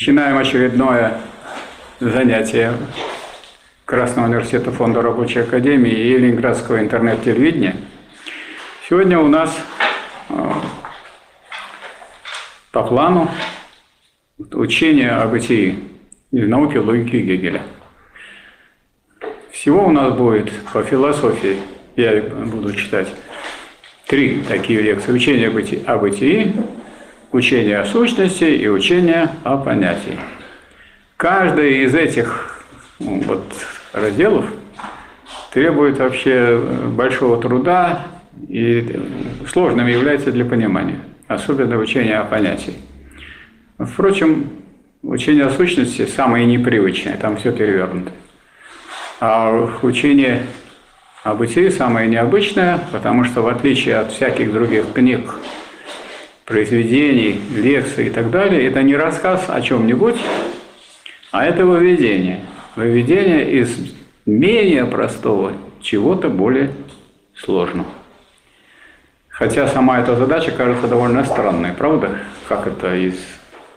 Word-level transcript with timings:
Начинаем 0.00 0.38
очередное 0.38 1.20
занятие 2.00 2.72
Красного 3.84 4.28
университета 4.28 4.72
Фонда 4.72 5.02
Рабочей 5.02 5.40
Академии 5.40 5.92
и 5.92 6.16
Ленинградского 6.16 6.80
интернет-телевидения. 6.80 7.76
Сегодня 8.88 9.18
у 9.18 9.28
нас 9.28 9.54
э, 10.30 10.52
по 12.72 12.82
плану 12.84 13.30
учение 14.38 15.10
об 15.10 15.32
бытии 15.32 15.78
из 16.32 16.48
науки 16.48 16.78
логики 16.78 17.16
Гегеля. 17.16 17.60
Всего 19.50 19.84
у 19.84 19.90
нас 19.90 20.14
будет 20.14 20.50
по 20.72 20.82
философии, 20.82 21.58
я 21.96 22.22
буду 22.22 22.72
читать, 22.72 23.08
три 24.06 24.40
такие 24.48 24.80
лекции. 24.80 25.12
Учение 25.12 25.48
о 25.84 25.98
бытии, 25.98 26.54
учение 27.32 27.78
о 27.78 27.86
сущности 27.86 28.44
и 28.44 28.68
учение 28.68 29.30
о 29.44 29.56
понятии. 29.56 30.18
Каждый 31.16 31.84
из 31.84 31.94
этих 31.94 32.64
ну, 32.98 33.20
вот, 33.20 33.44
разделов 33.92 34.46
требует 35.52 35.98
вообще 35.98 36.58
большого 36.88 37.40
труда 37.40 38.06
и 38.48 39.00
сложным 39.48 39.86
является 39.86 40.32
для 40.32 40.44
понимания, 40.44 41.00
особенно 41.28 41.76
учение 41.76 42.18
о 42.18 42.24
понятии. 42.24 42.74
Впрочем, 43.78 44.50
учение 45.02 45.46
о 45.46 45.50
сущности 45.50 46.06
самое 46.06 46.46
непривычное, 46.46 47.16
там 47.16 47.36
все 47.36 47.52
перевернуто. 47.52 48.12
А 49.20 49.70
учение 49.82 50.46
о 51.22 51.34
бытии 51.34 51.68
самое 51.68 52.08
необычное, 52.08 52.80
потому 52.92 53.24
что 53.24 53.42
в 53.42 53.48
отличие 53.48 53.96
от 53.96 54.12
всяких 54.12 54.52
других 54.52 54.92
книг, 54.94 55.34
произведений, 56.50 57.40
лекций 57.54 58.08
и 58.08 58.10
так 58.10 58.28
далее, 58.30 58.66
это 58.66 58.82
не 58.82 58.96
рассказ 58.96 59.44
о 59.46 59.60
чем-нибудь, 59.60 60.16
а 61.30 61.46
это 61.46 61.64
выведение. 61.64 62.40
Выведение 62.74 63.52
из 63.52 63.94
менее 64.26 64.84
простого 64.84 65.52
чего-то 65.80 66.28
более 66.28 66.72
сложного. 67.36 67.86
Хотя 69.28 69.68
сама 69.68 70.00
эта 70.00 70.16
задача 70.16 70.50
кажется 70.50 70.88
довольно 70.88 71.24
странной, 71.24 71.72
правда? 71.72 72.18
Как 72.48 72.66
это 72.66 72.96
из 72.96 73.14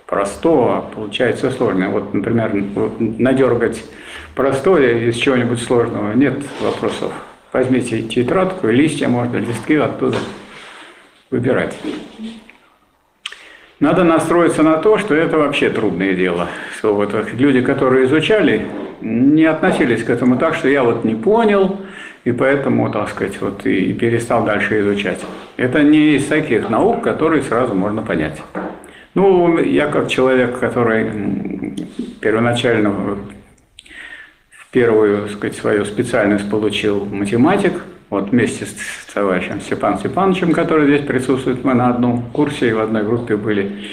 простого 0.08 0.82
получается 0.96 1.52
сложное. 1.52 1.90
Вот, 1.90 2.12
например, 2.16 2.54
надергать 3.00 3.84
простое 4.34 5.10
из 5.10 5.16
чего-нибудь 5.18 5.62
сложного 5.62 6.14
нет 6.14 6.40
вопросов. 6.60 7.14
Возьмите 7.54 8.02
тетрадку, 8.02 8.68
листья 8.68 9.08
можно, 9.08 9.38
листки 9.38 9.76
оттуда 9.76 10.18
выбирать. 11.30 11.76
Надо 13.84 14.06
настроиться 14.06 14.64
на 14.64 14.78
то, 14.78 14.98
что 14.98 15.14
это 15.14 15.38
вообще 15.38 15.70
трудное 15.70 16.14
дело. 16.14 16.48
Что 16.78 16.96
вот 16.96 17.14
люди, 17.34 17.60
которые 17.60 18.06
изучали, 18.06 18.66
не 19.02 19.44
относились 19.44 20.06
к 20.06 20.10
этому 20.10 20.38
так, 20.38 20.56
что 20.56 20.70
я 20.70 20.86
вот 20.86 21.04
не 21.04 21.16
понял, 21.16 21.82
и 22.24 22.32
поэтому, 22.32 22.90
так 22.90 23.10
сказать, 23.10 23.42
вот 23.42 23.66
и 23.66 23.92
перестал 23.92 24.46
дальше 24.46 24.80
изучать. 24.80 25.20
Это 25.58 25.84
не 25.84 26.16
из 26.16 26.28
таких 26.28 26.70
наук, 26.70 27.04
которые 27.04 27.44
сразу 27.44 27.76
можно 27.76 28.02
понять. 28.02 28.42
Ну, 29.16 29.60
я 29.60 29.88
как 29.88 30.08
человек, 30.08 30.60
который 30.60 31.76
первоначально 32.22 33.18
первую, 34.72 35.24
так 35.24 35.32
сказать, 35.32 35.58
свою 35.58 35.84
специальность 35.84 36.50
получил 36.50 37.04
математик– 37.04 37.74
вот 38.14 38.30
вместе 38.30 38.66
с 38.66 39.14
товарищем 39.14 39.60
Степаном 39.62 40.00
Степановичем, 40.00 40.54
который 40.54 40.88
здесь 40.88 41.06
присутствует, 41.06 41.64
мы 41.64 41.74
на 41.74 41.90
одном 41.90 42.24
курсе 42.32 42.70
и 42.70 42.74
в 42.74 42.80
одной 42.80 43.04
группе 43.04 43.36
были. 43.36 43.86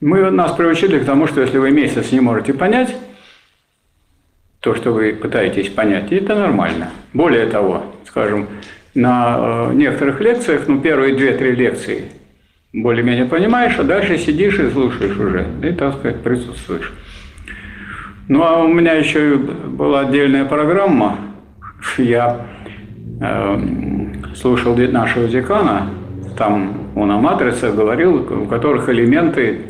Мы 0.00 0.30
нас 0.30 0.52
приучили 0.52 0.98
к 0.98 1.06
тому, 1.06 1.26
что 1.26 1.40
если 1.40 1.58
вы 1.58 1.70
месяц 1.70 2.12
не 2.12 2.20
можете 2.20 2.52
понять 2.52 2.94
то, 4.60 4.74
что 4.74 4.92
вы 4.92 5.12
пытаетесь 5.12 5.68
понять, 5.68 6.10
это 6.10 6.34
нормально. 6.34 6.90
Более 7.12 7.46
того, 7.46 7.84
скажем, 8.06 8.48
на 8.94 9.68
э, 9.70 9.74
некоторых 9.74 10.20
лекциях, 10.20 10.66
ну, 10.68 10.80
первые 10.80 11.14
две-три 11.14 11.52
лекции 11.54 12.04
более-менее 12.72 13.26
понимаешь, 13.26 13.78
а 13.78 13.84
дальше 13.84 14.18
сидишь 14.18 14.58
и 14.58 14.70
слушаешь 14.70 15.16
уже, 15.16 15.46
и, 15.62 15.70
так 15.72 15.94
сказать, 15.94 16.22
присутствуешь. 16.22 16.92
Ну, 18.26 18.42
а 18.42 18.64
у 18.64 18.68
меня 18.68 18.94
еще 18.94 19.36
была 19.36 20.00
отдельная 20.00 20.46
программа, 20.46 21.18
я 21.98 22.46
слушал 24.34 24.76
нашего 24.76 25.28
декана, 25.28 25.90
там 26.36 26.90
он 26.96 27.10
о 27.10 27.18
матрицах 27.18 27.74
говорил, 27.74 28.16
у 28.16 28.46
которых 28.46 28.88
элементы 28.88 29.60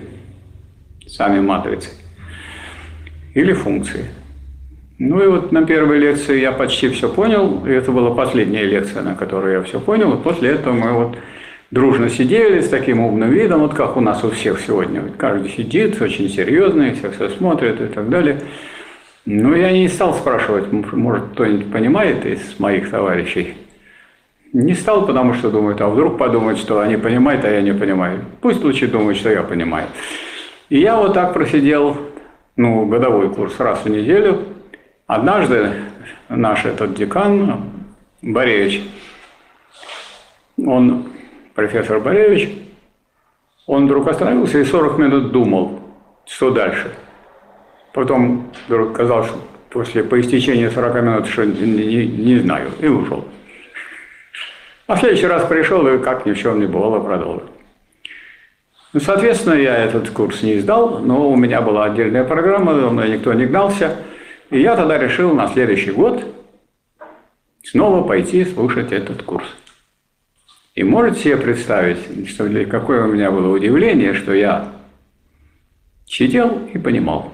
сами 1.06 1.41
матрицы 1.41 1.91
или 3.34 3.53
функции. 3.53 4.06
Ну 4.99 5.22
и 5.22 5.27
вот 5.27 5.53
на 5.53 5.65
первой 5.65 5.99
лекции 5.99 6.41
я 6.41 6.53
почти 6.53 6.88
все 6.88 7.09
понял, 7.09 7.66
и 7.66 7.71
это 7.71 7.91
была 7.91 8.15
последняя 8.15 8.65
лекция, 8.65 9.03
на 9.03 9.15
которой 9.15 9.55
я 9.55 9.62
все 9.62 9.81
понял, 9.81 10.15
и 10.15 10.22
после 10.22 10.50
этого 10.50 10.72
мы 10.72 10.93
вот 10.93 11.19
дружно 11.71 12.09
сидели 12.09 12.61
с 12.61 12.69
таким 12.69 13.00
умным 13.00 13.31
видом, 13.31 13.61
вот 13.61 13.75
как 13.75 13.97
у 13.97 14.00
нас 14.00 14.22
у 14.22 14.31
всех 14.31 14.61
сегодня. 14.61 15.03
Каждый 15.19 15.50
сидит 15.50 16.00
очень 16.00 16.28
серьезный, 16.28 16.94
все 16.94 17.11
все 17.11 17.28
смотрят 17.31 17.81
и 17.81 17.87
так 17.87 18.09
далее. 18.09 18.41
Ну, 19.27 19.55
я 19.55 19.73
не 19.73 19.89
стал 19.89 20.15
спрашивать, 20.15 20.71
может, 20.71 21.31
кто-нибудь 21.33 21.73
понимает 21.73 22.27
из 22.27 22.61
моих 22.61 22.91
товарищей. 22.91 23.57
Не 24.53 24.75
стал, 24.75 25.07
потому 25.07 25.33
что 25.33 25.51
думают, 25.51 25.81
а 25.81 25.89
вдруг 25.89 26.19
подумают, 26.19 26.59
что 26.59 26.81
они 26.81 26.99
понимают, 26.99 27.43
а 27.45 27.51
я 27.51 27.62
не 27.62 27.73
понимаю. 27.73 28.23
Пусть 28.43 28.62
лучше 28.62 28.87
думают, 28.87 29.17
что 29.19 29.31
я 29.31 29.43
понимаю. 29.43 29.89
И 30.69 30.79
я 30.79 30.97
вот 30.97 31.15
так 31.15 31.33
просидел, 31.33 31.97
ну, 32.57 32.85
годовой 32.85 33.35
курс 33.35 33.59
раз 33.59 33.85
в 33.85 33.89
неделю. 33.89 34.45
Однажды 35.07 35.73
наш 36.29 36.67
этот 36.67 36.95
декан, 36.95 37.71
Боревич, 38.21 38.83
он, 40.59 41.06
профессор 41.55 41.99
Боревич, 41.99 42.51
он 43.67 43.87
вдруг 43.87 44.06
остановился 44.06 44.59
и 44.59 44.65
40 44.65 44.99
минут 44.99 45.33
думал, 45.33 45.81
что 46.27 46.51
дальше– 46.51 46.93
Потом 47.94 48.50
вдруг 48.66 48.97
казалось, 48.97 49.28
что 49.28 49.41
после, 49.71 50.03
по 50.03 50.21
истечении 50.21 50.69
40 50.69 50.94
минут, 50.97 51.27
что 51.28 51.47
не, 51.47 51.62
не, 51.62 52.06
не 52.06 52.38
знаю, 52.41 52.72
и 52.81 52.88
ушел. 52.88 53.25
А 54.88 54.97
в 54.97 54.99
следующий 54.99 55.28
раз 55.28 55.47
пришел 55.47 55.87
и 55.87 55.99
как 56.03 56.27
ни 56.27 56.32
в 56.32 56.38
чем 56.38 56.59
не 56.59 56.66
бывало 56.66 56.99
продолжил. 56.99 57.49
Ну, 58.93 59.00
соответственно, 59.00 59.55
я 59.55 59.77
этот 59.77 60.10
курс 60.10 60.43
не 60.43 60.59
издал, 60.59 60.99
но 60.99 61.31
у 61.31 61.37
меня 61.37 61.62
была 61.62 61.84
отдельная 61.84 62.25
программа, 62.25 62.75
за 62.75 62.91
мной 62.91 63.10
никто 63.10 63.32
не 63.32 63.47
гнался. 63.47 63.97
И 64.50 64.61
я 64.61 64.76
тогда 64.76 64.99
решил 64.99 65.32
на 65.32 65.49
следующий 65.49 65.93
год 65.93 66.25
снова 67.62 68.06
пойти 68.06 68.44
слушать 68.44 68.91
этот 68.91 69.22
курс. 69.22 69.47
И 70.75 70.82
можете 70.82 71.21
себе 71.21 71.37
представить, 71.37 72.28
что 72.28 72.49
какое 72.66 73.05
у 73.05 73.06
меня 73.06 73.31
было 73.31 73.55
удивление, 73.55 74.15
что 74.15 74.34
я 74.34 74.72
сидел 76.06 76.61
и 76.72 76.78
понимал. 76.78 77.34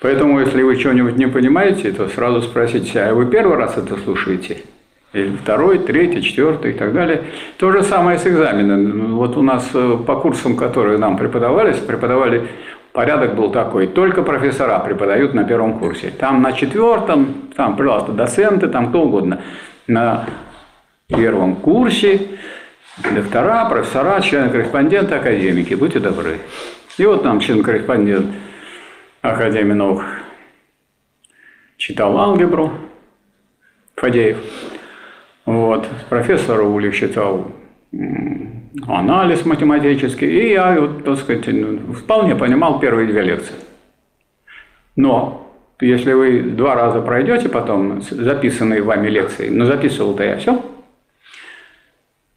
Поэтому, 0.00 0.40
если 0.40 0.62
вы 0.62 0.76
что-нибудь 0.76 1.16
не 1.16 1.26
понимаете, 1.26 1.90
то 1.90 2.08
сразу 2.08 2.42
спросите, 2.42 3.00
а 3.00 3.14
вы 3.14 3.26
первый 3.26 3.56
раз 3.56 3.78
это 3.78 3.96
слушаете? 3.96 4.62
Или 5.12 5.34
второй, 5.36 5.78
третий, 5.78 6.22
четвертый 6.22 6.72
и 6.72 6.74
так 6.74 6.92
далее. 6.92 7.24
То 7.56 7.72
же 7.72 7.82
самое 7.82 8.18
с 8.18 8.26
экзаменом. 8.26 9.16
Вот 9.16 9.36
у 9.38 9.42
нас 9.42 9.70
э, 9.72 9.98
по 10.06 10.16
курсам, 10.16 10.56
которые 10.56 10.98
нам 10.98 11.16
преподавались, 11.16 11.78
преподавали 11.78 12.48
порядок 12.92 13.34
был 13.34 13.50
такой. 13.50 13.86
Только 13.86 14.22
профессора 14.22 14.78
преподают 14.80 15.32
на 15.32 15.44
первом 15.44 15.78
курсе. 15.78 16.10
Там 16.10 16.42
на 16.42 16.52
четвертом, 16.52 17.50
там, 17.56 17.76
пожалуйста, 17.76 18.12
доценты, 18.12 18.66
там 18.68 18.88
кто 18.88 19.02
угодно. 19.02 19.40
На 19.86 20.26
первом 21.06 21.56
курсе 21.56 22.20
доктора, 23.14 23.64
профессора, 23.70 24.20
члены-корреспонденты, 24.20 25.14
академики. 25.14 25.72
Будьте 25.72 26.00
добры. 26.00 26.40
И 26.98 27.06
вот 27.06 27.24
нам 27.24 27.40
член-корреспондент– 27.40 28.26
Академии 29.32 29.72
наук 29.72 30.04
читал 31.76 32.18
алгебру, 32.18 32.72
Фадеев. 33.96 34.38
Вот. 35.44 35.88
Профессор 36.08 36.60
Улик 36.62 36.94
читал 36.94 37.52
анализ 38.86 39.44
математический, 39.46 40.28
и 40.28 40.52
я, 40.52 40.80
вот, 40.80 41.04
так 41.04 41.18
сказать, 41.18 41.46
ну, 41.46 41.92
вполне 41.92 42.34
понимал 42.34 42.80
первые 42.80 43.06
две 43.06 43.22
лекции. 43.22 43.54
Но 44.96 45.54
если 45.80 46.12
вы 46.12 46.40
два 46.40 46.74
раза 46.74 47.00
пройдете 47.00 47.48
потом 47.48 48.00
записанные 48.02 48.82
вами 48.82 49.08
лекции, 49.08 49.48
но 49.48 49.66
записывал-то 49.66 50.24
я 50.24 50.36
все, 50.36 50.64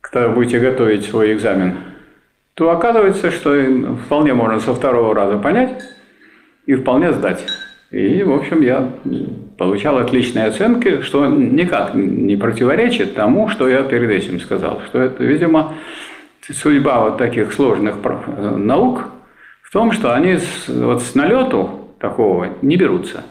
когда 0.01 0.29
будете 0.29 0.59
готовить 0.59 1.05
свой 1.05 1.33
экзамен, 1.33 1.77
то 2.53 2.71
оказывается, 2.71 3.31
что 3.31 3.55
вполне 4.05 4.33
можно 4.33 4.59
со 4.59 4.73
второго 4.73 5.15
раза 5.15 5.37
понять, 5.37 5.83
и 6.69 6.75
вполне 6.75 7.11
сдать. 7.13 7.43
И, 7.89 8.21
в 8.21 8.31
общем, 8.31 8.61
я 8.61 8.87
получал 9.57 9.97
отличные 9.97 10.45
оценки, 10.45 11.01
что 11.01 11.25
никак 11.25 11.95
не 11.95 12.37
противоречит 12.37 13.15
тому, 13.15 13.49
что 13.49 13.67
я 13.67 13.81
перед 13.81 14.11
этим 14.11 14.39
сказал. 14.39 14.79
Что 14.85 15.01
это, 15.01 15.23
видимо, 15.23 15.73
судьба 16.47 16.99
вот 17.01 17.17
таких 17.17 17.53
сложных 17.53 17.95
наук 18.55 19.05
В 19.63 19.71
том, 19.71 19.91
что 19.91 20.13
они 20.13 20.37
вот 20.67 21.01
с 21.01 21.15
налету 21.15 21.89
такого 21.99 22.49
не 22.61 22.75
берутся. 22.75 23.23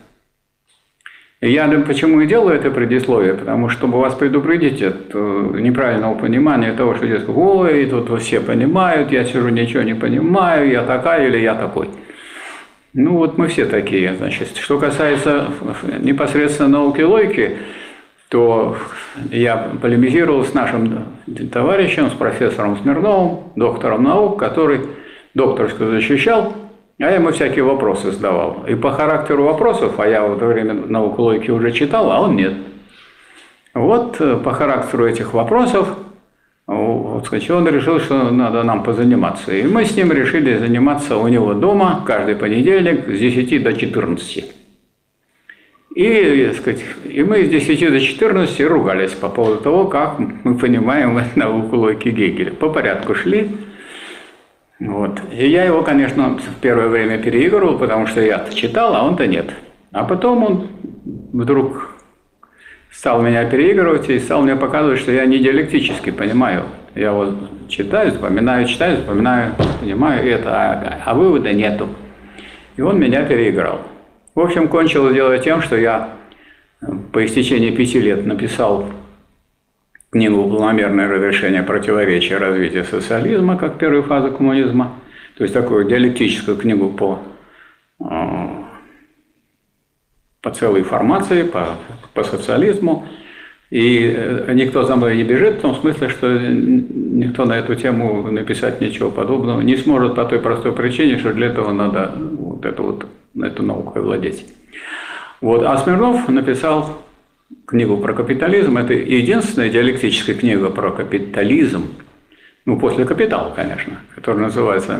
И 1.40 1.52
я 1.52 1.68
почему 1.86 2.20
и 2.20 2.26
делаю 2.26 2.56
это 2.56 2.72
предисловие, 2.72 3.34
потому 3.34 3.68
что, 3.68 3.78
чтобы 3.78 4.00
вас 4.00 4.14
предупредить 4.14 4.82
от 4.82 5.14
неправильного 5.14 6.16
понимания 6.16 6.72
того, 6.72 6.96
что 6.96 7.06
здесь, 7.06 7.22
ой, 7.28 7.86
тут 7.86 8.20
все 8.20 8.40
понимают, 8.40 9.12
я 9.12 9.24
сижу, 9.24 9.48
ничего 9.48 9.84
не 9.84 9.94
понимаю, 9.94 10.68
я 10.68 10.82
такая 10.82 11.28
или 11.28 11.38
я 11.38 11.54
такой. 11.54 11.88
Ну 12.94 13.16
вот 13.18 13.36
мы 13.36 13.48
все 13.48 13.66
такие, 13.66 14.14
значит. 14.16 14.56
Что 14.56 14.78
касается 14.78 15.48
непосредственно 16.00 16.68
науки 16.68 17.02
логики, 17.02 17.58
то 18.28 18.76
я 19.30 19.70
полемизировал 19.80 20.44
с 20.44 20.54
нашим 20.54 21.04
товарищем, 21.52 22.10
с 22.10 22.14
профессором 22.14 22.78
Смирновым, 22.78 23.52
доктором 23.56 24.04
наук, 24.04 24.38
который 24.38 24.80
докторскую 25.34 25.92
защищал, 25.92 26.54
а 26.98 27.04
я 27.04 27.10
ему 27.12 27.30
всякие 27.30 27.64
вопросы 27.64 28.10
задавал. 28.10 28.64
И 28.66 28.74
по 28.74 28.90
характеру 28.90 29.44
вопросов, 29.44 30.00
а 30.00 30.06
я 30.06 30.24
в 30.24 30.36
это 30.36 30.46
время 30.46 30.74
науку 30.74 31.22
логики 31.22 31.50
уже 31.50 31.72
читал, 31.72 32.10
а 32.10 32.20
он 32.20 32.36
нет. 32.36 32.54
Вот 33.74 34.20
э, 34.20 34.36
по 34.36 34.52
характеру 34.52 35.06
этих 35.06 35.34
вопросов 35.34 35.96
вот, 36.68 37.24
сказать, 37.24 37.48
он 37.50 37.66
решил, 37.66 37.98
что 37.98 38.30
надо 38.30 38.62
нам 38.62 38.82
позаниматься. 38.82 39.54
И 39.54 39.62
мы 39.62 39.86
с 39.86 39.96
ним 39.96 40.12
решили 40.12 40.58
заниматься 40.58 41.16
у 41.16 41.26
него 41.26 41.54
дома 41.54 42.04
каждый 42.06 42.36
понедельник 42.36 43.08
с 43.08 43.18
10 43.18 43.62
до 43.62 43.72
14. 43.72 44.54
И, 45.94 46.52
сказать, 46.58 46.84
и 47.04 47.22
мы 47.22 47.46
с 47.46 47.48
10 47.48 47.90
до 47.90 47.98
14 47.98 48.60
ругались 48.68 49.12
по 49.12 49.30
поводу 49.30 49.62
того, 49.62 49.86
как 49.86 50.18
мы 50.18 50.58
понимаем 50.58 51.18
науку 51.36 51.76
логики 51.76 52.10
Гегеля. 52.10 52.52
По 52.52 52.68
порядку 52.68 53.14
шли. 53.14 53.50
Вот. 54.78 55.22
И 55.32 55.48
я 55.48 55.64
его, 55.64 55.82
конечно, 55.82 56.36
в 56.36 56.60
первое 56.60 56.88
время 56.88 57.16
переигрывал, 57.16 57.78
потому 57.78 58.06
что 58.06 58.20
я 58.20 58.46
читал, 58.54 58.94
а 58.94 59.04
он-то 59.04 59.26
нет. 59.26 59.54
А 59.90 60.04
потом 60.04 60.44
он 60.44 60.68
вдруг 61.32 61.87
стал 62.90 63.22
меня 63.22 63.44
переигрывать 63.44 64.08
и 64.08 64.18
стал 64.18 64.42
мне 64.42 64.56
показывать, 64.56 65.00
что 65.00 65.12
я 65.12 65.26
не 65.26 65.38
диалектически 65.38 66.10
понимаю. 66.10 66.64
Я 66.94 67.12
вот 67.12 67.68
читаю, 67.68 68.10
запоминаю, 68.12 68.66
читаю, 68.66 68.96
запоминаю, 68.96 69.54
понимаю 69.80 70.28
это, 70.28 70.50
а, 70.50 70.98
а 71.04 71.14
вывода 71.14 71.52
нету. 71.52 71.88
И 72.76 72.82
он 72.82 72.98
меня 72.98 73.24
переиграл. 73.24 73.82
В 74.34 74.40
общем, 74.40 74.68
кончилось 74.68 75.14
дело 75.14 75.38
тем, 75.38 75.62
что 75.62 75.76
я 75.76 76.10
по 77.12 77.24
истечении 77.24 77.70
пяти 77.70 78.00
лет 78.00 78.24
написал 78.24 78.86
книгу 80.10 80.48
«Планомерное 80.48 81.08
разрешение 81.08 81.62
противоречия 81.62 82.38
развития 82.38 82.84
социализма» 82.84 83.56
как 83.56 83.78
первую 83.78 84.04
фазу 84.04 84.32
коммунизма, 84.32 84.94
то 85.36 85.44
есть 85.44 85.54
такую 85.54 85.86
диалектическую 85.86 86.56
книгу 86.56 86.90
по, 86.90 87.20
э, 88.00 88.04
по 90.42 90.50
целой 90.50 90.82
формации, 90.82 91.42
по, 91.42 91.76
по 92.14 92.24
социализму. 92.24 93.06
И 93.70 94.14
э, 94.16 94.52
никто 94.54 94.84
за 94.84 94.96
мной 94.96 95.16
не 95.16 95.24
бежит, 95.24 95.56
в 95.56 95.60
том 95.60 95.74
смысле, 95.74 96.08
что 96.08 96.26
никто 96.28 97.44
на 97.44 97.58
эту 97.58 97.74
тему 97.74 98.30
написать 98.30 98.80
ничего 98.80 99.10
подобного 99.10 99.60
не 99.60 99.76
сможет 99.76 100.14
по 100.14 100.24
той 100.24 100.40
простой 100.40 100.72
причине, 100.72 101.18
что 101.18 101.34
для 101.34 101.48
этого 101.48 101.72
надо 101.72 102.12
вот 102.16 102.64
эту 102.64 102.82
вот 102.82 103.06
эту 103.42 103.62
наукой 103.62 104.02
владеть. 104.02 104.46
Вот. 105.40 105.64
А 105.64 105.76
Смирнов 105.76 106.28
написал 106.28 107.02
книгу 107.66 107.98
про 107.98 108.14
капитализм. 108.14 108.78
Это 108.78 108.94
единственная 108.94 109.68
диалектическая 109.68 110.34
книга 110.34 110.70
про 110.70 110.90
капитализм, 110.90 111.88
ну, 112.64 112.78
после 112.78 113.04
«Капитала», 113.04 113.52
конечно, 113.54 113.98
которая 114.14 114.44
называется 114.44 114.98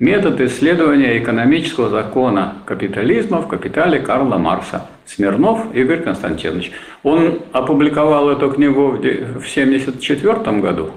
«Метод 0.00 0.40
исследования 0.40 1.18
экономического 1.18 1.88
закона 1.88 2.56
капитализма 2.64 3.40
в 3.40 3.46
«Капитале» 3.46 4.00
Карла 4.00 4.38
Марса». 4.38 4.88
Смирнов 5.06 5.74
Игорь 5.74 6.02
Константинович. 6.02 6.72
Он 7.02 7.40
опубликовал 7.52 8.30
эту 8.30 8.50
книгу 8.50 8.88
в 8.88 8.98
1974 8.98 10.60
году, 10.60 10.90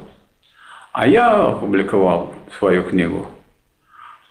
а 0.91 1.07
я 1.07 1.47
опубликовал 1.47 2.33
свою 2.57 2.83
книгу 2.83 3.27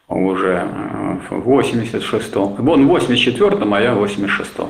уже 0.08 0.68
э, 0.70 1.16
в 1.30 1.48
86-м. 1.48 2.68
Он 2.68 2.86
в 2.86 2.96
84-м, 2.96 3.74
а 3.74 3.80
я 3.80 3.94
в 3.94 4.04
86-м. 4.04 4.68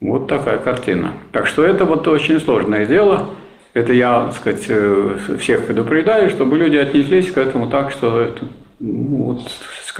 Вот 0.00 0.28
такая 0.28 0.58
картина. 0.58 1.12
Так 1.32 1.46
что 1.46 1.64
это 1.64 1.84
вот 1.84 2.06
очень 2.08 2.40
сложное 2.40 2.86
дело. 2.86 3.30
Это 3.74 3.92
я, 3.92 4.26
так 4.26 4.34
сказать, 4.34 4.64
э, 4.68 5.18
всех 5.38 5.66
предупреждаю, 5.66 6.30
чтобы 6.30 6.58
люди 6.58 6.76
отнеслись 6.76 7.30
к 7.30 7.38
этому 7.38 7.68
так, 7.68 7.90
что 7.90 8.20
это, 8.20 8.46
ну, 8.80 9.24
вот, 9.24 9.42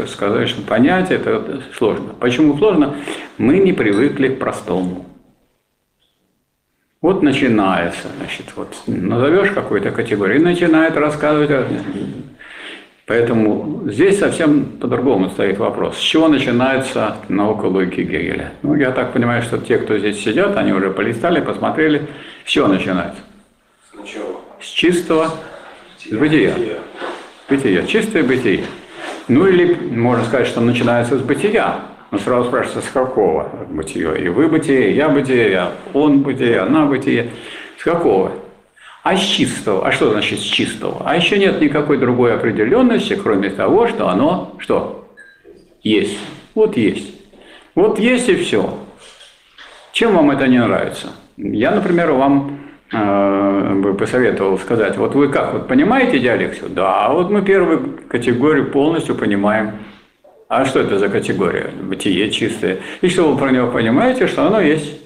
сказать, 0.07 0.49
что 0.49 0.63
понять 0.63 1.11
это 1.11 1.63
сложно. 1.77 2.15
Почему 2.19 2.57
сложно? 2.59 2.97
Мы 3.39 3.59
не 3.59 3.73
привыкли 3.73 4.29
к 4.29 4.39
простому. 4.39 5.07
Вот 7.01 7.23
начинается, 7.23 8.09
значит, 8.17 8.47
вот 8.57 8.75
назовешь 8.87 9.51
какую-то 9.51 9.91
категорию 9.91 10.41
и 10.41 10.45
начинает 10.45 10.97
рассказывать 10.97 11.51
Поэтому 13.07 13.83
здесь 13.91 14.19
совсем 14.19 14.65
по-другому 14.81 15.29
стоит 15.29 15.59
вопрос. 15.59 15.99
С 15.99 16.01
чего 16.01 16.29
начинается 16.29 17.17
наука 17.29 17.67
логики 17.67 18.01
Гегеля? 18.01 18.53
Ну, 18.63 18.75
я 18.77 18.93
так 18.93 19.13
понимаю, 19.13 19.43
что 19.43 19.59
те, 19.59 19.77
кто 19.77 19.99
здесь 19.99 20.25
сидят, 20.25 20.57
они 20.57 20.73
уже 20.73 20.91
полистали, 20.91 21.43
посмотрели. 21.43 22.07
С 22.47 22.49
чего 22.49 22.67
начинается? 22.67 23.21
Сначала. 23.93 24.41
С 24.59 24.67
чистого 24.67 25.31
бытия. 26.11 26.55
Бытия. 27.49 27.83
Чистое 27.87 28.23
бытие. 28.23 28.65
Ну 29.29 29.47
или 29.47 29.75
можно 29.75 30.25
сказать, 30.25 30.47
что 30.47 30.61
начинается 30.61 31.19
с 31.19 31.23
бытия. 31.23 31.81
Но 32.11 32.19
сразу 32.19 32.49
спрашивается, 32.49 32.89
с 32.89 32.93
какого 32.93 33.51
бытия? 33.69 34.15
И 34.15 34.29
вы 34.29 34.49
бытие, 34.49 34.95
я 34.95 35.09
бытие, 35.09 35.71
он 35.93 36.21
бытие, 36.21 36.61
она 36.61 36.87
бытие. 36.87 37.31
С 37.79 37.83
какого? 37.83 38.33
А 39.03 39.17
с 39.17 39.21
чистого? 39.21 39.87
А 39.87 39.93
что 39.93 40.11
значит 40.11 40.41
с 40.41 40.45
чистого? 40.45 41.03
А 41.05 41.17
еще 41.17 41.39
нет 41.39 41.61
никакой 41.61 41.99
другой 41.99 42.35
определенности, 42.35 43.15
кроме 43.15 43.51
того, 43.51 43.89
что 43.89 44.09
оно 44.09 44.57
что? 44.59 45.09
Есть. 45.83 46.19
Вот 46.55 46.77
есть. 46.77 47.15
Вот 47.75 47.99
есть 47.99 48.29
и 48.29 48.37
все. 48.37 48.79
Чем 49.93 50.15
вам 50.15 50.31
это 50.31 50.47
не 50.47 50.59
нравится? 50.59 51.09
Я, 51.37 51.73
например, 51.73 52.13
вам 52.13 52.64
бы 52.95 53.95
посоветовал 53.95 54.59
сказать, 54.59 54.97
вот 54.97 55.15
вы 55.15 55.29
как, 55.29 55.53
вот 55.53 55.69
понимаете 55.69 56.19
диалектику? 56.19 56.69
Да, 56.69 57.11
вот 57.11 57.31
мы 57.31 57.43
первую 57.43 57.99
категорию 58.09 58.71
полностью 58.71 59.15
понимаем. 59.15 59.73
А 60.49 60.65
что 60.65 60.81
это 60.81 60.99
за 60.99 61.09
категория? 61.09 61.71
Бытие 61.83 62.31
чистое. 62.31 62.79
И 63.01 63.09
что 63.09 63.31
вы 63.31 63.39
про 63.39 63.51
него 63.51 63.69
понимаете, 63.69 64.27
что 64.27 64.47
оно 64.47 64.61
есть. 64.61 65.01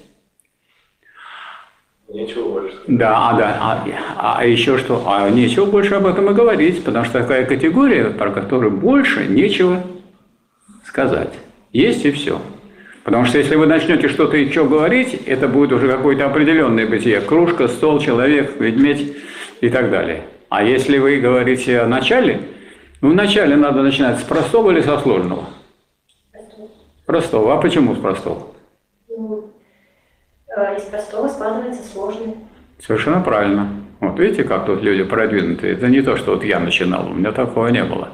Нечего 2.07 2.49
больше. 2.49 2.75
Да, 2.87 3.33
да. 3.33 3.57
А, 3.59 4.37
а 4.39 4.45
еще 4.45 4.77
что? 4.77 5.03
А 5.05 5.29
нечего 5.29 5.65
больше 5.65 5.95
об 5.95 6.07
этом 6.07 6.29
и 6.29 6.33
говорить, 6.33 6.83
потому 6.83 7.05
что 7.05 7.21
такая 7.21 7.45
категория, 7.45 8.05
про 8.05 8.31
которую 8.31 8.71
больше 8.71 9.27
нечего 9.27 9.83
сказать. 10.85 11.33
Есть 11.71 12.05
и 12.05 12.11
все. 12.11 12.41
Потому 13.03 13.25
что 13.25 13.37
если 13.37 13.55
вы 13.55 13.65
начнете 13.65 14.09
что-то 14.09 14.37
еще 14.37 14.65
говорить, 14.65 15.13
это 15.25 15.47
будет 15.47 15.71
уже 15.71 15.87
какое-то 15.87 16.25
определенное 16.25 16.85
бытие. 16.85 17.21
Кружка, 17.21 17.67
стол, 17.67 17.99
человек, 17.99 18.59
ведмедь 18.59 19.15
и 19.61 19.69
так 19.69 19.89
далее. 19.89 20.23
А 20.49 20.63
если 20.63 20.97
вы 20.97 21.19
говорите 21.19 21.79
о 21.79 21.87
начале, 21.87 22.41
ну, 23.01 23.11
вначале 23.11 23.55
надо 23.55 23.81
начинать 23.81 24.19
с 24.19 24.23
простого 24.23 24.71
или 24.71 24.81
со 24.81 24.99
сложного? 24.99 25.45
Простого. 27.05 27.53
А 27.53 27.57
почему 27.57 27.95
с 27.95 27.99
простого? 27.99 28.47
Ну, 29.07 29.49
Э, 30.55 30.75
из 30.77 30.83
простого 30.83 31.27
складывается 31.27 31.83
сложный. 31.83 32.35
Совершенно 32.79 33.21
правильно. 33.21 33.69
Вот 33.99 34.17
видите, 34.17 34.43
как 34.45 34.65
тут 34.65 34.81
люди 34.81 35.03
продвинутые. 35.03 35.73
Это 35.73 35.87
не 35.87 36.01
то, 36.01 36.15
что 36.15 36.35
вот 36.35 36.43
я 36.43 36.59
начинал, 36.59 37.09
у 37.09 37.13
меня 37.13 37.31
такого 37.31 37.67
не 37.67 37.83
было. 37.83 38.09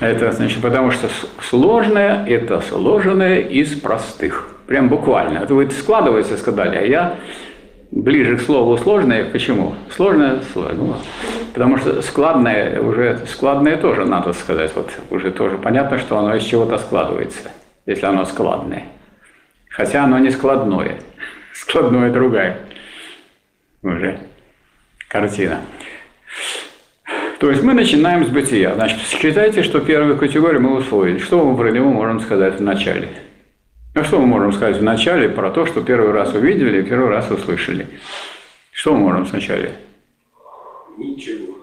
Это 0.00 0.32
значит, 0.32 0.60
потому 0.60 0.90
что 0.90 1.08
сложное– 1.40 2.26
это 2.28 2.60
сложное 2.60 3.40
из 3.40 3.74
простых. 3.80 4.48
Прям 4.66 4.88
буквально. 4.88 5.38
Это 5.38 5.54
вы 5.54 5.70
складываете, 5.70 6.36
сказали, 6.36 6.76
а 6.76 6.82
я 6.82 7.14
ближе 7.90 8.36
к 8.36 8.42
слову 8.42 8.76
сложное. 8.76 9.24
Почему? 9.24 9.76
Сложное, 9.90 10.40
сложное. 10.52 10.76
Ну, 10.76 10.96
потому 11.54 11.78
что 11.78 12.02
складное 12.02 12.80
уже, 12.80 13.20
складное 13.26 13.78
тоже 13.78 14.04
надо 14.04 14.34
сказать. 14.34 14.72
Вот 14.74 14.90
уже 15.10 15.30
тоже 15.30 15.56
понятно, 15.56 15.98
что 15.98 16.18
оно 16.18 16.34
из 16.34 16.44
чего-то 16.44 16.76
складывается, 16.76 17.50
если 17.86 18.04
оно 18.04 18.26
складное. 18.26 18.84
Хотя 19.70 20.04
оно 20.04 20.18
не 20.18 20.30
складное 20.30 20.98
складная 21.54 22.12
другая 22.12 22.58
уже 23.82 24.18
картина. 25.14 25.60
То 27.38 27.48
есть 27.48 27.62
мы 27.62 27.72
начинаем 27.72 28.26
с 28.26 28.28
бытия. 28.28 28.74
Значит, 28.74 28.98
считайте, 29.06 29.62
что 29.62 29.78
первую 29.78 30.18
категорию 30.18 30.60
мы 30.60 30.76
усвоили. 30.76 31.18
Что 31.18 31.44
мы 31.44 31.56
про 31.56 31.70
него 31.70 31.90
можем 31.90 32.18
сказать 32.18 32.58
в 32.58 32.62
начале? 32.62 33.08
А 33.94 34.02
что 34.02 34.18
мы 34.18 34.26
можем 34.26 34.52
сказать 34.52 34.78
в 34.78 34.82
начале 34.82 35.28
про 35.28 35.50
то, 35.50 35.66
что 35.66 35.82
первый 35.82 36.10
раз 36.10 36.34
увидели 36.34 36.80
и 36.80 36.82
первый 36.82 37.10
раз 37.10 37.30
услышали? 37.30 37.86
Что 38.72 38.94
мы 38.94 39.00
можем 39.00 39.26
в 39.26 39.32
начале? 39.32 39.72
Ничего. 40.98 41.58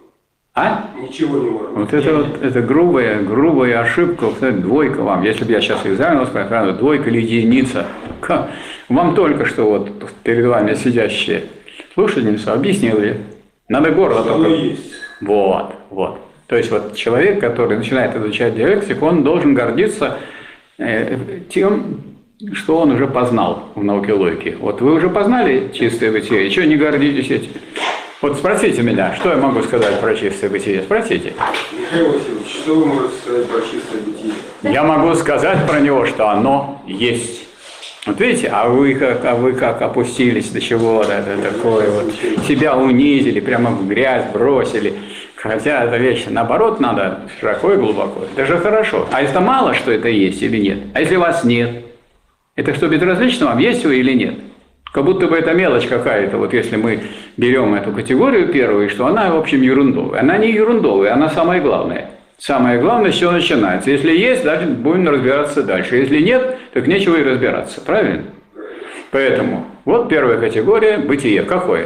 А? 0.56 0.90
Ничего 0.98 1.38
не 1.40 1.50
может 1.50 1.72
Вот 1.72 1.94
это 1.94 2.16
вот 2.16 2.42
это 2.42 2.62
грубая, 2.62 3.22
грубая 3.22 3.82
ошибка, 3.82 4.28
вот 4.28 4.62
двойка 4.62 5.02
вам. 5.02 5.24
Если 5.24 5.44
бы 5.44 5.52
я 5.52 5.60
сейчас 5.60 5.86
экзамен 5.86 6.26
сказал, 6.26 6.72
двойка 6.74 7.10
или 7.10 7.20
единица. 7.20 7.86
Вам 8.88 9.14
только 9.14 9.46
что 9.46 9.70
вот 9.70 10.10
перед 10.24 10.46
вами 10.46 10.74
сидящие 10.76 11.44
слушательница 11.94 12.54
объяснили. 12.54 13.20
Надо 13.72 13.92
горло 13.92 14.22
только. 14.22 14.50
есть. 14.50 14.92
Вот, 15.22 15.74
вот. 15.90 16.20
То 16.48 16.58
есть 16.58 16.70
вот 16.72 16.94
человек, 16.94 17.40
который 17.40 17.78
начинает 17.78 18.14
изучать 18.18 18.54
диалектику, 18.54 19.06
он 19.06 19.24
должен 19.24 19.54
гордиться 19.54 20.18
э, 20.78 21.18
тем, 21.50 22.02
что 22.52 22.80
он 22.80 22.92
уже 22.92 23.08
познал 23.08 23.70
в 23.76 23.82
науке 23.82 24.12
логики. 24.12 24.58
Вот 24.60 24.82
вы 24.82 24.94
уже 24.94 25.10
познали 25.10 25.72
чистое 25.74 26.12
бытие, 26.12 26.52
что 26.52 26.66
не 26.66 26.76
гордитесь 26.76 27.32
этим? 27.32 27.52
Вот 28.22 28.36
спросите 28.36 28.82
меня, 28.82 29.16
что 29.16 29.30
я 29.30 29.38
могу 29.38 29.62
сказать 29.62 30.02
про 30.02 30.16
чистое 30.16 30.50
бытие? 30.50 30.82
Спросите. 30.82 31.34
Михаил 31.72 32.08
Васильевич, 32.12 32.48
что 32.50 32.76
вы 32.76 32.86
можете 32.88 33.16
сказать 33.24 33.48
про 33.48 33.62
чистое 33.62 34.02
бытие? 34.02 34.34
Я 34.64 34.84
могу 34.84 35.16
сказать 35.16 35.66
про 35.66 35.80
него, 35.80 36.06
что 36.08 36.28
оно 36.28 36.82
есть. 36.86 37.48
Вот 38.08 38.20
видите, 38.20 38.48
а 38.52 38.68
вы 38.68 38.96
как, 38.96 39.24
а 39.26 39.36
вы 39.36 39.54
как 39.54 39.80
опустились 39.84 40.50
до 40.50 40.60
чего-то, 40.60 41.12
это 41.12 41.38
такое 41.40 41.88
вот, 41.92 42.12
себя 42.48 42.76
унизили, 42.76 43.40
прямо 43.40 43.70
в 43.70 43.88
грязь 43.88 44.26
бросили. 44.34 44.96
Хотя 45.36 45.84
эта 45.84 45.98
вещь, 45.98 46.26
наоборот, 46.28 46.80
надо 46.80 47.22
широко 47.40 47.74
и 47.74 47.78
глубоко. 47.78 48.26
Это 48.36 48.48
же 48.48 48.58
хорошо. 48.58 49.08
А 49.12 49.22
это 49.22 49.40
мало, 49.40 49.76
что 49.76 49.92
это 49.92 50.08
есть 50.08 50.42
или 50.42 50.58
нет? 50.58 50.80
А 50.96 51.02
если 51.02 51.16
вас 51.16 51.44
нет? 51.44 51.86
Это 52.56 52.74
что, 52.74 52.88
безразлично 52.88 53.46
вам, 53.48 53.60
есть 53.60 53.86
вы 53.86 53.98
или 53.98 54.14
нет? 54.14 54.36
Как 54.92 55.06
будто 55.06 55.28
бы 55.28 55.38
это 55.38 55.54
мелочь 55.54 55.86
какая-то, 55.86 56.38
вот 56.38 56.54
если 56.54 56.78
мы 56.78 57.02
берем 57.38 57.74
эту 57.76 57.92
категорию 57.92 58.52
первую, 58.52 58.90
что 58.90 59.06
она, 59.06 59.32
в 59.32 59.38
общем, 59.38 59.62
ерундовая. 59.62 60.22
Она 60.22 60.38
не 60.38 60.52
ерундовая, 60.52 61.14
она 61.14 61.30
самая 61.30 61.62
главная. 61.62 62.10
Самое 62.42 62.80
главное, 62.80 63.12
все 63.12 63.30
начинается. 63.30 63.92
Если 63.92 64.18
есть, 64.18 64.42
значит, 64.42 64.72
будем 64.72 65.08
разбираться 65.08 65.62
дальше. 65.62 65.98
Если 65.98 66.20
нет, 66.22 66.58
так 66.74 66.88
нечего 66.88 67.16
и 67.18 67.24
разбираться. 67.24 67.82
Правильно? 67.82 68.24
Поэтому 69.12 69.68
вот 69.86 70.10
первая 70.10 70.40
категория– 70.40 70.98
бытие. 70.98 71.44
Какое? 71.44 71.86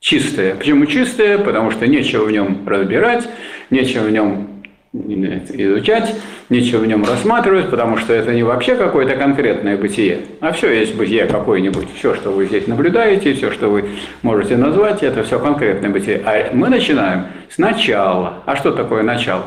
Чистое. 0.00 0.56
Почему 0.56 0.84
чистое? 0.84 1.38
Потому 1.38 1.70
что 1.70 1.86
нечего 1.86 2.26
в 2.26 2.30
нем 2.30 2.68
разбирать, 2.68 3.26
нечего 3.70 4.02
в 4.02 4.10
нем 4.10 4.62
изучать, 4.92 6.14
нечего 6.50 6.80
в 6.80 6.86
нем 6.86 7.02
рассматривать, 7.04 7.70
потому 7.70 7.96
что 7.96 8.12
это 8.12 8.34
не 8.34 8.42
вообще 8.42 8.76
какое-то 8.76 9.16
конкретное 9.16 9.78
бытие, 9.78 10.18
а 10.40 10.52
все 10.52 10.70
есть 10.70 10.94
бытие 10.94 11.24
какое-нибудь. 11.24 11.88
Все, 11.96 12.14
что 12.14 12.30
вы 12.30 12.44
здесь 12.44 12.66
наблюдаете, 12.66 13.32
все, 13.32 13.50
что 13.50 13.70
вы 13.70 13.86
можете 14.20 14.58
назвать, 14.58 15.02
это 15.02 15.22
все 15.22 15.38
конкретное 15.40 15.88
бытие. 15.88 16.20
А 16.26 16.50
мы 16.52 16.68
начинаем 16.68 17.28
с 17.48 17.56
начала. 17.56 18.42
А 18.44 18.54
что 18.54 18.70
такое 18.70 19.02
начало? 19.02 19.46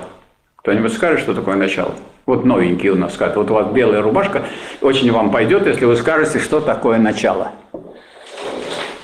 Кто-нибудь 0.68 0.92
скажет, 0.92 1.22
что 1.22 1.34
такое 1.34 1.56
начало? 1.56 1.96
Вот 2.26 2.44
новенький 2.44 2.90
у 2.90 2.96
нас 2.96 3.14
скажет. 3.14 3.38
Вот 3.38 3.50
у 3.50 3.54
вас 3.54 3.68
белая 3.72 4.02
рубашка 4.02 4.44
очень 4.82 5.10
вам 5.14 5.32
пойдет, 5.32 5.66
если 5.66 5.86
вы 5.86 5.96
скажете, 5.96 6.40
что 6.40 6.60
такое 6.60 6.98
начало. 6.98 7.54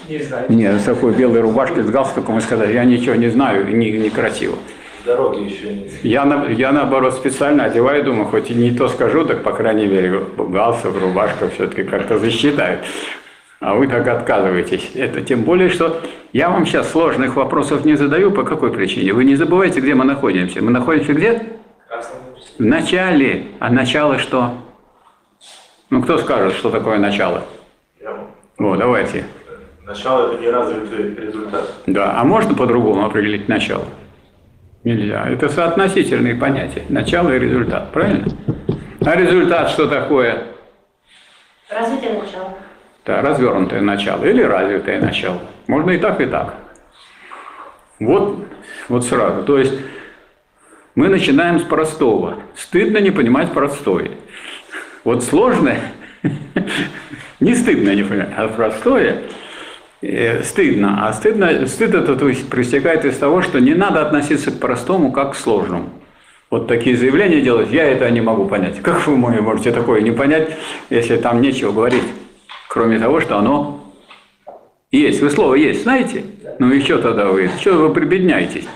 Не 0.10 0.18
знаю. 0.20 0.48
Нет, 0.50 0.82
с 0.82 0.84
такой 0.84 1.14
белой 1.14 1.40
рубашкой 1.40 1.84
с 1.84 1.90
галстуком 1.90 2.38
и 2.38 2.42
сказать, 2.42 2.72
я 2.72 2.84
ничего 2.84 3.16
не 3.16 3.30
знаю, 3.30 3.66
не, 3.74 3.92
некрасиво. 3.92 4.58
Дороги 5.06 5.44
еще 5.46 5.74
нет. 5.74 5.92
Я, 6.04 6.26
на- 6.26 6.50
я 6.50 6.74
наоборот 6.74 7.14
специально 7.14 7.64
одеваю, 7.64 8.04
думаю, 8.04 8.26
хоть 8.26 8.52
и 8.52 8.54
не 8.54 8.72
то 8.72 8.90
скажу, 8.90 9.24
так 9.24 9.42
по 9.42 9.54
крайней 9.54 9.86
мере 9.88 10.22
галстук, 10.38 11.00
рубашка 11.00 11.48
все-таки 11.48 11.84
как-то 11.84 12.20
засчитают. 12.20 12.82
А 13.62 13.74
вы 13.76 13.88
так 13.88 14.06
отказываетесь. 14.06 14.92
Это 14.96 15.22
тем 15.22 15.44
более, 15.44 15.70
что 15.70 16.02
я 16.34 16.50
вам 16.50 16.66
сейчас 16.66 16.92
сложных 16.92 17.36
вопросов 17.36 17.86
не 17.86 17.96
задаю. 17.96 18.32
По 18.32 18.44
какой 18.44 18.72
причине? 18.74 19.14
Вы 19.14 19.24
не 19.24 19.36
забывайте, 19.36 19.80
где 19.80 19.94
мы 19.96 20.04
находимся. 20.04 20.62
Мы 20.62 20.72
находимся 20.72 21.14
где? 21.14 21.44
В 22.60 22.64
начале. 22.66 23.48
А 23.60 23.70
начало 23.70 24.18
что? 24.20 24.52
Ну, 25.90 26.02
кто 26.04 26.18
скажет, 26.18 26.54
что 26.58 26.70
такое 26.72 26.98
начало? 26.98 27.44
Я- 28.02 28.18
Вот, 28.58 28.80
давайте. 28.80 29.26
Начало 29.86 30.32
это 30.34 30.42
неразвитый 30.42 31.14
результат. 31.16 31.70
Да, 31.88 32.20
а 32.20 32.24
можно 32.24 32.56
по-другому 32.56 33.06
определить 33.06 33.48
начало? 33.48 33.86
Нельзя. 34.84 35.26
Это 35.30 35.50
соотносительные 35.50 36.36
понятия. 36.36 36.84
Начало 36.90 37.30
и 37.32 37.40
результат, 37.40 37.92
правильно? 37.92 38.26
А 39.06 39.16
результат 39.16 39.70
что 39.70 39.88
такое? 39.88 40.44
Развитие 41.70 42.14
начала. 42.14 42.54
Да, 43.06 43.22
развернутое 43.22 43.82
начало 43.82 44.24
или 44.24 44.42
развитое 44.42 45.02
начало. 45.02 45.42
Можно 45.68 45.92
и 45.92 45.98
так, 45.98 46.22
и 46.22 46.26
так. 46.26 46.56
Вот, 48.00 48.46
вот 48.88 49.06
сразу. 49.06 49.44
То 49.44 49.58
есть 49.58 49.74
мы 50.96 51.10
начинаем 51.10 51.60
с 51.60 51.64
простого. 51.64 52.38
Стыдно 52.56 53.00
не 53.00 53.12
понимать 53.12 53.52
простое. 53.52 54.12
Вот 55.04 55.24
сложное, 55.24 55.82
не 57.42 57.56
стыдно 57.56 57.94
не 57.94 58.04
понимать, 58.04 58.30
а 58.38 58.48
простое 58.48 59.24
э, 60.02 60.42
стыдно. 60.44 61.06
А 61.06 61.12
стыдно, 61.12 61.68
стыд 61.68 61.94
это 61.94 62.16
проистекает 62.16 63.04
из 63.04 63.18
того, 63.18 63.42
что 63.42 63.60
не 63.60 63.74
надо 63.74 64.02
относиться 64.02 64.52
к 64.52 64.60
простому, 64.60 65.12
как 65.12 65.34
к 65.34 65.36
сложному. 65.36 65.90
Вот 66.50 66.68
такие 66.68 66.96
заявления 66.96 67.42
делать, 67.42 67.70
я 67.72 67.84
это 67.84 68.10
не 68.12 68.22
могу 68.22 68.48
понять. 68.48 68.82
Как 68.82 69.06
вы 69.08 69.18
мо- 69.18 69.42
можете 69.42 69.72
такое 69.72 70.02
не 70.02 70.12
понять, 70.12 70.56
если 70.90 71.18
там 71.18 71.42
нечего 71.42 71.72
говорить, 71.74 72.04
кроме 72.74 72.98
того, 72.98 73.22
что 73.22 73.38
оно 73.38 73.82
есть. 74.92 75.22
Вы 75.22 75.30
слово 75.30 75.54
есть, 75.54 75.84
знаете? 75.84 76.26
Ну 76.58 76.74
и 76.74 76.82
что 76.82 76.98
тогда 76.98 77.28
вы? 77.28 77.48
Что 77.60 77.74
вы 77.74 77.94
прибедняетесь? 77.94 78.68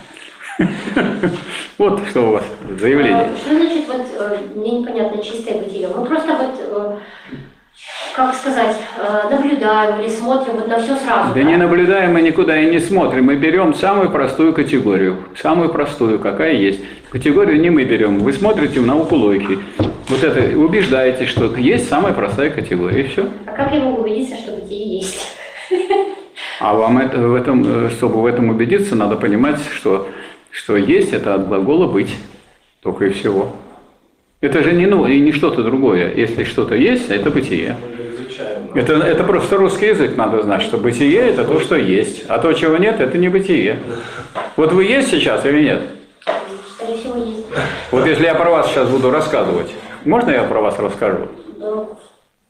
Вот 1.77 2.01
что 2.10 2.22
у 2.22 2.32
вас 2.32 2.44
заявление. 2.80 3.32
А, 3.32 3.38
Что 3.38 3.56
значит, 3.56 3.88
вот, 3.88 4.01
э, 4.20 4.39
мне 4.56 4.80
непонятно, 4.80 5.22
чистое 5.22 5.62
бытие? 5.62 5.88
Мы 5.89 6.06
просто 6.06 6.34
вот, 6.34 6.56
э, 6.60 6.98
как 8.18 8.34
сказать, 8.34 8.76
э, 8.98 9.30
наблюдаем 9.30 10.02
или 10.02 10.10
смотрим 10.10 10.56
вот 10.56 10.68
на 10.68 10.80
все 10.80 10.96
сразу. 10.98 11.34
Да 11.36 11.44
не 11.44 11.56
наблюдаем 11.56 12.14
мы 12.14 12.22
никуда 12.22 12.60
и 12.60 12.70
не 12.70 12.80
смотрим. 12.80 13.26
Мы 13.26 13.36
берем 13.36 13.76
самую 13.76 14.10
простую 14.10 14.54
категорию. 14.54 15.18
Самую 15.40 15.70
простую, 15.70 16.20
какая 16.20 16.54
есть. 16.54 16.82
Категорию 17.12 17.62
не 17.62 17.70
мы 17.70 17.84
берем. 17.84 18.20
Вы 18.20 18.34
смотрите 18.34 18.80
в 18.80 18.88
науку 18.88 19.16
логики. 19.16 19.60
Вот 20.10 20.24
это 20.24 20.58
убеждаетесь, 20.58 21.30
что 21.30 21.56
есть 21.56 21.90
самая 21.90 22.14
простая 22.14 22.50
категория. 22.50 23.02
И 23.02 23.08
все. 23.08 23.30
А 23.46 23.52
как 23.52 23.72
я 23.72 23.82
могу 23.82 24.02
убедиться, 24.02 24.36
что 24.38 24.54
бытие 24.54 24.98
есть? 24.98 25.28
А 26.60 26.74
вам 26.74 26.98
это, 26.98 27.20
в 27.20 27.36
этом, 27.36 27.86
э, 27.86 27.90
чтобы 27.92 28.20
в 28.20 28.26
этом 28.26 28.50
убедиться, 28.50 28.96
надо 28.96 29.16
понимать, 29.16 29.60
что, 29.76 30.08
что 30.50 30.76
есть 30.76 31.14
это 31.14 31.36
от 31.36 31.48
глагола 31.48 31.86
быть. 31.86 32.16
Только 32.82 33.06
и 33.06 33.10
всего. 33.12 33.54
Это 34.39 34.62
же 34.62 34.74
не, 34.74 34.86
ну, 34.86 35.08
и 35.08 35.20
не 35.20 35.32
что-то 35.32 35.63
другое. 35.63 36.13
Если 36.13 36.44
что-то 36.44 36.75
есть, 36.75 37.10
это 37.10 37.32
бытие. 37.32 37.75
Это, 38.75 38.94
это 38.94 39.24
просто 39.24 39.58
русский 39.58 39.88
язык 39.88 40.15
надо 40.15 40.44
знать, 40.44 40.62
что 40.62 40.77
бытие– 40.77 41.20
это 41.29 41.44
то, 41.44 41.60
что 41.60 41.75
есть. 41.75 42.25
А 42.27 42.38
то, 42.38 42.53
чего 42.53 42.77
нет, 42.77 43.00
это 43.00 43.17
не 43.17 43.29
бытие. 43.29 43.79
Вот 44.56 44.72
вы 44.74 44.84
есть 44.84 45.10
сейчас 45.10 45.44
или 45.46 45.63
нет? 45.63 45.82
Вот 47.89 48.06
если 48.06 48.25
я 48.25 48.36
про 48.36 48.51
вас 48.51 48.70
сейчас 48.70 48.88
буду 48.89 49.10
рассказывать, 49.10 49.74
можно 50.06 50.29
я 50.29 50.44
про 50.44 50.62
вас 50.62 50.77
расскажу? 50.77 51.29
Ну, 51.58 51.98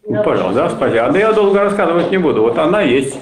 Ну, 0.03 0.15
да. 0.15 0.23
пожалуйста, 0.23 0.63
да, 0.63 0.69
спасибо. 0.69 1.05
А 1.05 1.09
да 1.11 1.19
я 1.19 1.31
долго 1.31 1.61
рассказывать 1.61 2.11
не 2.11 2.17
буду. 2.17 2.41
Вот 2.41 2.57
она 2.57 2.81
есть. 2.81 3.17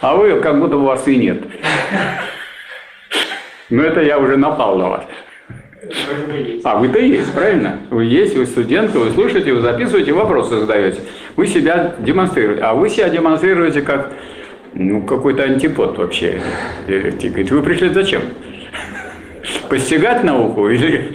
А 0.00 0.14
вы 0.14 0.40
как 0.40 0.60
будто 0.60 0.76
у 0.76 0.84
вас 0.84 1.06
и 1.08 1.16
нет. 1.16 1.42
Но 3.70 3.82
это 3.82 4.02
я 4.02 4.18
уже 4.18 4.36
напал 4.36 4.76
на 4.78 4.88
вас. 4.88 5.04
А 6.64 6.76
вы-то 6.76 6.98
есть, 6.98 7.32
правильно? 7.32 7.78
Вы 7.90 8.04
есть, 8.06 8.36
вы 8.36 8.46
студентка, 8.46 8.98
вы 8.98 9.10
слушаете, 9.10 9.52
вы 9.52 9.60
записываете, 9.60 10.12
вопросы 10.12 10.60
задаете. 10.60 11.00
Вы 11.36 11.46
себя 11.46 11.94
демонстрируете. 11.98 12.62
А 12.62 12.74
вы 12.74 12.88
себя 12.88 13.08
демонстрируете 13.08 13.82
как 13.82 14.12
ну, 14.74 15.02
какой-то 15.02 15.44
антипод 15.44 15.98
вообще. 15.98 16.40
Говорите, 16.86 17.54
Вы 17.54 17.62
пришли 17.62 17.90
зачем? 17.90 18.22
Постигать 19.68 20.24
науку 20.24 20.68
или, 20.68 21.12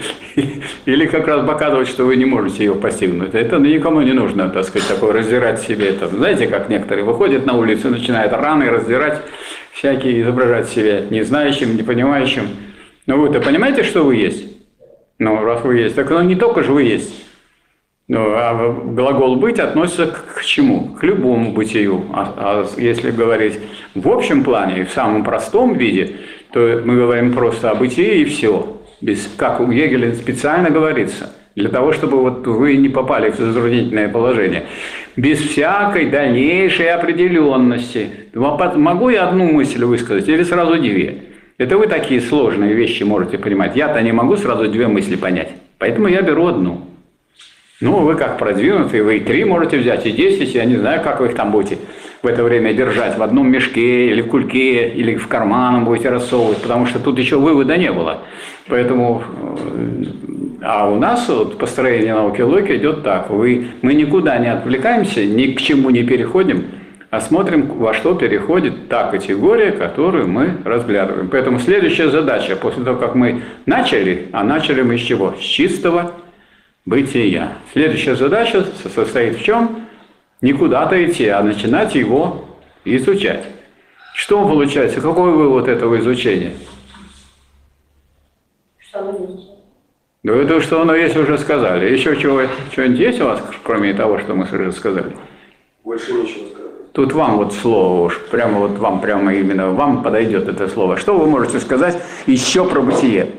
или 0.85 1.05
как 1.07 1.27
раз 1.27 1.45
показывать, 1.45 1.88
что 1.88 2.05
вы 2.05 2.15
не 2.15 2.25
можете 2.25 2.65
ее 2.65 2.75
постигнуть. 2.75 3.33
Это 3.33 3.57
никому 3.57 4.01
не 4.01 4.13
нужно, 4.13 4.49
так 4.49 4.65
сказать, 4.65 4.88
такое 4.88 5.13
раздирать 5.13 5.61
себе. 5.61 5.89
Это, 5.89 6.07
знаете, 6.07 6.47
как 6.47 6.69
некоторые 6.69 7.05
выходят 7.05 7.45
на 7.45 7.57
улицу 7.57 7.89
начинают 7.89 8.31
раны 8.33 8.69
раздирать, 8.69 9.21
всякие 9.73 10.21
изображать 10.21 10.69
себя 10.69 11.01
не 11.09 11.23
знающим, 11.23 11.75
не 11.75 11.83
понимающим. 11.83 12.47
Но 13.07 13.17
вы-то 13.17 13.41
понимаете, 13.41 13.83
что 13.83 14.03
вы 14.03 14.15
есть? 14.15 14.59
Ну, 15.19 15.43
раз 15.43 15.63
вы 15.63 15.77
есть, 15.77 15.95
так 15.95 16.09
ну, 16.09 16.21
не 16.21 16.35
только 16.35 16.63
же 16.63 16.71
вы 16.71 16.83
есть. 16.83 17.13
Ну, 18.07 18.31
а 18.33 18.73
глагол 18.85 19.35
«быть» 19.35 19.59
относится 19.59 20.07
к, 20.07 20.35
к 20.35 20.43
чему? 20.43 20.95
К 20.99 21.03
любому 21.03 21.51
бытию. 21.51 22.05
А, 22.11 22.33
а 22.38 22.81
если 22.81 23.11
говорить 23.11 23.59
в 23.93 24.09
общем 24.09 24.43
плане, 24.43 24.85
в 24.85 24.91
самом 24.91 25.23
простом 25.23 25.75
виде, 25.75 26.15
то 26.51 26.81
мы 26.83 26.95
говорим 26.95 27.33
просто 27.33 27.69
о 27.69 27.75
бытии 27.75 28.21
и 28.21 28.25
все. 28.25 28.81
Без, 29.01 29.29
как 29.38 29.59
у 29.59 29.67
Гегеля 29.67 30.15
специально 30.15 30.69
говорится, 30.69 31.31
для 31.55 31.69
того, 31.69 31.93
чтобы 31.93 32.17
вот 32.17 32.47
вы 32.47 32.77
не 32.77 32.89
попали 32.89 33.29
в 33.29 33.38
затруднительное 33.38 34.09
положение. 34.09 34.67
Без 35.15 35.39
всякой 35.39 36.09
дальнейшей 36.09 36.89
определенности. 36.91 38.09
Могу 38.33 39.09
я 39.09 39.27
одну 39.27 39.51
мысль 39.51 39.83
высказать 39.83 40.27
или 40.29 40.43
сразу 40.43 40.77
две? 40.77 41.28
Это 41.60 41.78
вы 41.78 41.88
такие 41.88 42.22
сложные 42.22 42.74
вещи 42.74 43.04
можете 43.04 43.38
понимать. 43.38 43.75
Я-то 43.75 44.01
не 44.01 44.13
могу 44.13 44.38
сразу 44.38 44.70
две 44.70 44.88
мысли 44.88 45.18
понять. 45.18 45.50
Поэтому 45.78 46.08
я 46.08 46.22
беру 46.22 46.48
одну. 46.48 46.86
Ну, 47.82 47.98
вы 47.98 48.16
как 48.16 48.38
продвинутые, 48.38 49.04
вы 49.04 49.18
и 49.18 49.20
три 49.20 49.44
можете 49.44 49.78
взять, 49.78 50.06
и 50.06 50.12
десять, 50.12 50.56
я 50.56 50.63
не 50.63 50.78
знаю, 50.78 51.01
как 51.01 51.20
вы 51.20 51.28
их 51.28 51.36
там 51.36 51.51
будете 51.51 51.78
в 52.24 52.28
это 52.28 52.44
время 52.44 52.74
держать, 52.74 53.18
в 53.18 53.24
одном 53.24 53.51
мешке 53.51 54.08
или 54.08 54.22
в 54.22 54.28
кульке, 54.28 54.88
или 54.88 55.16
в 55.16 55.28
карманом 55.28 55.84
будете 55.84 56.10
рассовывать, 56.10 56.62
потому 56.62 56.86
что 56.86 57.00
тут 57.00 57.20
еще 57.20 57.38
вывода 57.38 57.75
не 57.75 57.92
было. 57.92 58.22
Поэтому, 58.68 59.24
а 60.62 60.89
у 60.89 60.98
нас 60.98 61.28
вот 61.28 61.58
построение 61.58 62.13
науки 62.13 62.42
логики 62.42 62.78
идет 62.78 63.04
так. 63.04 63.30
Вы, 63.30 63.68
мы 63.82 63.94
никуда 63.94 64.38
не 64.38 64.51
отвлекаемся, 64.51 65.25
ни 65.25 65.51
к 65.51 65.62
чему 65.62 65.89
не 65.89 66.04
переходим, 66.04 66.66
а 67.10 67.22
смотрим, 67.22 67.68
во 67.68 67.94
что 67.94 68.13
переходит 68.13 68.88
та 68.88 69.10
категория, 69.10 69.72
которую 69.72 70.28
мы 70.28 70.58
разглядываем. 70.63 71.30
Поэтому 71.30 71.60
следующая 71.60 72.10
задача, 72.10 72.56
после 72.56 72.84
того, 72.84 73.00
как 73.00 73.16
мы 73.16 73.44
начали, 73.66 74.30
а 74.32 74.44
начали 74.44 74.82
мы 74.84 74.98
с 74.98 75.01
чего? 75.01 75.34
С 75.34 75.42
чистого 75.42 76.13
бытия. 76.86 77.54
Следующая 77.74 78.16
задача 78.16 78.66
состоит 78.94 79.38
в 79.38 79.44
чем? 79.44 79.88
Не 80.42 80.54
куда-то 80.54 81.04
идти, 81.04 81.28
а 81.28 81.42
начинать 81.42 81.96
его 81.96 82.46
изучать. 82.86 83.46
Что 84.13 84.48
получается? 84.48 85.01
Какой 85.01 85.32
вывод 85.32 85.68
этого 85.68 86.00
изучения? 86.00 86.54
Что 88.78 89.00
оно 89.00 89.12
есть? 89.12 89.50
Да 90.22 90.36
это 90.36 90.62
что 90.62 90.82
оно 90.82 90.94
есть, 90.94 91.16
уже 91.16 91.38
сказали. 91.38 91.92
Еще 91.92 92.16
чего, 92.18 92.42
что-нибудь 92.72 93.00
есть 93.00 93.22
у 93.22 93.25
вас, 93.25 93.42
кроме 93.63 93.94
того, 93.94 94.20
что 94.20 94.36
мы 94.36 94.44
уже 94.44 94.72
сказали? 94.74 95.16
Больше 95.84 96.12
нечего 96.13 96.48
сказать. 96.50 96.59
Тут 97.00 97.13
вам 97.13 97.38
вот 97.38 97.53
слово 97.53 98.08
уж, 98.08 98.20
прямо 98.29 98.60
вот 98.60 98.77
вам, 98.77 99.00
прямо 99.00 99.34
именно 99.34 99.70
вам 99.70 100.03
подойдет 100.03 100.50
это 100.50 100.68
слово. 100.68 100.98
Что 100.98 101.18
вы 101.18 101.27
можете 101.27 101.62
сказать 101.62 101.98
еще 102.25 102.70
про 102.70 102.82
бытие? 102.82 103.36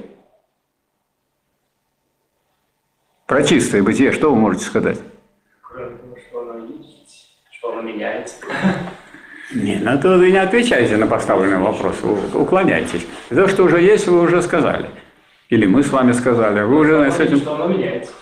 Про 3.27 3.43
чистое 3.43 3.83
бытие, 3.83 4.13
что 4.13 4.31
вы 4.31 4.37
можете 4.37 4.65
сказать? 4.65 4.99
Кроме 5.61 5.91
того, 5.99 6.17
что 6.17 6.41
оно 6.41 6.67
есть, 6.69 7.37
что 7.53 7.73
оно 7.73 7.83
меняется. 7.83 8.37
Не, 9.55 9.77
ну 9.77 10.01
то 10.01 10.17
вы 10.17 10.31
не 10.31 10.39
отвечаете 10.39 10.97
на 10.97 11.07
поставленный 11.07 11.59
вопрос, 11.59 11.97
уклоняйтесь. 12.33 13.07
То, 13.29 13.47
что 13.47 13.65
уже 13.65 13.83
есть, 13.83 14.07
вы 14.07 14.23
уже 14.23 14.41
сказали. 14.41 14.89
Или 15.51 15.67
мы 15.67 15.83
с 15.83 15.91
вами 15.91 16.13
сказали, 16.13 16.63
вы 16.63 16.79
уже 16.79 17.11
с 17.11 17.21
этим... 17.21 17.37
Что 17.37 17.57
оно 17.57 17.67
меняется. 17.67 18.15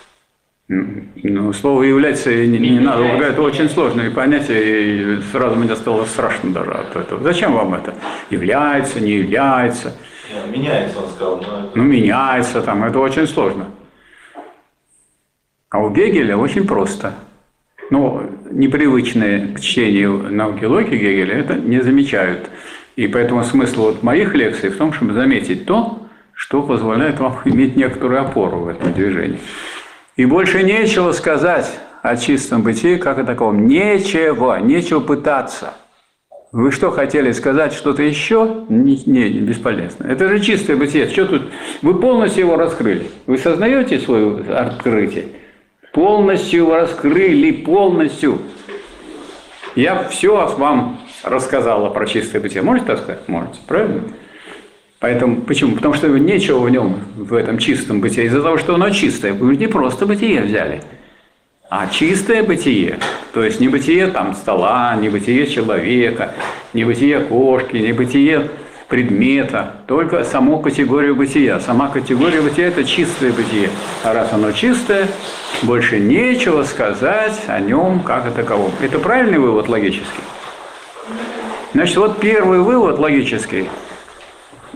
Ну, 0.71 1.51
слово 1.53 1.81
является 1.81 2.31
не, 2.31 2.59
не 2.59 2.79
надо, 2.79 3.03
это 3.03 3.41
очень 3.41 3.69
сложное 3.69 4.11
понятие, 4.11 5.17
и 5.17 5.21
сразу 5.31 5.55
мне 5.55 5.75
стало 5.75 6.05
страшно 6.05 6.53
даже 6.53 6.71
от 6.71 6.95
этого. 6.95 7.23
Зачем 7.23 7.53
вам 7.53 7.73
это? 7.73 7.95
Является, 8.29 8.99
не 8.99 9.13
является, 9.13 9.95
Не, 10.31 10.59
меняется, 10.59 10.99
он 10.99 11.09
сказал, 11.09 11.37
но 11.37 11.41
это... 11.41 11.71
ну 11.73 11.83
меняется 11.83 12.61
там, 12.61 12.83
это 12.83 12.99
очень 12.99 13.25
сложно. 13.25 13.65
А 15.71 15.79
у 15.79 15.89
Гегеля 15.89 16.37
очень 16.37 16.67
просто. 16.67 17.15
Ну, 17.89 18.29
непривычные 18.51 19.55
к 19.55 19.61
чтению 19.61 20.31
науки 20.31 20.65
логики 20.65 20.93
Гегеля 20.93 21.39
это 21.39 21.55
не 21.55 21.81
замечают. 21.81 22.47
И 22.95 23.07
поэтому 23.07 23.43
смысл 23.43 23.85
вот 23.85 24.03
моих 24.03 24.35
лекций 24.35 24.69
в 24.69 24.77
том, 24.77 24.93
чтобы 24.93 25.13
заметить 25.13 25.65
то, 25.65 26.07
что 26.33 26.61
позволяет 26.61 27.19
вам 27.19 27.37
иметь 27.45 27.75
некоторую 27.75 28.21
опору 28.21 28.59
в 28.59 28.67
этом 28.67 28.93
движении. 28.93 29.39
И 30.19 30.25
больше 30.25 30.63
нечего 30.63 31.13
сказать 31.13 31.79
о 32.01 32.17
чистом 32.17 32.61
бытии, 32.61 32.97
как 32.97 33.19
о 33.19 33.23
таком. 33.23 33.67
Нечего, 33.67 34.59
нечего 34.59 34.99
пытаться. 34.99 35.75
Вы 36.51 36.73
что 36.73 36.91
хотели 36.91 37.31
сказать, 37.31 37.71
что-то 37.71 38.03
еще? 38.03 38.65
Не, 38.67 39.01
не, 39.05 39.29
не, 39.29 39.39
бесполезно. 39.39 40.03
Это 40.03 40.27
же 40.27 40.41
чистое 40.41 40.75
бытие. 40.75 41.07
Что 41.07 41.25
тут? 41.25 41.43
Вы 41.81 41.93
полностью 42.01 42.47
его 42.47 42.57
раскрыли. 42.57 43.09
Вы 43.27 43.37
сознаете 43.37 43.97
свое 43.97 44.43
открытие? 44.53 45.27
Полностью 45.93 46.63
его 46.63 46.75
раскрыли, 46.75 47.51
полностью. 47.51 48.39
Я 49.77 50.03
все 50.09 50.53
вам 50.57 50.99
рассказала 51.23 51.91
про 51.91 52.05
чистое 52.05 52.41
бытие. 52.41 52.61
Можете 52.61 52.87
так 52.87 52.99
сказать? 52.99 53.25
Можете, 53.29 53.59
правильно? 53.65 54.03
Поэтому, 54.99 55.41
почему? 55.41 55.75
Потому 55.75 55.93
что 55.93 56.07
нечего 56.07 56.59
в 56.59 56.69
нем, 56.69 56.99
в 57.15 57.33
этом 57.33 57.57
чистом 57.57 58.01
бытие, 58.01 58.25
из-за 58.25 58.41
того, 58.41 58.57
что 58.57 58.75
оно 58.75 58.89
чистое. 58.89 59.33
Вы 59.33 59.55
не 59.55 59.67
просто 59.67 60.05
бытие 60.05 60.41
взяли, 60.41 60.81
а 61.69 61.87
чистое 61.87 62.43
бытие. 62.43 62.99
То 63.33 63.43
есть 63.43 63.61
не 63.61 63.69
бытие 63.69 64.07
там 64.07 64.35
стола, 64.35 64.95
не 64.95 65.07
бытие 65.07 65.47
человека, 65.47 66.35
не 66.73 66.83
бытие 66.83 67.21
кошки, 67.21 67.77
не 67.77 67.93
бытие 67.93 68.49
предмета, 68.89 69.75
только 69.87 70.25
саму 70.25 70.59
категорию 70.59 71.15
бытия. 71.15 71.61
Сама 71.61 71.87
категория 71.87 72.41
бытия– 72.41 72.67
это 72.69 72.83
чистое 72.83 73.31
бытие. 73.31 73.69
А 74.03 74.13
раз 74.13 74.33
оно 74.33 74.51
чистое, 74.51 75.07
больше 75.61 75.99
нечего 75.99 76.63
сказать 76.63 77.39
о 77.47 77.61
нем 77.61 78.01
как 78.01 78.25
о 78.25 78.31
таковом. 78.31 78.71
Это 78.81 78.99
правильный 78.99 79.37
вывод 79.37 79.69
логический? 79.69 80.23
Значит, 81.73 81.97
вот 81.97 82.19
первый 82.19 82.59
вывод 82.59 82.99
логический 82.99 83.69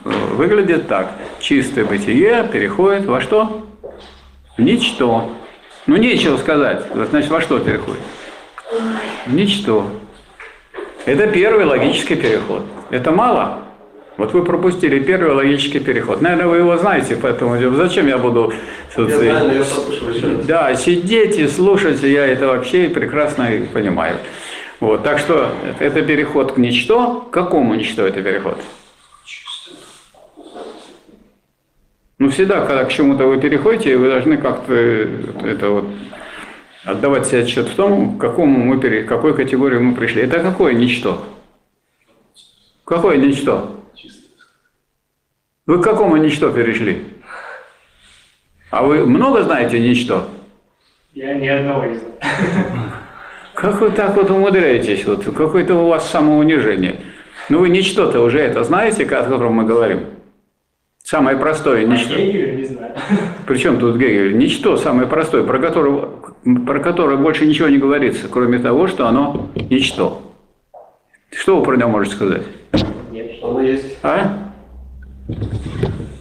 выглядит 0.03 0.87
так. 0.87 1.11
Чистое 1.39 1.85
бытие 1.85 2.47
переходит 2.51 3.05
во 3.05 3.21
что? 3.21 3.65
В 4.57 4.61
ничто. 4.61 5.31
Ну, 5.87 5.97
нечего 5.97 6.37
сказать. 6.37 6.85
Значит, 6.93 7.29
во 7.29 7.41
что 7.41 7.59
переходит? 7.59 8.01
В 9.25 9.33
ничто. 9.33 9.87
Это 11.05 11.27
первый 11.27 11.65
логический 11.65 12.15
переход. 12.15 12.63
Это 12.89 13.11
мало? 13.11 13.59
Вот 14.15 14.31
вы 14.33 14.45
пропустили 14.45 14.99
первый 14.99 15.33
логический 15.33 15.79
переход. 15.79 16.21
Наверное, 16.21 16.47
вы 16.47 16.57
его 16.57 16.77
знаете, 16.77 17.17
поэтому 17.19 17.57
зачем 17.75 18.07
я 18.07 18.17
буду... 18.17 18.53
Я 18.95 19.07
знаю, 19.07 19.53
я 19.53 19.59
послушаю. 19.59 20.43
Да, 20.43 20.75
сидеть 20.75 21.37
и 21.37 21.47
слушать, 21.47 22.03
я 22.03 22.25
это 22.25 22.47
вообще 22.47 22.89
прекрасно 22.89 23.49
понимаю. 23.73 24.17
Вот, 24.79 25.03
так 25.03 25.17
что 25.17 25.49
это 25.79 26.03
переход 26.03 26.53
к 26.53 26.57
ничто. 26.57 27.27
К 27.29 27.33
какому 27.33 27.73
ничто 27.73 28.05
это 28.05 28.21
переход? 28.21 28.59
Ну, 32.23 32.29
всегда, 32.29 32.65
когда 32.65 32.85
к 32.85 32.89
чему-то 32.89 33.25
вы 33.27 33.37
переходите, 33.37 33.97
вы 33.97 34.07
должны 34.07 34.37
как-то 34.37 34.73
это 34.73 35.69
вот 35.69 35.85
отдавать 36.85 37.27
себе 37.27 37.39
отчет 37.41 37.67
в 37.67 37.75
том, 37.75 38.17
к 38.17 38.21
какому 38.21 38.63
мы 38.63 38.79
пере, 38.79 39.03
к 39.03 39.09
какой 39.09 39.35
категории 39.35 39.77
мы 39.77 39.93
пришли. 39.93 40.21
Это 40.21 40.39
какое 40.39 40.73
ничто? 40.73 41.21
Какое 42.85 43.17
ничто? 43.17 43.77
Вы 45.65 45.81
к 45.81 45.83
какому 45.83 46.15
ничто 46.15 46.49
перешли? 46.53 47.03
А 48.71 48.83
вы 48.83 49.05
много 49.05 49.43
знаете 49.43 49.77
ничто? 49.81 50.29
Я 51.13 51.33
ни 51.33 51.47
одного 51.49 51.87
не 51.87 51.95
знаю. 51.95 52.13
Как 53.53 53.81
вы 53.81 53.91
так 53.91 54.15
вот 54.15 54.31
умудряетесь? 54.31 55.05
Вот 55.05 55.25
какое-то 55.25 55.75
у 55.75 55.89
вас 55.89 56.09
самоунижение. 56.09 57.01
Ну 57.49 57.59
вы 57.59 57.67
ничто-то 57.67 58.21
уже 58.21 58.39
это 58.39 58.63
знаете, 58.63 59.03
о 59.03 59.07
котором 59.09 59.55
мы 59.55 59.65
говорим? 59.65 60.05
Самое 61.03 61.37
простое 61.37 61.85
ничто. 61.85 62.15
Гегеля 62.15 62.55
не 62.55 62.65
знаю. 62.65 62.93
Причем 63.45 63.77
тут 63.77 63.97
Гегель? 63.97 64.37
Ничто 64.37 64.77
самое 64.77 65.05
простое, 65.05 65.43
про 65.43 65.59
которое, 65.59 66.07
про 66.65 66.79
которое 66.79 67.17
больше 67.17 67.45
ничего 67.45 67.67
не 67.67 67.77
говорится, 67.77 68.27
кроме 68.29 68.57
того, 68.57 68.87
что 68.87 69.07
оно 69.07 69.49
ничто. 69.69 70.21
Что 71.29 71.57
вы 71.57 71.63
про 71.65 71.75
него 71.75 71.89
можете 71.89 72.15
сказать? 72.15 72.43
Нет, 73.11 73.33
что 73.33 73.49
оно 73.51 73.61
есть. 73.61 73.97
А? 74.01 74.51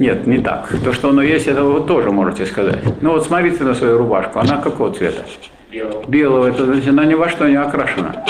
Нет, 0.00 0.26
не 0.26 0.38
так. 0.38 0.68
То, 0.82 0.92
что 0.92 1.10
оно 1.10 1.22
есть, 1.22 1.46
это 1.46 1.62
вы 1.62 1.86
тоже 1.86 2.10
можете 2.10 2.44
сказать. 2.46 2.82
Ну 3.02 3.12
вот 3.12 3.24
смотрите 3.24 3.62
на 3.62 3.74
свою 3.74 3.98
рубашку, 3.98 4.40
она 4.40 4.56
какого 4.56 4.92
цвета? 4.92 5.22
Белого. 5.70 6.04
Белого, 6.08 6.46
это 6.48 6.66
значит, 6.66 6.88
она 6.88 7.04
ни 7.04 7.14
во 7.14 7.28
что 7.28 7.48
не 7.48 7.54
окрашена. 7.54 8.24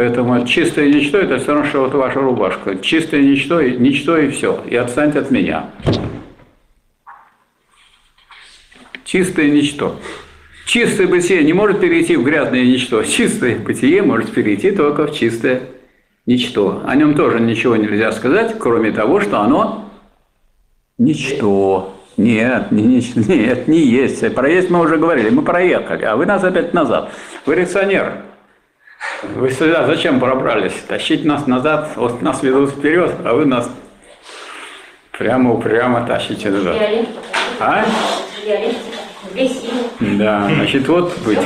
Поэтому 0.00 0.46
чистое 0.46 0.88
ничто– 0.88 1.18
это 1.18 1.36
все 1.36 1.48
равно, 1.52 1.68
что 1.68 1.80
вот 1.80 1.92
ваша 1.92 2.20
рубашка. 2.20 2.74
Чистое 2.78 3.20
ничто, 3.20 3.60
и- 3.60 3.76
ничто 3.76 4.16
и 4.16 4.30
все. 4.30 4.64
И 4.66 4.74
отстаньте 4.74 5.18
от 5.18 5.30
меня. 5.30 5.68
Чистое 9.04 9.50
ничто. 9.50 9.96
Чистое 10.64 11.06
бытие 11.06 11.44
не 11.44 11.52
может 11.52 11.80
перейти 11.80 12.16
в 12.16 12.24
грязное 12.24 12.64
ничто. 12.64 13.02
Чистое 13.02 13.58
бытие 13.58 14.00
может 14.00 14.32
перейти 14.32 14.70
только 14.70 15.06
в 15.06 15.14
чистое 15.14 15.64
ничто. 16.24 16.82
О 16.86 16.96
нем 16.96 17.12
тоже 17.14 17.38
ничего 17.38 17.76
нельзя 17.76 18.10
сказать, 18.12 18.56
кроме 18.58 18.92
того, 18.92 19.20
что 19.20 19.40
оно 19.42 19.90
ничто. 20.96 21.94
Нет, 22.16 22.72
не, 22.72 22.84
не- 22.84 23.12
нет, 23.28 23.68
не 23.68 23.80
есть. 23.80 24.34
Про 24.34 24.48
есть 24.48 24.70
мы 24.70 24.80
уже 24.80 24.96
говорили, 24.96 25.28
мы 25.28 25.42
проехали, 25.42 26.04
а 26.06 26.16
вы 26.16 26.24
нас 26.24 26.42
опять 26.42 26.72
назад. 26.72 27.12
Вы 27.44 27.56
реакционер. 27.56 28.29
Вы 29.22 29.50
сюда 29.50 29.86
зачем 29.86 30.20
пробрались? 30.20 30.74
Тащить 30.88 31.24
нас 31.24 31.46
назад, 31.46 31.90
вот 31.96 32.22
нас 32.22 32.42
ведут 32.42 32.70
вперед, 32.70 33.12
а 33.24 33.34
вы 33.34 33.44
нас 33.44 33.70
прямо 35.12 35.52
упрямо 35.52 36.06
тащите 36.06 36.50
назад. 36.50 36.76
А? 37.60 37.84
Да, 40.00 40.50
значит, 40.54 40.88
вот 40.88 41.16
быть, 41.24 41.38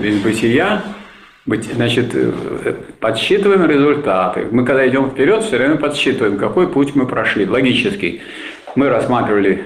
из 0.00 0.20
бытия 0.22 0.82
Быть, 1.44 1.64
значит, 1.64 2.14
э, 2.14 2.32
подсчитываем 3.00 3.66
результаты. 3.66 4.46
Мы 4.50 4.64
когда 4.64 4.86
идем 4.86 5.10
вперед, 5.10 5.42
все 5.42 5.58
время 5.58 5.74
подсчитываем, 5.76 6.36
какой 6.36 6.68
путь 6.68 6.94
мы 6.94 7.06
прошли, 7.06 7.46
логический. 7.46 8.22
Мы 8.76 8.88
рассматривали 8.88 9.64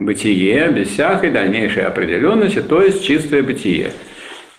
бытие 0.00 0.68
без 0.68 0.88
всякой 0.88 1.30
дальнейшей 1.30 1.84
определенности, 1.84 2.60
то 2.60 2.82
есть 2.82 3.04
чистое 3.04 3.42
бытие. 3.42 3.92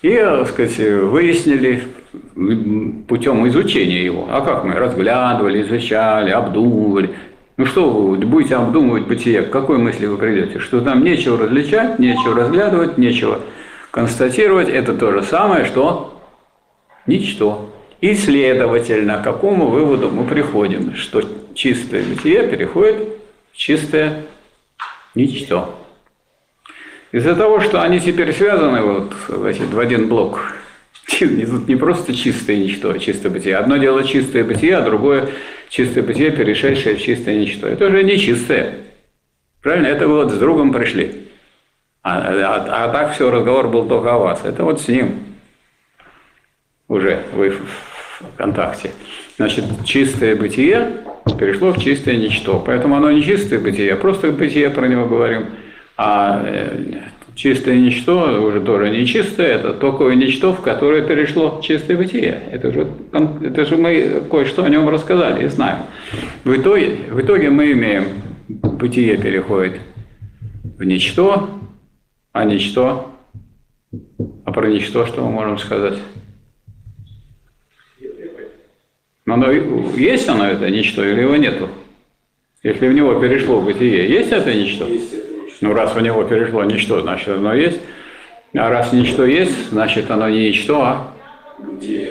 И, 0.02 0.16
так 0.16 0.48
сказать, 0.48 0.76
выяснили 0.76 1.84
путем 3.08 3.46
изучения 3.48 4.04
его. 4.04 4.28
А 4.30 4.40
как 4.40 4.64
мы 4.64 4.74
разглядывали, 4.74 5.62
изучали, 5.62 6.30
обдумывали. 6.30 7.14
Ну 7.56 7.66
что 7.66 7.88
вы 7.90 8.18
будете 8.18 8.56
обдумывать 8.56 9.06
бытие, 9.06 9.42
к 9.42 9.50
какой 9.50 9.78
мысли 9.78 10.06
вы 10.06 10.18
придете? 10.18 10.58
Что 10.58 10.80
там 10.80 11.02
нечего 11.02 11.38
различать, 11.38 11.98
нечего 11.98 12.34
разглядывать, 12.34 12.98
нечего 12.98 13.40
констатировать. 13.90 14.68
Это 14.68 14.92
то 14.94 15.12
же 15.12 15.22
самое, 15.22 15.64
что 15.64 16.20
ничто. 17.06 17.72
И, 18.02 18.14
следовательно, 18.14 19.18
к 19.18 19.24
какому 19.24 19.68
выводу 19.68 20.10
мы 20.10 20.24
приходим? 20.24 20.94
Что 20.94 21.22
чистое 21.54 22.04
бытие 22.04 22.46
переходит 22.46 23.08
в 23.52 23.56
чистое 23.56 24.26
ничто. 25.14 25.74
Из-за 27.12 27.34
того, 27.34 27.60
что 27.60 27.80
они 27.80 28.00
теперь 28.00 28.34
связаны 28.34 28.82
вот 28.82 29.14
в 29.28 29.78
один 29.78 30.08
блок, 30.08 30.55
не 31.20 31.76
просто 31.76 32.14
чистое 32.14 32.56
ничто, 32.56 32.90
а 32.90 32.98
чистое 32.98 33.30
бытие. 33.30 33.56
Одно 33.56 33.76
дело 33.76 34.04
чистое 34.04 34.44
бытие, 34.44 34.76
а 34.76 34.82
другое 34.82 35.30
чистое 35.68 36.02
бытие, 36.02 36.30
перешедшее 36.30 36.96
в 36.96 37.02
чистое 37.02 37.38
ничто. 37.38 37.66
Это 37.66 37.86
уже 37.86 38.02
не 38.02 38.18
чистое. 38.18 38.74
Правильно? 39.62 39.86
Это 39.86 40.08
вот 40.08 40.30
с 40.30 40.38
другом 40.38 40.72
пришли. 40.72 41.28
А, 42.02 42.18
а, 42.18 42.84
а 42.84 42.88
так 42.92 43.14
все, 43.14 43.30
разговор 43.30 43.68
был 43.68 43.88
только 43.88 44.14
о 44.14 44.18
вас. 44.18 44.44
Это 44.44 44.64
вот 44.64 44.80
с 44.80 44.88
ним 44.88 45.24
уже 46.88 47.24
вы 47.32 47.50
в 47.50 48.36
контакте. 48.36 48.92
Значит, 49.36 49.64
чистое 49.84 50.36
бытие 50.36 51.02
перешло 51.38 51.72
в 51.72 51.82
чистое 51.82 52.16
ничто. 52.16 52.60
Поэтому 52.60 52.96
оно 52.96 53.10
не 53.10 53.22
чистое 53.22 53.58
бытие, 53.58 53.94
а 53.94 53.96
просто 53.96 54.30
бытие 54.30 54.70
про 54.70 54.86
него 54.86 55.06
говорим. 55.06 55.46
А 55.96 56.42
э, 56.46 57.00
чистое 57.36 57.76
ничто 57.76 58.42
уже 58.42 58.60
тоже 58.60 58.90
не 58.90 59.06
чистое, 59.06 59.48
это 59.48 59.74
такое 59.74 60.14
ничто, 60.16 60.52
в 60.52 60.62
которое 60.62 61.02
перешло 61.02 61.60
чистое 61.62 61.96
бытие. 61.96 62.42
Это 62.50 62.72
же, 62.72 62.88
это 63.12 63.66
же 63.66 63.76
мы 63.76 64.22
кое-что 64.28 64.64
о 64.64 64.68
нем 64.68 64.88
рассказали 64.88 65.44
и 65.44 65.48
знаем. 65.48 65.84
В 66.44 66.56
итоге, 66.56 66.96
в 67.10 67.20
итоге 67.20 67.50
мы 67.50 67.72
имеем 67.72 68.22
бытие 68.48 69.18
переходит 69.18 69.80
в 70.78 70.82
ничто, 70.82 71.50
а 72.32 72.44
ничто, 72.44 73.14
а 74.44 74.52
про 74.52 74.68
ничто 74.68 75.06
что 75.06 75.22
мы 75.22 75.30
можем 75.30 75.58
сказать? 75.58 75.98
Но 79.26 79.34
оно, 79.34 79.50
есть 79.50 80.28
оно 80.28 80.46
это 80.46 80.70
ничто 80.70 81.04
или 81.04 81.20
его 81.20 81.36
нету? 81.36 81.68
Если 82.62 82.88
в 82.88 82.94
него 82.94 83.20
перешло 83.20 83.60
бытие, 83.60 84.08
есть 84.08 84.32
это 84.32 84.54
ничто? 84.54 84.86
Есть. 84.86 85.25
Ну, 85.60 85.72
раз 85.72 85.94
в 85.94 86.00
него 86.00 86.22
перешло 86.24 86.64
ничто, 86.64 87.00
значит, 87.00 87.28
оно 87.28 87.54
есть. 87.54 87.80
А 88.54 88.70
раз 88.70 88.92
ничто 88.92 89.24
есть, 89.24 89.70
значит, 89.70 90.10
оно 90.10 90.28
не 90.28 90.48
ничто, 90.48 90.82
а 90.82 91.12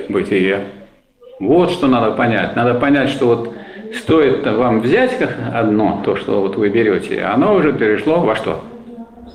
бытие. 0.10 0.66
Вот 1.40 1.72
что 1.72 1.88
надо 1.88 2.12
понять. 2.12 2.56
Надо 2.56 2.76
понять, 2.76 3.10
что 3.10 3.28
вот 3.28 3.54
стоит 3.94 4.46
вам 4.46 4.82
взять 4.82 5.18
как 5.18 5.36
одно, 5.54 6.02
то, 6.04 6.16
что 6.16 6.42
вот 6.42 6.56
вы 6.56 6.70
берете, 6.70 7.24
оно 7.24 7.56
уже 7.56 7.74
перешло 7.74 8.20
во 8.20 8.36
что? 8.36 8.64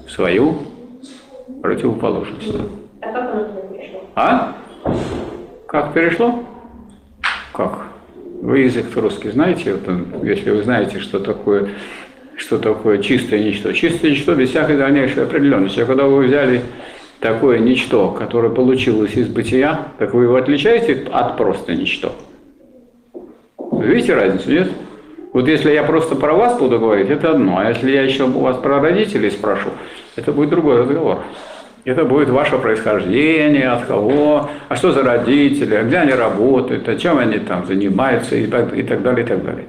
В 0.06 0.10
свою 0.10 0.58
противоположность. 1.62 2.54
А 3.02 3.12
как 3.12 3.34
оно 3.34 3.44
пришло? 3.70 4.04
А? 4.14 4.56
Как 5.66 5.92
перешло? 5.92 6.44
Как? 7.52 7.86
Вы 8.42 8.60
язык 8.60 8.86
русский 8.96 9.30
знаете? 9.30 9.74
Вот, 9.74 9.88
он, 9.88 10.24
если 10.24 10.50
вы 10.50 10.62
знаете, 10.62 10.98
что 10.98 11.20
такое, 11.20 11.70
что 12.40 12.58
такое 12.58 12.98
чистое 13.02 13.44
ничто. 13.44 13.72
Чистое 13.72 14.12
ничто 14.12 14.34
без 14.34 14.50
всякой 14.50 14.78
дальнейшей 14.78 15.24
определенности. 15.24 15.80
А 15.80 15.84
когда 15.84 16.04
вы 16.04 16.24
взяли 16.24 16.62
такое 17.20 17.58
ничто, 17.58 18.10
которое 18.10 18.48
получилось 18.48 19.14
из 19.14 19.28
бытия, 19.28 19.88
так 19.98 20.14
вы 20.14 20.24
его 20.24 20.36
отличаете 20.36 21.06
от 21.12 21.36
просто 21.36 21.74
ничто. 21.74 22.14
Видите 23.72 24.14
разницу, 24.14 24.50
нет? 24.50 24.70
Вот 25.32 25.46
если 25.46 25.70
я 25.70 25.84
просто 25.84 26.16
про 26.16 26.32
вас 26.32 26.58
буду 26.58 26.80
говорить, 26.80 27.10
это 27.10 27.32
одно. 27.32 27.58
А 27.58 27.68
если 27.68 27.90
я 27.90 28.02
еще 28.02 28.24
у 28.24 28.40
вас 28.40 28.56
про 28.56 28.80
родителей 28.80 29.30
спрошу, 29.30 29.68
это 30.16 30.32
будет 30.32 30.48
другой 30.48 30.80
разговор. 30.80 31.18
Это 31.84 32.04
будет 32.04 32.30
ваше 32.30 32.58
происхождение, 32.58 33.68
от 33.68 33.84
кого, 33.84 34.50
а 34.68 34.76
что 34.76 34.92
за 34.92 35.02
родители, 35.02 35.74
а 35.74 35.82
где 35.82 35.98
они 35.98 36.12
работают, 36.12 36.88
а 36.88 36.96
чем 36.96 37.18
они 37.18 37.38
там 37.38 37.66
занимаются 37.66 38.36
и 38.36 38.46
так, 38.46 38.76
и 38.76 38.82
так 38.82 39.02
далее, 39.02 39.24
и 39.24 39.28
так 39.28 39.44
далее. 39.44 39.64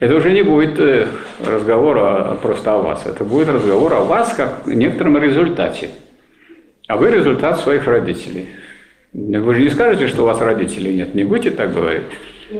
Это 0.00 0.16
уже 0.16 0.32
не 0.32 0.42
будет 0.42 0.80
э, 0.80 1.08
разговора 1.44 2.38
просто 2.40 2.72
о 2.72 2.78
вас, 2.78 3.04
это 3.04 3.22
будет 3.22 3.48
разговор 3.48 3.92
о 3.92 4.00
вас 4.00 4.32
как 4.34 4.66
некотором 4.66 5.18
результате. 5.18 5.90
А 6.88 6.96
вы 6.96 7.10
результат 7.10 7.60
своих 7.60 7.86
родителей. 7.86 8.48
Вы 9.12 9.54
же 9.54 9.60
не 9.60 9.68
скажете, 9.68 10.08
что 10.08 10.22
у 10.22 10.24
вас 10.24 10.40
родителей 10.40 10.94
нет, 10.96 11.14
не 11.14 11.24
будете 11.24 11.50
так 11.50 11.74
говорить, 11.74 12.04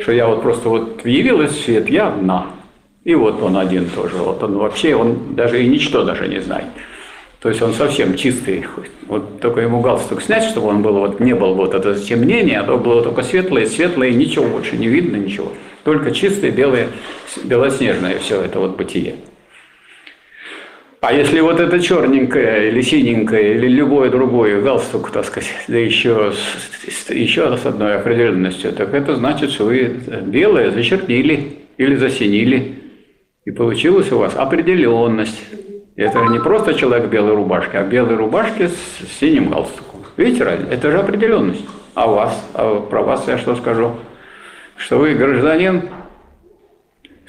что 0.02 0.12
я 0.12 0.26
вот 0.28 0.42
просто 0.42 0.68
вот 0.68 1.06
явилась 1.06 1.52
в 1.52 1.64
свет, 1.64 1.88
я 1.88 2.08
одна. 2.08 2.48
И 3.04 3.14
вот 3.14 3.42
он 3.42 3.56
один 3.56 3.88
тоже, 3.88 4.16
вот 4.16 4.42
он 4.42 4.58
вообще, 4.58 4.94
он 4.94 5.34
даже 5.34 5.64
и 5.64 5.66
ничто 5.66 6.04
даже 6.04 6.28
не 6.28 6.40
знает. 6.40 6.66
То 7.40 7.48
есть 7.48 7.62
он 7.62 7.72
совсем 7.72 8.16
чистый. 8.16 8.66
Вот 9.06 9.40
только 9.40 9.62
ему 9.62 9.80
галстук 9.80 10.20
снять, 10.20 10.44
чтобы 10.44 10.68
он 10.68 10.82
был, 10.82 10.92
вот, 10.92 11.20
не 11.20 11.34
был 11.34 11.54
вот 11.54 11.72
это 11.72 11.94
затемнение, 11.94 12.60
а 12.60 12.64
то 12.64 12.76
было 12.76 13.02
только 13.02 13.22
светлое, 13.22 13.64
светлое, 13.64 14.10
ничего 14.12 14.44
больше 14.44 14.76
не 14.76 14.88
видно, 14.88 15.16
ничего. 15.16 15.52
Только 15.84 16.10
чистое, 16.10 16.50
белое, 16.50 16.88
белоснежное 17.44 18.18
все 18.18 18.42
это 18.42 18.60
вот 18.60 18.76
бытие. 18.76 19.16
А 21.00 21.14
если 21.14 21.40
вот 21.40 21.58
это 21.58 21.80
черненькое 21.80 22.68
или 22.68 22.82
синенькое, 22.82 23.54
или 23.54 23.68
любое 23.68 24.10
другое 24.10 24.60
галстук, 24.60 25.10
так 25.10 25.24
сказать, 25.24 25.50
да 25.66 25.78
еще 25.78 26.34
еще 27.08 27.56
с 27.56 27.64
одной 27.64 27.96
определенностью, 27.96 28.72
так 28.72 28.92
это 28.92 29.16
значит, 29.16 29.50
что 29.50 29.64
вы 29.64 29.84
белое 30.26 30.70
зачернили 30.70 31.56
или 31.78 31.96
засинили, 31.96 32.74
и 33.46 33.50
получилась 33.50 34.12
у 34.12 34.18
вас 34.18 34.36
определенность. 34.36 35.40
Это 35.96 36.22
не 36.26 36.38
просто 36.38 36.74
человек 36.74 37.06
в 37.06 37.10
белой 37.10 37.34
рубашке, 37.34 37.78
а 37.78 37.84
в 37.84 37.88
белой 37.88 38.16
рубашке 38.16 38.68
с 38.68 39.18
синим 39.18 39.48
галстуком. 39.48 40.04
Видите? 40.18 40.44
Это 40.70 40.90
же 40.90 40.98
определенность. 40.98 41.64
А 41.94 42.06
вас? 42.06 42.46
А 42.52 42.78
про 42.78 43.02
вас 43.02 43.26
я 43.26 43.38
что 43.38 43.56
скажу? 43.56 43.96
Что 44.80 44.96
вы 44.96 45.14
гражданин, 45.14 45.90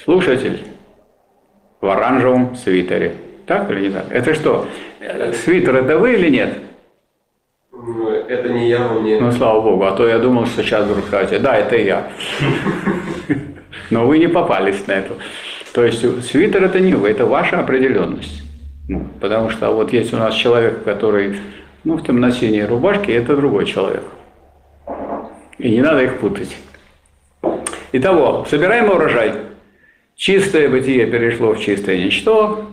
слушатель 0.04 0.64
в 1.82 1.88
оранжевом 1.88 2.56
свитере. 2.56 3.16
Так 3.46 3.70
или 3.70 3.88
не 3.88 3.90
так? 3.90 4.06
Это 4.10 4.34
что? 4.34 4.68
Свитер 5.44 5.76
это 5.76 5.98
вы 5.98 6.14
или 6.14 6.30
нет? 6.30 6.58
Это 8.30 8.50
не 8.50 8.70
я, 8.70 8.88
во 8.88 9.02
мне. 9.02 9.20
Ну, 9.20 9.32
слава 9.34 9.60
богу, 9.60 9.84
а 9.84 9.92
то 9.92 10.08
я 10.08 10.18
думал, 10.20 10.46
что 10.46 10.64
сейчас 10.64 10.86
вдруг 10.86 11.06
скажете, 11.06 11.40
да, 11.40 11.58
это 11.58 11.76
я. 11.76 12.10
Но 13.90 14.08
вы 14.08 14.20
не 14.20 14.28
попались 14.28 14.88
на 14.88 14.94
это. 14.94 15.16
То 15.74 15.84
есть 15.84 16.26
свитер 16.30 16.64
это 16.64 16.80
не 16.80 16.94
вы, 16.94 17.10
это 17.10 17.26
ваша 17.26 17.60
определенность. 17.60 18.44
Ну, 18.88 19.08
потому 19.20 19.50
что 19.50 19.72
вот 19.72 19.92
есть 19.92 20.14
у 20.14 20.18
нас 20.18 20.36
человек, 20.36 20.86
который 20.86 21.38
ну, 21.84 21.98
в 21.98 22.06
темно-синей 22.06 22.64
рубашке, 22.64 23.14
это 23.14 23.36
другой 23.36 23.66
человек. 23.66 24.04
И 25.58 25.70
не 25.70 25.82
надо 25.82 26.04
их 26.04 26.20
путать. 26.20 26.56
Итого, 27.94 28.46
собираем 28.50 28.90
урожай. 28.90 29.34
Чистое 30.16 30.70
бытие 30.70 31.08
перешло 31.08 31.54
в 31.54 31.60
чистое 31.60 31.98
ничто, 31.98 32.72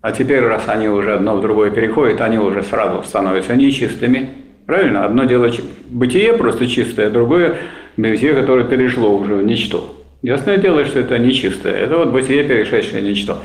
а 0.00 0.10
теперь, 0.10 0.40
раз 0.40 0.64
они 0.66 0.88
уже 0.88 1.14
одно 1.14 1.36
в 1.36 1.40
другое 1.40 1.70
переходят, 1.70 2.20
они 2.20 2.38
уже 2.38 2.62
сразу 2.64 3.04
становятся 3.04 3.54
нечистыми. 3.54 4.30
Правильно? 4.66 5.04
Одно 5.04 5.24
дело 5.24 5.48
бытие 5.88 6.32
просто 6.32 6.66
чистое, 6.66 7.08
другое 7.08 7.58
бытие, 7.96 8.34
которое 8.34 8.64
перешло 8.64 9.16
уже 9.16 9.36
в 9.36 9.44
ничто. 9.44 9.94
Ясное 10.22 10.56
дело, 10.56 10.84
что 10.86 10.98
это 11.00 11.18
нечистое. 11.18 11.74
Это 11.74 11.98
вот 11.98 12.10
бытие, 12.10 12.42
перешедшее 12.44 13.02
в 13.02 13.04
ничто. 13.04 13.38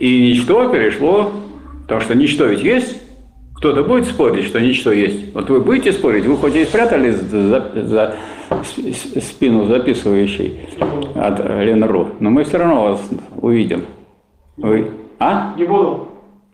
И 0.00 0.32
ничто 0.32 0.68
перешло, 0.70 1.32
потому 1.82 2.00
что 2.00 2.14
ничто 2.14 2.46
ведь 2.46 2.62
есть. 2.62 3.00
Кто-то 3.56 3.84
будет 3.84 4.06
спорить, 4.06 4.46
что 4.46 4.60
ничто 4.60 4.92
есть. 4.92 5.32
Вот 5.34 5.48
вы 5.50 5.60
будете 5.60 5.92
спорить, 5.92 6.26
вы 6.26 6.36
хоть 6.36 6.56
и 6.56 6.64
спрятали 6.64 7.10
за, 7.10 7.70
за 7.74 8.16
спину 9.20 9.66
записывающей 9.66 10.68
от 11.14 11.38
Ленру, 11.40 12.08
но 12.20 12.30
мы 12.30 12.44
все 12.44 12.58
равно 12.58 12.82
вас 12.92 13.00
увидим. 13.40 13.84
Вы, 14.56 14.90
а? 15.18 15.54
Не 15.56 15.64
буду. 15.64 16.08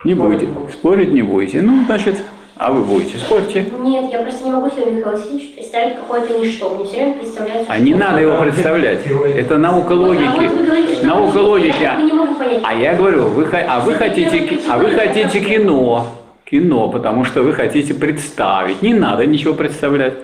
Не 0.04 0.14
будете. 0.14 0.48
Спорить 0.72 1.12
не 1.12 1.22
будете. 1.22 1.62
Ну, 1.62 1.84
значит, 1.86 2.22
а 2.56 2.70
вы 2.70 2.84
будете, 2.84 3.18
спорьте. 3.18 3.66
Нет, 3.80 4.12
я 4.12 4.22
просто 4.22 4.44
не 4.44 4.50
могу 4.52 4.70
себе, 4.70 4.90
Михаил 4.92 5.16
Васильевич, 5.16 5.54
представить 5.54 5.96
какое-то 5.96 6.38
ничто. 6.38 6.74
Мне 6.74 6.84
все 6.84 6.96
время 6.96 7.14
представляется... 7.14 7.72
А 7.72 7.78
не 7.78 7.94
надо 7.94 8.20
его 8.20 8.36
представлять. 8.42 9.00
Это 9.06 9.58
наука 9.58 9.94
А 9.94 9.96
логики. 9.96 10.48
говорите, 10.64 10.94
что 10.96 11.06
Наука 11.06 11.38
логики. 11.38 11.90
А 12.62 12.74
я 12.74 12.94
говорю, 12.94 13.24
вы, 13.28 13.44
а 13.44 13.80
вы 13.80 13.94
хотите, 13.94 14.58
а 14.68 14.78
вы 14.78 14.90
хотите 14.90 15.40
кино. 15.40 16.06
Кино, 16.48 16.88
потому 16.88 17.24
что 17.24 17.42
вы 17.42 17.52
хотите 17.52 17.94
представить. 17.94 18.82
Не 18.82 18.94
надо 18.94 19.24
ничего 19.26 19.54
представлять. 19.54 20.14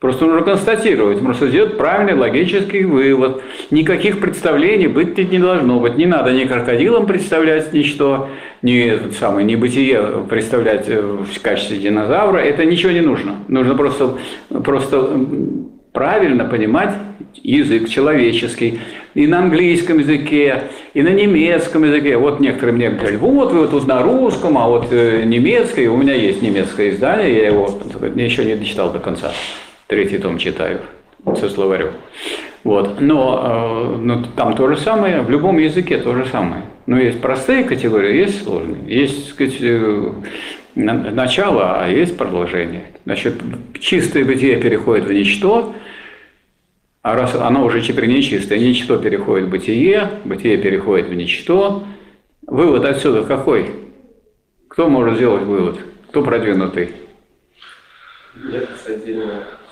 Просто 0.00 0.26
нужно 0.26 0.42
констатировать, 0.42 1.20
просто 1.20 1.48
сделать 1.48 1.78
правильный 1.78 2.14
логический 2.14 2.84
вывод. 2.84 3.42
Никаких 3.70 4.20
представлений 4.20 4.86
быть 4.86 5.16
не 5.16 5.38
должно 5.38 5.80
быть. 5.80 5.96
Не 5.96 6.04
надо 6.04 6.32
ни 6.32 6.44
крокодилом 6.44 7.06
представлять 7.06 7.72
ничто, 7.72 8.28
ни, 8.60 9.12
самый, 9.12 9.44
ни 9.44 9.56
бытие 9.56 10.26
представлять 10.28 10.88
э, 10.88 11.00
в 11.00 11.40
качестве 11.40 11.78
динозавра. 11.78 12.38
Это 12.38 12.66
ничего 12.66 12.92
не 12.92 13.00
нужно. 13.00 13.36
Нужно 13.48 13.74
просто, 13.76 14.18
просто 14.62 15.10
правильно 15.92 16.44
понимать 16.44 16.94
язык 17.42 17.88
человеческий. 17.88 18.80
И 19.14 19.26
на 19.26 19.38
английском 19.38 20.00
языке, 20.00 20.64
и 20.92 21.02
на 21.02 21.08
немецком 21.08 21.84
языке. 21.84 22.16
Вот 22.16 22.40
некоторые 22.40 22.74
мне 22.74 22.90
говорят, 22.90 23.20
вот 23.20 23.52
вы 23.52 23.68
тут 23.68 23.86
на 23.86 24.02
русском, 24.02 24.58
а 24.58 24.68
вот 24.68 24.88
э, 24.90 25.22
немецкий. 25.24 25.86
У 25.86 25.96
меня 25.96 26.14
есть 26.14 26.42
немецкое 26.42 26.90
издание, 26.90 27.32
я 27.32 27.46
его 27.46 27.80
еще 28.16 28.44
не 28.44 28.56
дочитал 28.56 28.92
до 28.92 28.98
конца. 28.98 29.32
Третий 29.86 30.18
том 30.18 30.38
читаю 30.38 30.80
со 31.38 31.48
словарем. 31.48 31.92
Вот. 32.64 33.00
Но, 33.00 33.94
э, 33.94 33.98
но 33.98 34.24
там 34.36 34.56
то 34.56 34.68
же 34.68 34.76
самое, 34.76 35.20
в 35.20 35.30
любом 35.30 35.58
языке 35.58 35.98
то 35.98 36.14
же 36.14 36.26
самое. 36.26 36.62
Но 36.86 36.98
есть 36.98 37.20
простые 37.20 37.64
категории, 37.64 38.16
есть 38.16 38.42
сложные. 38.42 38.82
Есть, 38.86 39.30
сказать, 39.30 39.56
э, 39.60 40.12
начало, 40.74 41.82
а 41.82 41.88
есть 41.88 42.16
продолжение. 42.16 42.86
Значит, 43.04 43.34
чистое 43.80 44.24
бытие 44.24 44.60
переходит 44.60 45.06
в 45.06 45.12
ничто, 45.12 45.74
а 47.02 47.14
раз 47.14 47.34
оно 47.34 47.64
уже 47.64 47.82
теперь 47.82 48.06
нечистое, 48.06 48.58
ничто 48.58 48.96
переходит 48.98 49.48
в 49.48 49.50
бытие, 49.50 50.10
бытие 50.24 50.56
переходит 50.56 51.08
в 51.08 51.14
ничто. 51.14 51.84
Вывод 52.46 52.84
отсюда 52.84 53.24
какой? 53.24 53.70
Кто 54.68 54.88
может 54.88 55.16
сделать 55.16 55.44
вывод? 55.44 55.78
Кто 56.08 56.22
продвинутый? 56.22 56.92
Отдельно 58.34 59.26
бытия. 59.26 59.63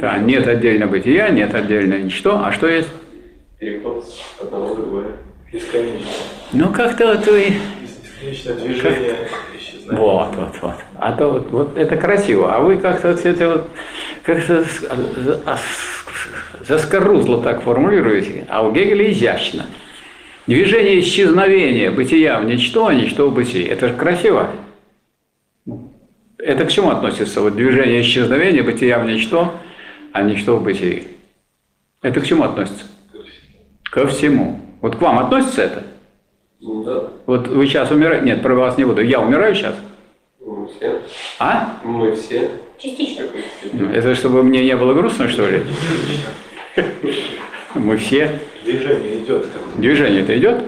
Да, 0.00 0.18
нет 0.18 0.46
отдельно 0.46 0.86
бытия, 0.86 1.28
нет 1.28 1.54
отдельно 1.54 1.94
ничто. 1.94 2.40
А 2.44 2.52
что 2.52 2.68
есть? 2.68 2.88
Переход 3.58 4.04
одного 4.40 4.74
в 4.74 4.76
другое. 4.76 5.06
Бесконечно. 5.52 6.06
Ну, 6.52 6.72
как-то 6.72 7.08
вот 7.08 7.26
вы... 7.26 7.54
Бесконечное 8.22 8.54
движение. 8.54 9.16
Вот, 9.90 10.34
вот, 10.36 10.54
вот. 10.62 10.74
А 10.96 11.12
то 11.12 11.28
вот, 11.28 11.50
вот 11.50 11.76
это 11.76 11.96
красиво. 11.96 12.54
А 12.54 12.60
вы 12.60 12.76
как-то 12.76 13.12
вот 13.12 13.24
это 13.26 13.48
вот 13.48 13.68
как-то 14.22 14.64
а- 14.88 15.52
а- 15.52 15.58
заскорузло 16.66 17.42
так 17.42 17.62
формулируете, 17.62 18.46
а 18.48 18.66
у 18.66 18.72
Гегеля 18.72 19.10
изящно. 19.10 19.66
Движение 20.46 21.00
исчезновения 21.00 21.90
бытия 21.90 22.38
в 22.38 22.44
ничто, 22.44 22.86
а 22.86 22.94
ничто 22.94 23.28
в 23.28 23.34
бытие. 23.34 23.66
Это 23.66 23.88
же 23.88 23.94
красиво. 23.94 24.50
Это 26.42 26.64
к 26.64 26.70
чему 26.72 26.90
относится? 26.90 27.40
Вот 27.40 27.54
движение 27.54 28.00
исчезновения 28.02 28.64
бытия 28.64 28.98
в 28.98 29.06
ничто, 29.06 29.54
а 30.12 30.22
ничто 30.22 30.56
в 30.56 30.64
бытии. 30.64 31.06
Это 32.02 32.20
к 32.20 32.26
чему 32.26 32.42
относится? 32.42 32.84
Ко 33.84 34.08
всему. 34.08 34.60
Вот 34.80 34.96
к 34.96 35.00
вам 35.00 35.20
относится 35.20 35.62
это? 35.62 35.84
Ну 36.60 36.82
да, 36.82 37.10
Вот 37.26 37.46
вы 37.46 37.66
сейчас 37.66 37.92
умираете. 37.92 38.24
Нет, 38.26 38.42
про 38.42 38.54
вас 38.54 38.76
не 38.76 38.84
буду. 38.84 39.02
Я 39.02 39.20
умираю 39.20 39.54
сейчас. 39.54 39.76
мы 40.40 40.66
все. 40.66 41.00
А? 41.38 41.76
Мы 41.84 42.16
все. 42.16 42.50
Частично. 42.78 43.26
Ну, 43.72 43.90
Это 43.90 44.14
чтобы 44.16 44.42
мне 44.42 44.64
не 44.64 44.76
было 44.76 44.94
грустно, 44.94 45.28
что 45.28 45.48
ли? 45.48 45.62
Мы 47.74 47.96
все. 47.96 48.40
Движение 48.64 49.20
идет. 49.20 49.46
как 49.46 49.62
бы. 49.62 49.80
Движение-то 49.80 50.36
идет? 50.36 50.64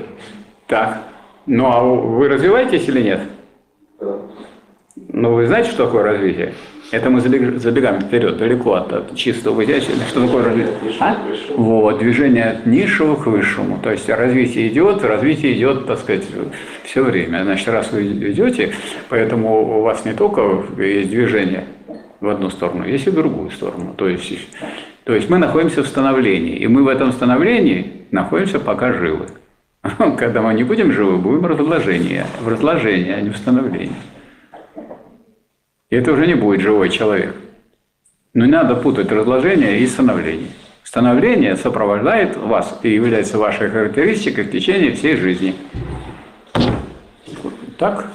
Так. 0.69 1.03
Ну, 1.47 1.67
а 1.67 1.83
вы 1.83 2.29
развиваетесь 2.29 2.89
или 2.89 3.03
нет? 3.03 3.21
Да. 4.01 4.21
Ну, 4.97 5.35
вы 5.35 5.49
знаете, 5.49 5.71
что 5.71 5.87
такое 5.87 6.05
развитие? 6.05 6.55
Это 6.93 7.11
мы 7.11 7.19
забег- 7.19 7.59
забегаем 7.59 8.01
вперед, 8.01 8.37
далеко 8.37 8.75
от, 8.75 8.93
от 8.93 9.17
чистого 9.17 9.57
бытия. 9.57 9.81
Что 9.81 10.25
такое 10.25 10.45
развитие? 10.45 10.75
А? 11.01 11.17
Вот, 11.57 11.99
движение 11.99 12.45
от 12.45 12.67
низшего 12.67 13.17
к 13.17 13.27
высшему. 13.27 13.81
То 13.83 13.91
есть 13.91 14.09
развитие 14.09 14.69
идет, 14.69 15.03
развитие 15.03 15.55
идет, 15.55 15.89
так 15.89 15.99
сказать, 15.99 16.23
все 16.85 17.03
время. 17.03 17.43
Значит, 17.43 17.69
раз 17.69 17.91
вы 17.91 18.05
идете, 18.05 18.73
поэтому 19.09 19.79
у 19.79 19.83
вас 19.83 20.05
не 20.05 20.13
только 20.13 20.63
есть 20.79 21.11
движение 21.11 21.65
в 22.21 22.29
одну 22.29 22.51
сторону, 22.51 22.87
есть 22.87 23.09
и 23.09 23.11
в 23.11 23.15
другую 23.15 23.51
сторону. 23.51 23.95
То 23.97 24.09
есть, 24.09 24.49
то 25.03 25.13
есть 25.13 25.29
мы 25.29 25.39
находимся 25.39 25.83
в 25.83 25.89
становлении, 25.89 26.57
и 26.57 26.69
мы 26.69 26.85
в 26.85 26.89
этом 26.89 27.11
становлении 27.11 28.07
находимся 28.13 28.61
пока 28.61 28.93
живы. 28.93 29.27
Когда 30.19 30.41
мы 30.41 30.55
не 30.55 30.63
будем 30.63 30.93
живы, 30.93 31.17
будем 31.17 31.41
в 31.41 31.47
разложении, 31.47 32.25
в 32.41 32.47
разложении, 32.47 33.13
а 33.13 33.21
не 33.21 33.31
в 33.31 33.37
становлении. 33.37 33.97
И 35.91 35.97
это 35.97 36.13
уже 36.13 36.27
не 36.27 36.35
будет 36.35 36.61
живой 36.61 36.91
человек. 36.91 37.35
Но 38.33 38.47
не 38.47 38.53
надо 38.53 38.75
путать 38.75 39.11
разложение 39.13 39.79
и 39.79 39.87
становление. 39.87 40.51
Становление 40.83 41.57
сопровождает 41.57 42.37
вас 42.37 42.79
и 42.83 42.91
является 42.91 43.39
вашей 43.39 43.71
характеристикой 43.71 44.45
в 44.45 44.51
течение 44.51 44.93
всей 44.93 45.17
жизни. 45.17 45.55
Так? 47.79 48.11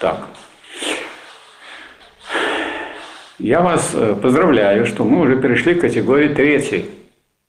Так. 0.00 0.26
Я 3.38 3.60
вас 3.60 3.92
э, 3.94 4.16
поздравляю, 4.20 4.86
что 4.86 5.04
мы 5.04 5.20
уже 5.20 5.36
перешли 5.36 5.74
к 5.74 5.80
категории 5.80 6.28
третьей. 6.28 6.86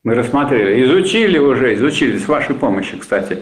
Мы 0.04 0.14
рассмотрели, 0.14 0.84
изучили 0.84 1.38
уже, 1.38 1.74
изучили 1.76 2.18
с 2.18 2.28
вашей 2.28 2.56
помощью, 2.56 3.00
кстати, 3.00 3.40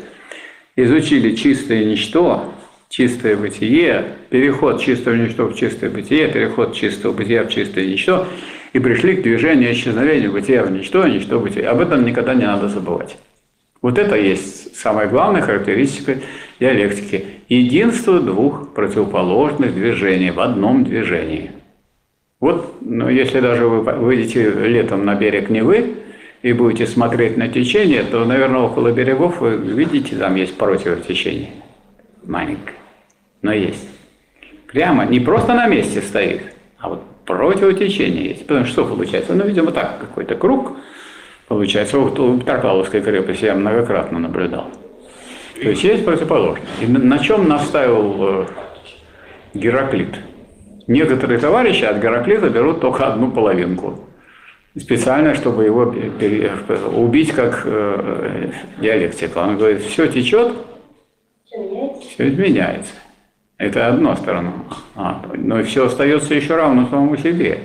изучили 0.76 1.36
чистое 1.36 1.84
ничто, 1.84 2.53
чистое 2.94 3.36
бытие, 3.36 4.06
переход 4.30 4.80
чистого 4.80 5.16
ничто 5.16 5.48
в 5.48 5.56
чистое 5.56 5.90
бытие, 5.90 6.28
переход 6.28 6.76
чистого 6.76 7.12
бытия 7.12 7.44
в 7.44 7.50
чистое 7.50 7.88
ничто, 7.88 8.28
и 8.72 8.78
пришли 8.78 9.16
к 9.16 9.24
движению 9.24 9.74
исчезновения 9.74 10.30
бытия 10.30 10.64
в 10.64 10.72
ничто, 10.72 11.08
ничто 11.08 11.40
в 11.40 11.44
бытие. 11.44 11.68
Об 11.70 11.82
этом 11.82 12.06
никогда 12.06 12.36
не 12.36 12.46
надо 12.46 12.70
забывать. 12.70 13.18
Вот 13.82 13.98
это 13.98 14.16
есть 14.16 14.78
самая 14.78 15.08
главная 15.08 15.42
характеристика 15.42 16.20
диалектики. 16.60 17.26
Единство 17.50 18.20
двух 18.20 18.76
противоположных 18.76 19.74
движений 19.74 20.30
в 20.30 20.40
одном 20.40 20.84
движении. 20.84 21.52
Вот, 22.40 22.76
ну, 22.82 23.10
если 23.10 23.40
даже 23.40 23.68
вы 23.68 23.82
выйдете 23.82 24.52
летом 24.52 25.04
на 25.04 25.16
берег 25.16 25.50
Невы 25.50 25.96
и 26.44 26.54
будете 26.54 26.86
смотреть 26.86 27.38
на 27.38 27.48
течение, 27.48 28.04
то, 28.04 28.24
наверное, 28.24 28.62
около 28.62 28.92
берегов 28.92 29.42
вы 29.42 29.58
видите, 29.58 30.16
там 30.16 30.36
есть 30.36 30.56
противотечение. 30.58 31.50
Маленькое. 32.24 32.83
Но 33.44 33.54
есть. 33.54 33.88
Прямо, 34.72 35.06
не 35.06 35.20
просто 35.20 35.54
на 35.54 35.68
месте 35.68 36.02
стоит, 36.02 36.42
а 36.80 36.90
вот 36.90 37.04
противотечение 37.26 38.30
есть. 38.30 38.48
Потому 38.48 38.66
что 38.66 38.84
что 38.84 38.96
получается? 38.96 39.34
Ну, 39.34 39.46
видимо, 39.46 39.72
так, 39.72 40.00
какой-то 40.00 40.34
круг 40.34 40.78
получается. 41.48 42.00
Вот 42.00 42.20
у 42.20 42.40
Тарпаловской 42.40 43.02
крепости 43.02 43.46
я 43.46 43.54
многократно 43.54 44.18
наблюдал. 44.18 44.72
То 45.62 45.70
есть 45.70 45.84
есть 45.84 46.04
противоположность. 46.04 46.66
И 46.82 46.88
на, 46.88 47.20
чем 47.20 47.48
настаивал 47.48 48.16
э, 48.20 48.46
Гераклит? 49.54 50.16
Некоторые 50.88 51.40
товарищи 51.40 51.84
от 51.84 52.02
Гераклита 52.02 52.50
берут 52.50 52.82
только 52.82 53.06
одну 53.06 53.30
половинку. 53.30 54.00
Специально, 54.78 55.36
чтобы 55.36 55.66
его 55.66 55.94
убить 56.96 57.32
как 57.32 57.62
э, 57.66 58.50
диалектика. 58.80 59.38
Он 59.38 59.58
говорит, 59.58 59.84
все 59.84 60.08
течет, 60.08 60.54
все 61.52 62.30
изменяется. 62.30 62.94
Это 63.64 63.88
одна 63.88 64.16
сторона. 64.18 64.52
А, 64.94 65.22
но 65.36 65.62
и 65.62 65.64
все 65.64 65.86
остается 65.86 66.34
еще 66.34 66.58
равно 66.58 66.86
самому 66.90 67.16
себе. 67.16 67.60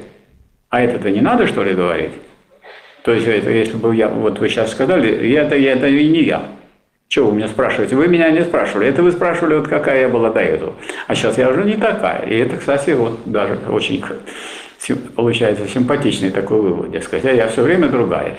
А 0.70 0.80
это-то 0.80 1.10
не 1.10 1.20
надо, 1.20 1.48
что 1.48 1.64
ли, 1.64 1.74
говорить? 1.74 2.12
То 3.02 3.12
есть, 3.12 3.26
это, 3.26 3.50
если 3.50 3.76
бы 3.76 3.96
я, 3.96 4.08
вот 4.08 4.38
вы 4.38 4.48
сейчас 4.48 4.70
сказали, 4.70 5.26
я 5.26 5.42
это, 5.42 5.56
я, 5.56 5.72
это 5.72 5.88
и 5.88 6.06
не 6.06 6.22
я. 6.22 6.42
Чего 7.08 7.30
вы 7.30 7.36
меня 7.36 7.48
спрашиваете? 7.48 7.96
Вы 7.96 8.06
меня 8.06 8.30
не 8.30 8.42
спрашивали. 8.42 8.86
Это 8.86 9.02
вы 9.02 9.10
спрашивали, 9.10 9.56
вот 9.56 9.66
какая 9.66 10.02
я 10.02 10.08
была 10.08 10.30
до 10.30 10.40
этого. 10.40 10.74
А 11.08 11.16
сейчас 11.16 11.36
я 11.36 11.48
уже 11.48 11.64
не 11.64 11.74
такая. 11.74 12.26
И 12.26 12.36
это, 12.36 12.58
кстати, 12.58 12.90
вот 12.90 13.20
даже 13.24 13.58
очень 13.68 14.04
получается 15.16 15.66
симпатичный 15.66 16.30
такой 16.30 16.60
вывод. 16.60 16.92
Дескать, 16.92 17.24
а 17.24 17.32
я 17.32 17.48
все 17.48 17.62
время 17.62 17.88
другая. 17.88 18.36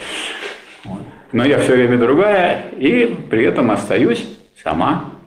Но 1.34 1.44
я 1.44 1.60
все 1.60 1.74
время 1.74 1.98
другая, 1.98 2.70
и 2.78 3.18
при 3.30 3.44
этом 3.44 3.70
остаюсь 3.70 4.26
сама 4.64 5.19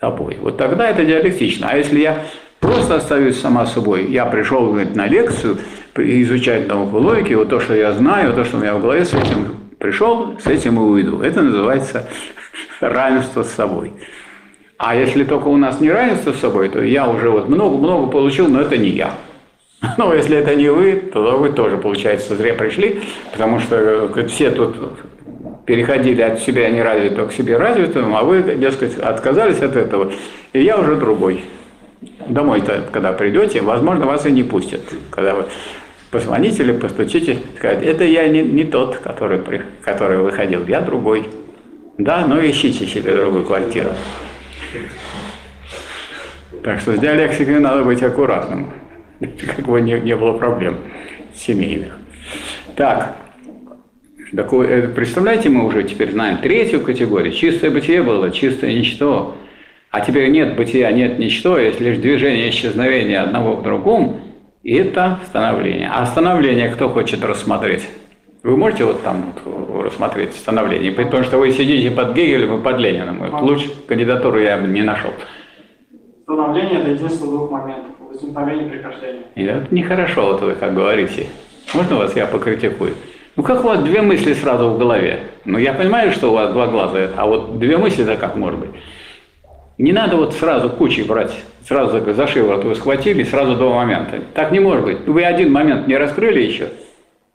собой. 0.00 0.38
Вот 0.40 0.56
тогда 0.56 0.88
это 0.90 1.04
диалектично. 1.04 1.68
А 1.70 1.76
если 1.76 2.00
я 2.00 2.24
просто 2.60 2.96
остаюсь 2.96 3.40
сама 3.40 3.66
собой, 3.66 4.06
я 4.10 4.26
пришел 4.26 4.72
на 4.72 5.06
лекцию 5.06 5.58
изучать 5.96 6.68
науку 6.68 6.98
логики, 6.98 7.32
вот 7.34 7.48
то, 7.48 7.60
что 7.60 7.74
я 7.74 7.92
знаю, 7.92 8.32
то, 8.34 8.44
что 8.44 8.56
у 8.56 8.60
меня 8.60 8.74
в 8.74 8.80
голове, 8.80 9.04
с 9.04 9.12
этим 9.14 9.56
пришел, 9.78 10.38
с 10.38 10.46
этим 10.46 10.76
и 10.76 10.80
уйду. 10.80 11.20
Это 11.20 11.42
называется 11.42 12.08
равенство 12.80 13.42
с 13.42 13.50
собой. 13.50 13.92
А 14.76 14.94
если 14.94 15.24
только 15.24 15.48
у 15.48 15.56
нас 15.56 15.80
не 15.80 15.90
равенство 15.90 16.32
с 16.32 16.38
собой, 16.38 16.68
то 16.68 16.80
я 16.80 17.08
уже 17.08 17.30
вот 17.30 17.48
много-много 17.48 18.10
получил, 18.10 18.48
но 18.48 18.60
это 18.60 18.76
не 18.76 18.90
я. 18.90 19.14
Но 19.96 20.12
если 20.12 20.36
это 20.36 20.56
не 20.56 20.68
вы, 20.70 20.96
то 21.12 21.38
вы 21.38 21.50
тоже, 21.50 21.76
получается, 21.76 22.34
зря 22.34 22.54
пришли, 22.54 23.00
потому 23.30 23.60
что 23.60 23.76
э, 23.76 24.26
все 24.26 24.50
тут 24.50 24.76
переходили 25.68 26.22
от 26.22 26.40
себя 26.40 26.70
неразвитого 26.70 27.28
к 27.28 27.32
себе 27.34 27.58
развитому, 27.58 28.16
а 28.16 28.22
вы, 28.22 28.42
дескать, 28.56 28.96
отказались 28.96 29.60
от 29.60 29.76
этого, 29.76 30.10
и 30.54 30.62
я 30.62 30.78
уже 30.78 30.96
другой. 30.96 31.44
Домой-то, 32.26 32.84
когда 32.90 33.12
придете, 33.12 33.60
возможно, 33.60 34.06
вас 34.06 34.24
и 34.24 34.30
не 34.32 34.42
пустят, 34.42 34.80
когда 35.10 35.34
вы 35.34 35.44
Позвоните 36.10 36.62
или 36.62 36.72
постучите, 36.72 37.40
сказать, 37.58 37.82
это 37.84 38.02
я 38.02 38.26
не, 38.28 38.40
не 38.40 38.64
тот, 38.64 38.96
который, 38.96 39.42
который 39.82 40.16
выходил, 40.16 40.64
я 40.66 40.80
другой. 40.80 41.28
Да, 41.98 42.24
ну 42.26 42.40
ищите 42.40 42.86
себе 42.86 43.14
другую 43.14 43.44
квартиру. 43.44 43.90
Так 46.64 46.80
что 46.80 46.96
с 46.96 46.98
диалектикой 46.98 47.60
надо 47.60 47.84
быть 47.84 48.02
аккуратным, 48.02 48.72
как 49.20 49.66
бы 49.66 49.82
не, 49.82 50.00
не 50.00 50.16
было 50.16 50.32
проблем 50.38 50.78
семейных. 51.36 51.98
Так, 52.74 53.14
такое, 54.32 54.68
э, 54.68 54.88
представляете, 54.88 55.48
мы 55.48 55.66
уже 55.66 55.82
теперь 55.84 56.12
знаем 56.12 56.38
третью 56.38 56.80
категорию. 56.80 57.32
Чистое 57.32 57.70
бытие 57.70 58.02
было, 58.02 58.30
чистое 58.30 58.72
ничто. 58.72 59.36
А 59.90 60.00
теперь 60.00 60.30
нет 60.30 60.56
бытия, 60.56 60.92
нет 60.92 61.18
ничто, 61.18 61.58
есть 61.58 61.80
лишь 61.80 61.98
движение 61.98 62.50
исчезновения 62.50 63.22
одного 63.22 63.56
в 63.56 63.62
другом, 63.62 64.20
и 64.62 64.74
это 64.74 65.18
становление. 65.26 65.90
А 65.90 66.04
становление 66.04 66.68
кто 66.68 66.90
хочет 66.90 67.24
рассмотреть? 67.24 67.88
Вы 68.42 68.56
можете 68.56 68.84
вот 68.84 69.02
там 69.02 69.32
вот 69.44 69.84
рассмотреть 69.84 70.34
становление? 70.34 70.92
Потому 70.92 71.24
что 71.24 71.38
вы 71.38 71.50
сидите 71.52 71.90
под 71.90 72.14
Гегелем 72.14 72.60
и 72.60 72.62
под 72.62 72.78
Лениным. 72.78 73.18
Вот 73.18 73.42
лучше 73.42 73.70
кандидатуру 73.86 74.38
я 74.38 74.58
не 74.58 74.82
нашел. 74.82 75.10
Становление– 76.22 76.80
это 76.82 76.90
единство 76.90 77.26
двух 77.26 77.50
моментов– 77.50 77.92
возникновение 78.00 78.66
и 78.66 78.70
прихождение. 78.70 79.22
И 79.34 79.44
это 79.44 79.74
нехорошо, 79.74 80.26
вот 80.26 80.42
вы 80.42 80.52
как 80.52 80.74
говорите. 80.74 81.28
Можно 81.74 81.96
вас 81.96 82.14
я 82.14 82.26
покритикую? 82.26 82.94
Ну 83.38 83.44
как 83.44 83.64
у 83.64 83.68
вас 83.68 83.78
две 83.84 84.02
мысли 84.02 84.34
сразу 84.34 84.70
в 84.70 84.78
голове? 84.78 85.20
Ну 85.44 85.58
я 85.58 85.72
понимаю, 85.72 86.10
что 86.10 86.30
у 86.30 86.34
вас 86.34 86.50
два 86.50 86.66
глаза, 86.66 87.10
а 87.16 87.24
вот 87.24 87.60
две 87.60 87.78
мысли-то 87.78 88.16
как 88.16 88.34
может 88.34 88.58
быть? 88.58 88.70
Не 89.78 89.92
надо 89.92 90.16
вот 90.16 90.34
сразу 90.34 90.68
кучей 90.70 91.04
брать, 91.04 91.30
сразу 91.64 92.00
за 92.14 92.26
шиворот 92.26 92.64
вы 92.64 92.74
схватили, 92.74 93.22
сразу 93.22 93.54
два 93.54 93.76
момента. 93.76 94.18
Так 94.34 94.50
не 94.50 94.58
может 94.58 94.84
быть. 94.84 95.06
Вы 95.06 95.22
один 95.22 95.52
момент 95.52 95.86
не 95.86 95.96
раскрыли 95.96 96.40
еще. 96.40 96.70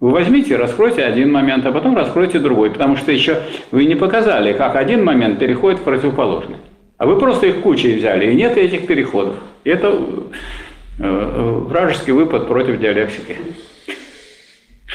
Вы 0.02 0.12
возьмите, 0.12 0.58
раскройте 0.58 1.06
один 1.06 1.32
момент, 1.32 1.66
а 1.66 1.72
потом 1.72 1.96
раскройте 1.96 2.38
другой, 2.40 2.72
потому 2.72 2.98
что 2.98 3.14
еще 3.14 3.40
вы 3.72 3.86
не 3.86 3.96
показали, 3.96 4.52
как 4.52 4.76
один 4.76 5.06
момент 5.06 5.40
переходит 5.40 5.80
в 5.80 5.84
противоположный. 5.84 6.58
А 6.98 7.06
вы 7.06 7.18
просто 7.18 7.48
их 7.48 7.62
кучей 7.62 7.96
взяли, 7.96 8.30
и 8.30 8.36
нет 8.36 8.58
этих 8.58 8.88
переходов. 8.88 9.36
Это 9.64 9.88
э, 9.88 9.94
э, 11.00 11.50
вражеский 11.66 12.12
выпад 12.12 12.50
против 12.50 12.78
диалектики. 12.82 13.38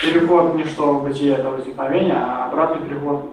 Переход 0.03 0.53
в 0.53 0.57
ничто 0.57 0.93
в 0.95 1.05
бытие– 1.05 1.35
это 1.39 1.51
возникновение, 1.51 2.15
а 2.15 2.47
обратный 2.47 2.89
переход 2.89 3.33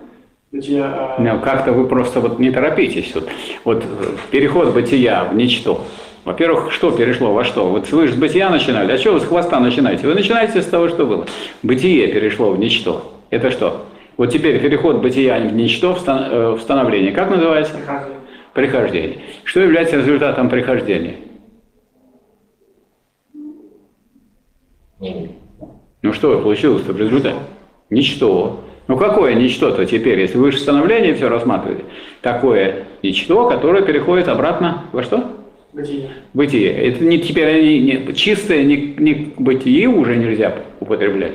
в 0.51 0.56
бытие 0.56 0.84
э, 0.84 1.21
Ну, 1.21 1.39
как-то 1.39 1.73
вы 1.73 1.88
просто 1.88 2.19
вот 2.19 2.39
не 2.39 2.51
торопитесь. 2.51 3.13
Вот, 3.13 3.30
вот 3.63 3.84
э, 3.84 4.06
переход 4.32 4.73
бытия 4.73 5.25
в 5.25 5.36
ничто. 5.36 5.86
Во-первых, 6.23 6.71
что 6.71 6.91
перешло 6.91 7.34
во 7.34 7.43
что? 7.43 7.67
Вот 7.69 7.91
вы 7.91 8.08
же 8.08 8.13
с 8.13 8.17
бытия 8.17 8.49
начинали, 8.49 8.91
а 8.91 8.97
что 8.97 9.13
вы 9.13 9.19
с 9.19 9.25
хвоста 9.25 9.60
начинаете? 9.60 10.08
Вы 10.08 10.15
начинаете 10.15 10.62
с 10.62 10.65
того, 10.65 10.89
что 10.89 11.06
было. 11.06 11.28
Бытие 11.62 12.08
перешло 12.08 12.51
в 12.51 12.58
ничто. 12.58 13.13
Это 13.30 13.51
что? 13.51 13.86
Вот 14.17 14.32
теперь 14.32 14.60
переход 14.60 14.97
бытия 14.97 15.39
в 15.39 15.54
ничто 15.54 15.93
в 15.93 16.04
э, 16.08 16.51
в 16.51 16.62
становление. 16.62 17.12
Как 17.12 17.30
называется? 17.30 17.73
прихождение. 17.75 18.19
Прихождение. 18.54 19.17
Что 19.43 19.60
является 19.60 19.97
результатом 19.97 20.49
прихождения? 20.49 21.17
Ну 26.05 26.13
что 26.13 26.39
получилось-то 26.39 26.93
в 26.93 26.99
результате? 26.99 27.37
Ничто. 27.89 28.63
Ну 28.87 28.95
какое 28.95 29.33
ничто-то 29.33 29.87
теперь, 29.87 30.19
если 30.19 30.37
вы 30.37 30.51
же 30.51 30.59
становление 30.59 31.15
все 31.15 31.29
рассматриваете? 31.29 31.85
Такое 32.21 32.85
ничто, 33.01 33.49
которое 33.49 33.81
переходит 33.81 34.27
обратно 34.27 34.83
во 34.91 35.01
что? 35.01 35.31
Бытие. 35.73 36.09
Бытие. 36.35 36.71
Это 36.71 37.03
не 37.03 37.17
теперь 37.17 37.63
не, 37.63 37.79
не- 37.81 38.13
чистое 38.13 38.63
не, 38.63 38.93
не 38.99 39.15
к 39.15 39.41
бытие 39.41 39.87
уже 39.87 40.15
нельзя 40.15 40.55
употреблять, 40.79 41.33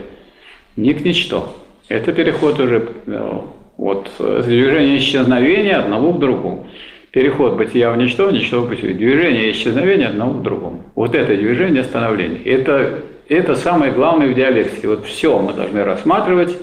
не 0.76 0.94
к 0.94 1.04
ничто. 1.04 1.56
Это 1.88 2.12
переход 2.12 2.60
уже 2.60 2.88
э, 3.06 3.38
от 3.76 4.08
э, 4.20 4.42
движения 4.46 4.98
исчезновения 4.98 5.78
одного 5.78 6.12
к 6.12 6.20
другому. 6.20 6.68
Переход 7.10 7.56
бытия 7.56 7.90
в 7.90 7.96
ничто, 7.96 8.30
ничто 8.30 8.60
в 8.60 8.68
бытие. 8.68 8.94
Движение 8.94 9.50
исчезновения 9.50 10.06
одного 10.06 10.34
к 10.34 10.42
другому. 10.42 10.84
Вот 10.94 11.16
это 11.16 11.36
движение 11.36 11.82
становления. 11.82 12.40
Это, 12.44 13.00
это 13.30 13.54
самое 13.54 13.92
главное 13.92 14.28
в 14.28 14.34
диалектике. 14.34 14.88
Вот 14.88 15.06
все 15.06 15.38
мы 15.38 15.52
должны 15.52 15.84
рассматривать 15.84 16.56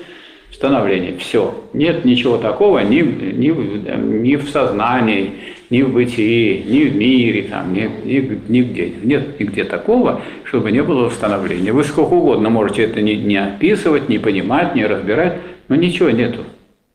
в 0.49 0.55
становлении. 0.55 1.15
Все. 1.17 1.55
Нет 1.73 2.05
ничего 2.05 2.37
такого 2.37 2.79
ни, 2.79 3.01
ни, 3.01 3.49
ни 3.49 4.35
в 4.35 4.49
сознании, 4.49 5.33
ни 5.69 5.81
в 5.81 5.93
бытии, 5.93 6.63
ни 6.67 6.83
в 6.85 6.95
мире, 6.95 7.43
там, 7.43 7.73
ни, 7.73 7.89
ни- 8.03 8.39
нигде. 8.49 8.93
Нет 9.01 9.39
нигде 9.39 9.63
такого, 9.63 10.21
чтобы 10.43 10.71
не 10.71 10.83
было 10.83 11.09
становления. 11.09 11.71
Вы 11.71 11.83
сколько 11.83 12.13
угодно 12.13 12.49
можете 12.49 12.83
это 12.83 13.01
не, 13.01 13.15
не 13.15 13.37
описывать, 13.37 14.09
не 14.09 14.19
понимать, 14.19 14.75
не 14.75 14.85
разбирать, 14.85 15.39
но 15.69 15.75
ничего 15.75 16.09
нету. 16.09 16.43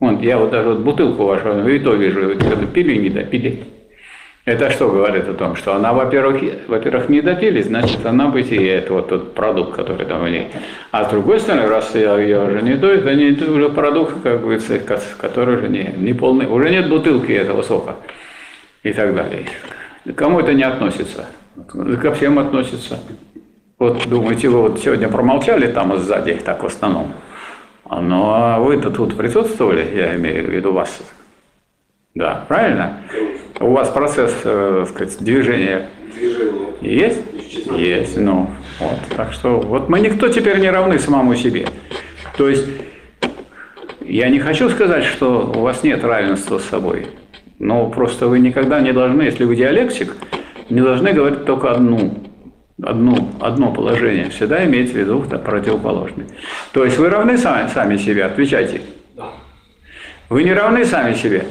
Вон, 0.01 0.21
я 0.21 0.37
вот 0.37 0.51
даже 0.51 0.71
вот 0.71 0.81
бутылку 0.81 1.25
вашу 1.25 1.67
и 1.67 1.79
то 1.79 1.95
вижу, 1.95 2.35
вот 2.35 2.73
пили, 2.73 2.97
не 2.97 3.09
допили. 3.09 3.61
Это 4.45 4.71
что 4.71 4.89
говорит 4.91 5.29
о 5.29 5.35
том, 5.35 5.55
что 5.55 5.75
она, 5.75 5.93
во-первых, 5.93 6.43
во-первых, 6.67 7.09
не 7.09 7.21
допили, 7.21 7.63
значит, 7.63 8.05
она 8.05 8.27
бытие, 8.27 8.73
это 8.75 8.93
вот 8.95 9.09
тот 9.09 9.35
продукт, 9.35 9.77
который 9.77 10.05
там 10.05 10.25
в 10.25 10.29
ней. 10.29 10.49
А 10.91 11.05
с 11.05 11.11
другой 11.11 11.39
стороны, 11.39 11.69
раз 11.69 11.95
я 11.95 12.19
ее 12.19 12.41
уже 12.45 12.61
не 12.61 12.75
даю, 12.75 12.95
это, 12.99 13.15
не, 13.15 13.31
это 13.31 13.49
уже 13.53 13.69
продукт, 13.69 14.21
как 14.21 14.41
говорится, 14.41 14.81
ко- 14.81 15.01
который 15.19 15.59
уже 15.59 15.69
не, 15.69 15.95
не 15.97 16.13
полный, 16.13 16.47
уже 16.47 16.71
нет 16.71 16.89
бутылки 16.89 17.31
этого 17.31 17.63
сока 17.63 17.95
и 18.83 18.93
так 18.93 19.15
далее. 19.15 19.47
Кому 20.17 20.41
это 20.41 20.53
не 20.55 20.65
относится? 20.65 21.27
Ко 21.69 22.13
всем 22.13 22.41
относится. 22.41 22.99
Вот 23.79 24.09
думаете, 24.09 24.49
вы 24.49 24.63
вот 24.63 24.81
сегодня 24.81 25.09
промолчали 25.09 25.69
там 25.69 25.97
сзади, 25.99 26.35
так 26.45 26.65
в 26.65 26.67
основном. 26.67 27.13
Ну, 27.89 28.25
а 28.33 28.59
вы-то 28.59 28.91
тут 28.91 29.17
присутствовали, 29.17 29.87
я 29.95 30.17
имею 30.17 30.47
в 30.47 30.51
виду 30.51 30.73
вас. 30.73 31.01
Да, 32.15 32.45
правильно? 32.47 32.99
У 33.59 33.71
вас 33.71 33.89
процесс, 33.89 34.35
э, 34.45 34.85
сказать, 34.89 35.17
движения 35.19 35.89
Движение. 36.15 36.69
есть? 36.81 37.21
Есть, 37.77 38.17
ну, 38.19 38.51
вот. 38.79 38.99
Так 39.17 39.33
что, 39.33 39.61
вот 39.61 39.89
мы 39.89 40.01
никто 40.01 40.29
теперь 40.29 40.59
не 40.59 40.71
равны 40.71 40.99
самому 40.99 41.35
себе. 41.37 41.67
То 42.37 42.49
есть, 42.49 42.67
я 44.01 44.29
не 44.29 44.41
хочу 44.41 44.69
сказать, 44.69 45.05
что 45.05 45.53
у 45.57 45.61
вас 45.61 45.83
нет 45.83 46.05
равенства 46.05 46.59
с 46.59 46.65
собой. 46.65 47.07
Но 47.59 47.89
просто 47.89 48.27
вы 48.27 48.41
никогда 48.41 48.81
не 48.81 48.93
должны, 48.93 49.23
если 49.23 49.45
вы 49.45 49.57
диалектик, 49.57 50.15
не 50.69 50.81
должны 50.81 51.13
говорить 51.13 51.47
только 51.47 51.71
одну, 51.71 52.15
одну, 52.83 53.31
одно 53.41 53.73
положение. 53.73 54.29
Всегда 54.31 54.65
иметь 54.67 54.93
в 54.93 54.97
виду 54.97 55.25
да, 55.31 55.39
противоположное. 55.39 56.27
То 56.73 56.85
есть 56.85 56.99
вы 56.99 57.09
равны 57.09 57.39
сами, 57.39 57.69
сами 57.69 57.97
себе? 57.97 58.25
Отвечайте. 58.25 58.83
Да. 59.17 59.31
Вы 60.29 60.45
не 60.45 60.53
равны 60.53 60.85
сами 60.85 61.15
себе? 61.15 61.47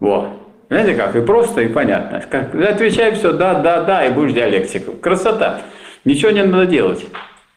Вот. 0.00 0.28
Знаете 0.68 0.94
как? 0.94 1.14
И 1.16 1.20
просто, 1.20 1.62
и 1.62 1.68
понятно. 1.68 2.22
Как, 2.30 2.54
отвечай 2.54 3.14
все, 3.14 3.32
да, 3.32 3.54
да, 3.54 3.82
да, 3.82 4.06
и 4.06 4.12
будешь 4.12 4.32
диалектиком. 4.32 4.96
Красота. 4.98 5.60
Ничего 6.04 6.30
не 6.30 6.42
надо 6.42 6.66
делать. 6.66 7.06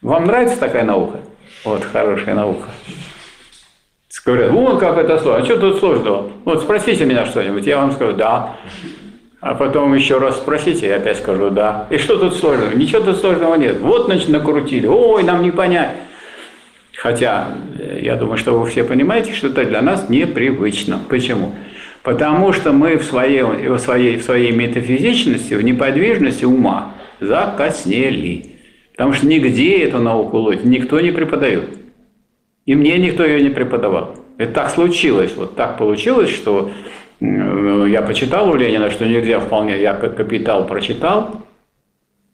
Вам 0.02 0.26
нравится 0.26 0.58
такая 0.58 0.84
наука? 0.84 1.20
Вот, 1.64 1.84
хорошая 1.84 2.34
наука. 2.34 2.68
Говорят, 4.24 4.50
вон 4.50 4.78
как 4.78 4.98
это 4.98 5.18
сложно. 5.18 5.42
А 5.42 5.44
что 5.44 5.58
тут 5.58 5.78
сложного? 5.78 6.30
Вот 6.44 6.62
спросите 6.62 7.06
меня 7.06 7.24
что-нибудь, 7.24 7.64
я 7.66 7.78
вам 7.78 7.92
скажу, 7.92 8.12
да. 8.12 8.56
А 9.40 9.54
потом 9.54 9.94
еще 9.94 10.18
раз 10.18 10.36
спросите, 10.36 10.86
я 10.86 10.96
опять 10.96 11.16
скажу, 11.16 11.48
да. 11.48 11.86
И 11.88 11.96
что 11.96 12.18
тут 12.18 12.36
сложного? 12.36 12.74
Ничего 12.74 13.00
тут 13.00 13.20
сложного 13.20 13.54
нет. 13.54 13.80
Вот, 13.80 14.04
значит, 14.04 14.28
накрутили. 14.28 14.86
Ой, 14.86 15.22
нам 15.22 15.42
не 15.42 15.50
понять. 15.50 15.92
Хотя, 16.94 17.48
э, 17.78 18.00
я 18.02 18.16
думаю, 18.16 18.36
что 18.36 18.58
вы 18.58 18.68
все 18.68 18.84
понимаете, 18.84 19.32
что 19.32 19.46
это 19.46 19.64
для 19.64 19.80
нас 19.80 20.10
непривычно. 20.10 21.00
Почему? 21.08 21.54
Потому 22.02 22.52
что 22.52 22.72
мы 22.72 22.96
в 22.96 23.04
своей, 23.04 23.42
в 23.42 23.78
своей, 23.78 24.16
в 24.16 24.22
своей 24.22 24.52
метафизичности, 24.52 25.54
в 25.54 25.62
неподвижности 25.62 26.44
ума 26.44 26.94
закоснели. 27.20 28.56
Потому 28.92 29.12
что 29.12 29.26
нигде 29.26 29.84
эту 29.84 29.98
науку 29.98 30.38
ловить 30.38 30.64
никто 30.64 31.00
не 31.00 31.10
преподает. 31.10 31.78
И 32.66 32.74
мне 32.74 32.98
никто 32.98 33.24
ее 33.24 33.42
не 33.42 33.50
преподавал. 33.50 34.16
Это 34.36 34.52
так 34.52 34.70
случилось, 34.70 35.34
вот 35.36 35.56
так 35.56 35.78
получилось, 35.78 36.30
что 36.30 36.70
я 37.20 38.02
почитал 38.02 38.50
у 38.50 38.54
Ленина, 38.54 38.90
что 38.90 39.04
нельзя 39.04 39.40
вполне, 39.40 39.80
я 39.80 39.94
как 39.94 40.16
капитал 40.16 40.66
прочитал, 40.66 41.42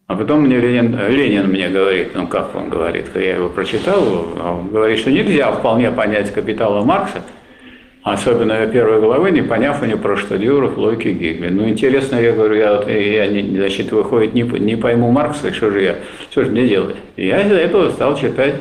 а 0.06 0.16
потом 0.16 0.42
мне 0.42 0.58
Ленин, 0.58 0.98
Ленин 1.08 1.46
мне 1.48 1.70
говорит, 1.70 2.14
ну 2.14 2.26
как 2.26 2.54
он 2.54 2.68
говорит, 2.68 3.06
я 3.14 3.36
его 3.36 3.48
прочитал, 3.48 4.02
он 4.02 4.68
говорит, 4.68 4.98
что 4.98 5.10
нельзя 5.10 5.50
вполне 5.52 5.90
понять 5.90 6.30
капитала 6.30 6.84
Маркса, 6.84 7.22
особенно 8.04 8.66
первой 8.66 9.00
главы, 9.00 9.30
не 9.30 9.42
поняв 9.42 9.82
у 9.82 9.86
него 9.86 9.98
проштудирув 9.98 10.76
логики 10.76 11.08
Гегеля. 11.08 11.50
Ну 11.50 11.66
интересно, 11.66 12.16
я 12.16 12.32
говорю, 12.32 12.54
я, 12.54 12.82
я 12.82 13.42
значит, 13.42 13.90
выходит, 13.90 14.34
не, 14.34 14.42
не 14.42 14.76
пойму 14.76 15.10
Маркса, 15.10 15.52
что 15.52 15.70
же 15.70 15.82
я, 15.82 15.96
что 16.30 16.44
же 16.44 16.50
мне 16.50 16.68
делать? 16.68 16.96
И 17.16 17.26
я 17.26 17.40
из-за 17.40 17.56
этого 17.56 17.90
стал 17.90 18.16
читать 18.16 18.56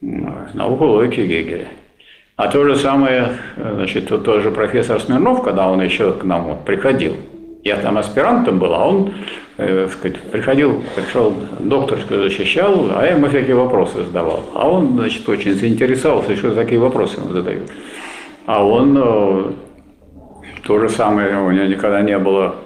науку 0.00 0.84
логики 0.84 1.20
Гегеля. 1.20 1.66
А 2.36 2.48
то 2.48 2.64
же 2.64 2.76
самое, 2.76 3.38
значит, 3.56 4.10
вот 4.10 4.24
тот 4.24 4.42
же 4.42 4.50
профессор 4.52 5.00
Смирнов, 5.00 5.42
когда 5.42 5.68
он 5.68 5.82
еще 5.82 6.12
к 6.12 6.22
нам 6.24 6.44
вот 6.44 6.64
приходил, 6.64 7.16
я 7.64 7.76
там 7.76 7.98
аспирантом 7.98 8.58
был, 8.58 8.74
а 8.74 8.86
он 8.86 9.14
э, 9.56 9.88
приходил, 10.30 10.82
пришел 10.94 11.34
докторскую 11.58 12.24
защищал, 12.24 12.90
а 12.94 13.04
я 13.04 13.12
ему 13.12 13.28
всякие 13.28 13.56
вопросы 13.56 14.04
задавал. 14.04 14.44
А 14.54 14.68
он, 14.68 14.94
значит, 14.94 15.28
очень 15.28 15.54
заинтересовался, 15.54 16.36
что 16.36 16.54
такие 16.54 16.78
вопросы 16.78 17.18
ему 17.20 17.32
задают. 17.32 17.62
А 18.46 18.64
он 18.64 18.96
э, 18.98 19.52
то 20.64 20.78
же 20.78 20.88
самое, 20.88 21.38
у 21.40 21.50
него 21.50 21.64
никогда 21.64 22.02
не 22.02 22.18
было, 22.18 22.56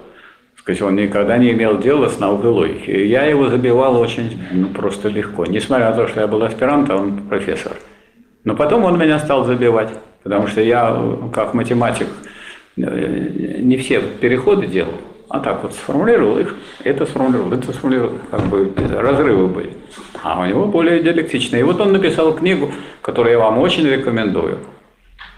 сказать, 0.57 0.81
он 0.81 0.95
никогда 0.95 1.37
не 1.37 1.51
имел 1.51 1.77
дела 1.77 2.09
с 2.09 2.19
наукой 2.19 2.49
логики. 2.49 2.89
И 2.89 3.07
я 3.07 3.23
его 3.23 3.47
забивал 3.47 3.97
очень 3.97 4.41
ну, 4.51 4.67
просто 4.67 5.07
легко. 5.07 5.45
Несмотря 5.45 5.91
на 5.91 5.95
то, 5.95 6.07
что 6.07 6.19
я 6.19 6.27
был 6.27 6.43
аспирант, 6.43 6.89
а 6.89 6.97
он 6.97 7.19
профессор. 7.29 7.73
Но 8.43 8.55
потом 8.55 8.83
он 8.83 8.97
меня 8.99 9.19
стал 9.19 9.45
забивать, 9.45 9.89
потому 10.23 10.47
что 10.47 10.61
я, 10.61 10.97
как 11.33 11.53
математик, 11.53 12.07
э, 12.75 13.59
не 13.59 13.77
все 13.77 14.01
переходы 14.01 14.67
делал, 14.67 14.95
а 15.29 15.39
так 15.39 15.63
вот 15.63 15.73
сформулировал 15.73 16.39
их, 16.39 16.55
это 16.83 17.05
сформулировал, 17.05 17.53
это 17.53 17.71
сформулировал, 17.71 18.13
как 18.29 18.41
бы 18.47 18.73
разрывы 18.89 19.47
были. 19.47 19.77
А 20.23 20.41
у 20.41 20.45
него 20.45 20.65
более 20.65 21.01
диалектичные. 21.01 21.61
И 21.61 21.63
вот 21.63 21.79
он 21.79 21.93
написал 21.93 22.33
книгу, 22.33 22.69
которую 23.01 23.31
я 23.33 23.39
вам 23.39 23.59
очень 23.59 23.87
рекомендую 23.87 24.59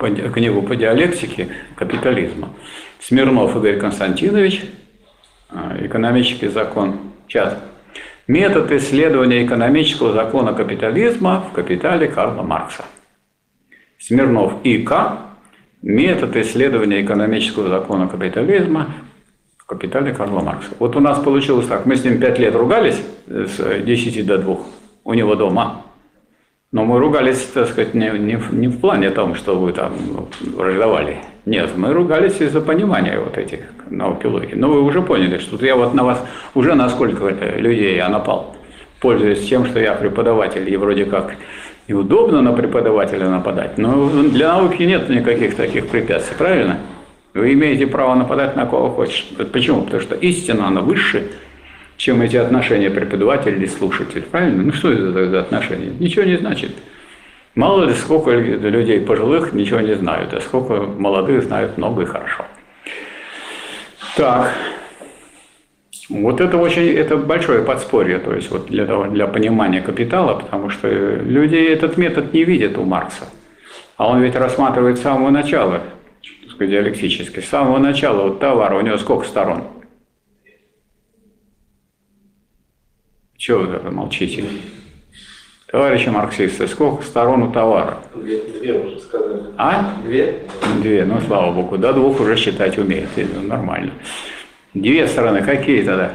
книгу 0.10 0.62
по 0.62 0.76
диалектике 0.76 1.50
капитализма. 1.76 2.50
Смирнов 3.00 3.56
Игорь 3.56 3.78
Константинович, 3.80 4.64
а, 5.50 5.78
экономический 5.80 6.48
закон, 6.48 7.00
сейчас. 7.28 7.58
Метод 8.28 8.72
исследования 8.72 9.46
экономического 9.46 10.14
закона 10.14 10.54
капитализма 10.54 11.46
в 11.50 11.54
капитале 11.54 12.08
Карла 12.08 12.44
Маркса. 12.44 12.86
Смирнов 14.00 14.56
И.К. 14.64 15.18
Метод 15.82 16.36
исследования 16.38 17.02
экономического 17.04 17.70
закона 17.70 18.08
капитализма 18.08 18.94
в 19.58 19.66
капитале 19.66 20.14
Карла 20.14 20.42
Маркса. 20.42 20.70
Вот 20.80 20.96
у 20.96 21.00
нас 21.00 21.20
получилось 21.20 21.68
так, 21.68 21.86
мы 21.86 21.96
с 21.96 22.04
ним 22.04 22.20
пять 22.20 22.38
лет 22.40 22.56
ругались 22.56 23.02
с 23.28 23.82
10 23.82 24.26
до 24.26 24.38
2 24.38 24.58
у 25.04 25.14
него 25.14 25.36
дома. 25.36 25.84
Но 26.72 26.86
мы 26.86 27.00
ругались, 27.00 27.50
так 27.54 27.68
сказать, 27.68 27.94
не, 27.94 28.10
не, 28.12 28.40
не 28.52 28.68
в 28.70 28.80
плане 28.80 29.10
том, 29.10 29.36
что 29.36 29.60
вы 29.60 29.74
там 29.74 29.92
враждовали. 30.40 31.18
Нет, 31.46 31.72
мы 31.76 31.92
ругались 31.92 32.40
из-за 32.40 32.62
понимания 32.62 33.20
вот 33.20 33.38
этих 33.38 33.60
науки 33.90 34.26
логики. 34.26 34.56
Но 34.56 34.70
вы 34.70 34.82
уже 34.82 35.02
поняли, 35.02 35.38
что 35.40 35.64
я 35.66 35.76
вот 35.76 35.94
на 35.94 36.06
вас, 36.06 36.26
уже 36.56 36.74
на 36.76 36.88
сколько 36.90 37.28
людей 37.58 37.98
я 37.98 38.08
напал, 38.08 38.56
пользуясь 39.02 39.46
тем, 39.50 39.66
что 39.66 39.82
я 39.82 39.96
преподаватель, 39.96 40.72
и 40.72 40.78
вроде 40.78 41.04
как 41.04 41.36
неудобно 41.90 42.42
на 42.42 42.54
преподавателя 42.54 43.28
нападать. 43.28 43.78
Но 43.78 44.10
для 44.24 44.56
науки 44.56 44.84
нет 44.84 45.10
никаких 45.10 45.56
таких 45.56 45.90
препятствий, 45.90 46.38
правильно? 46.38 46.78
Вы 47.34 47.52
имеете 47.52 47.86
право 47.86 48.16
нападать 48.16 48.56
на 48.56 48.66
кого 48.66 48.92
хочешь. 48.92 49.28
Почему? 49.52 49.82
Потому 49.82 50.02
что 50.02 50.16
истина, 50.16 50.68
она 50.68 50.80
выше, 50.80 51.32
чем 52.02 52.20
эти 52.24 52.36
отношения 52.36 52.90
преподаватель 52.90 53.64
и 53.64 53.68
слушатель. 53.68 54.24
Правильно? 54.24 54.64
Ну 54.64 54.74
что 54.74 54.92
это 54.92 55.30
за 55.30 55.40
отношения? 55.42 55.92
Ничего 56.00 56.24
не 56.24 56.36
значит. 56.36 56.72
Мало 57.54 57.86
ли 57.86 57.94
сколько 57.94 58.32
людей 58.32 59.02
пожилых 59.02 59.54
ничего 59.54 59.82
не 59.82 59.94
знают, 59.94 60.34
а 60.34 60.42
сколько 60.42 60.82
молодых 60.82 61.44
знают 61.44 61.78
много 61.78 62.02
и 62.02 62.06
хорошо. 62.06 62.46
Так, 64.18 64.52
вот 66.10 66.42
это 66.42 66.58
очень, 66.58 66.88
это 66.90 67.18
большое 67.18 67.62
подспорье, 67.62 68.18
то 68.18 68.34
есть 68.34 68.50
вот 68.50 68.66
для, 68.66 68.86
для 68.86 69.28
понимания 69.28 69.82
капитала, 69.82 70.34
потому 70.40 70.72
что 70.72 70.88
люди 70.88 71.56
этот 71.56 71.98
метод 71.98 72.34
не 72.34 72.44
видят 72.44 72.80
у 72.80 72.84
Маркса. 72.84 73.26
А 73.98 74.10
он 74.10 74.24
ведь 74.24 74.36
рассматривает 74.36 74.98
с 74.98 75.04
самого 75.04 75.30
начала, 75.30 75.84
сказать, 76.50 76.72
диалектически, 76.72 77.42
с 77.42 77.48
самого 77.48 77.78
начала 77.78 78.24
вот 78.24 78.40
товара, 78.40 78.76
у 78.76 78.82
него 78.82 78.98
сколько 78.98 79.28
сторон– 79.28 79.66
Чего 83.42 83.62
вы 83.62 83.90
молчите? 83.90 84.44
Товарищи 85.66 86.10
марксисты, 86.10 86.68
сколько 86.68 87.04
сторон 87.04 87.42
у 87.42 87.52
товара? 87.52 87.98
Две, 88.14 88.38
две 88.38 88.74
уже 88.74 89.00
сказали. 89.00 89.42
А? 89.58 89.96
Две. 90.06 90.44
Две, 90.80 91.06
ну 91.06 91.20
слава 91.22 91.52
богу, 91.52 91.76
до 91.80 91.92
двух 91.92 92.20
уже 92.20 92.36
считать 92.36 92.78
умеет, 92.78 93.10
это 93.16 93.40
нормально. 93.40 93.94
Две 94.76 95.08
стороны 95.08 95.42
какие 95.42 95.82
тогда? 95.82 96.12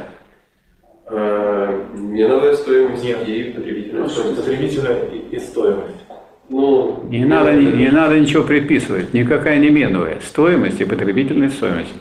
Меновая 1.11 2.55
стоимость 2.55 3.03
Нет. 3.03 3.27
и 3.27 3.43
потребительная 3.43 4.03
Ну, 4.03 4.09
стоимость. 4.09 4.37
потребительная 4.37 4.97
и, 5.11 5.35
и 5.35 5.39
стоимость. 5.39 6.05
Ну, 6.47 7.03
Не 7.09 7.25
надо, 7.25 7.51
не, 7.51 7.65
не 7.73 7.89
надо 7.89 8.17
ничего 8.17 8.43
предписывать, 8.43 9.13
никакая 9.13 9.57
не 9.57 9.69
меновая. 9.69 10.19
Стоимость 10.25 10.79
и 10.79 10.85
потребительная 10.85 11.49
стоимость. 11.49 11.93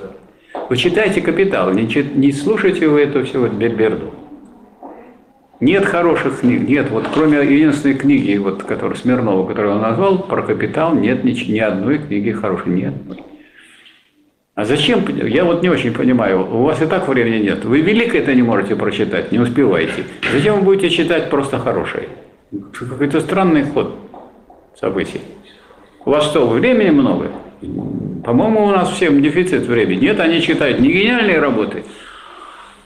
Вы 0.70 0.77
читайте 0.77 1.20
«Капитал», 1.20 1.72
не, 1.72 1.83
не 2.14 2.31
слушайте 2.31 2.87
вы 2.87 3.01
эту 3.01 3.24
всю 3.24 3.41
вот 3.41 3.55
берберду. 3.55 4.14
Нет 5.61 5.87
хороших 5.87 6.41
книг, 6.41 6.69
нет, 6.69 6.91
вот 6.91 7.09
кроме 7.15 7.39
единственной 7.39 7.95
книги, 7.95 8.37
вот, 8.37 8.63
которую 8.63 8.97
Смирнова, 8.97 9.47
которую 9.47 9.77
он 9.77 9.83
назвал, 9.83 10.19
про 10.19 10.43
капитал, 10.43 10.95
нет 10.95 11.25
ни, 11.25 11.33
ни 11.51 11.59
одной 11.59 11.99
книги 11.99 12.31
хорошей, 12.31 12.73
нет. 12.73 12.93
А 14.55 14.65
зачем? 14.65 15.05
Я 15.27 15.45
вот 15.45 15.63
не 15.63 15.69
очень 15.69 15.93
понимаю. 15.93 16.41
У 16.41 16.63
вас 16.63 16.81
и 16.81 16.87
так 16.87 17.09
времени 17.09 17.43
нет. 17.43 17.65
Вы 17.65 17.83
великое 17.83 18.23
это 18.23 18.35
не 18.35 18.43
можете 18.43 18.75
прочитать, 18.75 19.31
не 19.31 19.39
успеваете. 19.39 20.05
Зачем 20.33 20.57
вы 20.57 20.63
будете 20.63 20.89
читать 20.89 21.29
просто 21.29 21.59
хорошее? 21.59 22.09
Какой-то 22.73 23.21
странный 23.21 23.65
ход 23.65 23.99
событий. 24.79 25.21
У 26.07 26.11
вас 26.11 26.25
что, 26.25 26.47
времени 26.49 26.89
много? 26.89 27.33
По-моему, 28.25 28.65
у 28.65 28.71
нас 28.71 28.91
всем 28.93 29.23
дефицит 29.23 29.67
времени. 29.67 30.01
Нет, 30.01 30.21
они 30.21 30.41
читают 30.41 30.81
не 30.81 30.89
гениальные 30.89 31.39
работы, 31.39 31.85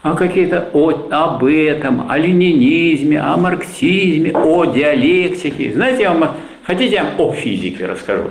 а 0.03 0.15
какие-то 0.15 0.69
об 0.73 1.45
этом, 1.45 2.11
о 2.11 2.17
ленинизме, 2.17 3.21
о 3.21 3.37
марксизме, 3.37 4.33
о 4.33 4.65
диалектике. 4.65 5.73
Знаете, 5.73 6.03
я 6.03 6.15
вам, 6.15 6.37
хотите, 6.65 6.95
я 6.95 7.05
вам 7.05 7.13
о 7.19 7.33
физике 7.33 7.87
расскажу? 7.87 8.31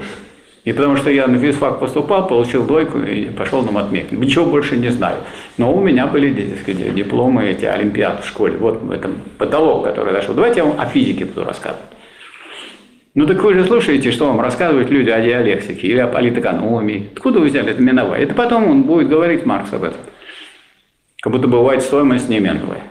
И 0.65 0.73
потому 0.73 0.97
что 0.97 1.09
я 1.09 1.27
на 1.27 1.37
физфак 1.37 1.79
поступал, 1.79 2.27
получил 2.27 2.65
двойку 2.65 2.99
и 2.99 3.25
пошел 3.25 3.61
на 3.63 3.71
матмек. 3.71 4.11
Ничего 4.11 4.45
больше 4.45 4.77
не 4.77 4.89
знаю. 4.89 5.17
Но 5.57 5.73
у 5.73 5.79
меня 5.79 6.05
были 6.05 6.55
сказать, 6.61 6.93
дипломы, 6.93 7.45
эти 7.45 7.65
олимпиады 7.65 8.23
в 8.23 8.27
школе. 8.27 8.57
Вот 8.57 8.81
в 8.81 8.91
этом 8.91 9.21
потолок, 9.37 9.85
который 9.85 10.11
дошел. 10.11 10.35
Давайте 10.35 10.59
я 10.59 10.65
вам 10.65 10.79
о 10.79 10.85
физике 10.85 11.25
буду 11.25 11.45
рассказывать. 11.45 11.85
Ну 13.15 13.25
так 13.25 13.41
вы 13.41 13.53
же 13.53 13.65
слушаете, 13.65 14.11
что 14.11 14.27
вам 14.27 14.41
рассказывают 14.41 14.89
люди 14.89 15.09
о 15.09 15.21
диалектике 15.21 15.87
или 15.87 15.99
о 15.99 16.07
политэкономии. 16.07 17.09
Откуда 17.15 17.39
вы 17.39 17.47
взяли 17.47 17.71
это 17.71 17.81
миновое? 17.81 18.19
Это 18.19 18.33
потом 18.33 18.69
он 18.69 18.83
будет 18.83 19.07
говорить 19.09 19.45
Маркс 19.45 19.73
об 19.73 19.83
этом. 19.83 19.99
Как 21.21 21.33
будто 21.33 21.47
бывает 21.47 21.81
стоимость 21.81 22.29
не 22.29 22.39
меновая. 22.39 22.83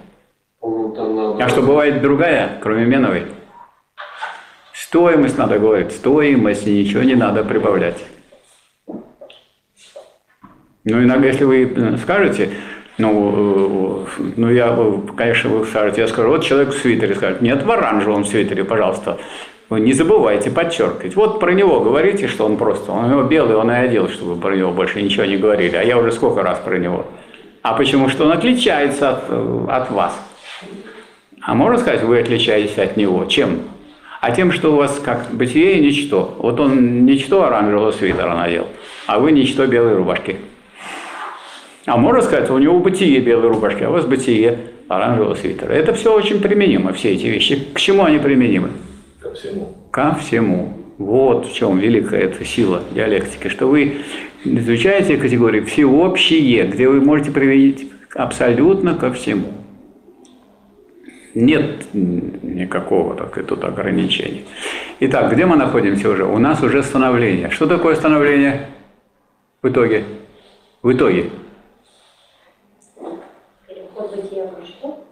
по-моему, 0.60 0.94
там 0.94 1.16
надо... 1.16 1.44
А 1.44 1.48
что 1.48 1.62
бывает 1.62 2.02
другая, 2.02 2.58
кроме 2.60 2.84
меновой? 2.84 3.26
Стоимость 4.74 5.38
надо 5.38 5.58
говорить. 5.58 5.92
Стоимость, 5.92 6.66
и 6.66 6.82
ничего 6.82 7.02
не 7.02 7.14
надо 7.14 7.42
прибавлять. 7.42 8.04
Ну, 10.84 11.02
иногда, 11.02 11.26
если 11.26 11.44
вы 11.44 11.98
скажете, 12.02 12.50
ну, 12.98 14.06
э, 14.18 14.22
ну 14.36 14.50
я, 14.50 14.74
э, 14.76 14.92
конечно, 15.16 15.50
вы 15.50 15.66
скажете, 15.66 16.02
я 16.02 16.08
скажу, 16.08 16.30
вот 16.30 16.44
человек 16.44 16.70
в 16.70 16.78
свитере 16.78 17.14
скажет, 17.14 17.42
нет, 17.42 17.62
в 17.62 17.70
оранжевом 17.70 18.24
свитере, 18.24 18.64
пожалуйста. 18.64 19.18
Вы 19.68 19.80
не 19.80 19.92
забывайте 19.92 20.50
подчеркивать. 20.50 21.14
Вот 21.14 21.40
про 21.40 21.52
него 21.52 21.80
говорите, 21.80 22.26
что 22.26 22.46
он 22.46 22.56
просто, 22.56 22.90
он 22.90 23.10
его 23.10 23.22
белый, 23.22 23.56
он 23.56 23.70
и 23.70 23.74
одел, 23.74 24.08
чтобы 24.08 24.40
про 24.40 24.56
него 24.56 24.72
больше 24.72 25.02
ничего 25.02 25.26
не 25.26 25.36
говорили. 25.36 25.76
А 25.76 25.82
я 25.82 25.98
уже 25.98 26.10
сколько 26.12 26.42
раз 26.42 26.58
про 26.58 26.78
него. 26.78 27.04
А 27.68 27.74
почему? 27.74 28.08
Что 28.08 28.24
он 28.24 28.32
отличается 28.32 29.10
от, 29.10 29.24
э, 29.28 29.66
от 29.68 29.90
вас. 29.90 30.18
А 31.42 31.54
можно 31.54 31.76
сказать, 31.76 32.02
вы 32.02 32.18
отличаетесь 32.18 32.78
от 32.78 32.96
него? 32.96 33.26
Чем? 33.26 33.60
А 34.22 34.30
тем, 34.30 34.52
что 34.52 34.72
у 34.72 34.76
вас 34.76 34.98
как 35.04 35.26
бытие 35.32 35.78
ничто. 35.80 36.34
Вот 36.38 36.58
он 36.60 37.04
ничто 37.04 37.44
оранжевого 37.44 37.90
свитера 37.92 38.34
надел, 38.34 38.68
а 39.06 39.18
вы 39.18 39.32
ничто 39.32 39.66
белой 39.66 39.96
рубашки. 39.96 40.36
А 41.84 41.98
можно 41.98 42.22
сказать, 42.22 42.48
у 42.48 42.56
него 42.56 42.78
бытие 42.78 43.20
белой 43.20 43.48
рубашки, 43.48 43.82
а 43.82 43.90
у 43.90 43.92
вас 43.92 44.06
бытие 44.06 44.60
оранжевого 44.88 45.34
свитера. 45.34 45.70
Это 45.70 45.92
все 45.92 46.14
очень 46.14 46.40
применимо, 46.40 46.94
все 46.94 47.12
эти 47.12 47.26
вещи. 47.26 47.66
К 47.74 47.78
чему 47.78 48.04
они 48.04 48.18
применимы? 48.18 48.70
Ко 49.20 49.34
всему. 49.34 49.74
Ко 49.90 50.14
всему. 50.14 50.72
Вот 50.96 51.46
в 51.46 51.54
чем 51.54 51.78
великая 51.78 52.22
эта 52.22 52.46
сила 52.46 52.82
диалектики, 52.92 53.48
что 53.48 53.66
вы 53.66 53.98
изучаете 54.44 55.16
категории 55.16 55.60
всеобщие, 55.60 56.66
где 56.66 56.88
вы 56.88 57.00
можете 57.00 57.30
применить 57.30 57.90
абсолютно 58.14 58.94
ко 58.94 59.12
всему. 59.12 59.52
Нет 61.34 61.86
никакого 61.92 63.14
так, 63.14 63.38
и 63.38 63.42
тут 63.42 63.62
ограничений. 63.64 64.44
Итак, 65.00 65.32
где 65.32 65.46
мы 65.46 65.56
находимся 65.56 66.08
уже? 66.08 66.24
У 66.24 66.38
нас 66.38 66.62
уже 66.62 66.82
становление. 66.82 67.50
Что 67.50 67.66
такое 67.66 67.94
становление 67.94 68.68
в 69.62 69.68
итоге? 69.68 70.04
В 70.82 70.92
итоге. 70.92 71.30
Переход 73.68 74.16
бытия 74.16 74.46
в 74.46 74.60
ничто. 74.60 75.04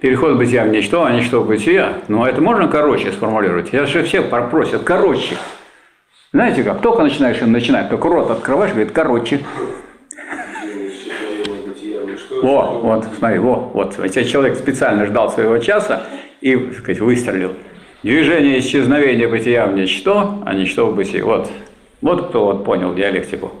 Переход 0.00 0.36
бытия 0.36 0.64
в 0.64 0.68
ничто, 0.68 1.04
а 1.04 1.12
ничто 1.12 1.42
в 1.42 1.46
бытие. 1.46 1.94
Ну, 2.08 2.24
это 2.24 2.40
можно 2.40 2.66
короче 2.68 3.12
сформулировать? 3.12 3.72
Я 3.72 3.86
же 3.86 4.02
все 4.02 4.22
просят 4.22 4.82
короче. 4.82 5.36
Знаете 6.32 6.62
как? 6.62 6.82
Только 6.82 7.02
начинаешь, 7.02 7.40
начинать, 7.40 7.88
только 7.88 8.08
рот 8.08 8.30
открываешь, 8.30 8.72
говорит, 8.72 8.92
короче. 8.92 9.40
Во, 12.42 12.78
вот, 12.80 13.06
смотри, 13.18 13.38
во, 13.38 13.54
вот. 13.72 13.98
Если 14.02 14.24
человек 14.24 14.58
специально 14.58 15.06
ждал 15.06 15.30
своего 15.30 15.58
часа 15.58 16.04
и, 16.42 16.54
так 16.54 16.78
сказать, 16.78 17.00
выстрелил. 17.00 17.54
Движение 18.02 18.58
исчезновения 18.60 19.26
бытия 19.26 19.66
в 19.66 19.74
ничто, 19.74 20.42
а 20.44 20.54
ничто 20.54 20.90
в 20.90 20.94
бытии. 20.94 21.22
Вот. 21.22 21.50
Вот 22.02 22.28
кто 22.28 22.44
вот 22.44 22.64
понял 22.64 22.94
диалектику. 22.94 23.52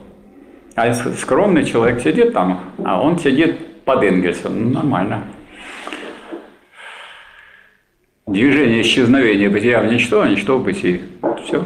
А 0.76 0.92
скромный 0.94 1.64
человек 1.64 2.00
сидит 2.02 2.34
там, 2.34 2.60
а 2.84 3.00
он 3.02 3.18
сидит 3.18 3.84
под 3.84 4.04
Энгельсом. 4.04 4.62
Ну, 4.62 4.74
нормально. 4.74 5.24
Движение 8.26 8.82
исчезновения 8.82 9.48
бытия 9.50 9.80
в 9.80 9.86
ничто, 9.86 10.20
а 10.20 10.28
ничто 10.28 10.58
в 10.58 10.64
бытии. 10.64 11.02
Все. 11.44 11.64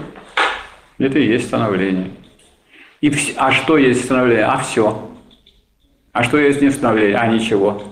Это 0.98 1.18
и 1.18 1.26
есть 1.26 1.46
становление. 1.46 2.10
И 3.00 3.08
вс- 3.08 3.34
а 3.36 3.50
что 3.52 3.76
есть 3.76 4.04
становление? 4.04 4.44
А 4.44 4.58
все. 4.58 5.10
А 6.12 6.22
что 6.22 6.38
есть 6.38 6.60
не 6.60 6.70
становление? 6.70 7.16
А 7.16 7.26
ничего. 7.26 7.82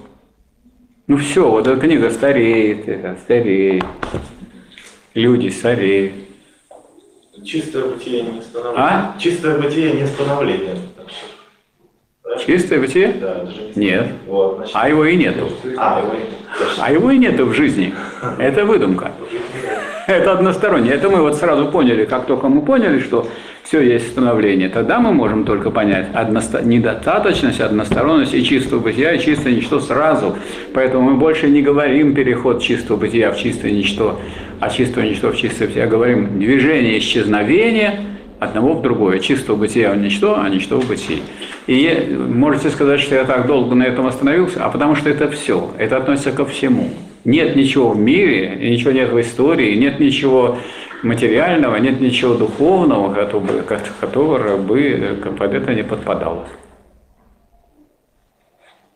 Ну 1.07 1.17
все, 1.17 1.49
вот 1.51 1.67
эта 1.67 1.81
книга 1.81 2.11
стареет, 2.11 2.89
это, 2.89 3.17
стареет. 3.23 3.85
Люди 5.15 5.49
стареют. 5.49 6.15
Чистое 7.45 7.87
бытие 7.87 8.23
не 8.23 8.41
становление. 8.43 8.87
А? 8.87 9.17
Чистое 9.19 9.59
бытие 9.59 9.93
не 9.95 10.07
становление. 10.07 10.77
Чистое 12.47 12.79
бытие? 12.81 13.13
Да, 13.15 13.45
не 13.77 13.85
Нет. 13.87 14.13
Вот, 14.27 14.57
значит, 14.59 14.77
А 14.77 14.89
его 14.89 15.05
и 15.05 15.17
нету. 15.17 15.51
а, 15.77 16.01
его 16.01 16.15
и. 16.15 16.21
А 16.79 16.93
его 16.93 17.11
и 17.11 17.19
нету 17.19 17.47
в 17.47 17.55
жизни. 17.55 17.93
Это 18.39 18.65
выдумка. 18.65 19.13
Это 20.11 20.33
одностороннее. 20.33 20.95
Это 20.95 21.09
мы 21.09 21.21
вот 21.21 21.37
сразу 21.37 21.67
поняли, 21.67 22.05
как 22.05 22.27
только 22.27 22.49
мы 22.49 22.63
поняли, 22.63 22.99
что 22.99 23.29
все 23.63 23.81
есть 23.81 24.09
становление, 24.09 24.69
тогда 24.69 24.99
мы 24.99 25.13
можем 25.13 25.45
только 25.45 25.71
понять 25.71 26.09
односто... 26.13 26.63
недостаточность, 26.63 27.61
односторонность 27.61 28.35
и 28.35 28.43
чистого 28.43 28.81
бытия, 28.81 29.13
и 29.13 29.21
чистое 29.21 29.53
ничто 29.53 29.79
сразу. 29.79 30.35
Поэтому 30.75 31.13
мы 31.13 31.17
больше 31.17 31.49
не 31.49 31.63
говорим 31.63 32.13
переход 32.13 32.61
чистого 32.61 32.97
бытия 32.97 33.31
в 33.31 33.39
чистое 33.39 33.71
ничто, 33.71 34.19
а 34.59 34.69
чистого 34.69 35.05
ничто 35.05 35.31
в 35.31 35.37
чистое 35.37 35.69
бытие. 35.69 35.87
Говорим 35.87 36.41
движение 36.41 36.99
исчезновения 36.99 38.01
одного 38.41 38.73
в 38.73 38.83
другое. 38.83 39.21
Чистого 39.21 39.55
бытия 39.55 39.93
в 39.93 39.99
ничто, 39.99 40.41
а 40.41 40.49
ничто 40.49 40.81
в 40.81 40.89
бытии. 40.89 41.23
И 41.69 42.19
можете 42.19 42.71
сказать, 42.71 42.99
что 42.99 43.15
я 43.15 43.23
так 43.23 43.47
долго 43.47 43.77
на 43.77 43.85
этом 43.85 44.09
остановился, 44.09 44.65
а 44.65 44.71
потому 44.71 44.97
что 44.97 45.09
это 45.09 45.31
все, 45.31 45.71
это 45.79 45.99
относится 45.99 46.33
ко 46.33 46.45
всему. 46.45 46.91
Нет 47.25 47.57
ничего 47.57 47.91
в 47.91 47.99
мире, 47.99 48.57
ничего 48.57 48.93
нет 48.93 49.11
в 49.11 49.21
истории, 49.21 49.75
нет 49.75 50.01
ничего 50.01 50.59
материального, 51.03 51.77
нет 51.77 52.01
ничего 52.01 52.35
духовного, 52.35 53.13
которого, 53.13 53.63
которого 54.01 54.57
бы 54.57 55.19
под 55.39 55.55
это 55.55 55.75
не 55.75 55.83
подпадало. 55.83 56.47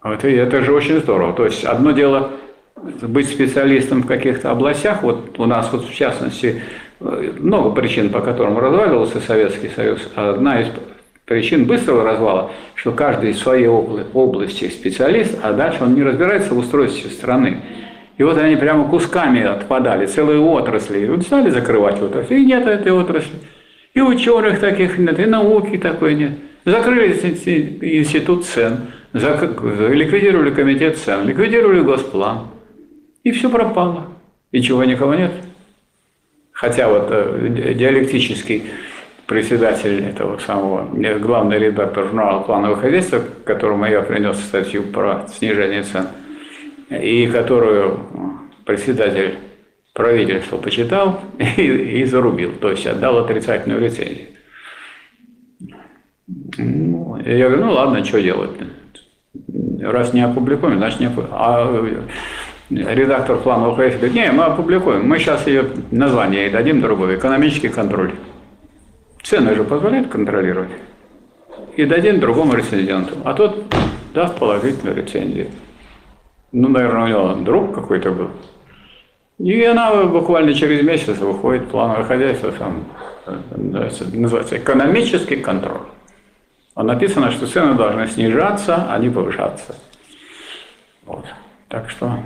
Вот, 0.02 0.24
и 0.24 0.32
это 0.32 0.62
же 0.62 0.72
очень 0.72 1.00
здорово. 1.00 1.32
То 1.32 1.46
есть 1.46 1.64
одно 1.64 1.92
дело 1.92 2.32
быть 2.76 3.28
специалистом 3.28 4.02
в 4.02 4.06
каких-то 4.06 4.50
областях, 4.50 5.02
вот 5.02 5.38
у 5.38 5.46
нас 5.46 5.70
вот 5.72 5.86
в 5.86 5.94
частности 5.94 6.62
э, 7.00 7.32
много 7.38 7.70
причин, 7.70 8.10
по 8.10 8.20
которым 8.20 8.58
разваливался 8.58 9.20
Советский 9.20 9.70
Союз. 9.70 10.06
Одна 10.14 10.60
из 10.60 10.68
причин 11.24 11.64
быстрого 11.64 12.04
развала, 12.04 12.50
что 12.74 12.92
каждый 12.92 13.30
из 13.30 13.38
своей 13.38 13.66
обла- 13.66 14.06
области 14.12 14.68
специалист, 14.68 15.38
а 15.42 15.54
дальше 15.54 15.82
он 15.82 15.94
не 15.94 16.02
разбирается 16.02 16.52
в 16.52 16.58
устройстве 16.58 17.10
страны. 17.10 17.62
И 18.16 18.22
вот 18.22 18.38
они 18.38 18.56
прямо 18.56 18.88
кусками 18.88 19.42
отпадали, 19.42 20.06
целые 20.06 20.38
отрасли. 20.40 21.00
И 21.00 21.06
вот 21.06 21.22
стали 21.22 21.50
закрывать 21.50 22.00
отрасли, 22.00 22.36
и 22.40 22.46
нет 22.46 22.66
этой 22.66 22.92
отрасли. 22.92 23.34
И 23.92 24.00
ученых 24.00 24.60
таких 24.60 24.98
нет, 24.98 25.18
и 25.18 25.24
науки 25.26 25.78
такой 25.78 26.14
нет. 26.14 26.32
Закрыли 26.64 27.14
инсти- 27.14 27.78
институт 27.98 28.44
цен, 28.46 28.78
зак- 29.12 29.92
ликвидировали 29.92 30.50
комитет 30.50 30.96
цен, 30.98 31.26
ликвидировали 31.26 31.80
госплан. 31.80 32.48
И 33.24 33.32
все 33.32 33.50
пропало. 33.50 34.06
И 34.52 34.62
чего 34.62 34.84
никого 34.84 35.14
нет. 35.14 35.32
Хотя 36.52 36.88
вот 36.88 37.08
э, 37.10 37.48
ди- 37.50 37.74
диалектический 37.74 38.62
председатель 39.26 40.04
этого 40.04 40.38
самого, 40.38 40.88
э, 40.96 41.18
главный 41.18 41.58
редактор 41.58 42.04
журнала 42.04 42.40
«Плановое 42.42 42.76
хозяйство», 42.76 43.20
которому 43.44 43.86
я 43.86 44.02
принес 44.02 44.38
статью 44.38 44.84
про 44.84 45.26
снижение 45.36 45.82
цен, 45.82 46.06
и 47.02 47.26
которую 47.26 48.00
председатель 48.64 49.38
правительства 49.92 50.58
почитал 50.58 51.20
и, 51.56 51.62
и 51.62 52.04
зарубил, 52.04 52.52
то 52.52 52.70
есть 52.70 52.86
отдал 52.86 53.18
отрицательную 53.18 53.80
рецензию. 53.80 54.28
Ну, 56.56 57.18
я 57.24 57.48
говорю, 57.48 57.66
ну 57.66 57.72
ладно, 57.72 58.04
что 58.04 58.20
делать? 58.20 58.50
Раз 59.80 60.12
не 60.14 60.22
опубликуем, 60.22 60.78
значит 60.78 61.00
не 61.00 61.06
опубликуем. 61.06 61.38
А 61.38 62.00
э, 62.70 62.94
редактор 62.94 63.38
планового 63.38 63.76
хозяйства 63.76 64.06
говорит, 64.06 64.22
не, 64.22 64.32
мы 64.32 64.44
опубликуем, 64.44 65.06
мы 65.06 65.18
сейчас 65.18 65.46
ее 65.46 65.66
название 65.90 66.44
ей 66.44 66.50
дадим 66.50 66.80
другое, 66.80 67.16
экономический 67.16 67.68
контроль. 67.68 68.12
Цены 69.22 69.54
же 69.54 69.64
позволяют 69.64 70.08
контролировать. 70.08 70.70
И 71.76 71.84
дадим 71.84 72.20
другому 72.20 72.54
рецензенту. 72.54 73.14
А 73.24 73.34
тот 73.34 73.64
даст 74.14 74.38
положительную 74.38 74.96
рецензию. 74.96 75.48
Ну, 76.56 76.68
наверное, 76.68 77.02
у 77.02 77.08
него 77.08 77.34
друг 77.44 77.74
какой-то 77.74 78.12
был. 78.12 78.30
И 79.38 79.64
она 79.64 80.04
буквально 80.04 80.54
через 80.54 80.84
месяц 80.84 81.18
выходит 81.18 81.68
плановое 81.68 82.04
хозяйство, 82.04 82.52
там, 82.52 82.84
э, 83.26 83.90
называется 84.12 84.56
экономический 84.56 85.34
контроль. 85.34 85.88
А 86.76 86.84
написано, 86.84 87.32
что 87.32 87.48
цены 87.48 87.74
должны 87.74 88.06
снижаться, 88.06 88.86
а 88.88 88.96
не 88.98 89.10
повышаться. 89.10 89.74
Вот. 91.04 91.24
Так 91.68 91.90
что, 91.90 92.20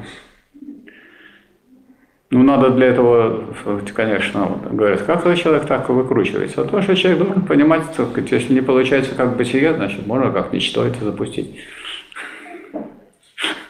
ну, 2.29 2.43
надо 2.43 2.69
для 2.69 2.89
этого, 2.89 3.55
конечно, 3.95 4.45
вот, 4.45 4.71
говорят, 4.75 5.01
как 5.05 5.23
человек 5.39 5.65
так 5.65 5.89
выкручивается? 5.89 6.61
А 6.61 6.65
то, 6.67 6.83
что 6.83 6.95
человек 6.95 7.23
должен 7.23 7.47
понимать, 7.47 7.85
сказать, 7.95 8.31
если 8.31 8.53
не 8.53 8.61
получается 8.61 9.15
как 9.15 9.39
бытие, 9.39 9.73
значит, 9.73 10.07
можно 10.07 10.31
как 10.31 10.53
ничто 10.53 10.85
это 10.85 11.03
запустить. 11.03 11.57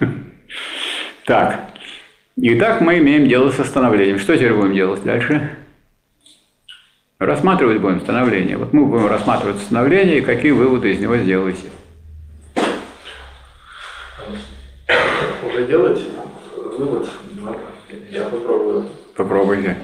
Так. 1.28 1.72
Итак, 2.36 2.80
мы 2.80 2.96
имеем 3.00 3.28
дело 3.28 3.50
со 3.50 3.62
становлением. 3.62 4.18
Что 4.18 4.34
теперь 4.34 4.54
будем 4.54 4.72
делать 4.72 5.04
дальше? 5.04 5.58
Рассматривать 7.18 7.82
будем 7.82 8.00
становление. 8.00 8.56
Вот 8.56 8.72
мы 8.72 8.86
будем 8.86 9.08
рассматривать 9.08 9.60
становление 9.60 10.20
и 10.20 10.22
какие 10.22 10.52
выводы 10.52 10.90
из 10.90 11.00
него 11.00 11.18
сделаете. 11.18 11.68
Уже 15.46 15.66
делать 15.66 16.00
вывод? 16.56 17.10
Я 18.10 18.24
попробую. 18.24 18.88
Попробуйте. 19.14 19.76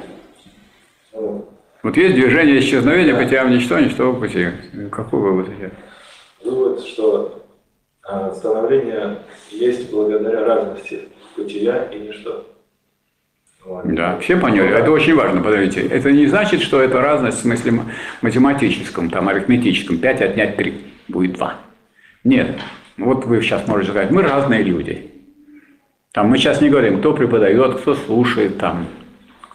Ну, 1.12 1.47
Вот 1.82 1.95
есть 1.99 2.14
движение 2.14 2.59
исчезновения 2.61 3.14
бытия 3.14 3.45
в 3.45 3.51
ничто, 3.51 3.78
ничто 3.78 4.12
в 4.12 4.18
бытие. 4.18 4.55
Какой 4.90 5.20
вывод 5.20 5.51
этого? 5.51 5.72
Вывод, 6.42 6.86
что 6.86 7.45
а, 8.03 8.30
становление 8.32 9.18
есть 9.51 9.90
благодаря 9.90 10.47
разности 10.47 11.11
бытия 11.37 11.85
и 11.85 11.99
ничто. 11.99 12.47
Да, 13.85 14.18
все 14.18 14.37
поняли. 14.37 14.68
Это 14.68 14.91
очень 14.91 15.14
важно, 15.14 15.41
подождите. 15.41 15.80
Это 15.87 16.12
не 16.12 16.26
значит, 16.26 16.61
что 16.61 16.82
это 16.82 17.01
разность 17.01 17.39
в 17.39 17.43
смысле 17.43 17.80
математическом, 18.20 19.09
там, 19.09 19.28
арифметическом. 19.28 19.99
5 19.99 20.20
отнять 20.20 20.57
3 20.57 20.74
будет 21.09 21.32
2. 21.32 21.55
Нет. 22.24 22.59
Вот 22.99 23.24
вы 23.24 23.41
сейчас 23.41 23.66
можете 23.66 23.91
сказать, 23.91 24.11
мы 24.11 24.22
разные 24.22 24.62
люди. 24.62 25.11
Там 26.12 26.28
мы 26.28 26.39
сейчас 26.39 26.61
не 26.61 26.68
говорим, 26.68 26.99
кто 26.99 27.12
преподает, 27.14 27.80
кто 27.80 27.95
слушает, 27.95 28.59
там, 28.59 28.87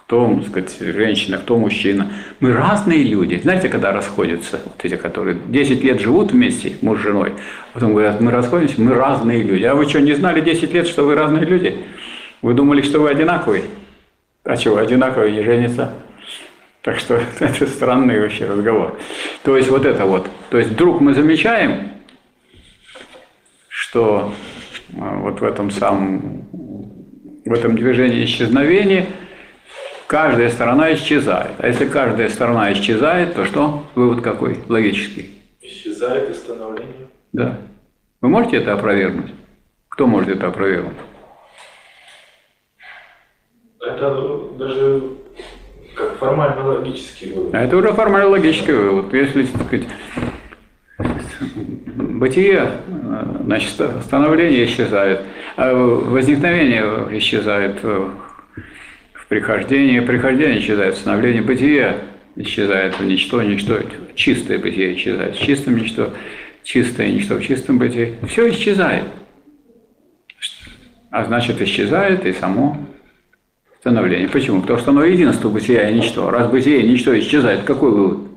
кто, 0.10 0.40
так 0.40 0.48
сказать, 0.48 0.96
женщина, 0.96 1.38
кто 1.38 1.56
мужчина. 1.56 2.12
Мы 2.40 2.52
разные 2.52 3.04
люди. 3.04 3.40
Знаете, 3.44 3.70
когда 3.70 3.92
расходятся, 3.92 4.60
вот 4.66 4.84
эти, 4.84 4.96
которые 4.96 5.38
10 5.50 5.84
лет 5.84 6.02
живут 6.02 6.32
вместе, 6.32 6.78
муж 6.82 6.98
с 6.98 7.04
женой, 7.04 7.34
потом 7.74 7.94
говорят, 7.94 8.20
мы 8.20 8.32
расходимся, 8.32 8.82
мы 8.82 8.96
разные 8.96 9.44
люди. 9.44 9.66
А 9.66 9.76
вы 9.76 9.88
что, 9.88 10.02
не 10.02 10.14
знали 10.14 10.42
10 10.42 10.74
лет, 10.74 10.88
что 10.88 11.04
вы 11.04 11.14
разные 11.14 11.46
люди? 11.46 11.86
Вы 12.42 12.56
думали, 12.56 12.82
что 12.82 13.02
вы 13.02 13.12
одинаковые? 13.12 13.66
А 14.46 14.58
чего, 14.58 14.78
одинаковые 14.78 15.32
не 15.32 15.44
женятся? 15.44 15.94
Так 16.82 16.98
что 16.98 17.22
это 17.40 17.68
странный 17.68 18.20
вообще 18.20 18.46
разговор. 18.46 18.98
То 19.44 19.58
есть 19.58 19.70
вот 19.70 19.86
это 19.86 20.06
вот. 20.06 20.28
То 20.50 20.58
есть 20.58 20.72
вдруг 20.72 21.02
мы 21.02 21.14
замечаем, 21.14 21.92
что 23.68 24.34
э, 24.90 25.18
вот 25.20 25.40
в 25.40 25.44
этом 25.44 25.70
самом, 25.70 26.48
в 27.46 27.54
этом 27.54 27.76
движении 27.76 28.26
исчезновения 28.26 29.06
каждая 30.10 30.50
сторона 30.50 30.92
исчезает. 30.96 31.52
А 31.60 31.68
если 31.68 31.86
каждая 31.86 32.30
сторона 32.30 32.74
исчезает, 32.74 33.36
то 33.36 33.46
что? 33.46 33.86
Вывод 33.94 34.22
какой? 34.22 34.58
Логический. 34.68 35.40
Исчезает 35.62 36.32
и 36.32 36.34
становление. 36.34 37.08
Да. 37.32 37.58
Вы 38.20 38.30
можете 38.30 38.58
это 38.58 38.74
опровергнуть? 38.74 39.32
Кто 39.88 40.08
может 40.08 40.30
это 40.30 40.48
опровергнуть? 40.48 40.98
Это 43.80 44.40
даже 44.58 45.04
как 45.96 46.18
формально-логический 46.18 47.32
вывод. 47.32 47.54
А 47.54 47.62
это 47.62 47.78
уже 47.78 47.94
формально 47.94 48.30
логический 48.30 48.72
вывод. 48.72 49.14
Если, 49.14 49.44
так 49.44 49.62
сказать, 49.68 49.88
бытие, 50.98 52.72
значит, 53.44 53.70
становление 54.06 54.66
исчезает, 54.66 55.22
а 55.56 55.72
возникновение 55.74 56.84
исчезает 57.20 57.80
в 59.30 59.32
прихождении, 59.32 60.00
прихождение 60.00 60.60
исчезает, 60.60 60.98
становление 60.98 61.44
бытия 61.44 61.98
исчезает 62.36 63.00
в 63.00 63.06
ничто, 63.06 63.44
ничто, 63.44 63.80
чистое 64.16 64.58
бытие 64.58 64.96
исчезает, 64.96 65.36
в 65.36 65.40
чистом 65.40 65.76
ничто, 65.76 66.16
чистое 66.64 67.12
ничто 67.12 67.36
в 67.36 67.44
чистом 67.44 67.78
бытии. 67.78 68.16
Все 68.28 68.50
исчезает. 68.50 69.04
А 71.12 71.26
значит, 71.26 71.62
исчезает 71.62 72.26
и 72.26 72.34
само 72.34 72.76
становление. 73.80 74.30
Почему? 74.30 74.62
Потому 74.62 74.80
что 74.80 74.90
оно 74.90 75.04
единство 75.04 75.50
бытия 75.50 75.92
и 75.92 75.94
ничто. 75.94 76.32
Раз 76.32 76.50
бытие 76.50 76.82
и 76.82 76.90
ничто 76.90 77.18
исчезает, 77.20 77.66
какой 77.66 77.92
вывод? 77.92 78.32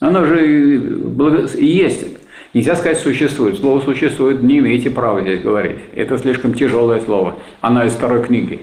Оно 0.00 0.24
же 0.24 1.54
и 1.56 1.64
есть. 1.64 2.04
Нельзя 2.52 2.74
сказать 2.74 2.98
«существует». 2.98 3.58
Слово 3.58 3.80
«существует» 3.82 4.42
не 4.42 4.58
имеете 4.58 4.90
права 4.90 5.20
здесь 5.20 5.40
говорить. 5.40 5.78
Это 5.94 6.18
слишком 6.18 6.52
тяжелое 6.52 7.00
слово. 7.00 7.38
Оно 7.60 7.84
из 7.84 7.92
второй 7.92 8.24
книги. 8.24 8.60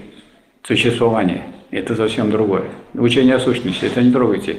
Существование. 0.66 1.42
Это 1.70 1.94
совсем 1.94 2.30
другое. 2.30 2.64
Учение 2.94 3.36
о 3.36 3.40
сущности. 3.40 3.84
Это 3.84 4.02
не 4.02 4.12
трогайте. 4.12 4.58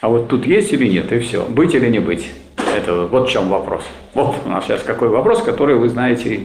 А 0.00 0.08
вот 0.08 0.28
тут 0.28 0.46
есть 0.46 0.72
или 0.72 0.86
нет, 0.86 1.10
и 1.12 1.18
все. 1.20 1.44
Быть 1.44 1.74
или 1.74 1.88
не 1.88 2.00
быть. 2.00 2.30
Это 2.76 3.06
вот 3.06 3.28
в 3.28 3.32
чем 3.32 3.48
вопрос. 3.48 3.84
Вот 4.14 4.36
у 4.44 4.48
нас 4.48 4.64
сейчас 4.66 4.82
какой 4.82 5.08
вопрос, 5.08 5.42
который 5.42 5.76
вы 5.76 5.88
знаете, 5.88 6.40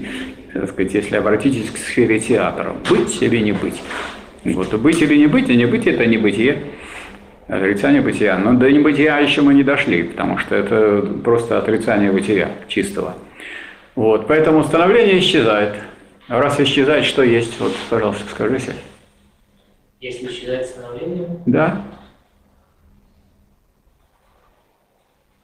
так 0.54 0.70
сказать, 0.70 0.94
если 0.94 1.18
обратитесь 1.18 1.70
к 1.70 1.78
сфере 1.78 2.20
театра. 2.20 2.76
Быть 2.90 3.22
или 3.22 3.38
не 3.38 3.52
быть. 3.52 3.82
Вот 4.44 4.74
быть 4.74 5.02
или 5.02 5.18
не 5.18 5.28
быть, 5.28 5.50
а 5.50 5.54
не 5.54 5.66
быть– 5.66 5.88
это 5.88 6.06
не 6.06 6.18
бытие 6.18 6.64
отрицание 7.48 8.02
бытия. 8.02 8.38
Но 8.38 8.54
до 8.54 8.72
небытия 8.72 9.20
еще 9.20 9.42
мы 9.42 9.54
не 9.54 9.64
дошли, 9.64 10.04
потому 10.04 10.38
что 10.38 10.56
это 10.56 11.02
просто 11.24 11.58
отрицание 11.58 12.12
бытия 12.12 12.52
чистого. 12.68 13.16
Вот, 13.96 14.28
поэтому 14.28 14.64
становление 14.64 15.20
исчезает. 15.20 15.76
Раз 16.28 16.60
исчезает, 16.60 17.06
что 17.06 17.22
есть? 17.22 17.60
Вот, 17.60 17.74
пожалуйста, 17.90 18.24
скажите. 18.32 18.74
Если 20.04 20.28
исчезает 20.28 20.66
становление? 20.66 21.30
Да. 21.46 21.82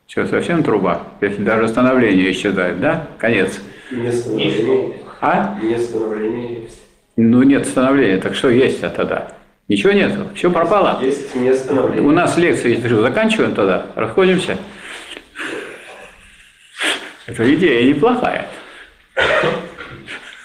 Что, 0.05 0.27
совсем 0.27 0.65
труба? 0.65 1.03
Если 1.21 1.45
даже 1.45 1.69
становление 1.69 2.29
исчезает, 2.33 2.81
да? 2.81 3.07
Конец. 3.19 3.61
Не 3.89 4.11
становление. 4.11 4.97
А? 5.21 5.57
Не 5.63 5.77
становление 5.77 6.63
есть. 6.63 6.81
Ну, 7.15 7.43
нет 7.43 7.67
становления, 7.67 8.17
так 8.17 8.35
что 8.35 8.49
есть-то 8.49 8.89
тогда? 8.89 9.31
Ничего 9.69 9.93
нет, 9.93 10.11
все 10.35 10.51
пропало. 10.51 10.99
Есть 11.01 11.33
место 11.35 11.73
на 11.73 11.83
У 11.83 12.11
нас 12.11 12.35
лекции 12.35 12.75
заканчиваем 12.75 13.55
тогда, 13.55 13.85
расходимся. 13.95 14.57
Эта 17.27 17.55
идея 17.55 17.93
неплохая. 17.93 18.49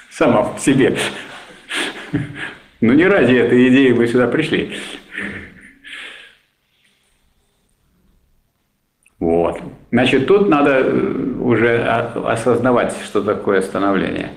Сама 0.09 0.55
в 0.55 0.61
себе. 0.61 0.97
Но 2.85 2.93
не 2.93 3.07
ради 3.07 3.33
этой 3.33 3.69
идеи 3.69 3.93
мы 3.93 4.07
сюда 4.07 4.27
пришли. 4.27 4.75
Вот. 9.19 9.59
Значит, 9.91 10.27
тут 10.27 10.51
надо 10.51 10.81
э, 10.81 11.15
уже 11.41 11.83
осознавать, 11.83 12.95
что 13.03 13.23
такое 13.23 13.63
становление. 13.63 14.33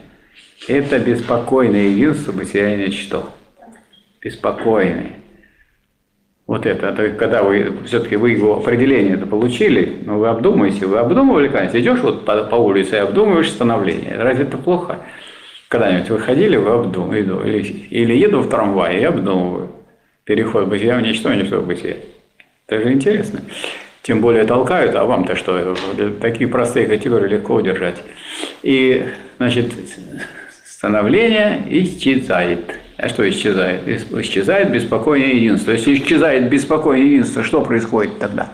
Это 0.66 0.98
беспокойное 0.98 1.90
единство 1.90 2.32
бытия 2.32 2.74
и 2.74 2.88
ничто 2.88 3.34
беспокойный. 4.22 5.18
Вот 6.46 6.66
это, 6.66 6.88
это 6.88 7.10
когда 7.10 7.44
вы 7.44 7.80
все-таки 7.86 8.16
вы 8.16 8.32
его 8.32 8.60
определение 8.60 9.16
это 9.16 9.26
получили, 9.26 10.04
но 10.06 10.20
вы 10.20 10.30
обдумаете, 10.30 10.86
вы 10.86 11.00
обдумывали 11.00 11.50
когда 11.50 11.78
идешь 11.78 12.00
вот 12.00 12.24
по, 12.24 12.46
по 12.46 12.56
улице 12.56 12.96
и 12.96 13.00
обдумываешь 13.00 13.52
становление. 13.52 14.16
Разве 14.18 14.46
это 14.46 14.58
плохо? 14.58 15.00
Когда-нибудь 15.68 16.10
выходили, 16.10 16.56
вы 16.56 16.72
обдумывали, 16.72 17.60
или, 17.60 17.88
или 17.90 18.14
еду 18.14 18.42
в 18.42 18.50
трамвае 18.50 19.02
и 19.02 19.04
обдумываю. 19.04 19.72
Переход 20.24 20.68
бытия 20.68 20.98
в 20.98 21.02
ничто, 21.02 21.34
ничто 21.34 21.60
в 21.60 21.68
бытие. 21.68 21.98
Это 22.68 22.84
же 22.84 22.94
интересно. 22.94 23.42
Тем 24.02 24.22
более 24.22 24.46
толкают, 24.46 24.96
а 24.96 25.04
вам-то 25.04 25.36
что? 25.36 25.76
Такие 26.22 26.50
простые 26.50 26.88
категории 26.88 27.28
легко 27.28 27.56
удержать. 27.56 27.98
И, 28.64 29.06
значит, 29.38 29.74
становление 30.66 31.64
исчезает. 31.70 32.80
А 32.96 33.10
что 33.10 33.30
исчезает? 33.30 33.88
Исчезает 33.88 34.72
беспокойное 34.72 35.34
единство. 35.34 35.72
Если 35.72 35.96
исчезает 35.96 36.50
беспокойное 36.50 37.06
единство, 37.06 37.44
что 37.44 37.62
происходит 37.62 38.18
тогда? 38.20 38.50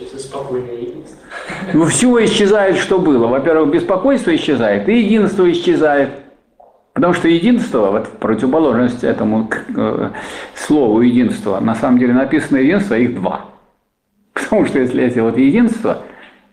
Это 0.00 0.18
спокойное 0.18 0.83
все 1.86 2.24
исчезает, 2.24 2.76
что 2.76 2.98
было. 2.98 3.26
Во-первых, 3.26 3.70
беспокойство 3.70 4.34
исчезает, 4.34 4.88
и 4.88 5.00
единство 5.00 5.50
исчезает. 5.50 6.10
Потому 6.92 7.12
что 7.12 7.26
единство, 7.26 7.90
вот 7.90 8.08
противоположность 8.20 9.02
этому 9.02 9.50
э, 9.76 10.10
слову 10.54 11.00
единство, 11.00 11.58
на 11.58 11.74
самом 11.74 11.98
деле 11.98 12.12
написано 12.12 12.58
единство, 12.58 12.94
их 12.94 13.16
два. 13.16 13.46
Потому 14.32 14.66
что 14.66 14.78
если 14.78 15.02
эти 15.02 15.18
вот 15.18 15.36
единство, 15.36 16.02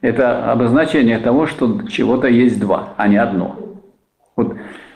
это 0.01 0.51
обозначение 0.51 1.19
того, 1.19 1.45
что 1.45 1.87
чего-то 1.87 2.27
есть 2.27 2.59
два, 2.59 2.95
а 2.97 3.07
не 3.07 3.17
одно. 3.17 3.55
Вот 4.35 4.55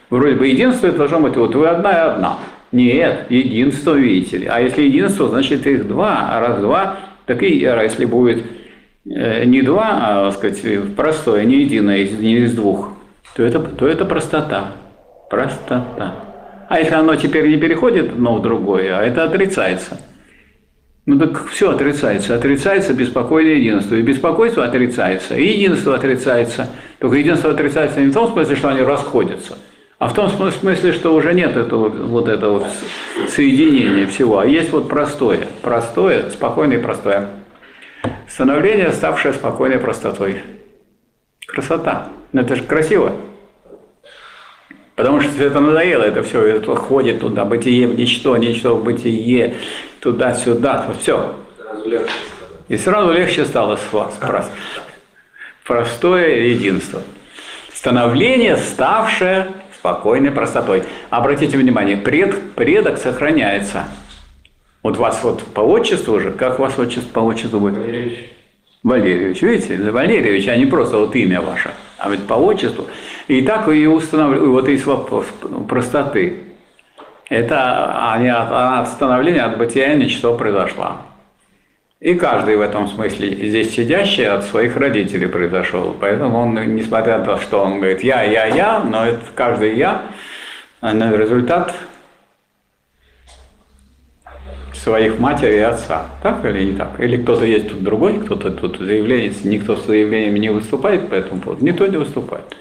вроде 0.09 0.36
бы 0.36 0.47
единство 0.47 0.88
это 0.88 0.97
должно 0.97 1.19
быть, 1.19 1.36
вот 1.36 1.53
вы 1.53 1.67
одна 1.67 1.91
и 1.91 1.95
одна. 1.95 2.39
Нет, 2.71 3.28
единство, 3.30 3.93
видите 3.93 4.39
ли. 4.39 4.47
А 4.47 4.59
если 4.59 4.82
единство, 4.82 5.30
значит 5.30 5.67
их 5.67 5.88
два, 5.88 6.30
а 6.32 6.39
раз 6.39 6.59
два, 6.59 6.97
так 7.28 7.43
и 7.43 7.59
если 7.59 8.05
будет 8.05 8.43
не 9.05 9.61
два, 9.61 10.27
а, 10.27 10.31
сказать, 10.31 10.61
простое, 10.95 11.45
не 11.45 11.61
единое, 11.61 12.07
не 12.07 12.37
из 12.37 12.53
двух, 12.53 12.93
то 13.35 13.43
это, 13.43 13.59
то 13.59 13.87
это 13.87 14.05
простота. 14.05 14.73
Простота. 15.29 16.15
А 16.67 16.79
если 16.79 16.95
оно 16.95 17.15
теперь 17.15 17.47
не 17.47 17.57
переходит 17.57 18.13
одно 18.13 18.35
в 18.35 18.41
другое, 18.41 18.97
а 18.97 19.03
это 19.03 19.23
отрицается. 19.23 19.99
Ну 21.05 21.19
так 21.19 21.47
все 21.49 21.69
отрицается. 21.69 22.33
Отрицается 22.35 22.93
беспокойное 22.93 23.53
единство. 23.53 23.95
И 23.95 24.01
беспокойство 24.01 24.65
отрицается, 24.65 25.35
и 25.35 25.45
единство 25.45 25.95
отрицается. 25.95 26.67
Только 26.99 27.17
единство 27.17 27.51
отрицается 27.51 28.01
не 28.01 28.07
в 28.07 28.13
том 28.13 28.31
смысле, 28.31 28.55
что 28.55 28.69
они 28.69 28.81
расходятся, 28.81 29.57
а 29.99 30.07
в 30.07 30.13
том 30.13 30.29
смысле, 30.29 30.93
что 30.93 31.13
уже 31.13 31.33
нет 31.33 31.55
этого 31.55 31.89
вот 31.89 32.27
этого 32.27 32.67
соединения 33.29 34.07
всего, 34.07 34.39
а 34.39 34.45
есть 34.45 34.71
вот 34.71 34.89
простое, 34.89 35.47
простое, 35.61 36.29
спокойное 36.31 36.79
и 36.79 36.81
простое. 36.81 37.29
Становление, 38.36 38.91
ставшее 38.91 39.33
спокойной 39.33 39.79
простотой. 39.79 40.43
Красота. 41.47 42.09
Ну, 42.33 42.41
это 42.41 42.57
же 42.57 42.63
красиво. 42.63 43.15
Потому 44.95 45.21
что 45.21 45.41
это 45.41 45.61
надоело, 45.61 46.03
это 46.03 46.21
все, 46.21 46.45
это 46.45 46.75
ходит 46.75 47.21
туда, 47.21 47.45
бытие 47.45 47.88
в 47.88 47.95
ничто, 47.97 48.36
ничто 48.36 48.75
в 48.75 48.83
бытие, 48.83 49.55
туда-сюда, 50.01 50.86
все. 50.99 51.33
И 52.67 52.75
сразу 52.75 53.13
легче 53.13 53.45
стало 53.45 53.77
с 53.77 53.93
вас. 53.93 54.19
Простое 55.63 56.47
единство. 56.47 57.03
Становление, 57.73 58.57
ставшее 58.57 59.53
спокойной 59.77 60.31
простотой. 60.31 60.83
Обратите 61.09 61.57
внимание, 61.57 61.95
пред, 61.95 62.51
предок 62.51 62.97
сохраняется. 62.97 63.86
Вот 64.86 64.97
вас 64.97 65.23
вот 65.23 65.41
по 65.41 65.61
отчеству 65.61 66.13
уже, 66.13 66.29
как 66.29 66.59
вас 66.59 66.77
отчество 66.77 67.11
по 67.11 67.19
отчеству 67.21 67.59
будет? 67.59 67.79
Валерьевич. 67.79 68.29
Валерьевич, 68.83 69.41
видите, 69.41 69.77
Валерьевич, 69.77 70.47
а 70.47 70.55
не 70.55 70.67
просто 70.67 70.99
вот 70.99 71.15
имя 71.15 71.41
ваше, 71.41 71.71
а 71.97 72.07
ведь 72.11 72.27
по 72.27 72.36
отчеству. 72.36 72.86
И 73.27 73.41
так 73.41 73.67
и 73.67 73.88
устанавливаете, 73.88 74.47
вот 74.47 74.69
из 74.69 75.67
простоты. 75.67 76.43
Это 77.31 78.11
а 78.11 78.19
не 78.19 78.31
от, 78.31 78.47
а 78.51 78.86
становления, 78.86 79.41
от 79.41 79.57
бытия 79.57 79.95
ничто 79.95 80.38
произошло. 80.38 80.97
И 81.99 82.13
каждый 82.13 82.55
в 82.55 82.61
этом 82.61 82.88
смысле 82.88 83.29
здесь 83.49 83.73
сидящий 83.73 84.27
от 84.27 84.43
своих 84.43 84.77
родителей 84.77 85.25
произошел. 85.25 85.95
Поэтому 85.99 86.38
он, 86.38 86.75
несмотря 86.75 87.17
на 87.17 87.25
то, 87.25 87.38
что 87.39 87.63
он 87.63 87.79
говорит 87.79 88.03
«я, 88.03 88.21
я, 88.21 88.45
я», 88.45 88.79
но 88.81 89.03
это 89.07 89.21
каждый 89.33 89.77
«я», 89.77 90.03
на 90.81 91.11
результат 91.11 91.73
своих 94.86 95.19
матери 95.19 95.55
и 95.55 95.59
отца. 95.59 96.05
Так 96.21 96.45
или 96.45 96.63
не 96.63 96.77
так? 96.77 96.99
Или 96.99 97.17
кто-то 97.17 97.43
есть 97.43 97.69
тут 97.69 97.83
другой, 97.83 98.19
кто-то 98.19 98.51
тут 98.51 98.77
заявление, 98.77 99.33
никто 99.43 99.75
с 99.75 99.86
заявлениями 99.88 100.38
не 100.38 100.49
выступает 100.49 101.09
по 101.09 101.15
этому 101.15 101.41
поводу, 101.41 101.65
никто 101.65 101.88
не 101.88 101.97
выступает. 101.97 102.55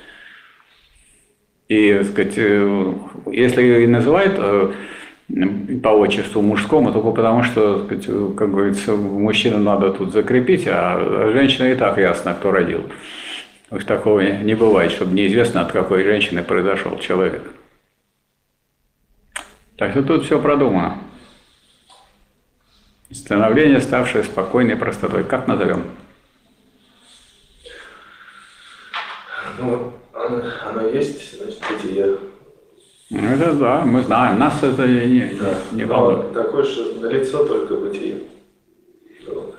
И, 1.69 1.93
так 1.93 2.07
сказать, 2.07 2.35
э, 2.37 2.93
если 3.31 3.83
и 3.83 3.87
называют 3.87 4.37
э, 4.39 4.73
по 5.83 5.89
отчеству 5.89 6.41
мужскому, 6.41 6.93
только 6.93 7.11
потому 7.11 7.43
что, 7.43 7.85
сказать, 7.85 8.07
как 8.07 8.51
говорится, 8.51 8.97
мужчину 8.97 9.59
надо 9.59 9.93
тут 9.93 10.13
закрепить, 10.13 10.67
а 10.67 11.31
женщина 11.31 11.73
и 11.73 11.75
так 11.75 11.99
ясно, 11.99 12.35
кто 12.35 12.53
родил. 12.53 12.85
Уж 13.71 13.85
такого 13.85 14.21
не 14.21 14.55
бывает, 14.55 14.93
чтобы 14.93 15.15
неизвестно, 15.15 15.61
от 15.61 15.73
какой 15.73 16.05
женщины 16.05 16.43
произошел 16.43 16.99
человек. 17.01 17.43
Так 19.77 19.91
что 19.91 20.03
тут 20.03 20.25
все 20.25 20.41
продумано. 20.41 20.99
Становление, 23.15 23.81
ставшее 23.81 24.25
спокойной 24.25 24.77
простотой. 24.77 25.23
Как 25.23 25.47
назовем? 25.47 25.85
Ну, 29.61 29.93
оно, 30.13 30.43
оно 30.67 30.89
есть, 30.89 31.39
значит, 31.39 31.63
бытие. 31.71 32.19
Ну, 33.11 33.29
это 33.29 33.53
да, 33.53 33.83
мы 33.85 34.03
знаем, 34.03 34.41
нас 34.41 34.61
это 34.63 34.89
не, 34.89 35.37
да. 35.41 35.55
не 35.71 35.85
ну, 35.85 35.95
волнует. 35.95 36.33
Такое 36.33 36.65
же 36.65 36.95
на 36.95 37.07
лицо 37.07 37.45
только 37.45 37.77
бытие. 37.77 38.23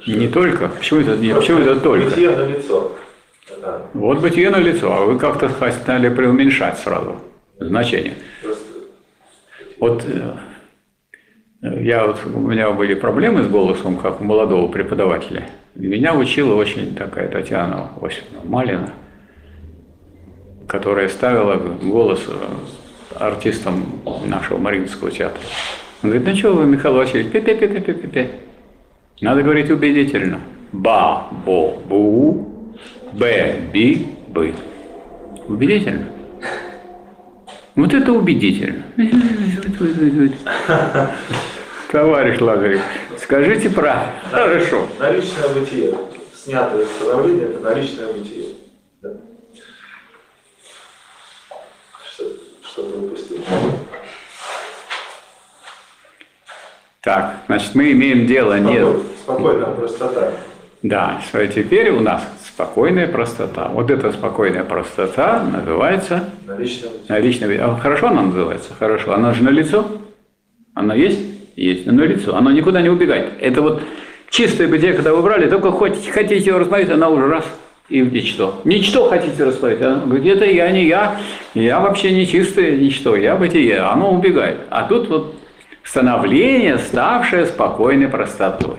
Не 0.06 0.28
только? 0.28 0.68
Почему 0.68 1.00
это, 1.00 1.16
не, 1.16 1.34
почему 1.34 1.60
это 1.60 1.80
только? 1.80 2.10
Бытие 2.10 2.32
на 2.32 2.46
лицо. 2.48 2.92
Да. 3.62 3.82
Вот 3.94 4.20
бытие 4.20 4.50
на 4.50 4.58
лицо, 4.58 4.92
а 4.92 5.06
вы 5.06 5.18
как-то 5.18 5.50
стали 5.72 6.10
преуменьшать 6.10 6.78
сразу 6.80 7.22
значение. 7.60 8.16
Просто... 8.44 8.66
Вот 9.80 10.04
э, 10.06 10.36
я 11.80 12.06
вот, 12.06 12.20
у 12.26 12.40
меня 12.40 12.72
были 12.72 12.94
проблемы 12.94 13.44
с 13.44 13.48
голосом, 13.48 13.98
как 13.98 14.22
у 14.22 14.24
молодого 14.24 14.68
преподавателя. 14.72 15.50
Меня 15.74 16.14
учила 16.14 16.56
очень 16.56 16.96
такая 16.96 17.28
Татьяна 17.28 17.90
Осиповна 18.02 18.42
Малина, 18.44 18.94
которая 20.68 21.10
ставила 21.10 21.56
голос 21.56 22.24
э, 22.28 22.34
артистам 23.20 24.02
нашего 24.26 24.58
Мариинского 24.58 25.12
театра. 25.12 25.42
Он 26.04 26.12
говорит, 26.12 26.28
ну 26.28 26.36
что 26.36 26.54
вы, 26.54 26.66
Михаил 26.66 26.96
Васильевич, 26.96 27.32
пе-пе-пе-пе-пе-пе. 27.32 28.30
Надо 29.22 29.42
говорить 29.42 29.70
убедительно. 29.72 30.40
Ба, 30.72 31.28
бо, 31.46 31.78
бу, 31.88 32.76
б, 33.14 33.56
би, 33.74 34.08
бы. 34.28 34.54
Убедительно. 35.48 36.06
Вот 37.76 37.94
это 37.94 38.14
убедительно. 38.14 38.84
Товарищ 41.96 42.42
Лазарев, 42.42 42.82
скажите 43.18 43.70
правильно. 43.70 44.12
Хорошо. 44.30 44.86
наличное 45.00 45.48
бытие. 45.48 45.98
Снятое 46.36 46.86
становление– 46.88 47.46
это 47.52 47.60
наличное 47.62 48.12
бытие. 48.12 48.48
Да. 49.02 49.12
Что, 52.04 52.26
что-то 52.64 52.98
упустил. 52.98 53.38
Так, 57.00 57.36
значит, 57.48 57.74
мы 57.76 57.94
имеем 57.94 58.28
дело 58.28 58.60
не... 58.60 58.74
Спокойно, 58.78 59.04
спокойно, 59.24 59.66
простота. 59.68 60.32
Да, 60.84 61.22
теперь 61.32 61.92
у 61.92 62.02
нас 62.02 62.24
спокойная 62.46 63.08
простота. 63.08 63.70
Вот 63.70 63.90
эта 63.90 64.12
спокойная 64.12 64.66
простота 64.66 65.42
называется 65.42 66.28
Наличное 66.46 66.90
бытие. 66.90 67.06
наличное... 67.08 67.66
А 67.66 67.78
хорошо 67.78 68.08
она 68.08 68.24
называется? 68.24 68.74
Хорошо. 68.78 69.14
Она 69.14 69.34
же 69.34 69.44
на 69.44 69.50
лицо? 69.50 69.88
Она 70.74 70.94
есть? 70.94 71.35
Есть. 71.56 71.86
На 71.86 72.02
лицо. 72.02 72.36
Оно 72.36 72.52
никуда 72.52 72.82
не 72.82 72.90
убегает. 72.90 73.34
Это 73.40 73.62
вот 73.62 73.82
чистое 74.30 74.68
бытие, 74.68 74.94
когда 74.94 75.14
вы 75.14 75.22
брали, 75.22 75.50
только 75.50 75.72
хоть 75.72 76.08
хотите 76.10 76.50
его 76.50 76.60
рассмотреть, 76.60 76.90
она 76.90 77.10
уже 77.10 77.28
раз 77.28 77.46
и 77.88 78.02
в 78.02 78.12
ничто. 78.12 78.62
Ничто 78.64 79.10
хотите 79.10 79.44
рассмотреть. 79.44 79.82
Она 79.82 80.06
говорит, 80.06 80.36
это 80.36 80.46
я, 80.46 80.72
не 80.72 80.86
я. 80.86 81.20
Я 81.54 81.80
вообще 81.80 82.12
не 82.12 82.28
чистое 82.28 82.78
ничто. 82.78 83.16
Я 83.16 83.36
бытие. 83.36 83.80
Оно 83.80 84.12
убегает. 84.12 84.58
А 84.70 84.88
тут 84.88 85.08
вот 85.08 85.36
становление, 85.84 86.80
ставшее 86.80 87.46
спокойной 87.46 88.08
простотой. 88.08 88.78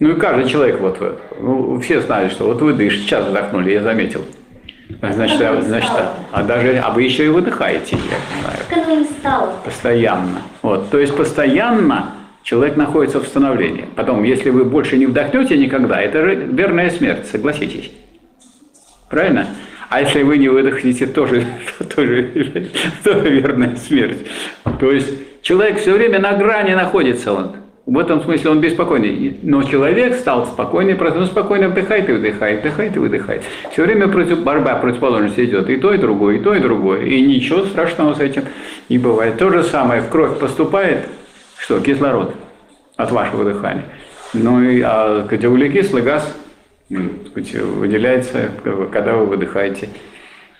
Ну 0.00 0.10
и 0.10 0.20
каждый 0.20 0.50
человек, 0.50 0.80
вот, 0.80 0.98
ну, 1.40 1.80
все 1.80 2.00
знают, 2.00 2.32
что 2.32 2.46
вот 2.46 2.60
вы 2.60 2.72
дышите, 2.72 3.04
сейчас 3.04 3.24
вздохнули, 3.24 3.70
я 3.70 3.82
заметил. 3.82 4.24
Значит, 5.00 5.40
а, 5.42 5.60
значит, 5.62 5.90
а, 5.90 6.14
а 6.32 6.42
даже, 6.42 6.78
а 6.78 6.90
вы 6.90 7.02
еще 7.02 7.26
и 7.26 7.28
выдыхаете, 7.28 7.96
я 7.96 8.16
стало? 9.04 9.52
постоянно. 9.64 10.42
Вот, 10.62 10.90
то 10.90 10.98
есть 10.98 11.16
постоянно 11.16 12.14
человек 12.42 12.76
находится 12.76 13.20
в 13.20 13.26
становлении. 13.26 13.86
Потом, 13.96 14.22
если 14.22 14.50
вы 14.50 14.64
больше 14.64 14.98
не 14.98 15.06
вдохнете 15.06 15.56
никогда, 15.56 16.00
это 16.00 16.24
же 16.24 16.34
верная 16.34 16.90
смерть, 16.90 17.26
согласитесь. 17.26 17.90
Правильно? 19.08 19.46
А 19.88 20.00
если 20.00 20.22
вы 20.22 20.38
не 20.38 20.48
выдохнете, 20.48 21.06
тоже, 21.06 21.44
тоже, 21.94 22.70
тоже 23.04 23.28
верная 23.28 23.76
смерть. 23.76 24.26
То 24.80 24.90
есть 24.90 25.42
человек 25.42 25.78
все 25.80 25.92
время 25.92 26.18
на 26.18 26.32
грани 26.32 26.74
находится. 26.74 27.32
Он. 27.32 27.56
В 27.84 27.98
этом 27.98 28.22
смысле 28.22 28.50
он 28.50 28.60
беспокойный. 28.60 29.38
Но 29.42 29.64
человек 29.64 30.14
стал 30.16 30.46
спокойный, 30.46 30.94
просто 30.94 31.20
он 31.20 31.26
спокойно 31.26 31.68
вдыхает 31.68 32.08
и 32.08 32.12
выдыхает, 32.12 32.60
вдыхает 32.60 32.96
и 32.96 32.98
выдыхает. 32.98 33.42
Все 33.72 33.82
время 33.82 34.06
против, 34.08 34.44
борьба 34.44 34.76
противоположности 34.76 35.44
идет. 35.44 35.68
И 35.68 35.76
то, 35.76 35.92
и 35.92 35.98
другое, 35.98 36.36
и 36.36 36.40
то, 36.40 36.54
и 36.54 36.60
другое. 36.60 37.04
И 37.06 37.20
ничего 37.20 37.64
страшного 37.64 38.14
с 38.14 38.20
этим 38.20 38.44
не 38.88 38.98
бывает. 38.98 39.36
То 39.36 39.50
же 39.50 39.64
самое 39.64 40.00
в 40.00 40.08
кровь 40.10 40.38
поступает, 40.38 41.08
что 41.58 41.80
кислород 41.80 42.34
от 42.96 43.10
вашего 43.10 43.44
дыхания. 43.44 43.84
Ну 44.32 44.62
и 44.62 44.80
а, 44.80 45.26
углекислый 45.28 46.02
газ 46.02 46.32
так 46.88 47.28
сказать, 47.30 47.54
выделяется, 47.54 48.50
когда 48.92 49.16
вы 49.16 49.26
выдыхаете. 49.26 49.88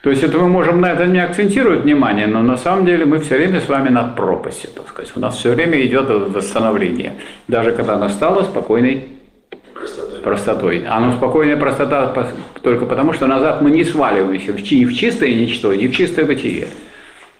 То 0.03 0.11
есть 0.11 0.23
это 0.25 0.37
мы 0.39 0.49
можем 0.49 0.81
на 0.81 0.93
это 0.93 1.07
не 1.07 1.21
акцентировать 1.23 1.83
внимание, 1.83 2.27
но 2.27 2.43
на 2.43 2.57
самом 2.57 2.85
деле 2.85 3.05
мы 3.05 3.21
все 3.21 3.37
время 3.37 3.61
с 3.61 3.69
вами 3.69 3.89
над 3.89 4.17
пропастью, 4.17 4.71
так 4.75 4.89
сказать. 4.89 5.13
У 5.15 5.21
нас 5.21 5.37
все 5.37 5.53
время 5.55 5.81
идет 5.87 6.09
восстановление. 6.09 7.15
Даже 7.47 7.71
когда 7.71 7.95
она 7.95 8.09
стала 8.09 8.43
спокойной 8.43 9.09
Простотой. 9.75 10.21
простотой. 10.21 10.85
А 10.89 10.99
ну 10.99 11.13
спокойная 11.13 11.57
простота 11.57 12.13
только 12.63 12.87
потому, 12.87 13.13
что 13.13 13.27
назад 13.29 13.63
мы 13.63 13.71
не 13.71 13.85
сваливаемся 13.85 14.53
в 14.53 14.63
чи- 14.65 14.85
в 14.85 14.93
чистое 14.93 15.35
ничто, 15.35 15.73
ни 15.73 15.87
в 15.87 15.95
чистое 15.97 16.25
бытие. 16.25 16.67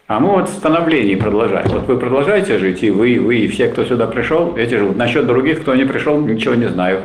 А 0.07 0.21
мы 0.21 0.29
вот 0.31 0.49
в 0.49 0.53
становлении 0.53 1.17
продолжаем. 1.17 1.69
Вот 1.69 1.87
вы 1.89 1.97
продолжаете 1.99 2.59
жить, 2.59 2.83
и 2.85 2.91
вы, 2.91 3.11
и 3.11 3.19
вы, 3.19 3.37
и 3.39 3.49
все, 3.49 3.69
кто 3.69 3.85
сюда 3.85 4.07
пришел, 4.07 4.57
эти 4.57 4.75
живут. 4.77 4.97
Насчет 4.97 5.27
других, 5.27 5.63
кто 5.63 5.75
не 5.75 5.85
пришел, 5.85 6.21
ничего 6.21 6.55
не 6.55 6.67
знаю. 6.69 7.03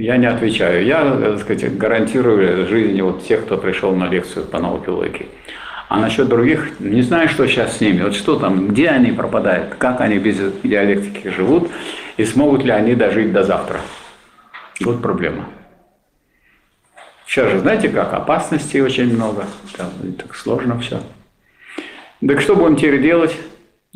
Я 0.00 0.16
не 0.16 0.24
отвечаю. 0.24 0.86
Я, 0.86 1.04
так 1.14 1.40
сказать, 1.40 1.76
гарантирую 1.76 2.66
жизнь 2.66 3.02
вот 3.02 3.22
тех, 3.26 3.44
кто 3.44 3.58
пришел 3.58 3.94
на 3.94 4.08
лекцию 4.08 4.46
по 4.46 4.58
науке 4.58 4.90
логики. 4.90 5.26
А 5.90 6.00
насчет 6.00 6.26
других, 6.26 6.80
не 6.80 7.02
знаю, 7.02 7.28
что 7.28 7.46
сейчас 7.46 7.76
с 7.76 7.80
ними. 7.82 8.04
Вот 8.04 8.14
что 8.14 8.36
там, 8.36 8.68
где 8.68 8.88
они 8.88 9.12
пропадают, 9.12 9.74
как 9.74 10.00
они 10.00 10.16
без 10.16 10.38
диалектики 10.62 11.28
живут, 11.28 11.70
и 12.16 12.24
смогут 12.24 12.64
ли 12.64 12.70
они 12.70 12.94
дожить 12.94 13.30
до 13.30 13.44
завтра. 13.44 13.80
Вот 14.80 15.02
проблема. 15.02 15.50
Сейчас 17.26 17.50
же, 17.50 17.58
знаете 17.58 17.90
как, 17.90 18.14
опасностей 18.14 18.80
очень 18.80 19.12
много, 19.12 19.44
там, 19.76 19.90
так 20.16 20.34
сложно 20.34 20.78
все. 20.78 21.02
Так 22.26 22.40
что 22.40 22.56
будем 22.56 22.76
теперь 22.76 23.02
делать? 23.02 23.36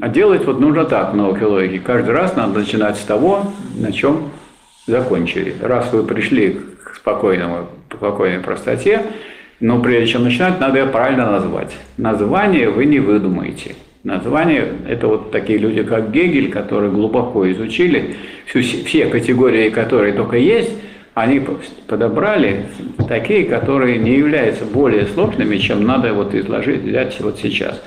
А 0.03 0.09
делать 0.09 0.45
вот 0.45 0.61
нужно 0.61 0.85
так 0.85 1.15
в 1.15 1.17
науке 1.17 1.47
логики. 1.47 1.79
Каждый 1.79 2.11
раз 2.11 2.37
надо 2.37 2.59
начинать 2.59 2.99
с 2.99 3.05
того, 3.05 3.55
на 3.75 3.91
чем 3.91 4.33
закончили. 4.87 5.55
Раз 5.61 5.93
вы 5.93 6.03
пришли 6.05 6.61
к 6.83 6.97
спокойному, 6.97 7.69
спокойной 7.93 8.41
простоте, 8.41 9.03
но 9.61 9.81
прежде 9.81 10.13
чем 10.13 10.25
начинать, 10.25 10.61
надо 10.61 10.81
ее 10.81 10.87
правильно 10.87 11.31
назвать. 11.31 11.75
Название 11.97 12.71
вы 12.71 12.87
не 12.87 13.01
выдумаете. 13.01 13.77
Название– 14.03 14.69
это 14.89 15.09
вот 15.09 15.31
такие 15.31 15.59
люди, 15.59 15.83
как 15.83 16.11
Гегель, 16.11 16.51
которые 16.51 16.91
глубоко 16.91 17.51
изучили 17.53 18.17
всю, 18.45 18.61
все 18.61 19.07
категории, 19.07 19.71
которые 19.71 20.13
только 20.13 20.37
есть, 20.37 20.73
они 21.15 21.41
подобрали 21.87 22.67
такие, 23.09 23.45
которые 23.45 23.99
не 23.99 24.17
являются 24.17 24.65
более 24.65 25.07
сложными, 25.07 25.57
чем 25.57 25.85
надо 25.85 26.13
вот 26.13 26.35
изложить, 26.35 26.83
взять 26.83 27.19
вот 27.21 27.39
сейчас. 27.41 27.83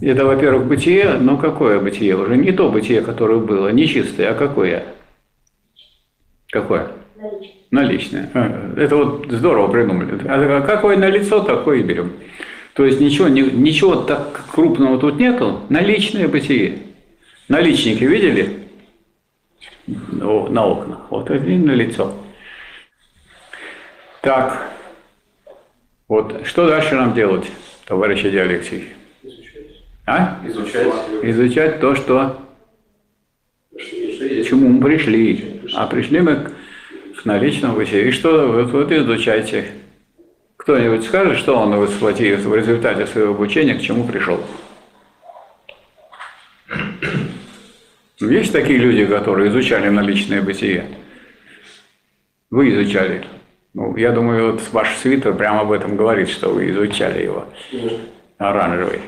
Это, 0.00 0.26
во-первых, 0.26 0.66
бытие, 0.66 1.14
но 1.20 1.36
какое 1.36 1.78
бытие? 1.78 2.16
Уже 2.16 2.36
не 2.36 2.50
то 2.50 2.68
бытие, 2.68 3.00
которое 3.00 3.38
было, 3.38 3.68
не 3.68 3.86
чистое, 3.86 4.32
а 4.32 4.34
какое? 4.34 4.82
Какое? 6.52 6.88
Наличие. 7.16 7.52
Наличное. 7.70 8.30
А, 8.34 8.74
Это 8.76 8.96
вот 8.96 9.26
здорово 9.30 9.72
придумали. 9.72 10.20
А 10.28 10.60
какое 10.60 10.98
налицо, 10.98 11.40
такое 11.40 11.78
и 11.78 11.82
берем. 11.82 12.12
То 12.74 12.84
есть 12.84 13.00
ничего, 13.00 13.28
ни- 13.28 13.40
ничего 13.40 13.96
так 13.96 14.44
крупного 14.52 14.98
тут 14.98 15.18
нету. 15.18 15.60
Наличное 15.70 16.28
бытие. 16.28 16.78
Наличники 17.48 18.04
видели? 18.04 18.68
На 19.86 20.66
окнах. 20.66 21.10
Вот 21.10 21.30
и 21.30 21.34
на 21.38 21.72
лицо. 21.72 22.12
Так. 24.20 24.70
Вот 26.08 26.46
что 26.46 26.68
дальше 26.68 26.94
нам 26.96 27.14
делать, 27.14 27.50
товарищ 27.86 28.24
Алексей? 28.26 28.90
А? 30.04 30.38
Изучать. 30.46 30.86
Изучать 31.22 31.80
то, 31.80 31.94
что 31.94 32.42
к 33.74 34.44
чему 34.44 34.68
мы 34.68 34.84
пришли. 34.84 35.51
А 35.74 35.86
пришли 35.86 36.20
мы 36.20 36.36
к, 36.36 36.52
к 37.22 37.24
наличному 37.24 37.76
бытию. 37.76 38.08
И 38.08 38.12
что 38.12 38.48
вот, 38.48 38.70
вот 38.70 38.92
изучайте. 38.92 39.72
Кто-нибудь 40.56 41.04
скажет, 41.04 41.38
что 41.38 41.56
он 41.56 41.74
вот 41.74 41.90
схватил 41.90 42.36
в 42.36 42.54
результате 42.54 43.06
своего 43.06 43.34
обучения, 43.34 43.74
к 43.74 43.82
чему 43.82 44.06
пришел? 44.06 44.40
Есть 48.20 48.52
такие 48.52 48.78
люди, 48.78 49.04
которые 49.04 49.50
изучали 49.50 49.88
наличное 49.88 50.40
бытие? 50.40 50.86
Вы 52.50 52.70
изучали. 52.70 53.24
Ну, 53.74 53.96
я 53.96 54.12
думаю, 54.12 54.52
вот 54.52 54.62
ваш 54.72 54.96
свитер 54.98 55.34
прямо 55.34 55.62
об 55.62 55.72
этом 55.72 55.96
говорит, 55.96 56.28
что 56.28 56.50
вы 56.50 56.70
изучали 56.70 57.24
его. 57.24 57.46
Оранжевый. 58.38 59.00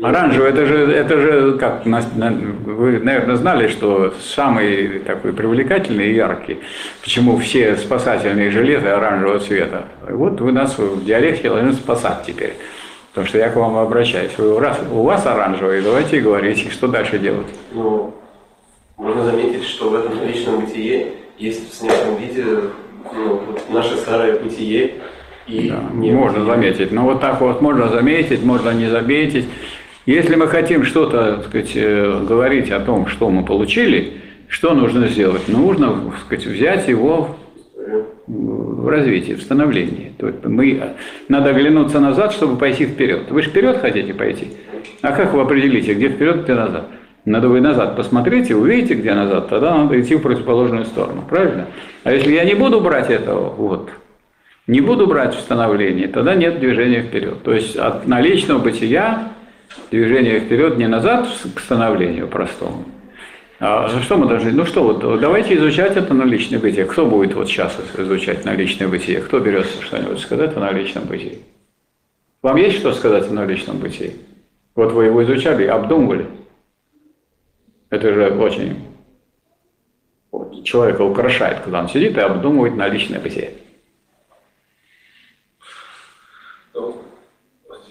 Оранжевый, 0.00 0.50
это 0.50 0.64
же, 0.64 0.92
это 0.92 1.18
же 1.18 1.58
как, 1.58 1.84
вы, 1.84 3.00
наверное, 3.00 3.34
знали, 3.34 3.66
что 3.66 4.14
самый 4.20 5.00
такой 5.00 5.32
привлекательный 5.32 6.10
и 6.10 6.14
яркий, 6.14 6.58
почему 7.02 7.36
все 7.38 7.76
спасательные 7.76 8.52
жилеты 8.52 8.86
оранжевого 8.88 9.40
цвета. 9.40 9.86
Вот 10.08 10.40
вы 10.40 10.52
нас 10.52 10.78
в 10.78 11.04
диалекте 11.04 11.48
должны 11.48 11.72
спасать 11.72 12.22
теперь, 12.24 12.54
потому 13.10 13.26
что 13.26 13.38
я 13.38 13.48
к 13.48 13.56
вам 13.56 13.76
обращаюсь. 13.76 14.30
Вы, 14.38 14.60
раз 14.60 14.78
у 14.88 15.02
вас 15.02 15.26
оранжевый, 15.26 15.82
давайте 15.82 16.20
говорите, 16.20 16.70
что 16.70 16.86
дальше 16.86 17.18
делать. 17.18 17.48
Ну, 17.72 18.14
можно 18.96 19.24
заметить, 19.24 19.64
что 19.64 19.90
в 19.90 19.94
этом 19.96 20.12
личном 20.24 20.60
бытие 20.60 21.14
есть 21.38 21.72
в 21.72 21.74
снятом 21.74 22.16
виде 22.18 22.44
ну, 23.12 23.40
вот 23.46 23.62
наше 23.70 23.96
старое 23.96 24.38
бытие 24.38 24.94
и 25.48 25.70
Да, 25.70 25.82
не 25.92 26.12
можно 26.12 26.40
бытие. 26.40 26.54
заметить. 26.54 26.92
Но 26.92 27.02
вот 27.02 27.20
так 27.20 27.40
вот 27.40 27.60
можно 27.60 27.88
заметить, 27.88 28.44
можно 28.44 28.70
не 28.70 28.86
заметить. 28.86 29.46
Если 30.08 30.36
мы 30.36 30.48
хотим 30.48 30.84
что-то, 30.84 31.42
сказать, 31.46 31.72
э, 31.74 32.24
говорить 32.26 32.70
о 32.70 32.80
том, 32.80 33.08
что 33.08 33.28
мы 33.28 33.44
получили, 33.44 34.14
что 34.48 34.72
нужно 34.72 35.06
сделать? 35.08 35.48
Нужно, 35.48 36.00
так 36.00 36.20
сказать, 36.20 36.46
взять 36.46 36.88
его 36.88 37.36
в 38.26 38.88
развитии, 38.88 39.34
в 39.34 39.42
становлении. 39.42 40.14
То 40.16 40.28
есть 40.28 40.42
мы, 40.46 40.94
надо 41.28 41.50
оглянуться 41.50 42.00
назад, 42.00 42.32
чтобы 42.32 42.56
пойти 42.56 42.86
вперед. 42.86 43.30
Вы 43.30 43.42
же 43.42 43.50
вперед 43.50 43.82
хотите 43.82 44.14
пойти. 44.14 44.48
А 45.02 45.12
как 45.12 45.34
вы 45.34 45.42
определите, 45.42 45.92
где 45.92 46.08
вперед, 46.08 46.44
где 46.44 46.54
назад? 46.54 46.86
Надо 47.26 47.50
вы 47.50 47.60
назад 47.60 47.94
посмотрите, 47.94 48.56
увидите, 48.56 48.94
где 48.94 49.12
назад, 49.12 49.50
тогда 49.50 49.76
надо 49.76 50.00
идти 50.00 50.16
в 50.16 50.22
противоположную 50.22 50.86
сторону. 50.86 51.22
Правильно? 51.28 51.66
А 52.04 52.14
если 52.14 52.32
я 52.32 52.44
не 52.44 52.54
буду 52.54 52.80
брать 52.80 53.10
этого, 53.10 53.50
вот, 53.50 53.90
не 54.66 54.80
буду 54.80 55.06
брать 55.06 55.34
в 55.34 55.40
становление, 55.40 56.08
тогда 56.08 56.34
нет 56.34 56.60
движения 56.60 57.02
вперед. 57.02 57.42
То 57.42 57.52
есть 57.52 57.76
от 57.76 58.06
наличного 58.06 58.58
бытия 58.58 59.32
движение 59.90 60.40
вперед 60.40 60.78
не 60.78 60.88
назад 60.88 61.28
к 61.54 61.60
становлению 61.60 62.28
простому. 62.28 62.84
А 63.60 63.88
за 63.88 64.02
что 64.02 64.16
мы 64.16 64.26
должны? 64.26 64.52
Ну 64.52 64.64
что, 64.66 64.84
вот 64.84 65.20
давайте 65.20 65.56
изучать 65.56 65.96
это 65.96 66.14
наличное 66.14 66.60
бытие. 66.60 66.84
Кто 66.84 67.06
будет 67.06 67.34
вот 67.34 67.48
сейчас 67.48 67.76
изучать 67.96 68.44
наличное 68.44 68.86
бытие? 68.86 69.20
Кто 69.20 69.40
берется 69.40 69.82
что-нибудь 69.82 70.20
сказать 70.20 70.56
о 70.56 70.60
наличном 70.60 71.04
бытии? 71.04 71.40
Вам 72.42 72.56
есть 72.56 72.78
что 72.78 72.92
сказать 72.92 73.28
о 73.28 73.32
наличном 73.32 73.78
бытии? 73.78 74.16
Вот 74.76 74.92
вы 74.92 75.06
его 75.06 75.24
изучали, 75.24 75.66
обдумывали. 75.66 76.26
Это 77.90 78.14
же 78.14 78.30
очень 78.30 78.76
человека 80.62 81.02
украшает, 81.02 81.60
когда 81.60 81.80
он 81.80 81.88
сидит 81.88 82.16
и 82.16 82.20
обдумывает 82.20 82.76
наличное 82.76 83.18
бытие. 83.18 83.54
Ну, 86.74 87.02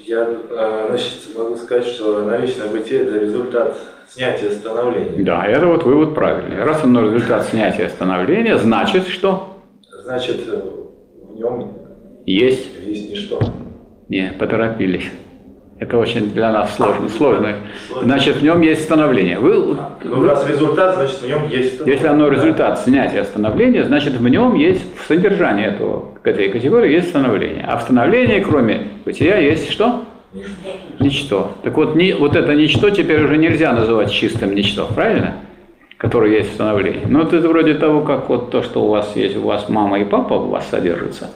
Я, 0.07 0.25
э, 0.25 0.85
значит, 0.89 1.35
могу 1.35 1.57
сказать, 1.57 1.85
что 1.85 2.23
наличное 2.23 2.69
бытие– 2.69 3.01
это 3.03 3.19
результат 3.19 3.77
снятия 4.09 4.51
становления. 4.51 5.21
Да, 5.21 5.45
это 5.45 5.67
вот 5.67 5.83
вывод 5.83 6.15
правильный. 6.15 6.63
Раз 6.63 6.81
оно 6.85 7.01
результат 7.11 7.45
снятия 7.47 7.89
становления, 7.89 8.57
значит, 8.57 9.07
что 9.07 9.57
Значит, 10.03 10.37
в 10.47 11.35
нем 11.35 11.73
есть. 12.25 12.69
есть 12.85 13.11
ничто. 13.11 13.41
Не, 14.07 14.31
поторопились. 14.39 15.11
Это 15.79 15.97
очень 15.99 16.31
для 16.31 16.51
нас 16.51 16.75
сложно. 16.75 17.07
сложно. 17.07 17.53
Значит, 18.01 18.37
в 18.37 18.43
нем 18.43 18.61
есть 18.61 18.83
становление. 18.83 19.37
Вы, 19.37 19.77
Ну, 20.03 20.25
раз 20.25 20.47
результат, 20.49 20.95
значит, 20.95 21.21
в 21.21 21.27
нем 21.27 21.47
есть. 21.49 21.79
если 21.85 22.07
оно 22.07 22.29
результат 22.29 22.79
снятия 22.79 23.23
становления, 23.23 23.83
значит, 23.83 24.13
в 24.13 24.27
нем 24.27 24.55
есть, 24.55 24.83
в 24.99 25.07
содержании 25.07 25.65
этого, 25.67 26.05
этой 26.23 26.49
категории 26.49 26.93
есть 26.93 27.09
становление. 27.09 27.63
А 27.67 27.77
в 27.77 27.83
становлении, 27.83 28.39
кроме 28.39 28.87
бытия, 29.05 29.37
есть 29.37 29.71
что? 29.71 30.03
Ничто. 30.99 31.51
Так 31.63 31.77
вот, 31.77 31.95
ни, 31.95 32.11
вот 32.11 32.35
это 32.35 32.55
ничто 32.55 32.89
теперь 32.89 33.23
уже 33.23 33.37
нельзя 33.37 33.71
называть 33.73 34.11
чистым 34.11 34.55
ничто, 34.55 34.87
правильно? 34.93 35.35
Которое 35.97 36.37
есть 36.37 36.51
в 36.51 36.53
становлении. 36.55 37.03
Ну, 37.07 37.19
вот 37.23 37.33
это 37.33 37.47
вроде 37.47 37.75
того, 37.75 38.01
как 38.01 38.29
вот 38.29 38.49
то, 38.49 38.63
что 38.63 38.83
у 38.83 38.89
вас 38.89 39.15
есть, 39.15 39.37
у 39.37 39.41
вас 39.41 39.69
мама 39.69 39.99
и 39.99 40.05
папа 40.05 40.33
у 40.33 40.49
вас 40.49 40.67
содержится. 40.69 41.29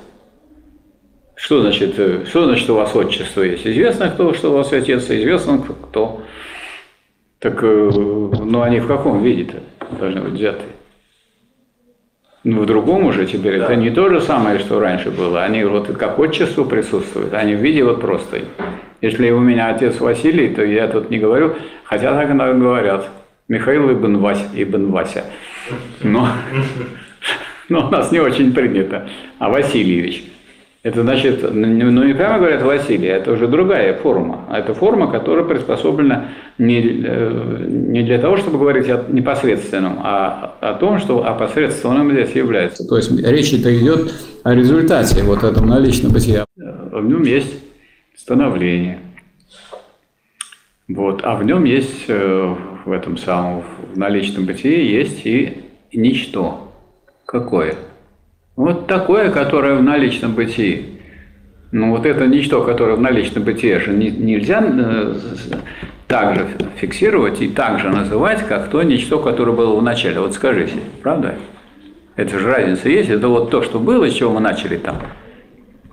Что 1.42 1.62
значит, 1.62 1.98
э, 1.98 2.24
что 2.28 2.46
значит 2.46 2.70
у 2.70 2.76
вас 2.76 2.96
отчество 2.96 3.42
есть? 3.42 3.66
Известно, 3.66 4.10
кто, 4.10 4.32
что 4.36 4.52
у 4.52 4.58
вас 4.58 4.72
отец, 4.72 5.10
известно, 5.10 5.58
кто. 5.58 6.22
Так, 7.40 7.64
э, 7.64 7.90
ну 7.94 8.62
они 8.62 8.80
в 8.80 8.86
каком 8.86 9.24
виде-то 9.24 9.58
должны 10.00 10.22
быть 10.22 10.34
взяты? 10.34 10.62
Ну, 12.44 12.62
в 12.62 12.66
другом 12.68 13.06
уже 13.06 13.26
теперь. 13.26 13.58
Да. 13.58 13.66
Это 13.66 13.76
не 13.76 13.90
то 13.90 14.08
же 14.10 14.22
самое, 14.22 14.60
что 14.60 14.80
раньше 14.80 15.10
было. 15.10 15.44
Они 15.44 15.64
вот 15.64 15.88
как 15.98 16.20
отчество 16.20 16.64
присутствуют, 16.64 17.34
они 17.34 17.56
в 17.56 17.60
виде 17.60 17.84
вот 17.84 18.02
просто. 18.02 18.42
Если 19.02 19.32
у 19.32 19.40
меня 19.40 19.70
отец 19.70 20.00
Василий, 20.00 20.50
то 20.50 20.64
я 20.64 20.88
тут 20.88 21.10
не 21.10 21.18
говорю, 21.18 21.56
хотя 21.84 22.14
так 22.14 22.30
иногда 22.30 22.54
говорят. 22.54 23.10
Михаил 23.48 23.92
Ибн 23.92 24.18
Вася. 24.18 24.46
Ибн 24.54 24.92
Вася. 24.92 25.26
Но, 26.04 26.28
но 27.70 27.88
у 27.88 27.90
нас 27.90 28.12
не 28.12 28.20
очень 28.20 28.54
принято. 28.54 29.10
А 29.40 29.50
Васильевич. 29.50 30.32
Это 30.84 31.04
значит, 31.04 31.44
ну 31.44 31.92
ну, 31.92 32.04
не 32.04 32.14
прямо 32.16 32.40
говорят 32.40 32.64
Василий, 32.64 33.08
это 33.08 33.34
уже 33.34 33.48
другая 33.48 33.94
форма. 34.00 34.46
А 34.50 34.58
Это 34.58 34.74
форма, 34.74 35.12
которая 35.12 35.46
приспособлена 35.46 36.30
не, 36.58 37.04
э, 37.04 37.66
не 37.68 38.02
для 38.02 38.18
того, 38.18 38.38
чтобы 38.38 38.58
говорить 38.58 38.90
о 38.90 39.06
непосредственном, 39.08 40.00
а 40.02 40.56
о 40.60 40.74
том, 40.74 40.98
что 40.98 41.24
опосредственным 41.24 42.12
здесь 42.12 42.32
является. 42.32 42.88
То 42.88 42.98
есть 42.98 43.12
речь 43.12 43.54
это 43.54 43.78
идет 43.78 44.12
о 44.44 44.56
результате 44.56 45.22
вот 45.22 45.44
этого 45.44 45.64
наличного 45.64 46.14
бытия. 46.14 46.46
В 46.56 47.06
нем 47.06 47.24
есть 47.24 47.54
становление. 48.18 48.98
Вот. 50.88 51.22
А 51.24 51.36
в 51.36 51.44
нем 51.44 51.64
есть, 51.64 52.06
э, 52.08 52.56
в 52.86 52.92
этом 52.92 53.18
самом 53.18 53.64
в 53.94 53.98
наличном 54.00 54.46
бытии, 54.46 54.84
есть 54.92 55.28
и 55.28 55.64
ничто. 55.94 56.72
Какое? 57.26 57.76
Вот 58.56 58.88
такое, 58.88 59.32
которое 59.32 59.76
в 59.76 59.84
наличном 59.84 60.34
бытии. 60.34 61.00
Ну 61.72 61.92
вот 61.92 62.06
это 62.06 62.28
ничто, 62.28 62.64
которое 62.64 62.96
в 62.96 63.02
наличном 63.02 63.44
бытии 63.44 63.78
же 63.78 63.94
не- 63.94 64.12
нельзя 64.12 64.62
э, 64.62 65.16
так 66.08 66.36
же 66.36 66.48
фиксировать 66.76 67.42
и 67.42 67.48
так 67.48 67.80
же 67.80 67.90
называть, 67.90 68.46
как 68.46 68.70
то 68.70 68.84
ничто, 68.84 69.20
которое 69.20 69.54
было 69.54 69.80
в 69.80 69.84
начале. 69.84 70.20
Вот 70.20 70.34
скажите, 70.34 70.76
правда? 71.02 71.36
Это 72.18 72.38
же 72.40 72.48
разница 72.48 72.90
есть. 72.90 73.10
Это 73.10 73.30
вот 73.30 73.50
то, 73.50 73.62
что 73.64 73.80
было, 73.80 74.10
с 74.10 74.14
чего 74.14 74.32
мы 74.34 74.42
начали 74.42 74.76
там. 74.76 74.98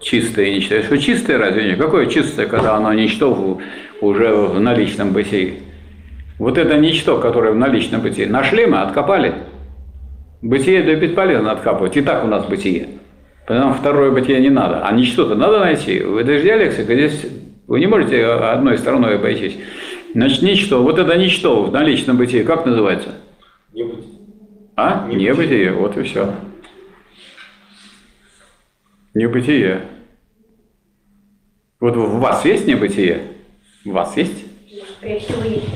Чистое 0.00 0.50
ничто. 0.50 0.82
Что 0.82 0.98
чистое 0.98 1.38
разве 1.38 1.64
нет? 1.64 1.78
Какое 1.78 2.06
чистое, 2.06 2.46
когда 2.46 2.74
оно 2.74 2.92
ничто 2.92 3.60
уже 4.00 4.34
в 4.34 4.58
наличном 4.60 5.12
бытии? 5.12 5.60
Вот 6.38 6.58
это 6.58 6.76
ничто, 6.76 7.18
которое 7.18 7.52
в 7.52 7.56
наличном 7.56 8.00
бытии. 8.00 8.26
Нашли 8.26 8.66
мы, 8.66 8.78
откопали. 8.80 9.34
Бытие 10.42 10.82
да 10.82 10.94
бесполезно 10.94 11.52
откапывать. 11.52 11.96
И 11.96 12.02
так 12.02 12.24
у 12.24 12.28
нас 12.28 12.46
бытие. 12.46 12.88
Поэтому 13.46 13.74
второе 13.74 14.10
бытие 14.10 14.40
не 14.40 14.50
надо. 14.50 14.86
А 14.86 14.92
ничто-то 14.92 15.34
надо 15.34 15.60
найти. 15.60 15.94
Это 15.94 16.38
же 16.38 16.42
диалектика. 16.42 16.94
Здесь 16.94 17.26
вы 17.66 17.80
не 17.80 17.86
можете 17.86 18.24
одной 18.24 18.78
стороной 18.78 19.16
обойтись. 19.16 19.56
Значит, 20.12 20.42
ничто. 20.42 20.82
Вот 20.82 20.98
это 20.98 21.16
ничто 21.16 21.64
в 21.64 21.72
наличном 21.72 22.16
бытии 22.16 22.42
как 22.42 22.66
называется? 22.66 23.14
Не 23.72 23.84
будет. 23.84 24.04
А? 24.76 25.06
Небытие. 25.08 25.30
Небытие. 25.32 25.72
Вот 25.72 25.96
и 25.96 26.02
все. 26.02 26.34
Небытие. 29.14 29.82
Вот 31.80 31.96
в 31.96 32.18
вас 32.18 32.44
есть 32.44 32.66
небытие? 32.66 33.22
В 33.84 33.90
вас 33.90 34.16
есть? 34.16 34.44
Скорее 34.98 35.20
всего, 35.20 35.42
есть. 35.42 35.66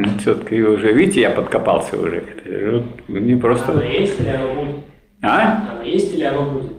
Ну, 0.00 0.06
все-таки 0.20 0.62
уже, 0.62 0.92
видите, 0.92 1.22
я 1.22 1.30
подкопался 1.30 1.96
уже. 2.00 2.22
Не 3.08 3.32
Оно 3.32 3.40
просто... 3.40 3.80
есть 3.80 4.20
или 4.20 4.28
оно 4.28 4.54
будет? 4.54 4.76
А? 5.22 5.72
Оно 5.72 5.82
есть 5.82 6.14
или 6.14 6.22
оно 6.22 6.50
будет? 6.52 6.72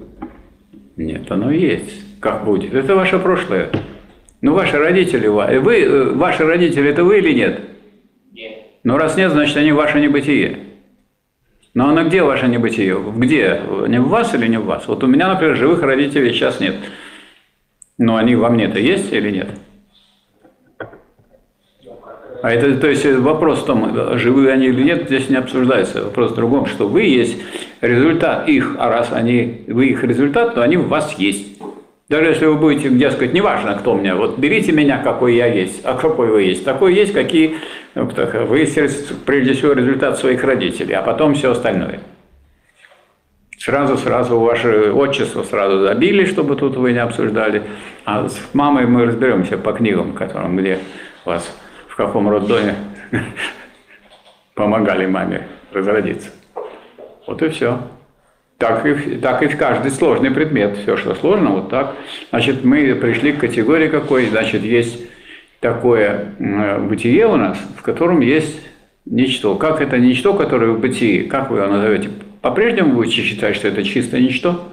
Нет, 0.96 1.30
оно 1.30 1.52
есть. 1.52 2.22
Как 2.22 2.46
будет? 2.46 2.74
Это 2.74 2.96
ваше 2.96 3.20
прошлое. 3.20 3.72
Ну, 4.40 4.54
ваши 4.54 4.78
родители, 4.78 5.28
ва- 5.28 5.50
вы, 5.60 5.82
э, 5.82 6.14
ваши 6.14 6.46
родители, 6.46 6.90
это 6.92 7.04
вы 7.04 7.18
или 7.20 7.34
нет? 7.34 7.60
Нет. 8.32 8.54
Ну, 8.86 8.96
раз 8.98 9.18
нет, 9.18 9.32
значит, 9.34 9.58
они 9.58 9.74
ваше 9.74 10.00
небытие. 10.00 10.58
Но 11.74 11.90
оно 11.90 12.06
где 12.06 12.24
ваше 12.24 12.48
небытие? 12.48 12.98
Где? 13.18 13.60
Не 13.90 14.00
в 14.00 14.08
вас 14.08 14.34
или 14.34 14.48
не 14.48 14.60
в 14.60 14.64
вас? 14.64 14.88
Вот 14.88 15.04
у 15.04 15.08
меня, 15.08 15.28
например, 15.28 15.58
живых 15.58 15.82
родителей 15.84 16.32
сейчас 16.32 16.62
нет. 16.62 16.76
Но 17.98 18.16
они 18.16 18.38
во 18.38 18.50
мне-то 18.50 18.80
есть 18.80 19.12
или 19.12 19.30
нет? 19.30 19.50
А 22.42 22.52
это, 22.52 22.76
то 22.78 22.88
есть 22.88 23.06
вопрос 23.06 23.60
в 23.60 23.66
том, 23.66 24.18
живые 24.18 24.54
они 24.54 24.68
или 24.68 24.84
нет, 24.84 25.06
здесь 25.08 25.30
не 25.30 25.36
обсуждается. 25.36 26.06
Вопрос 26.06 26.32
в 26.32 26.36
другом, 26.36 26.66
что 26.66 26.88
вы 26.88 27.04
есть 27.04 27.38
результат 27.82 28.48
их, 28.48 28.76
а 28.80 28.90
раз 28.90 29.10
они, 29.12 29.64
вы 29.68 29.88
их 29.88 30.04
результат, 30.04 30.56
то 30.56 30.62
они 30.62 30.78
в 30.78 30.88
вас 30.88 31.14
есть. 31.18 31.60
Даже 32.08 32.30
если 32.30 32.46
вы 32.48 32.56
будете, 32.56 32.90
дескать, 32.90 33.34
неважно, 33.34 33.76
кто 33.76 33.94
мне, 33.94 34.16
вот 34.16 34.40
берите 34.40 34.72
меня, 34.72 34.98
какой 34.98 35.36
я 35.36 35.46
есть, 35.46 35.82
а 35.84 35.94
какой 35.94 36.30
вы 36.30 36.44
есть. 36.44 36.66
Такой 36.66 36.96
есть, 36.96 37.14
какие 37.14 37.58
ну, 37.94 38.06
вы, 38.06 38.68
прежде 39.26 39.54
всего, 39.54 39.74
результат 39.74 40.18
своих 40.18 40.44
родителей, 40.44 40.96
а 40.96 41.04
потом 41.04 41.36
все 41.36 41.52
остальное. 41.52 42.00
Сразу-сразу 43.60 44.40
ваше 44.40 44.92
отчество 44.92 45.44
сразу 45.44 45.80
забили, 45.80 46.26
чтобы 46.26 46.56
тут 46.56 46.78
вы 46.78 46.94
не 46.94 47.00
обсуждали. 47.00 47.64
А 48.06 48.28
с 48.30 48.40
мамой 48.54 48.88
мы 48.88 49.06
разберемся 49.06 49.58
по 49.58 49.74
книгам, 49.74 50.14
которым, 50.14 50.56
где 50.56 50.80
вас 51.26 51.54
каком 52.00 52.30
роддоме 52.30 52.76
помогали 54.56 55.06
маме 55.06 55.48
разродиться. 55.74 56.30
Вот 57.28 57.42
и 57.44 57.50
все. 57.50 57.82
Так 58.58 58.86
и, 58.86 59.18
так 59.18 59.44
и 59.44 59.48
в 59.48 59.58
каждый 59.58 59.92
сложный 59.92 60.32
предмет. 60.32 60.78
Все, 60.78 60.96
что 60.96 61.14
сложно, 61.16 61.50
вот 61.50 61.70
так. 61.70 61.96
Значит, 62.30 62.64
мы 62.64 62.96
пришли 62.96 63.34
к 63.34 63.40
категории 63.40 63.90
какой. 63.90 64.28
Значит, 64.28 64.64
есть 64.64 65.08
такое 65.60 66.34
бытие 66.40 67.28
у 67.28 67.36
нас, 67.36 67.58
в 67.78 67.82
котором 67.82 68.22
есть 68.22 68.62
ничто. 69.06 69.56
Как 69.56 69.82
это 69.82 69.98
ничто, 69.98 70.34
которое 70.34 70.72
в 70.72 70.80
бытии? 70.80 71.24
Как 71.24 71.52
вы 71.52 71.58
его 71.58 71.68
назовете? 71.68 72.12
По-прежнему 72.40 72.94
будете 72.94 73.24
считать, 73.24 73.58
что 73.58 73.68
это 73.68 73.84
чисто 73.84 74.18
ничто? 74.18 74.69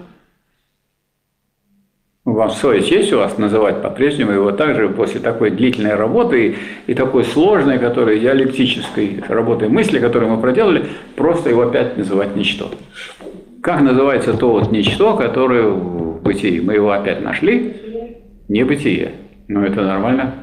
У 2.37 2.39
вас 2.39 2.61
совесть 2.61 2.91
есть 2.91 3.11
у 3.15 3.17
вас 3.17 3.39
называть 3.39 3.81
по-прежнему 3.81 4.31
его 4.31 4.53
также 4.53 4.91
после 4.91 5.21
такой 5.21 5.51
длительной 5.51 5.95
работы 5.95 6.57
и, 6.87 6.93
такой 6.93 7.25
сложной, 7.25 7.79
которой 7.79 8.21
диалектической 8.21 9.25
работы 9.27 9.71
мысли, 9.71 9.99
которую 9.99 10.33
мы 10.33 10.39
проделали, 10.43 10.85
просто 11.17 11.49
его 11.49 11.63
опять 11.63 11.97
называть 11.97 12.37
ничто. 12.37 12.71
Как 13.63 13.81
называется 13.81 14.35
то 14.35 14.51
вот 14.51 14.71
ничто, 14.71 15.17
которое 15.17 15.63
в 15.63 16.21
бытии? 16.21 16.61
Мы 16.61 16.75
его 16.75 16.91
опять 16.91 17.23
нашли? 17.23 17.75
Небытие. 18.49 19.13
Ну 19.49 19.63
это 19.63 19.81
нормально. 19.81 20.35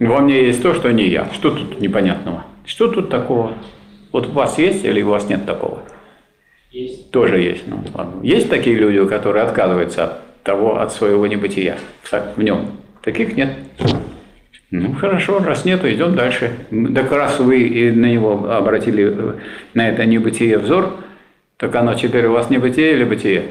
Во 0.00 0.20
мне 0.20 0.46
есть 0.46 0.62
то, 0.62 0.72
что 0.72 0.92
не 0.92 1.08
я. 1.08 1.28
Что 1.34 1.50
тут 1.50 1.78
непонятного? 1.82 2.46
Что 2.64 2.88
тут 2.88 3.10
такого? 3.10 3.52
Вот 4.12 4.28
у 4.28 4.30
вас 4.30 4.56
есть 4.58 4.82
или 4.82 5.02
у 5.02 5.10
вас 5.10 5.28
нет 5.28 5.44
такого? 5.44 5.82
Есть. 6.74 7.12
Тоже 7.12 7.40
есть. 7.40 7.68
Ну, 7.68 7.84
ладно. 7.94 8.20
Есть 8.24 8.50
такие 8.50 8.74
люди, 8.74 9.08
которые 9.08 9.44
отказываются 9.44 10.04
от 10.06 10.42
того, 10.42 10.80
от 10.80 10.92
своего 10.92 11.24
небытия, 11.28 11.78
в 12.10 12.42
нем. 12.42 12.72
Таких 13.00 13.36
нет. 13.36 13.50
Ну, 14.72 14.92
хорошо, 14.94 15.38
раз 15.38 15.64
нету, 15.64 15.88
идем 15.88 16.16
дальше. 16.16 16.50
Так 16.92 17.12
раз 17.12 17.38
вы 17.38 17.62
и 17.62 17.92
на 17.92 18.06
него 18.06 18.50
обратили, 18.50 19.36
на 19.74 19.88
это 19.88 20.04
небытие 20.04 20.58
взор, 20.58 20.96
так 21.58 21.76
оно 21.76 21.94
теперь 21.94 22.26
у 22.26 22.32
вас 22.32 22.50
небытие 22.50 22.94
или 22.94 23.04
бытие. 23.04 23.44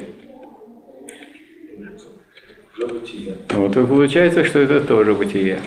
Вот 3.52 3.78
и 3.78 3.86
получается, 3.86 4.44
что 4.44 4.60
это 4.60 4.82
тоже 4.82 5.14
бытие. 5.14 5.60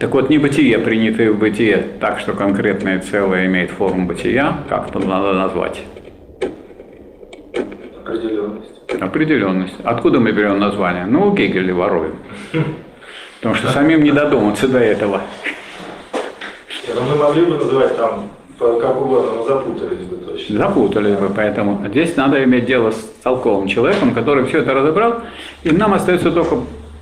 Так 0.00 0.14
вот, 0.14 0.30
небытие, 0.30 0.78
принятое 0.78 1.30
в 1.30 1.38
бытие 1.38 1.76
так, 2.00 2.20
что 2.20 2.32
конкретное 2.32 3.00
целое 3.00 3.44
имеет 3.44 3.70
форму 3.70 4.06
бытия, 4.06 4.56
как 4.66 4.90
тут 4.90 5.06
надо 5.06 5.34
назвать? 5.34 5.82
Определенность. 8.02 8.92
Определенность. 8.98 9.74
Откуда 9.84 10.18
мы 10.18 10.32
берем 10.32 10.58
название? 10.58 11.04
Ну, 11.04 11.28
у 11.28 11.34
Гегеля 11.34 11.74
воруем. 11.74 12.16
Потому 13.40 13.54
что 13.56 13.68
самим 13.68 14.02
не 14.02 14.10
додуматься 14.10 14.68
до 14.68 14.78
этого. 14.78 15.20
Нет, 16.88 16.96
ну 16.96 17.02
мы 17.02 17.16
могли 17.16 17.44
бы 17.44 17.58
называть 17.58 17.94
там 17.98 18.30
как 18.58 19.02
угодно, 19.02 19.32
но 19.32 19.44
запутались 19.44 20.06
бы 20.06 20.16
точно. 20.16 20.56
Запутались 20.56 21.16
бы, 21.16 21.28
поэтому 21.28 21.86
здесь 21.88 22.16
надо 22.16 22.42
иметь 22.44 22.64
дело 22.64 22.92
с 22.92 23.12
толковым 23.22 23.68
человеком, 23.68 24.14
который 24.14 24.46
все 24.46 24.60
это 24.60 24.72
разобрал, 24.72 25.20
и 25.62 25.70
нам 25.70 25.92
остается 25.92 26.30
только 26.30 26.56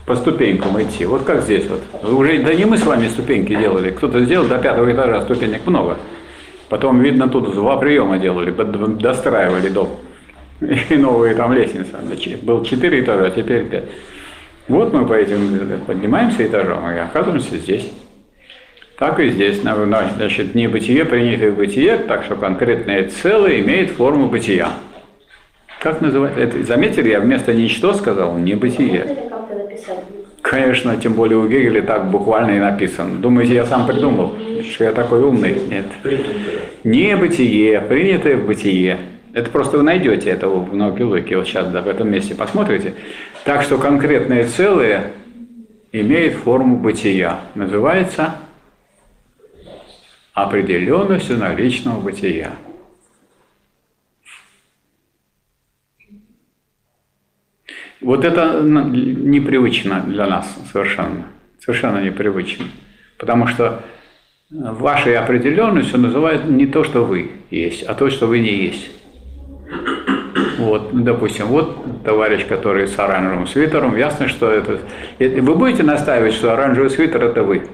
по 0.09 0.17
ступенькам 0.17 0.83
идти. 0.83 1.05
Вот 1.05 1.23
как 1.23 1.43
здесь 1.43 1.67
вот. 1.69 1.83
Уже, 2.11 2.39
да 2.39 2.55
не 2.55 2.65
мы 2.65 2.79
с 2.79 2.85
вами 2.87 3.09
ступеньки 3.09 3.55
делали, 3.55 3.91
кто-то 3.91 4.25
сделал 4.25 4.49
до 4.49 4.59
пятого 4.59 4.91
этажа 4.91 5.23
ступенек 5.23 5.67
много. 5.67 5.99
Потом, 6.69 7.01
видно, 7.01 7.29
тут 7.29 7.55
два 7.55 7.77
приема 7.77 8.19
делали, 8.19 8.51
достраивали 8.51 9.69
дом. 9.69 10.01
И 10.61 10.97
новые 10.97 11.35
там 11.35 11.53
лестницы. 11.53 11.91
Был 12.43 12.65
четыре 12.65 13.01
этажа, 13.01 13.27
а 13.27 13.31
теперь 13.31 13.67
пять. 13.67 13.85
Вот 14.67 14.93
мы 14.93 15.07
по 15.07 15.13
этим 15.13 15.81
поднимаемся 15.87 16.47
этажом 16.47 16.91
и 16.91 16.99
оказываемся 16.99 17.57
здесь. 17.57 17.91
Так 18.99 19.21
и 19.21 19.31
здесь, 19.31 19.63
на- 19.63 19.87
на- 19.87 20.11
значит, 20.17 20.55
небытие 20.55 21.05
принятое 21.05 21.53
в 21.53 21.57
бытие, 21.57 21.99
так 21.99 22.25
что 22.25 22.35
конкретное 22.35 23.09
целое 23.09 23.61
имеет 23.61 23.91
форму 23.91 24.29
бытия. 24.29 24.71
Как 25.81 26.01
называть 26.01 26.37
это? 26.37 26.65
Заметили, 26.65 27.11
я 27.11 27.21
вместо 27.21 27.55
ничто 27.55 27.95
сказал 27.95 28.33
как-то 28.33 28.39
написать? 28.41 29.28
Конечно, 30.43 30.97
тем 30.97 31.15
более 31.15 31.39
у 31.39 31.49
Гегеля 31.49 31.83
так 31.83 32.11
буквально 32.11 32.53
и 32.53 32.59
написано. 32.59 33.17
Думаете, 33.19 33.55
я 33.55 33.67
сам 33.67 33.87
придумал, 33.87 34.35
что 34.73 34.85
я 34.85 34.93
такой 34.93 35.23
умный? 35.23 35.61
Нет. 35.69 35.87
Принято. 36.03 36.31
Небытие, 36.85 37.81
принятое 37.81 38.37
в 38.37 38.47
бытие. 38.47 38.99
Это 39.35 39.51
просто 39.51 39.77
вы 39.77 39.83
найдете 39.83 40.31
это 40.31 40.49
в 40.49 40.75
науке 40.75 41.05
логики. 41.05 41.35
Вот 41.35 41.47
сейчас 41.47 41.69
да, 41.69 41.83
в 41.83 41.89
этом 41.89 42.11
месте 42.11 42.35
посмотрите. 42.35 42.95
Так 43.45 43.63
что 43.63 43.79
конкретное 43.79 44.47
целое 44.47 45.13
имеет 45.93 46.35
форму 46.35 46.77
бытия. 46.77 47.41
Называется 47.55 48.37
определенностью 50.33 51.37
наличного 51.37 52.01
бытия. 52.01 52.53
Вот 58.01 58.25
это 58.25 58.43
н- 58.61 58.93
непривычно 59.31 60.01
для 60.07 60.27
нас 60.27 60.47
совершенно. 60.73 61.25
Совершенно 61.61 61.99
непривычно. 62.03 62.67
Потому 63.19 63.47
что 63.49 63.83
вашей 64.51 65.17
определенностью 65.17 65.99
называют 66.01 66.45
не 66.49 66.67
то, 66.67 66.85
что 66.85 67.05
вы 67.05 67.33
есть, 67.51 67.83
а 67.83 67.95
то, 67.95 68.09
что 68.11 68.27
вы 68.27 68.39
не 68.39 68.55
есть. 68.55 68.91
Вот, 70.59 70.93
ну, 70.93 71.03
допустим, 71.05 71.47
вот 71.47 72.03
товарищ, 72.05 72.45
который 72.47 72.89
с 72.89 72.99
оранжевым 72.99 73.47
свитером, 73.47 73.97
ясно, 73.97 74.29
что 74.29 74.51
это... 74.51 74.79
Вы 75.19 75.55
будете 75.55 75.83
настаивать, 75.85 76.35
что 76.35 76.53
оранжевый 76.53 76.91
свитер– 76.91 77.23
это 77.25 77.43
вы? 77.45 77.69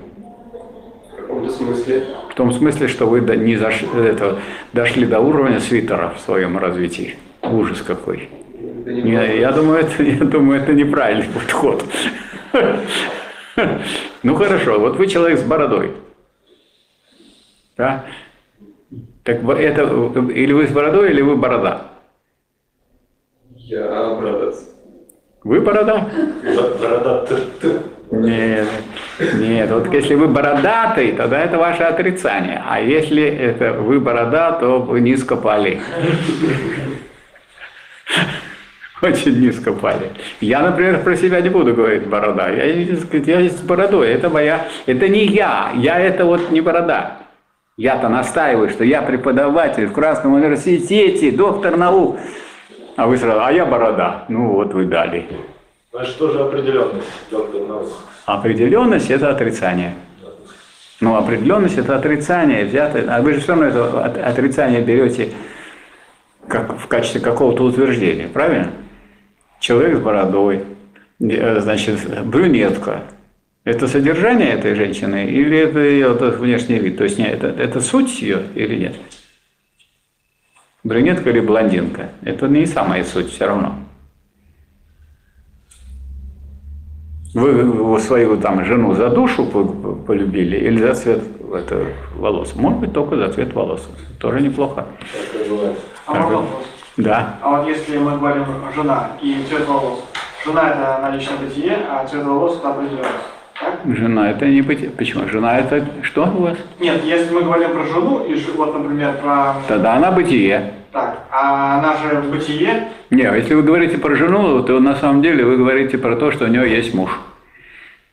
В 1.12 1.16
каком-то 1.16 1.51
смысле. 1.51 2.05
В 2.31 2.35
том 2.35 2.53
смысле, 2.53 2.89
что 2.89 3.07
вы 3.07 3.20
не 3.20 3.55
заш- 3.55 3.97
это, 3.99 4.39
дошли 4.72 5.07
до 5.07 5.20
уровня 5.20 5.61
свитера 5.61 6.12
в 6.16 6.20
своем 6.20 6.59
развитии. 6.59 7.14
Ужас 7.43 7.81
какой. 7.81 8.29
Это 8.85 8.93
не 8.93 9.16
важно. 9.16 9.32
я 9.32 9.53
думаю, 9.53 9.80
это, 9.80 10.03
я 10.03 10.24
думаю, 10.24 10.61
это 10.62 10.72
неправильный 10.72 11.26
подход. 11.32 11.85
Ну 14.22 14.35
хорошо, 14.35 14.78
вот 14.78 14.97
вы 14.97 15.07
человек 15.07 15.39
с 15.39 15.43
бородой. 15.43 15.93
Да? 17.76 18.05
Так 19.22 19.43
это 19.43 19.82
или 20.35 20.53
вы 20.53 20.66
с 20.66 20.70
бородой, 20.70 21.11
или 21.11 21.22
вы 21.22 21.37
борода? 21.37 21.87
Я 23.57 24.14
братец. 24.14 24.68
Вы 25.43 25.61
борода? 25.61 25.99
Б- 26.12 26.78
Борода 26.78 27.26
ты, 27.26 27.37
ты. 27.61 27.80
Нет, 28.11 28.68
нет. 29.35 29.70
Вот 29.70 29.93
если 29.93 30.14
вы 30.14 30.28
бородатый, 30.28 31.12
тогда 31.12 31.41
это 31.41 31.59
ваше 31.59 31.82
отрицание. 31.82 32.62
А 32.66 32.80
если 32.80 33.22
это 33.24 33.72
вы 33.72 33.99
борода, 33.99 34.53
то 34.53 34.80
вы 34.80 35.01
низко 35.01 35.37
пали. 35.37 35.80
Очень 39.03 39.40
низко 39.40 39.72
пали. 39.72 40.12
Я, 40.40 40.61
например, 40.61 41.03
про 41.03 41.16
себя 41.16 41.40
не 41.40 41.49
буду 41.49 41.74
говорить 41.74 42.07
борода. 42.07 42.49
Я, 42.49 42.64
я 42.64 43.51
с 43.51 43.61
бородой. 43.61 44.09
Это 44.09 44.30
моя. 44.30 44.68
Это 44.86 45.09
не 45.09 45.24
я. 45.26 45.72
Я 45.74 45.99
это 45.99 46.24
вот 46.24 46.51
не 46.51 46.61
борода. 46.61 47.18
Я-то 47.76 48.09
настаиваю, 48.09 48.70
что 48.70 48.84
я 48.84 49.03
преподаватель 49.03 49.86
в 49.86 49.92
Красном 49.92 50.34
университете, 50.34 51.32
доктор 51.32 51.76
наук. 51.76 52.18
А 52.97 53.07
вы 53.09 53.16
сразу, 53.16 53.40
а 53.45 53.51
я 53.53 53.66
борода. 53.66 54.24
Ну 54.28 54.53
вот 54.53 54.72
вы 54.72 54.84
дали. 54.84 55.26
Значит, 55.92 56.16
тоже 56.16 56.40
определенность, 56.40 57.07
доктор 57.30 57.66
наук. 57.66 57.88
Определенность– 58.26 59.11
это 59.11 59.30
отрицание. 59.30 59.95
Ну, 61.01 61.16
определенность– 61.16 61.76
это 61.78 61.97
отрицание, 61.97 62.64
взятое. 62.64 63.07
А 63.09 63.20
вы 63.20 63.34
же 63.34 63.40
все 63.40 63.49
равно 63.53 63.66
это 63.66 64.05
от- 64.05 64.18
отрицание 64.18 64.80
берете 64.80 65.32
как, 66.49 66.78
в 66.78 66.86
качестве 66.86 67.20
какого-то 67.20 67.64
утверждения, 67.64 68.28
правильно? 68.28 68.70
Человек 69.65 69.97
с 69.97 70.01
бородой, 70.03 70.62
э, 71.21 71.61
значит, 71.61 72.27
брюнетка. 72.27 73.05
Это 73.65 73.89
содержание 73.89 74.51
этой 74.51 74.75
женщины 74.75 75.25
или 75.25 75.57
это 75.57 75.79
ее 75.79 76.12
тот 76.17 76.37
внешний 76.37 76.79
вид? 76.79 76.99
То 76.99 77.05
есть 77.05 77.17
не, 77.17 77.25
это, 77.27 77.47
это 77.47 77.81
суть 77.81 78.21
ее 78.21 78.43
или 78.55 78.77
нет? 78.77 78.97
Брюнетка 80.83 81.31
или 81.31 81.41
блондинка? 81.41 82.11
Это 82.21 82.47
не 82.47 82.67
самая 82.67 83.05
суть 83.05 83.31
все 83.33 83.47
равно. 83.47 83.77
Вы 87.33 87.99
свою 88.01 88.37
там 88.37 88.67
жену 88.67 88.93
за 88.93 89.09
душу 89.09 89.47
по- 89.47 89.65
по- 89.65 89.95
полюбили 89.95 90.59
или 90.59 90.77
за 90.77 90.95
цвет 90.95 91.23
это, 91.55 91.87
волос? 92.17 92.55
Может 92.55 92.81
быть, 92.81 92.93
только 92.93 93.17
за 93.17 93.33
цвет 93.33 93.55
волос. 93.55 93.89
Тоже 94.21 94.43
неплохо. 94.43 94.87
А 96.05 96.21
вопрос? 96.21 96.45
Да. 96.97 97.36
А 97.42 97.51
вот 97.51 97.68
если 97.68 97.99
мы 97.99 98.18
говорим 98.18 98.45
жена 98.74 99.11
и 99.20 99.45
цвет 99.49 99.66
волос, 99.66 100.05
жена 100.45 100.70
это 100.70 100.99
наличное 101.03 101.36
бытие, 101.38 101.78
а 101.90 102.07
цвет 102.07 102.24
волос 102.24 102.59
это 102.59 102.70
определенность. 102.70 103.11
Так? 103.59 103.80
Жена 103.84 104.30
это 104.30 104.47
не 104.47 104.62
бытие. 104.62 104.90
Почему? 104.90 105.28
Жена 105.28 105.59
это 105.59 105.84
что 106.03 106.24
у 106.24 106.42
вас? 106.42 106.57
Нет, 106.78 107.05
если 107.05 107.34
мы 107.34 107.42
говорим 107.42 107.72
про 107.72 107.84
жену, 107.84 108.24
и 108.24 108.34
вот, 108.57 108.74
например, 108.78 109.14
про... 109.22 109.55
Тогда 109.66 109.95
она 109.95 110.12
бытие. 110.12 110.74
Так, 110.92 111.18
а 111.30 111.78
она 111.78 111.97
же 111.97 112.22
бытие, 112.22 112.88
Не, 113.11 113.24
если 113.24 113.55
вы 113.55 113.62
говорите 113.62 113.99
про 113.99 114.14
жену, 114.14 114.62
то 114.62 114.78
на 114.78 114.95
самом 114.97 115.22
деле 115.22 115.45
вы 115.45 115.57
говорите 115.57 115.99
про 115.99 116.14
то, 116.14 116.30
что 116.30 116.45
у 116.45 116.49
нее 116.49 116.70
есть 116.70 116.95
муж. 116.95 117.11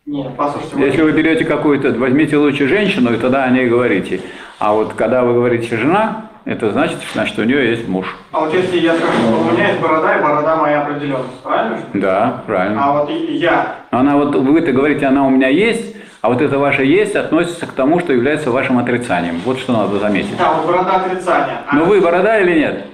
Нет, 0.06 0.32
послушайте, 0.36 0.76
Если 0.86 1.02
вы 1.02 1.12
берете 1.12 1.46
какую-то, 1.46 1.92
возьмите 1.94 2.38
лучше 2.38 2.68
женщину, 2.68 3.14
и 3.14 3.18
тогда 3.18 3.44
о 3.44 3.50
ней 3.50 3.68
говорите. 3.68 4.22
А 4.60 4.74
вот 4.74 4.94
когда 4.94 5.24
вы 5.24 5.34
говорите 5.34 5.76
жена, 5.78 6.28
это 6.46 6.72
значит, 6.72 6.98
значит, 7.14 7.38
у 7.38 7.44
нее 7.44 7.70
есть 7.72 7.88
муж. 7.88 8.16
а 8.32 8.42
вот 8.42 8.54
если 8.54 8.80
я 8.80 8.96
скажу, 8.96 9.12
что 9.14 9.40
у 9.48 9.52
меня 9.52 9.70
есть 9.70 9.80
борода, 9.80 10.18
и 10.18 10.22
борода 10.22 10.56
моя 10.56 10.82
определенность, 10.82 11.40
правильно? 11.44 11.78
Да, 11.94 12.44
правильно. 12.48 12.84
А 12.84 12.92
вот 12.94 13.10
я, 13.10 13.76
Она 13.92 14.18
вот, 14.18 14.36
вы-то 14.36 14.72
говорите, 14.72 15.06
она 15.06 15.26
у 15.26 15.30
меня 15.30 15.48
есть, 15.50 15.96
а 16.22 16.30
вот 16.30 16.42
это 16.42 16.58
ваше 16.58 16.84
есть 16.84 17.16
относится 17.16 17.68
к 17.68 17.72
тому, 17.74 18.00
что 18.00 18.14
является 18.14 18.52
вашим 18.52 18.80
отрицанием. 18.80 19.40
Вот 19.46 19.60
что 19.60 19.74
надо 19.74 20.00
заметить. 20.00 20.36
да, 20.38 20.54
вот 20.54 20.66
борода 20.68 20.96
отрицания. 20.98 21.58
а- 21.68 21.76
Но 21.76 21.86
вы 21.86 22.02
борода 22.02 22.40
или 22.40 22.60
нет? 22.60 22.86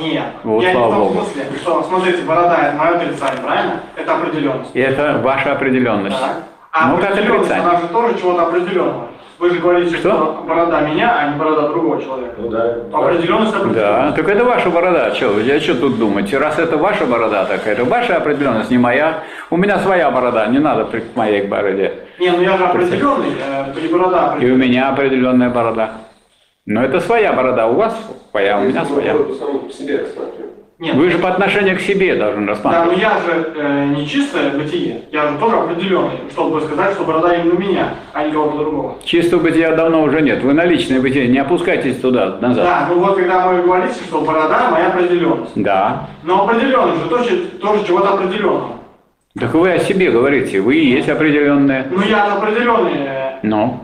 Нет, 0.00 0.24
Вот, 0.42 0.62
я 0.62 0.68
не 0.70 0.74
в 0.74 0.78
слава 0.78 0.94
том 0.94 1.08
Богу. 1.08 1.24
смысле, 1.26 1.42
что, 1.60 1.82
смотрите, 1.82 2.22
борода 2.22 2.56
это 2.68 2.76
мое 2.76 2.90
отрицание, 2.96 3.42
правильно? 3.42 3.80
Это 3.94 4.14
определенность. 4.16 4.70
И 4.74 4.80
это 4.80 5.20
ваша 5.22 5.52
определенность. 5.52 6.18
Так. 6.18 6.36
А 6.72 6.88
Ну, 6.88 6.96
как 6.98 7.10
определенность, 7.10 7.50
отрицание. 7.50 7.70
она 7.70 7.80
же 7.80 7.88
тоже 7.88 8.18
чего-то 8.18 8.42
определенного. 8.46 9.08
Вы 9.38 9.50
же 9.50 9.58
говорите, 9.58 9.96
Что? 9.96 10.08
что, 10.10 10.44
борода 10.46 10.80
меня, 10.82 11.16
а 11.18 11.30
не 11.30 11.38
борода 11.38 11.68
другого 11.68 12.00
человека. 12.00 12.34
Ну 12.38 12.48
да. 12.48 12.76
Определенность 12.92 13.72
Да, 13.74 14.12
так 14.12 14.28
это 14.28 14.44
ваша 14.44 14.70
борода. 14.70 15.12
Что, 15.14 15.38
я 15.40 15.60
что 15.60 15.74
тут 15.74 15.98
думать? 15.98 16.32
Раз 16.32 16.58
это 16.58 16.76
ваша 16.78 17.04
борода, 17.06 17.44
так 17.44 17.66
это 17.66 17.84
ваша 17.84 18.16
определенность, 18.16 18.70
не 18.70 18.78
моя. 18.78 19.24
У 19.50 19.56
меня 19.56 19.78
своя 19.80 20.10
борода, 20.10 20.46
не 20.46 20.60
надо 20.60 20.84
при- 20.84 21.04
моей 21.14 21.42
бороде. 21.46 21.92
Не, 22.20 22.30
ну 22.30 22.40
я 22.40 22.56
же 22.56 22.64
определенный, 22.64 23.32
э, 23.76 23.80
и 23.80 23.88
борода 23.88 24.36
И 24.40 24.48
у 24.50 24.56
меня 24.56 24.90
определенная 24.90 25.50
борода. 25.50 25.90
Но 26.64 26.84
это 26.84 27.00
своя 27.00 27.32
борода, 27.32 27.66
у 27.66 27.74
вас 27.74 27.94
своя, 28.30 28.58
у 28.60 28.62
меня 28.62 28.84
своя. 28.84 29.12
Самому 29.12 29.58
по 29.58 29.72
себе 29.72 29.98
рассматриваем. 29.98 30.41
Нет, 30.82 30.96
Вы 30.96 31.10
же 31.10 31.18
по 31.18 31.28
отношению 31.28 31.76
к 31.76 31.80
себе 31.80 32.16
должны 32.16 32.44
да, 32.44 32.54
рассматривать. 32.54 32.96
но 32.96 33.00
я 33.00 33.10
же 33.20 33.52
э, 33.54 33.84
не 33.96 34.04
чистое 34.04 34.50
бытие, 34.50 35.02
я 35.12 35.28
же 35.28 35.38
тоже 35.38 35.54
определенный, 35.58 36.18
чтобы 36.32 36.60
сказать, 36.62 36.94
что 36.94 37.04
борода 37.04 37.36
именно 37.36 37.56
меня, 37.56 37.90
а 38.12 38.24
не 38.26 38.32
кого-то 38.32 38.58
другого. 38.58 38.96
Чистого 39.04 39.42
бытия 39.42 39.76
давно 39.76 40.02
уже 40.02 40.20
нет. 40.22 40.42
Вы 40.42 40.54
на 40.54 40.64
личное 40.64 41.00
бытие, 41.00 41.28
не 41.28 41.38
опускайтесь 41.38 42.00
туда, 42.00 42.36
назад. 42.40 42.64
Да, 42.64 42.88
ну 42.90 42.98
вот 42.98 43.14
когда 43.16 43.46
вы 43.46 43.62
говорите, 43.62 43.94
что 44.08 44.22
борода 44.22 44.70
моя 44.72 44.88
определенность. 44.88 45.52
Да. 45.54 46.08
Но 46.24 46.42
определенность 46.48 47.04
же 47.04 47.08
тоже, 47.08 47.36
тоже 47.62 47.86
чего-то 47.86 48.14
определенного. 48.14 48.72
Так 49.38 49.54
вы 49.54 49.70
о 49.70 49.78
себе 49.78 50.10
говорите, 50.10 50.60
вы 50.60 50.78
и 50.78 50.90
есть 50.90 51.08
определенные. 51.08 51.86
Ну 51.92 52.02
я 52.02 52.24
определенный 52.34 53.38
Ну. 53.44 53.78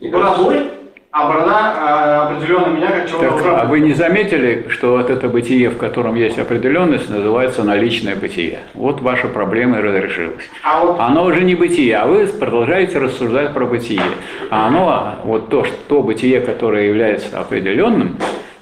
бородой, 0.00 0.70
а 1.12 2.30
э, 2.30 2.34
определенно 2.34 2.68
меня 2.68 2.88
как 2.88 3.08
чего-то 3.08 3.42
Так, 3.42 3.62
а 3.62 3.64
вы 3.64 3.80
не 3.80 3.94
заметили, 3.94 4.66
что 4.68 4.96
вот 4.96 5.10
это 5.10 5.28
бытие, 5.28 5.68
в 5.70 5.76
котором 5.76 6.14
есть 6.14 6.38
определенность, 6.38 7.10
называется 7.10 7.64
наличное 7.64 8.14
бытие? 8.14 8.60
Вот 8.74 9.00
ваша 9.00 9.26
проблема 9.26 9.78
и 9.78 9.82
разрешилась. 9.82 10.44
А 10.62 10.84
вот 10.84 11.00
Оно 11.00 11.24
уже 11.24 11.42
не 11.42 11.56
бытие, 11.56 11.96
а 11.96 12.06
вы 12.06 12.26
продолжаете 12.26 12.98
рассуждать 12.98 13.52
про 13.52 13.66
бытие. 13.66 14.02
А 14.50 14.68
оно, 14.68 15.16
вот 15.24 15.48
то, 15.48 15.64
что, 15.64 15.74
то 15.88 16.02
бытие, 16.02 16.40
которое 16.40 16.86
является 16.86 17.40
определенным, 17.40 18.16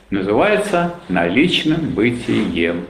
называется 0.09 0.95
наличным 1.11 1.91
бытием. 1.91 2.87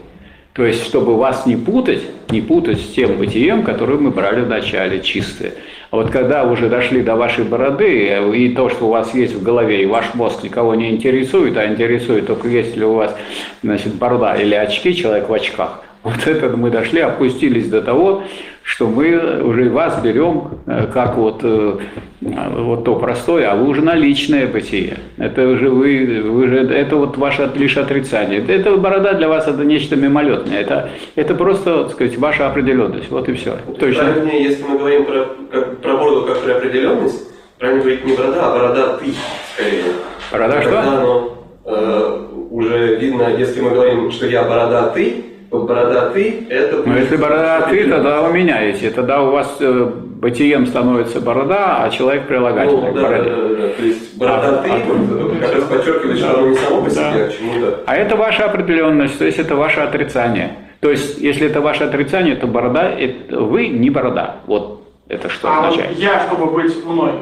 То 0.58 0.66
есть, 0.66 0.84
чтобы 0.84 1.16
вас 1.16 1.46
не 1.46 1.54
путать, 1.54 2.02
не 2.30 2.40
путать 2.40 2.80
с 2.80 2.88
тем 2.88 3.16
бытием, 3.16 3.62
которое 3.62 3.96
мы 3.96 4.10
брали 4.10 4.40
в 4.40 4.48
начале, 4.48 5.00
чистое. 5.00 5.52
А 5.92 5.96
вот 5.96 6.10
когда 6.10 6.42
уже 6.42 6.68
дошли 6.68 7.00
до 7.00 7.14
вашей 7.14 7.44
бороды, 7.44 8.08
э, 8.08 8.36
и 8.36 8.48
то, 8.48 8.68
что 8.68 8.86
у 8.86 8.90
вас 8.90 9.14
есть 9.14 9.34
в 9.34 9.42
голове, 9.44 9.84
и 9.84 9.86
ваш 9.86 10.14
мозг 10.14 10.42
никого 10.42 10.74
не 10.74 10.90
интересует, 10.90 11.56
а 11.56 11.64
интересует 11.68 12.26
только 12.26 12.48
если 12.48 12.82
у 12.82 12.94
вас 12.94 13.16
значит, 13.62 13.94
борода 13.94 14.34
или 14.34 14.56
очки, 14.56 14.96
человек 14.96 15.28
в 15.28 15.32
очках, 15.32 15.84
вот 16.02 16.26
это 16.26 16.56
мы 16.56 16.70
дошли, 16.70 17.00
опустились 17.00 17.68
до 17.68 17.82
того, 17.82 18.22
что 18.68 18.86
мы 18.86 19.42
уже 19.42 19.70
вас 19.70 20.00
берем 20.02 20.60
э, 20.66 20.86
как 20.92 21.16
вот, 21.16 21.40
э, 21.42 21.78
вот 22.20 22.84
то 22.84 22.96
простое, 22.96 23.50
а 23.50 23.56
вы 23.56 23.66
уже 23.66 23.80
наличное 23.80 24.46
бытие. 24.46 24.98
Это 25.16 25.48
уже 25.48 25.70
вы, 25.70 26.22
вы 26.22 26.48
же, 26.48 26.58
это 26.58 26.96
вот 26.96 27.16
ваше 27.16 27.50
лишь 27.54 27.78
отрицание. 27.78 28.44
Это 28.46 28.76
борода 28.76 29.14
для 29.14 29.28
вас 29.28 29.48
это 29.48 29.64
нечто 29.64 29.96
мимолетное. 29.96 30.60
Это, 30.60 30.90
это 31.14 31.34
просто, 31.34 31.84
так 31.84 31.92
сказать, 31.92 32.18
ваша 32.18 32.46
определенность. 32.46 33.10
Вот 33.10 33.26
и 33.30 33.32
все. 33.32 33.56
Точно. 33.80 34.04
Правильнее, 34.04 34.44
если 34.44 34.62
мы 34.64 34.78
говорим 34.78 35.06
про, 35.06 35.26
как, 35.50 35.78
про 35.78 35.96
бороду 35.96 36.26
как 36.26 36.42
про 36.42 36.56
определенность, 36.56 37.26
правильно 37.58 37.80
говорить 37.80 38.04
не 38.04 38.16
борода, 38.16 38.48
а 38.48 38.58
борода 38.58 38.96
ты, 38.98 39.06
скорее. 39.54 39.84
Борода 40.30 40.60
Когда 40.60 40.82
что? 40.82 40.90
оно 40.90 41.38
э, 41.64 42.26
уже 42.50 42.96
видно, 42.96 43.34
если 43.34 43.62
мы 43.62 43.70
говорим, 43.70 44.10
что 44.10 44.26
я 44.26 44.42
борода 44.42 44.90
ты, 44.90 45.24
то 45.50 45.60
борода 45.60 46.10
ты 46.10 46.46
это... 46.50 46.82
Ну, 46.84 46.94
если 46.96 47.16
борода 47.16 47.62
ты, 47.62 47.88
тогда 47.88 48.22
вы 48.22 48.38
меняете. 48.38 48.90
Тогда 48.90 49.22
у 49.22 49.30
вас 49.30 49.56
э, 49.60 49.90
бытием 50.20 50.66
становится 50.66 51.20
борода, 51.20 51.84
а 51.84 51.90
человек 51.90 52.26
прилагательный 52.26 52.92
Ну, 52.92 52.94
да, 52.94 53.00
да, 53.00 53.08
бороде. 53.08 53.30
да, 53.30 53.36
да. 53.56 53.68
То 53.68 53.82
есть 53.82 54.18
борода 54.18 54.48
А, 54.48 54.62
ты, 54.62 54.70
а, 54.70 54.78
вот, 54.86 55.40
как 55.40 55.54
раз 55.54 55.64
подчеркивает, 55.64 56.18
что 56.18 56.38
оно 56.38 56.48
не 56.48 56.54
само 56.54 56.82
по 56.82 56.90
себе, 56.90 57.02
Да. 57.02 57.24
а 57.24 57.28
чему-то. 57.30 57.80
А 57.86 57.96
это 57.96 58.16
ваша 58.16 58.44
определенность, 58.44 59.18
то 59.18 59.24
есть 59.24 59.38
это 59.38 59.56
ваше 59.56 59.80
отрицание. 59.80 60.52
То 60.80 60.90
есть, 60.90 61.18
если 61.18 61.46
это 61.46 61.60
ваше 61.60 61.84
отрицание, 61.84 62.36
то 62.36 62.46
борода, 62.46 62.90
это 62.90 63.40
вы 63.40 63.68
не 63.68 63.90
борода. 63.90 64.36
Вот 64.46 64.82
это 65.08 65.30
что 65.30 65.48
а 65.48 65.60
вот 65.62 65.70
означает. 65.70 65.98
я, 65.98 66.20
чтобы 66.26 66.52
быть 66.52 66.84
мной, 66.84 67.12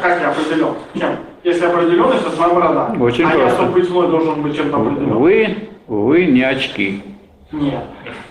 как 0.00 0.20
я 0.20 0.30
определен? 0.30 0.74
Чем? 0.98 1.16
Если 1.42 1.66
определенность, 1.66 2.24
то 2.24 2.30
это 2.30 2.40
моя 2.40 2.54
борода. 2.54 2.94
Очень 3.00 3.24
а 3.24 3.30
я, 3.30 3.34
просто. 3.34 3.56
чтобы 3.56 3.72
быть 3.72 3.90
мной, 3.90 4.08
должен 4.08 4.42
быть 4.42 4.56
чем-то 4.56 4.76
определенным? 4.76 5.18
Вы, 5.18 5.56
вы 5.88 6.24
не 6.26 6.42
очки. 6.42 7.02
Нет. 7.60 7.80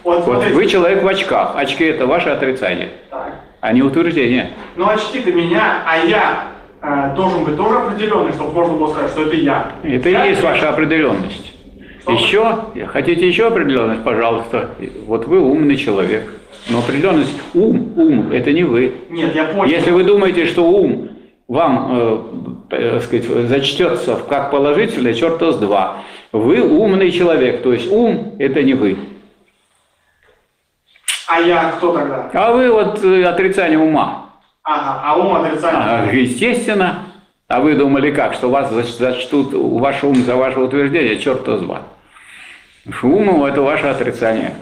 Вот, 0.04 0.18
Вот 0.18 0.26
смотрите. 0.26 0.56
вы 0.56 0.66
человек 0.68 1.04
в 1.04 1.08
очках. 1.08 1.54
Очки 1.56 1.84
это 1.86 2.06
ваше 2.08 2.30
отрицание, 2.30 2.90
Так. 3.10 3.36
а 3.62 3.72
не 3.74 3.82
утверждение. 3.82 4.50
Ну, 4.76 4.88
очки-то 4.90 5.32
меня, 5.32 5.84
а 5.88 5.98
я 6.06 6.48
э, 6.82 7.16
должен 7.16 7.46
быть 7.46 7.56
тоже 7.56 7.78
определенный, 7.78 8.34
чтобы 8.34 8.52
можно 8.54 8.76
было 8.78 8.88
сказать, 8.92 9.12
что 9.12 9.24
это 9.24 9.36
я. 9.38 9.72
Это 9.84 10.10
и 10.10 10.12
Я- 10.12 10.26
есть 10.26 10.42
ваша 10.44 10.70
определенность. 10.70 11.54
Что? 12.02 12.12
Еще, 12.12 12.58
хотите 12.88 13.26
еще 13.26 13.48
определенность, 13.48 14.04
пожалуйста. 14.04 14.72
Вот 15.08 15.26
вы 15.28 15.40
умный 15.40 15.78
человек. 15.78 16.34
Но 16.70 16.80
определенность, 16.80 17.34
ум, 17.54 17.94
ум, 17.96 18.32
это 18.32 18.52
не 18.52 18.64
вы. 18.64 18.94
Нет, 19.10 19.34
я 19.36 19.46
понял. 19.46 19.72
Если 19.72 19.92
вы 19.92 20.04
думаете, 20.04 20.46
что 20.46 20.64
ум 20.70 21.10
вам, 21.48 21.90
э, 21.92 22.18
э, 22.72 23.00
сказать, 23.02 23.26
зачтется 23.48 24.20
как 24.28 24.52
положительное, 24.52 25.14
черта 25.14 25.52
с 25.54 25.58
два. 25.58 25.98
Вы 26.34 26.62
умный 26.62 27.12
человек, 27.12 27.62
то 27.62 27.72
есть 27.72 27.90
ум– 27.92 28.34
это 28.40 28.62
не 28.64 28.74
вы. 28.74 28.98
А 31.34 31.40
я 31.40 31.72
кто 31.78 31.94
тогда? 31.94 32.30
А 32.34 32.52
вы 32.52 32.72
вот 32.72 33.04
э, 33.04 33.24
отрицание 33.24 33.80
ума. 33.80 34.30
Ага, 34.64 35.02
а 35.04 35.16
ум 35.18 35.36
отрицательный. 35.36 35.84
А, 35.86 36.06
естественно. 36.12 37.00
А 37.48 37.60
вы 37.60 37.76
думали 37.76 38.12
как, 38.12 38.34
что 38.36 38.50
вас 38.50 38.72
зач- 38.72 38.98
зачтут 38.98 39.54
ваш 39.54 40.04
ум 40.04 40.16
за 40.16 40.36
ваше 40.36 40.60
утверждение, 40.60 41.20
с 41.58 41.62
два. 41.62 41.82
Ум– 43.02 43.44
это 43.46 43.62
ваше 43.62 43.88
отрицание. 43.88 44.54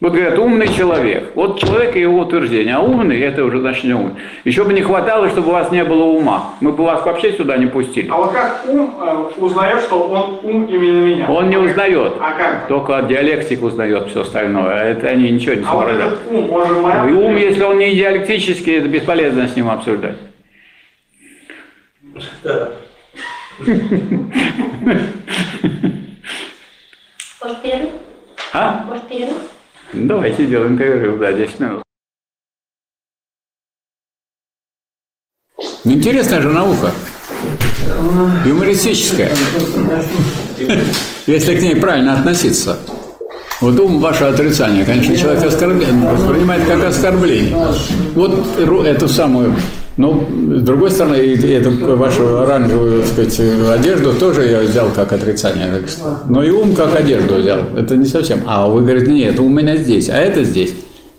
Вот 0.00 0.12
говорят, 0.12 0.38
умный 0.38 0.68
человек. 0.68 1.32
Вот 1.34 1.58
человек 1.58 1.96
и 1.96 2.00
его 2.00 2.20
утверждение. 2.20 2.76
А 2.76 2.80
умный– 2.80 3.18
это 3.20 3.44
уже 3.44 3.58
значит 3.58 3.82
не 3.82 3.94
умный. 3.94 4.14
Еще 4.44 4.62
бы 4.62 4.72
не 4.72 4.80
хватало, 4.80 5.28
чтобы 5.28 5.48
у 5.48 5.52
вас 5.52 5.72
не 5.72 5.82
было 5.82 6.04
ума. 6.04 6.54
Мы 6.60 6.70
бы 6.70 6.84
вас 6.84 7.04
вообще 7.04 7.32
сюда 7.32 7.56
не 7.56 7.66
пустили. 7.66 8.08
А 8.08 8.16
вот 8.16 8.30
как 8.30 8.64
ум 8.68 8.94
э, 9.00 9.30
узнает, 9.38 9.80
что 9.80 10.08
он 10.08 10.38
ум 10.44 10.66
именно 10.66 11.04
меня? 11.04 11.28
Он 11.28 11.50
не 11.50 11.56
узнает. 11.56 12.12
А 12.20 12.32
как? 12.32 12.68
Только 12.68 13.02
диалектик 13.08 13.60
узнает 13.60 14.06
все 14.10 14.20
остальное. 14.20 14.72
А 14.72 14.84
это 14.84 15.08
они 15.08 15.32
ничего 15.32 15.54
не 15.54 15.64
А 15.66 15.74
вот 15.74 16.18
ум, 16.30 16.52
он 16.52 16.68
же 16.68 16.74
моя... 16.74 17.08
И 17.08 17.12
ум, 17.12 17.34
если 17.34 17.64
он 17.64 17.78
не 17.78 17.96
диалектический, 17.96 18.78
это 18.78 18.86
бесполезно 18.86 19.48
с 19.48 19.56
ним 19.56 19.68
обсуждать. 19.68 20.16
Да. 22.44 22.70
Может? 27.42 27.90
А? 28.52 28.84
Может, 28.86 29.08
перерыв? 29.08 29.57
Давайте 29.92 30.46
сделаем 30.46 30.76
перерыв, 30.76 31.18
да, 31.18 31.32
10 31.32 31.60
минут. 31.60 31.82
Ну, 35.84 35.92
Интересная 35.92 36.42
же 36.42 36.50
наука. 36.50 36.92
Юмористическая. 38.44 39.32
Если 41.26 41.56
к 41.56 41.62
ней 41.62 41.76
правильно 41.76 42.18
относиться. 42.18 42.78
Вот 43.60 43.78
ум 43.80 43.98
ваше 43.98 44.24
отрицание, 44.24 44.84
конечно, 44.84 45.16
человек 45.16 45.44
оскорбляет, 45.44 45.92
воспринимает 45.94 46.64
как 46.64 46.84
оскорбление. 46.84 47.56
Вот 48.14 48.32
эту 48.86 49.08
самую, 49.08 49.56
ну, 49.96 50.24
с 50.56 50.62
другой 50.62 50.92
стороны, 50.92 51.16
эту 51.16 51.96
вашу 51.96 52.38
оранжевую, 52.38 53.02
так 53.02 53.32
сказать, 53.32 53.40
одежду 53.68 54.12
тоже 54.12 54.48
я 54.48 54.60
взял 54.60 54.90
как 54.90 55.12
отрицание. 55.12 55.82
Но 56.28 56.44
и 56.44 56.50
ум 56.50 56.76
как 56.76 56.94
одежду 56.94 57.34
взял. 57.34 57.58
Это 57.76 57.96
не 57.96 58.06
совсем. 58.06 58.42
А 58.46 58.68
вы 58.68 58.82
говорите, 58.82 59.10
нет, 59.10 59.34
это 59.34 59.42
у 59.42 59.48
меня 59.48 59.76
здесь, 59.76 60.08
а 60.08 60.16
это 60.16 60.44
здесь. 60.44 60.72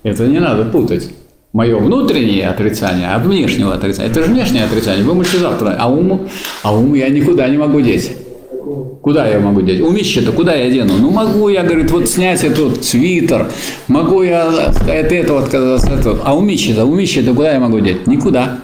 Это 0.03 0.26
не 0.26 0.40
надо 0.40 0.64
путать. 0.64 1.10
Мое 1.52 1.78
внутреннее 1.78 2.48
отрицание 2.48 3.10
от 3.10 3.26
внешнего 3.26 3.74
отрицания. 3.74 4.10
Это 4.10 4.24
же 4.24 4.30
внешнее 4.32 4.64
отрицание. 4.64 5.03
Вы 5.03 5.14
можете 5.14 5.40
завтра, 5.40 5.76
а 5.78 5.91
ум, 5.91 6.30
а 6.64 6.74
ум 6.74 6.94
я 6.94 7.10
никуда 7.10 7.49
не 7.49 7.57
могу 7.57 7.82
деть. 7.82 8.16
Куда 9.02 9.28
я 9.28 9.40
могу 9.40 9.62
деть? 9.62 9.82
Умище-то 9.82 10.32
куда 10.32 10.54
я 10.54 10.70
дену? 10.70 10.94
Ну 11.00 11.10
могу 11.12 11.50
я, 11.50 11.64
говорит, 11.64 11.91
вот 11.91 12.08
снять 12.08 12.44
этот 12.44 12.84
свитер, 12.84 13.48
могу 13.88 14.22
я 14.24 14.48
от 14.50 15.12
этого 15.12 15.40
отказаться, 15.40 15.94
от 15.94 16.00
этого. 16.02 16.20
А 16.24 16.36
умище-то, 16.36 16.86
умище-то 16.86 17.34
куда 17.34 17.54
я 17.54 17.60
могу 17.60 17.80
деть? 17.80 18.08
Никуда. 18.08 18.60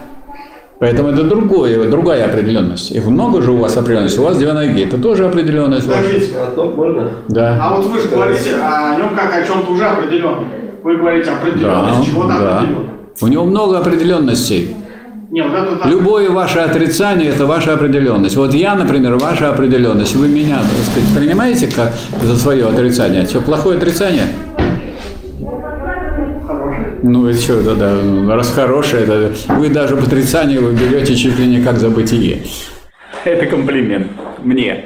Поэтому 0.77 1.09
это 1.09 1.23
другое, 1.23 1.89
другая 1.89 2.25
определенность. 2.25 2.91
Их 2.91 3.05
много 3.05 3.41
же 3.41 3.51
у 3.53 3.57
вас 3.57 3.77
определенностей. 3.77 4.19
У 4.19 4.23
вас 4.25 4.37
две 4.37 4.51
ноги. 4.51 4.83
Это 4.83 4.97
тоже 4.97 5.25
определенность. 5.25 5.87
Подождите. 5.87 6.37
Одно 6.37 6.65
можно? 6.65 7.11
Да. 7.29 7.57
А 7.61 7.75
вот 7.75 7.85
вы 7.85 7.99
же 7.99 8.09
говорите 8.09 8.55
о 8.55 8.97
нем 8.97 9.15
как 9.15 9.33
о 9.33 9.47
чем-то 9.47 9.71
уже 9.71 9.85
определенном. 9.85 10.47
Вы 10.83 10.97
говорите 10.97 11.29
Да, 11.31 11.37
определенность 11.37 12.05
чего-то 12.09 12.27
да. 12.27 12.57
определенного. 12.57 12.89
У 13.21 13.27
него 13.27 13.45
много 13.45 13.77
определенностей. 13.77 14.75
Не, 15.35 15.41
вот 15.41 15.53
это 15.53 15.75
так. 15.75 15.87
Любое 15.87 16.29
ваше 16.29 16.59
отрицание– 16.59 17.29
это 17.35 17.45
ваша 17.45 17.73
определенность. 17.73 18.37
Вот 18.37 18.53
я, 18.53 18.73
например, 18.73 19.15
ваша 19.15 19.49
определенность. 19.49 20.15
Вы 20.15 20.29
меня, 20.29 20.59
так 20.59 20.85
сказать, 20.89 21.13
принимаете 21.13 21.67
как 21.67 21.91
за 22.23 22.37
свое 22.37 22.69
отрицание? 22.69 23.25
Что, 23.25 23.41
плохое 23.41 23.77
отрицание? 23.77 24.27
Ну 27.03 27.29
и 27.29 27.33
что, 27.33 27.61
да, 27.63 27.75
да, 27.75 27.95
ну, 28.01 28.33
раз 28.33 28.49
хорошее, 28.53 29.05
да, 29.05 29.55
вы 29.55 29.67
даже 29.67 29.97
в 29.97 30.07
отрицание 30.07 30.61
вы 30.61 30.71
берете 30.71 31.13
чуть 31.13 31.37
ли 31.37 31.47
не 31.47 31.61
как 31.61 31.79
за 31.79 31.89
бытие. 31.89 32.43
Это 33.25 33.45
комплимент 33.45 34.07
мне. 34.41 34.85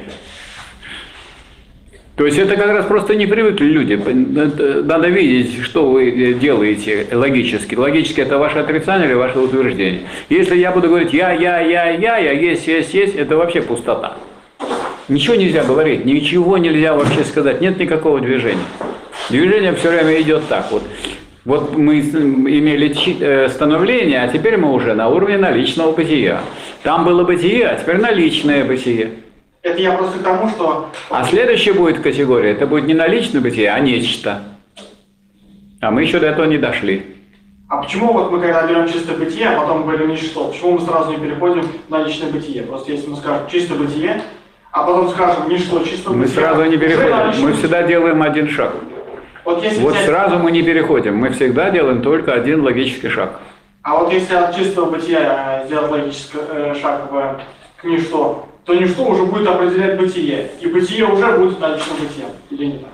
То 2.19 2.25
есть 2.25 2.37
это 2.37 2.57
как 2.57 2.67
раз 2.67 2.85
просто 2.85 3.15
не 3.15 3.27
привыкли 3.27 3.63
люди. 3.63 3.93
Надо 3.93 5.07
видеть, 5.07 5.63
что 5.63 5.89
вы 5.89 6.33
делаете 6.33 7.07
логически. 7.13 7.75
Логически 7.75 8.19
это 8.19 8.37
ваше 8.37 8.59
отрицание 8.59 9.07
или 9.07 9.13
ваше 9.13 9.39
утверждение. 9.39 10.01
Если 10.27 10.57
я 10.57 10.73
буду 10.73 10.89
говорить 10.89 11.13
я, 11.13 11.31
я, 11.31 11.61
я, 11.61 11.91
я, 11.91 12.17
я, 12.17 12.31
есть, 12.33 12.67
есть, 12.67 12.93
есть, 12.93 13.15
это 13.15 13.37
вообще 13.37 13.61
пустота. 13.61 14.17
Ничего 15.07 15.35
нельзя 15.35 15.63
говорить, 15.63 16.03
ничего 16.03 16.57
нельзя 16.57 16.93
вообще 16.93 17.23
сказать, 17.23 17.61
нет 17.61 17.79
никакого 17.79 18.19
движения. 18.19 18.65
Движение 19.29 19.73
все 19.75 19.89
время 19.89 20.21
идет 20.21 20.41
так 20.49 20.69
вот. 20.71 20.83
Вот 21.45 21.77
мы 21.77 22.01
имели 22.01 22.93
э, 23.21 23.47
становление, 23.47 24.23
а 24.23 24.27
теперь 24.27 24.57
мы 24.57 24.73
уже 24.73 24.93
на 24.93 25.07
уровне 25.07 25.37
наличного 25.37 25.93
бытия. 25.93 26.41
Там 26.83 27.05
было 27.05 27.23
бытие, 27.23 27.65
а 27.69 27.75
теперь 27.77 27.95
наличное 27.95 28.65
бытие. 28.65 29.11
Это 29.61 29.77
я 29.81 29.91
просто 29.93 30.19
к 30.19 30.23
тому, 30.23 30.49
что 30.49 30.89
А 31.09 31.23
следующая 31.25 31.73
будет 31.73 32.01
категория, 32.01 32.51
это 32.51 32.65
будет 32.65 32.85
не 32.85 32.93
наличное 32.93 33.41
бытие, 33.41 33.69
а 33.71 33.79
нечто. 33.79 34.43
А 35.81 35.91
мы 35.91 36.03
еще 36.03 36.19
до 36.19 36.27
этого 36.27 36.45
не 36.45 36.57
дошли. 36.57 37.15
А 37.67 37.81
почему 37.81 38.13
вот 38.13 38.31
мы 38.31 38.39
когда 38.41 38.65
берем 38.65 38.87
чистое 38.87 39.15
бытие, 39.15 39.49
а 39.49 39.59
потом 39.59 39.83
говорим 39.83 40.09
ничто, 40.09 40.45
почему 40.47 40.71
мы 40.73 40.81
сразу 40.81 41.11
не 41.11 41.17
переходим 41.17 41.67
на 41.89 42.03
личное 42.03 42.31
бытие? 42.31 42.63
Просто 42.63 42.91
если 42.91 43.07
мы 43.07 43.17
скажем 43.17 43.47
чистое 43.47 43.77
бытие, 43.77 44.21
а 44.71 44.83
потом 44.83 45.09
скажем 45.09 45.49
ничто, 45.49 45.83
чистое 45.83 46.15
Мы 46.15 46.23
бытие. 46.23 46.39
сразу 46.41 46.63
не 46.65 46.77
переходим, 46.77 47.41
мы 47.41 47.53
всегда 47.53 47.83
делаем 47.83 48.21
один 48.21 48.49
шаг. 48.49 48.73
Вот 49.45 49.63
если 49.63 49.81
Вот 49.81 49.93
взять- 49.93 50.05
сразу 50.05 50.39
мы 50.39 50.51
не 50.51 50.63
переходим, 50.63 51.15
мы 51.17 51.29
всегда 51.29 51.69
делаем 51.69 52.01
только 52.01 52.33
один 52.33 52.63
логический 52.63 53.09
шаг. 53.09 53.39
А 53.83 53.97
вот 53.99 54.11
если 54.11 54.35
от 54.35 54.55
чистого 54.55 54.89
бытия 54.91 55.61
э, 55.63 55.67
сделать 55.67 55.91
логический 55.91 56.37
э, 56.49 56.75
шаг 56.81 57.11
в, 57.11 57.39
к 57.77 57.83
ничто, 57.83 58.48
то 58.69 58.75
ничто 58.75 59.03
уже 59.03 59.23
будет 59.23 59.47
определять 59.47 59.97
бытие. 59.97 60.51
И 60.61 60.67
бытие 60.67 61.03
уже 61.05 61.25
будет 61.39 61.59
наличным 61.59 61.97
бытием. 61.97 62.29
Или 62.51 62.65
не 62.65 62.77
так? 62.77 62.89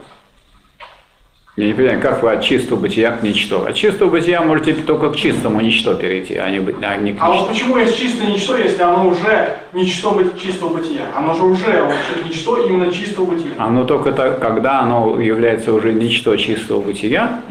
Я 1.58 1.68
не 1.68 1.74
понимаю, 1.74 2.02
как 2.02 2.24
вы 2.24 2.32
от 2.32 2.42
чистого 2.44 2.80
бытия 2.80 3.12
к 3.12 3.24
ничто? 3.24 3.66
От 3.66 3.76
чистого 3.76 4.10
бытия 4.10 4.42
можете 4.42 4.74
только 4.74 5.10
к 5.10 5.18
чистому 5.18 5.60
ничто 5.60 5.94
перейти, 5.96 6.36
а 6.36 6.50
не, 6.50 6.60
а 6.82 6.96
не 6.98 7.12
к 7.14 7.18
А 7.20 7.28
вот 7.28 7.36
ничто. 7.36 7.48
почему 7.54 7.78
есть 7.78 7.98
чистое 7.98 8.28
ничто, 8.28 8.56
если 8.58 8.82
оно 8.84 9.10
уже 9.10 9.58
ничто 9.74 10.12
быть- 10.12 10.42
чистого 10.42 10.78
бытия? 10.78 11.08
Оно 11.14 11.34
же 11.34 11.44
уже 11.44 11.82
вообще 11.84 12.24
ничто 12.26 12.58
именно 12.66 12.92
чистого 12.94 13.26
бытия. 13.26 13.52
Оно 13.58 13.84
только 13.84 14.14
так, 14.14 14.40
когда 14.42 14.80
оно 14.80 15.20
является 15.20 15.74
уже 15.74 15.92
ничто 15.94 16.38
чистого 16.38 16.80
бытия, 16.82 17.42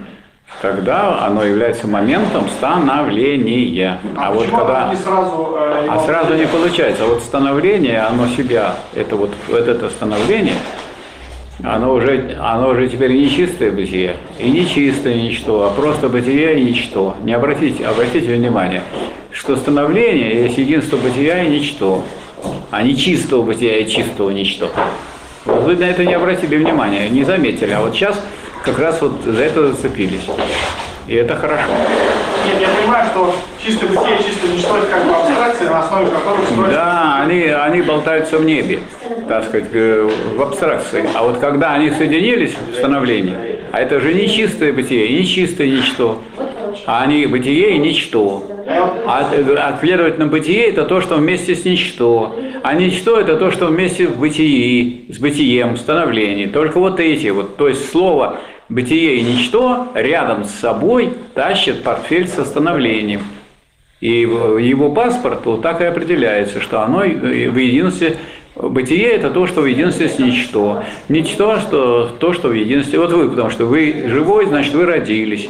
тогда 0.60 1.24
оно 1.26 1.44
является 1.44 1.86
моментом 1.86 2.48
становления. 2.48 4.00
А, 4.16 4.32
вот 4.32 4.44
почему 4.44 4.58
когда... 4.58 4.88
не 4.90 4.96
сразу... 4.96 5.56
э, 5.58 5.86
А 5.88 5.98
сразу 6.00 6.34
не 6.34 6.46
получается. 6.46 7.04
Вот 7.04 7.22
становление, 7.22 8.00
оно 8.00 8.28
себя, 8.28 8.76
это 8.94 9.16
вот, 9.16 9.32
вот 9.48 9.68
это 9.68 9.90
становление, 9.90 10.54
оно 11.62 11.94
уже, 11.94 12.36
оно 12.40 12.70
уже 12.70 12.88
теперь 12.88 13.12
не 13.12 13.30
чистое 13.30 13.70
бытие, 13.70 14.16
и 14.38 14.50
не 14.50 14.66
чистое 14.66 15.14
ничто, 15.14 15.66
а 15.66 15.70
просто 15.70 16.08
бытие 16.08 16.60
и 16.60 16.64
ничто. 16.64 17.16
Не 17.22 17.34
обратите, 17.34 17.86
обратите 17.86 18.34
внимание, 18.34 18.82
что 19.30 19.56
становление 19.56 20.44
есть 20.44 20.58
единство 20.58 20.96
бытия 20.96 21.44
и 21.44 21.48
ничто, 21.48 22.04
а 22.70 22.82
не 22.82 22.96
чистого 22.96 23.42
бытия 23.42 23.78
и 23.78 23.88
чистого 23.88 24.30
ничто. 24.30 24.70
Вот 25.44 25.62
вы 25.62 25.76
на 25.76 25.84
это 25.84 26.04
не 26.04 26.14
обратили 26.14 26.56
внимания, 26.56 27.08
не 27.08 27.22
заметили, 27.22 27.72
а 27.72 27.82
вот 27.82 27.94
сейчас 27.94 28.18
как 28.64 28.78
раз 28.78 29.00
вот 29.02 29.22
за 29.24 29.42
это 29.42 29.68
зацепились. 29.68 30.26
И 31.06 31.14
это 31.14 31.36
хорошо. 31.36 31.68
Нет, 32.46 32.60
я 32.60 32.68
понимаю, 32.68 33.10
что 33.10 33.34
чистое 33.62 33.90
бытие 33.90 34.18
чистое 34.18 34.52
ничто 34.52 34.78
это 34.78 34.86
как 34.86 35.04
бы 35.04 35.14
абстракция, 35.14 35.70
на 35.70 35.80
основе 35.80 36.06
которой 36.06 36.46
строится... 36.46 36.74
Да, 36.74 37.18
они, 37.22 37.42
они 37.42 37.82
болтаются 37.82 38.38
в 38.38 38.44
небе, 38.44 38.80
так 39.28 39.44
сказать, 39.44 39.68
э, 39.72 40.10
в 40.34 40.42
абстракции. 40.42 41.04
А 41.14 41.22
вот 41.24 41.38
когда 41.38 41.72
они 41.74 41.90
соединились 41.90 42.54
в 42.72 42.76
становлении, 42.76 43.36
а 43.72 43.80
это 43.80 44.00
же 44.00 44.14
не 44.14 44.28
чистое 44.28 44.72
бытие, 44.72 45.08
не 45.18 45.26
чистое 45.26 45.68
ничто, 45.68 46.22
а 46.86 47.02
они 47.02 47.26
бытие 47.26 47.76
и 47.76 47.78
ничто. 47.78 48.42
А, 49.06 49.28
э, 49.30 49.56
а 49.58 49.78
следовательно, 49.80 50.26
бытие– 50.26 50.68
это 50.70 50.84
то, 50.84 51.02
что 51.02 51.16
вместе 51.16 51.54
с 51.54 51.66
ничто. 51.66 52.34
А 52.62 52.72
ничто– 52.72 53.20
это 53.20 53.36
то, 53.36 53.50
что 53.50 53.66
вместе 53.66 54.06
в 54.06 54.18
бытии, 54.18 55.06
с 55.10 55.18
бытием, 55.18 55.76
становлении. 55.76 56.46
Только 56.46 56.78
вот 56.78 56.98
эти 56.98 57.28
вот, 57.28 57.56
то 57.56 57.68
есть 57.68 57.90
слово 57.90 58.40
«бытие» 58.68 59.16
и 59.16 59.22
«ничто» 59.22 59.88
рядом 59.94 60.44
с 60.44 60.50
собой 60.50 61.14
тащит 61.34 61.82
портфель 61.82 62.28
со 62.28 62.44
становлением. 62.44 63.22
И 64.00 64.20
его 64.20 64.90
паспорт 64.90 65.46
вот 65.46 65.62
так 65.62 65.80
и 65.80 65.84
определяется, 65.84 66.60
что 66.60 66.82
оно 66.82 67.00
в 67.00 67.04
единстве 67.56 68.18
Бытие– 68.56 69.08
это 69.10 69.30
то, 69.30 69.48
что 69.48 69.62
в 69.62 69.66
единстве 69.66 70.08
с 70.08 70.18
ничто. 70.20 70.84
Ничто, 71.08 71.58
что 71.58 72.06
то, 72.06 72.32
что 72.32 72.48
в 72.48 72.52
единстве. 72.52 73.00
Вот 73.00 73.12
вы, 73.12 73.28
потому 73.28 73.50
что 73.50 73.66
вы 73.66 74.04
живой, 74.06 74.46
значит, 74.46 74.74
вы 74.74 74.86
родились. 74.86 75.48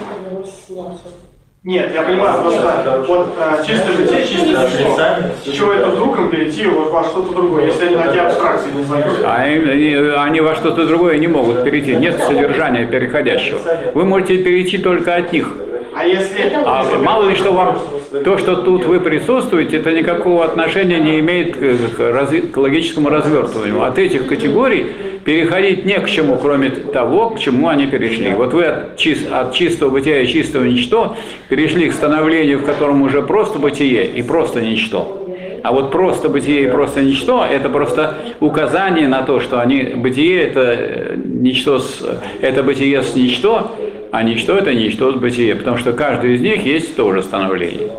Нет, 1.64 1.94
я 1.94 2.02
понимаю, 2.02 2.42
просто 2.42 3.04
вот 3.08 3.38
э, 3.38 3.64
чистое 3.66 3.96
бытие, 3.96 4.26
чистое 4.26 4.68
ничто. 4.68 5.50
С 5.50 5.56
чего 5.56 5.72
это 5.72 5.88
вдруг 5.88 6.30
перейти 6.30 6.66
вот 6.66 6.90
во 6.92 7.04
что-то 7.04 7.32
другое, 7.32 7.64
если 7.64 7.86
они 7.86 7.96
такие 7.96 8.20
абстракции 8.20 8.70
не 8.70 8.82
знают? 8.84 9.06
А 9.24 9.36
они, 9.36 9.94
они 9.94 10.40
во 10.42 10.56
что-то 10.56 10.86
другое 10.86 11.16
не 11.16 11.26
могут 11.26 11.64
перейти. 11.64 11.96
Нет 11.96 12.20
содержания 12.22 12.84
переходящего. 12.84 13.60
Вы 13.94 14.04
можете 14.04 14.44
перейти 14.44 14.76
только 14.76 15.14
от 15.14 15.32
них. 15.32 15.56
А 15.96 16.04
если... 16.06 16.52
А 16.64 16.84
мало 16.98 17.28
ли 17.28 17.36
что 17.36 17.52
вам, 17.52 17.78
то, 18.24 18.38
что 18.38 18.56
тут 18.56 18.84
вы 18.86 19.00
присутствуете, 19.00 19.76
это 19.76 19.92
никакого 19.92 20.44
отношения 20.44 20.98
не 20.98 21.20
имеет 21.20 21.56
к, 21.56 21.60
разви- 21.60 22.50
к 22.50 22.56
логическому 22.56 23.10
развертыванию. 23.10 23.82
От 23.82 23.98
этих 23.98 24.26
категорий 24.26 24.86
переходить 25.24 25.84
не 25.84 25.98
к 25.98 26.08
чему, 26.08 26.36
кроме 26.36 26.70
того, 26.70 27.30
к 27.30 27.38
чему 27.38 27.68
они 27.68 27.86
перешли. 27.86 28.30
Вот 28.30 28.52
вы 28.52 28.64
от, 28.64 29.00
чис- 29.00 29.30
от 29.30 29.54
чистого 29.54 29.90
бытия 29.90 30.20
и 30.22 30.26
чистого 30.26 30.64
ничто 30.64 31.16
перешли 31.48 31.88
к 31.88 31.92
становлению, 31.92 32.58
в 32.58 32.64
котором 32.64 33.02
уже 33.02 33.22
просто 33.22 33.58
бытие 33.58 34.06
и 34.06 34.22
просто 34.22 34.60
ничто. 34.60 35.20
А 35.62 35.72
вот 35.72 35.92
просто 35.92 36.28
бытие 36.28 36.64
и 36.64 36.70
просто 36.70 37.00
ничто– 37.00 37.42
это 37.50 37.70
просто 37.70 38.18
указание 38.40 39.08
на 39.08 39.22
то, 39.22 39.40
что 39.40 39.60
они 39.60 39.82
бытие– 39.96 40.42
это 40.48 40.60
э, 40.60 41.14
ничто, 41.16 41.78
с, 41.78 42.04
это 42.42 42.62
бытие 42.62 43.02
с 43.02 43.16
ничто, 43.16 43.74
а 44.14 44.22
ничто– 44.22 44.56
это 44.58 44.72
ничто 44.72 45.10
с 45.10 45.16
бытие, 45.16 45.56
потому 45.56 45.76
что 45.76 45.92
каждый 45.92 46.36
из 46.36 46.40
них 46.40 46.64
есть 46.64 46.94
тоже 46.94 47.20
становление. 47.20 47.90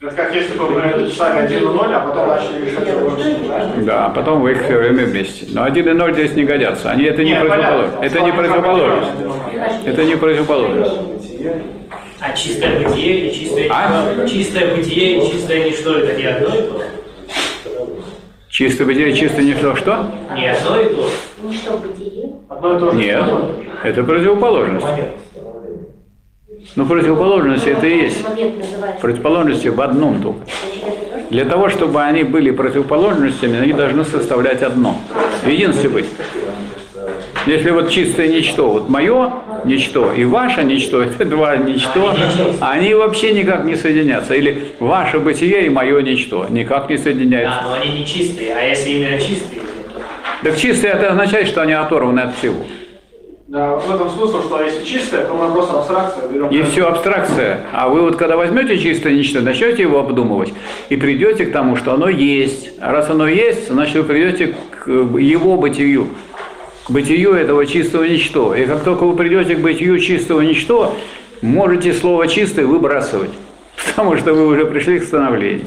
Это 0.00 0.14
как 0.14 0.34
если 0.34 0.56
бы 0.56 0.70
мы 0.70 1.10
читали 1.10 1.44
1 1.44 1.58
и 1.58 1.60
0, 1.60 1.92
а 1.92 2.00
потом 2.00 2.28
начали 2.28 2.64
решать. 2.64 3.84
Да, 3.84 4.06
а 4.06 4.08
потом 4.08 4.40
вы 4.40 4.52
их 4.52 4.64
все 4.64 4.78
время 4.78 5.04
вместе. 5.04 5.48
Но 5.52 5.64
один 5.64 5.86
и 5.90 5.92
ноль 5.92 6.14
здесь 6.14 6.32
не 6.34 6.44
годятся. 6.44 6.92
Они 6.92 7.04
это 7.04 7.22
не 7.22 7.32
Нет, 7.32 7.46
противоположность. 7.46 7.98
Это 8.00 8.20
не 8.22 8.32
противоположность. 8.32 9.12
Это 9.84 10.04
не 10.04 10.16
противоположность. 10.16 10.94
А 12.20 12.32
чистое 12.32 12.88
бытие 12.88 13.28
и 13.28 13.34
чистое 13.34 13.68
А? 13.70 14.14
ничто. 14.14 14.26
Чистое 14.28 14.76
бытие 14.76 15.18
и 15.18 15.30
чистое 15.30 15.68
ничто 15.68 15.98
это 15.98 16.16
не 16.16 16.24
одно 16.24 16.48
и 16.48 16.62
то 16.62 16.78
же? 16.78 16.95
Чистое 18.56 18.86
бытие, 18.86 19.12
чистое 19.12 19.44
ничто 19.44 19.76
что? 19.76 20.10
Не 20.34 20.50
одно 20.50 20.80
и 20.80 20.84
то 20.94 21.02
же. 21.02 21.12
Ничто 21.42 21.76
бытие. 21.76 22.32
Одно 22.48 22.74
и 22.74 22.80
то 22.80 22.90
же. 22.90 22.96
Нет, 22.96 23.24
это 23.84 24.02
противоположность. 24.02 24.86
Ну, 26.74 26.86
противоположность 26.86 27.66
это 27.66 27.86
и 27.86 27.98
есть. 27.98 28.26
Момент 28.26 28.56
называется. 28.56 29.00
Противоположности 29.02 29.68
в 29.68 29.78
одном 29.78 30.22
только. 30.22 30.40
Для 31.28 31.44
того, 31.44 31.68
чтобы 31.68 32.02
они 32.02 32.22
были 32.22 32.50
противоположностями, 32.50 33.58
они 33.58 33.74
должны 33.74 34.04
составлять 34.04 34.62
одно. 34.62 34.96
В 35.42 35.46
единстве 35.46 35.90
быть. 35.90 36.06
Если 37.46 37.70
вот 37.70 37.90
чистое 37.90 38.26
ничто, 38.26 38.68
вот 38.68 38.88
мое 38.88 39.32
ничто 39.64 40.12
и 40.12 40.24
ваше 40.24 40.64
ничто, 40.64 41.02
это 41.02 41.24
два 41.24 41.56
ничто, 41.56 42.12
они 42.60 42.92
вообще 42.94 43.32
никак 43.32 43.64
не 43.64 43.76
соединятся. 43.76 44.34
Или 44.34 44.72
ваше 44.80 45.20
бытие 45.20 45.66
и 45.66 45.68
мое 45.68 46.02
ничто 46.02 46.46
никак 46.48 46.90
не 46.90 46.98
соединяются. 46.98 47.60
Да, 47.62 47.68
но 47.68 47.74
они 47.74 48.00
не 48.00 48.06
чистые. 48.06 48.52
А 48.52 48.62
если 48.62 48.90
именно 48.90 49.18
чистые, 49.18 49.60
то 50.42 50.48
Так 50.50 50.56
чистое 50.58 50.92
это 50.94 51.10
означает, 51.10 51.46
что 51.46 51.62
они 51.62 51.72
оторваны 51.72 52.20
от 52.20 52.36
всего. 52.36 52.64
Да, 53.46 53.76
в 53.76 53.94
этом 53.94 54.10
смысл, 54.10 54.42
что 54.42 54.60
если 54.60 54.84
чистое, 54.84 55.24
то 55.24 55.32
мы 55.34 55.52
просто 55.52 55.78
абстракцию 55.78 56.28
берем. 56.28 56.48
И 56.48 56.62
все 56.64 56.88
абстракция. 56.88 57.60
А 57.72 57.88
вы 57.88 58.00
вот 58.00 58.16
когда 58.16 58.36
возьмете 58.36 58.76
чистое 58.76 59.12
ничто, 59.12 59.40
начнете 59.40 59.82
его 59.82 60.00
обдумывать 60.00 60.52
и 60.88 60.96
придете 60.96 61.46
к 61.46 61.52
тому, 61.52 61.76
что 61.76 61.94
оно 61.94 62.08
есть. 62.08 62.72
А 62.80 62.90
раз 62.90 63.08
оно 63.08 63.28
есть, 63.28 63.68
значит 63.68 63.94
вы 63.94 64.02
придете 64.02 64.56
к 64.70 64.88
его 64.88 65.56
бытию, 65.56 66.08
бытию 66.88 67.34
этого 67.34 67.66
чистого 67.66 68.04
ничто. 68.04 68.54
И 68.54 68.66
как 68.66 68.84
только 68.84 69.04
вы 69.04 69.16
придете 69.16 69.56
к 69.56 69.60
бытию 69.60 69.98
чистого 69.98 70.40
ничто, 70.40 70.96
можете 71.42 71.92
слово 71.92 72.28
чистое 72.28 72.66
выбрасывать. 72.66 73.30
Потому 73.86 74.16
что 74.16 74.34
вы 74.34 74.46
уже 74.46 74.66
пришли 74.66 74.98
к 74.98 75.04
становлению. 75.04 75.66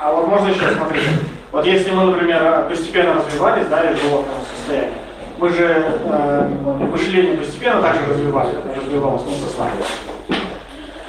А 0.00 0.12
вот 0.12 0.28
можно 0.28 0.48
еще 0.48 0.70
смотреть. 0.76 1.04
Вот 1.50 1.66
если 1.66 1.90
мы, 1.90 2.04
например, 2.04 2.66
постепенно 2.68 3.14
развивались, 3.14 3.66
да, 3.68 3.90
из 3.90 4.00
животного 4.00 4.40
состояния, 4.56 4.92
мы 5.38 5.48
же 5.50 5.84
э, 6.04 6.48
мышление 6.90 7.36
постепенно 7.36 7.80
также 7.80 8.06
развивали, 8.06 8.50
развивалось 8.76 9.22
вместе 9.22 9.46
с 9.46 9.58
нами. 9.58 9.72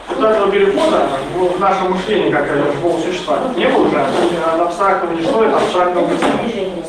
Вот 0.08 0.30
этого 0.30 0.52
перехода 0.52 1.08
в 1.36 1.60
наше 1.60 1.84
мышление, 1.86 2.32
как 2.32 2.48
живого 2.48 3.00
существа, 3.00 3.40
не 3.56 3.68
было 3.68 3.90
же 3.90 4.00
от 4.00 4.62
абстрактного 4.62 5.14
ничто, 5.14 5.44
это 5.44 5.58
абстрактного. 5.58 6.10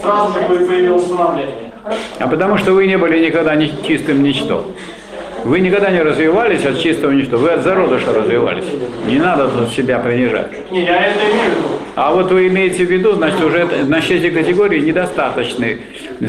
Сразу 0.00 0.32
же 0.32 0.66
появилось 0.66 1.04
становление. 1.04 1.69
А 2.18 2.26
потому 2.26 2.58
что 2.58 2.72
вы 2.72 2.86
не 2.86 2.96
были 2.96 3.24
никогда 3.24 3.54
ни 3.54 3.72
чистым 3.86 4.22
ничто. 4.22 4.72
Вы 5.44 5.60
никогда 5.60 5.90
не 5.90 6.02
развивались 6.02 6.64
от 6.66 6.80
чистого 6.80 7.12
ничто, 7.12 7.38
вы 7.38 7.50
от 7.50 7.62
зародыша 7.62 8.12
развивались. 8.12 8.66
Не 9.06 9.18
надо 9.18 9.48
тут 9.48 9.70
себя 9.70 9.98
принижать. 9.98 10.70
Не, 10.70 10.84
я 10.84 11.06
это 11.06 11.18
имею 11.20 11.50
в 11.50 11.58
виду. 11.58 11.68
А 11.96 12.12
вот 12.12 12.30
вы 12.30 12.48
имеете 12.48 12.84
в 12.84 12.90
виду, 12.90 13.12
значит, 13.12 13.42
уже 13.42 13.68
значит, 13.82 14.22
эти 14.22 14.30
категории 14.30 14.80
недостаточны. 14.80 15.80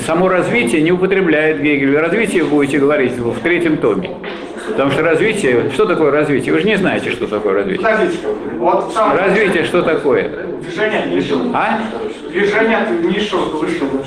Само 0.05 0.29
развитие 0.29 0.81
не 0.81 0.91
употребляет 0.91 1.61
Гегель. 1.61 1.97
Развитие 1.97 2.43
будете 2.43 2.79
говорить 2.79 3.13
в 3.13 3.39
третьем 3.41 3.77
томе. 3.77 4.11
Потому 4.71 4.91
что 4.91 5.01
развитие, 5.03 5.69
что 5.73 5.85
такое 5.85 6.11
развитие? 6.11 6.53
Вы 6.53 6.59
же 6.61 6.65
не 6.67 6.77
знаете, 6.77 7.11
что 7.11 7.27
такое 7.27 7.53
развитие. 7.55 7.81
Подождите, 7.83 8.27
вот 8.57 8.93
сам 8.93 9.17
Развитие 9.17 9.63
что 9.65 9.81
такое? 9.81 10.29
движение 10.61 11.05
низшего. 11.15 11.51
А? 11.53 11.79
Движение 12.29 12.77
от 12.77 13.03
низшего 13.03 13.49
к 13.49 13.53
высшему. 13.55 14.03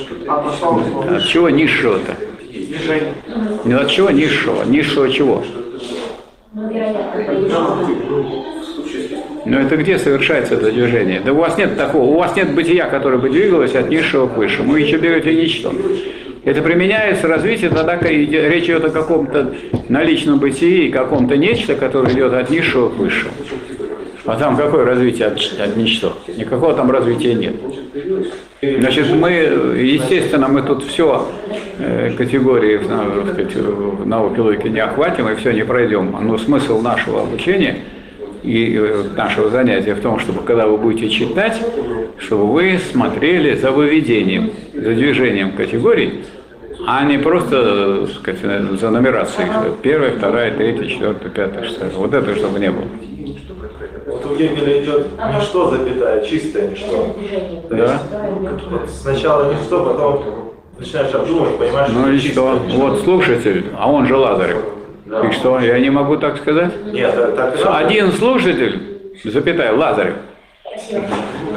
От 1.17 1.25
чего 1.25 1.51
низшего-то? 1.51 2.15
Движение. 2.51 3.15
Ну 3.65 3.79
от 3.81 3.89
чего 3.91 4.11
низшего? 4.11 4.65
Низшего 4.65 5.11
чего? 5.11 5.45
Ну. 6.53 8.45
Но 9.47 9.61
это 9.61 9.77
где 9.77 9.99
совершается 9.99 10.55
это 10.55 10.71
движение? 10.71 11.21
Да 11.21 11.33
у 11.33 11.37
вас 11.37 11.59
нет 11.59 11.77
такого, 11.77 12.05
у 12.05 12.19
вас 12.19 12.35
нет 12.35 12.55
бытия, 12.55 12.87
которое 12.87 13.19
бы 13.19 13.29
двигалось 13.29 13.75
от 13.75 13.91
низшего 13.91 14.27
к 14.27 14.37
высшему. 14.37 14.73
Вы 14.73 14.81
еще 14.81 14.97
берете 14.97 15.35
ничто. 15.35 15.73
Это 16.45 16.61
применяется 16.61 17.27
развитие 17.27 17.71
тогда, 17.71 17.97
речь 17.99 18.65
идет 18.65 18.85
о 18.85 18.91
каком-то 18.91 19.55
наличном 19.89 20.39
бытии, 20.39 20.91
каком-то 20.91 21.37
нечто, 21.37 21.75
которое 21.75 22.13
идет 22.13 22.35
от 22.35 22.51
низшего 22.51 22.91
к 22.91 22.97
высшему. 22.97 23.33
А 24.27 24.37
там 24.37 24.57
какое 24.57 24.85
развитие 24.85 25.29
от, 25.29 25.39
от 25.59 25.77
ничто? 25.77 26.17
Никакого 26.37 26.75
там 26.75 26.91
развития 26.91 27.35
нет. 27.35 27.55
Значит, 28.63 29.11
мы, 29.11 29.31
естественно, 29.31 30.49
мы 30.49 30.63
тут 30.63 30.85
все 30.85 31.29
категории 32.17 32.79
в, 32.79 32.85
сказать, 33.33 33.55
в 33.55 34.07
науке 34.07 34.41
логики 34.41 34.69
не 34.69 34.81
охватим 34.81 35.29
и 35.29 35.35
все 35.35 35.53
не 35.53 35.65
пройдем. 35.65 36.17
Но 36.23 36.39
смысл 36.39 36.81
нашего 36.81 37.23
обучения 37.23 37.81
и 38.43 38.77
э, 38.77 39.05
нашего 39.17 39.51
занятия 39.51 39.95
в 39.95 40.01
том, 40.01 40.19
чтобы 40.21 40.43
когда 40.43 40.67
вы 40.67 40.77
будете 40.77 41.09
читать, 41.09 41.61
чтобы 42.19 42.47
вы 42.47 42.79
смотрели 42.79 43.57
за 43.57 43.73
выведением, 43.73 44.53
за 44.75 44.95
движением 44.95 45.53
категорий, 45.53 46.25
а 46.87 47.05
не 47.05 47.19
просто 47.19 47.57
э, 47.57 48.07
сказать, 48.15 48.41
за 48.81 48.91
нумерацией. 48.91 49.49
Первая, 49.83 50.13
вторая, 50.17 50.55
третья, 50.57 50.87
четвертая, 50.87 51.31
пятая, 51.31 51.65
шестая. 51.65 51.91
Вот 51.91 52.13
это 52.15 52.35
чтобы 52.35 52.59
не 52.59 52.71
было. 52.71 52.85
Вот 54.07 54.27
у 54.27 54.35
Гегеля 54.37 54.83
идет 54.83 55.07
ничто, 55.35 55.71
запятая, 55.71 56.25
чистое 56.25 56.71
ничто. 56.71 57.17
То 57.69 57.75
Да. 57.75 57.93
есть 57.93 58.65
вот 58.71 58.91
сначала 58.91 59.53
ничто, 59.53 59.85
потом 59.85 60.55
начинаешь 60.79 61.15
обдумывать, 61.15 61.59
понимаешь, 61.59 61.91
Ну 61.93 62.13
и 62.13 62.19
чистое 62.19 62.55
что? 62.57 62.65
ничто. 62.65 62.79
Вот 62.81 63.01
слушатель, 63.01 63.65
а 63.79 63.91
он 63.91 64.07
же 64.07 64.17
Лазарев. 64.17 64.59
И 65.07 65.33
что, 65.33 65.61
я 65.61 65.79
не 65.79 65.91
могу 65.91 66.17
так 66.17 66.37
сказать? 66.39 66.73
Нет, 66.93 67.15
так, 67.15 67.57
так. 67.57 67.85
Один 67.87 68.13
слушатель, 68.13 69.15
запятая, 69.25 69.73
Лазарев. 69.73 70.15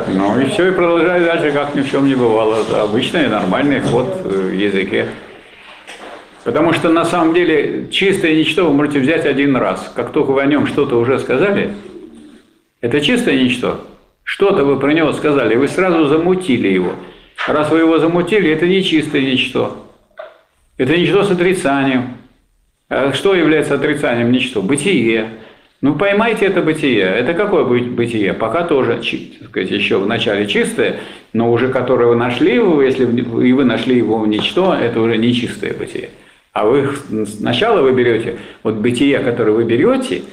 Ну 0.10 0.40
и 0.40 0.46
все, 0.46 0.70
и 0.70 0.72
продолжаю 0.72 1.26
дальше, 1.26 1.52
как 1.52 1.76
ни 1.76 1.82
в 1.82 1.90
чем 1.90 2.08
не 2.08 2.16
бывало. 2.16 2.62
Это 2.62 2.84
обычный 2.84 3.28
нормальный 3.28 3.80
ход 3.80 4.22
э, 4.24 4.28
в 4.28 4.54
языке. 4.54 5.08
Потому 6.44 6.72
что 6.74 6.90
на 6.90 7.04
самом 7.04 7.34
деле 7.34 7.88
чистое 7.92 8.36
ничто 8.36 8.66
вы 8.66 8.74
можете 8.74 9.00
взять 9.00 9.26
один 9.26 9.56
раз. 9.56 9.92
Как 9.96 10.12
только 10.12 10.32
вы 10.32 10.42
о 10.42 10.46
нем 10.46 10.68
что-то 10.68 11.00
уже 11.00 11.20
сказали, 11.20 11.74
это 12.80 13.02
чистое 13.02 13.36
ничто. 13.44 13.86
Что-то 14.24 14.64
вы 14.64 14.80
про 14.80 14.94
него 14.94 15.14
сказали, 15.14 15.56
вы 15.56 15.68
сразу 15.68 16.06
замутили 16.08 16.68
его. 16.68 16.94
Раз 17.48 17.70
вы 17.70 17.80
его 17.80 17.98
замутили, 17.98 18.52
это 18.52 18.68
не 18.68 18.84
чистое 18.84 19.22
ничто. 19.22 19.88
Это 20.78 20.96
ничто 20.96 21.24
с 21.24 21.32
отрицанием. 21.32 22.18
А 22.90 23.14
что 23.14 23.36
является 23.36 23.74
отрицанием 23.74 24.32
ничто? 24.32 24.62
Бытие. 24.62 25.32
Ну, 25.82 25.96
поймайте 25.96 26.46
это 26.48 26.62
бытие. 26.62 27.04
Это 27.04 27.34
какое 27.34 27.64
бы- 27.64 27.80
бытие? 27.80 28.34
Пока 28.34 28.64
тоже, 28.64 28.96
так 29.40 29.50
сказать, 29.50 29.70
еще 29.70 30.00
в 30.00 30.08
начале 30.08 30.48
чистое, 30.48 30.98
но 31.34 31.52
уже 31.52 31.68
которое 31.70 32.08
вы 32.08 32.16
нашли, 32.16 32.56
если 32.56 33.06
и 33.06 33.54
вы 33.54 33.64
нашли 33.64 33.98
его 33.98 34.18
в 34.18 34.28
ничто, 34.28 34.74
это 34.74 35.00
уже 35.00 35.18
не 35.18 35.34
чистое 35.34 35.74
бытие. 35.74 36.10
А 36.52 36.66
вы 36.66 36.90
сначала 37.28 37.82
вы 37.82 37.92
берете, 37.92 38.38
вот 38.64 38.76
бытие, 38.76 39.20
которое 39.20 39.52
вы 39.52 39.66
берете, 39.66 40.24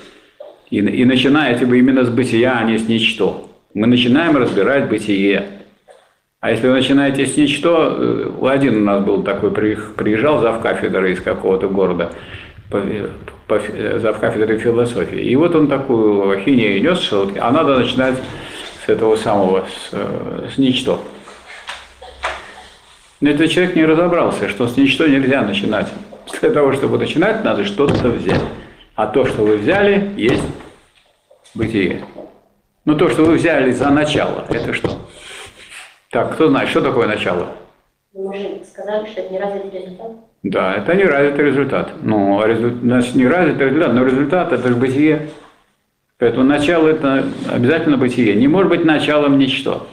и, 0.71 0.79
и 0.79 1.05
начинаете 1.05 1.67
вы 1.67 1.79
именно 1.81 2.05
с 2.05 2.09
бытия, 2.09 2.59
а 2.59 2.65
не 2.65 2.79
с 2.79 2.89
ничто. 2.89 3.51
Мы 3.75 3.87
начинаем 3.87 4.37
разбирать 4.39 4.89
бытие. 4.89 5.45
А 6.41 6.51
если 6.53 6.69
вы 6.69 6.75
начинаете 6.75 7.27
с 7.27 7.37
ничто, 7.37 7.97
э, 7.99 8.31
один 8.49 8.77
у 8.79 8.85
нас 8.85 9.05
был 9.05 9.23
такой, 9.23 9.51
приезжал 9.51 10.41
зав 10.41 10.63
кафедры 10.63 11.13
из 11.13 11.21
какого-то 11.21 11.69
города, 11.69 12.13
фи- 12.71 13.09
зав 13.49 14.19
кафедры 14.19 14.59
философии. 14.59 15.21
И 15.21 15.37
вот 15.37 15.55
он 15.55 15.69
такую 15.69 16.31
ахинею 16.31 16.83
нес, 16.83 17.01
что 17.01 17.31
а 17.39 17.51
надо 17.51 17.79
начинать 17.79 18.17
с 18.85 18.89
этого 18.89 19.17
самого, 19.17 19.67
с, 19.67 19.89
э, 19.93 20.49
с 20.55 20.59
ничто. 20.59 21.03
Но 23.21 23.31
этот 23.31 23.51
человек 23.51 23.77
не 23.77 23.85
разобрался, 23.85 24.49
что 24.49 24.67
с 24.69 24.77
ничто 24.77 25.07
нельзя 25.07 25.43
начинать. 25.43 25.89
Для 26.41 26.51
того, 26.51 26.73
чтобы 26.73 26.99
начинать, 26.99 27.45
надо 27.45 27.65
что-то 27.65 28.09
взять. 28.09 28.43
А 28.95 29.07
то, 29.07 29.25
что 29.27 29.45
вы 29.45 29.57
взяли, 29.57 30.13
есть 30.17 30.45
бытие. 31.55 32.05
Ну, 32.85 32.97
то, 32.97 33.09
что 33.09 33.25
вы 33.25 33.35
взяли 33.35 33.73
за 33.73 33.91
начало, 33.91 34.45
это 34.49 34.75
что? 34.75 34.91
Так, 36.11 36.35
кто 36.35 36.49
знает, 36.49 36.69
что 36.69 36.83
такое 36.83 37.07
начало? 37.07 37.49
Мы 38.13 38.37
же 38.37 38.63
сказали, 38.65 39.07
что 39.09 39.23
это 39.23 39.33
не 39.33 39.41
развитый 39.41 39.81
результат. 39.81 40.13
Да, 40.45 40.75
это 40.75 40.95
не 40.95 41.05
развитый 41.05 41.47
результат. 41.47 41.95
Ну, 42.03 42.39
а 42.41 42.47
резу- 42.47 42.79
значит, 42.81 43.15
не 43.15 43.27
развитый 43.27 43.67
результат, 43.71 43.95
но 43.95 44.05
результат 44.05 44.53
это 44.53 44.69
же 44.69 44.77
бытие. 44.77 45.31
Поэтому 46.19 46.45
начало 46.45 46.89
это 46.89 47.27
обязательно 47.51 47.97
бытие. 47.97 48.35
Не 48.35 48.47
может 48.47 48.69
быть 48.69 48.85
началом 48.85 49.39
ничто. 49.39 49.89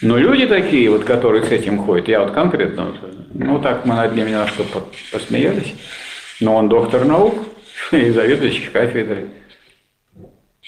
Но 0.00 0.16
люди 0.16 0.46
такие, 0.46 0.88
вот, 0.90 1.04
которые 1.04 1.42
с 1.44 1.50
этим 1.50 1.78
ходят, 1.78 2.06
я 2.06 2.20
вот 2.20 2.30
конкретно, 2.30 2.94
ну 3.34 3.58
так 3.58 3.84
мы 3.84 3.96
над 3.96 4.14
ним 4.14 4.28
немножко 4.28 4.62
по- 4.62 4.86
посмеялись, 5.10 5.74
но 6.40 6.54
он 6.54 6.68
доктор 6.68 7.04
наук 7.04 7.34
и 7.92 8.10
заведующий 8.10 8.68
кафедрой, 8.72 9.26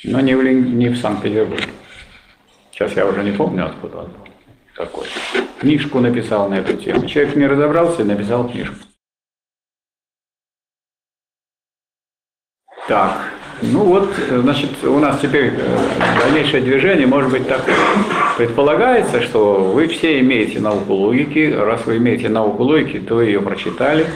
но 0.02 0.20
не 0.20 0.34
в, 0.34 0.42
не 0.42 0.88
в 0.88 0.96
Санкт-Петербурге. 0.96 1.64
Сейчас 2.72 2.92
я 2.96 3.06
уже 3.06 3.22
не 3.22 3.32
помню, 3.32 3.66
откуда 3.66 3.98
он 3.98 4.10
такой. 4.78 5.06
Книжку 5.60 5.98
написал 6.00 6.48
на 6.48 6.54
эту 6.54 6.74
тему. 6.76 7.06
Человек 7.06 7.36
не 7.36 7.46
разобрался 7.46 8.02
и 8.02 8.04
написал 8.04 8.48
книжку. 8.48 8.76
Так, 12.86 13.18
ну 13.60 13.80
вот, 13.84 14.14
значит, 14.30 14.82
у 14.84 14.98
нас 14.98 15.20
теперь 15.20 15.52
э, 15.58 15.78
дальнейшее 16.22 16.62
движение 16.62 17.06
может 17.06 17.30
быть 17.30 17.46
такое. 17.46 17.74
Предполагается, 18.38 19.20
что 19.20 19.56
вы 19.64 19.88
все 19.88 20.20
имеете 20.20 20.60
науку 20.60 20.94
логики. 20.94 21.52
Раз 21.52 21.84
вы 21.84 21.98
имеете 21.98 22.30
науку 22.30 22.62
логики, 22.62 22.98
то 23.00 23.16
вы 23.16 23.26
ее 23.26 23.42
прочитали. 23.42 24.06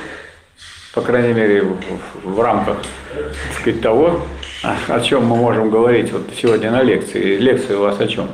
По 0.94 1.02
крайней 1.02 1.34
мере, 1.34 1.62
в, 1.62 1.76
в- 2.24 2.40
рамках 2.40 2.78
так 3.14 3.60
сказать, 3.60 3.82
того, 3.82 4.22
о 4.62 5.00
чем 5.00 5.26
мы 5.26 5.36
можем 5.36 5.70
говорить 5.70 6.12
вот 6.12 6.30
сегодня 6.40 6.70
на 6.70 6.82
лекции. 6.82 7.36
Лекция 7.36 7.76
у 7.78 7.82
вас 7.82 8.00
о 8.00 8.06
чем? 8.06 8.28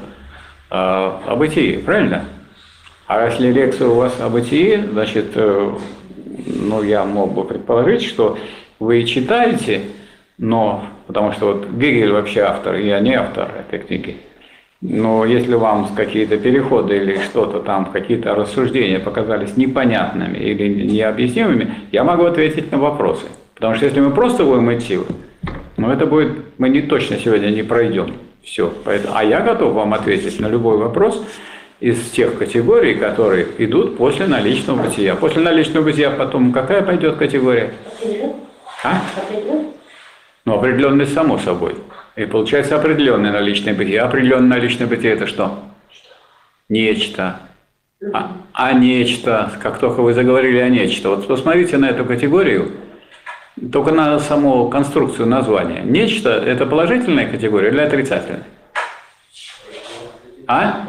А, 0.70 1.22
о 1.26 1.36
бытии, 1.36 1.78
правильно? 1.78 2.24
А 3.06 3.26
если 3.26 3.50
лекция 3.50 3.88
у 3.88 3.94
вас 3.94 4.20
о 4.20 4.28
бытии, 4.28 4.76
значит, 4.76 5.32
э, 5.34 5.72
ну, 6.46 6.82
я 6.82 7.04
мог 7.04 7.32
бы 7.32 7.44
предположить, 7.44 8.02
что 8.02 8.38
вы 8.78 9.04
читаете, 9.04 9.82
но, 10.36 10.84
потому 11.06 11.32
что 11.32 11.46
вот 11.46 11.70
Гегель 11.70 12.12
вообще 12.12 12.42
автор, 12.42 12.76
я 12.76 13.00
не 13.00 13.14
автор 13.14 13.50
этой 13.58 13.78
книги, 13.78 14.18
но 14.82 15.24
если 15.24 15.54
вам 15.54 15.88
какие-то 15.94 16.36
переходы 16.36 16.96
или 16.96 17.16
что-то 17.16 17.60
там, 17.60 17.86
какие-то 17.86 18.34
рассуждения 18.34 18.98
показались 18.98 19.56
непонятными 19.56 20.36
или 20.36 20.84
необъяснимыми, 20.84 21.74
я 21.90 22.04
могу 22.04 22.24
ответить 22.24 22.70
на 22.70 22.78
вопросы. 22.78 23.24
Потому 23.54 23.74
что 23.74 23.86
если 23.86 24.00
мы 24.00 24.10
просто 24.10 24.44
будем 24.44 24.72
идти, 24.76 24.98
ну 25.78 25.90
это 25.90 26.06
будет, 26.06 26.58
мы 26.58 26.68
не 26.68 26.82
точно 26.82 27.16
сегодня 27.16 27.48
не 27.48 27.62
пройдем. 27.62 28.12
Все. 28.48 28.72
А 29.12 29.24
я 29.24 29.40
готов 29.42 29.74
вам 29.74 29.92
ответить 29.92 30.40
на 30.40 30.46
любой 30.46 30.78
вопрос 30.78 31.22
из 31.80 32.10
тех 32.10 32.38
категорий, 32.38 32.94
которые 32.94 33.46
идут 33.58 33.98
после 33.98 34.26
наличного 34.26 34.84
бытия. 34.84 35.14
После 35.16 35.42
наличного 35.42 35.84
бытия 35.84 36.10
потом 36.10 36.50
какая 36.50 36.82
пойдет 36.82 37.16
категория? 37.16 37.74
А? 38.82 39.02
Ну, 40.46 40.54
определенность 40.54 41.12
само 41.12 41.36
собой. 41.38 41.74
И 42.16 42.24
получается 42.24 42.76
определенное 42.76 43.32
наличное 43.32 43.74
бытие. 43.74 44.00
Определенное 44.00 44.56
наличное 44.56 44.86
бытие 44.86 45.12
это 45.12 45.26
что? 45.26 45.58
Нечто. 46.70 47.40
А, 48.14 48.32
а 48.54 48.72
нечто, 48.72 49.52
как 49.62 49.78
только 49.78 50.00
вы 50.00 50.14
заговорили 50.14 50.58
о 50.58 50.70
нечто. 50.70 51.10
Вот 51.10 51.28
посмотрите 51.28 51.76
на 51.76 51.90
эту 51.90 52.06
категорию, 52.06 52.72
только 53.72 53.92
на 53.92 54.18
саму 54.18 54.68
конструкцию 54.68 55.26
названия. 55.28 55.82
Нечто– 55.84 56.30
это 56.46 56.66
положительная 56.66 57.30
категория 57.30 57.68
или 57.68 57.80
отрицательная? 57.80 58.44
А? 60.46 60.86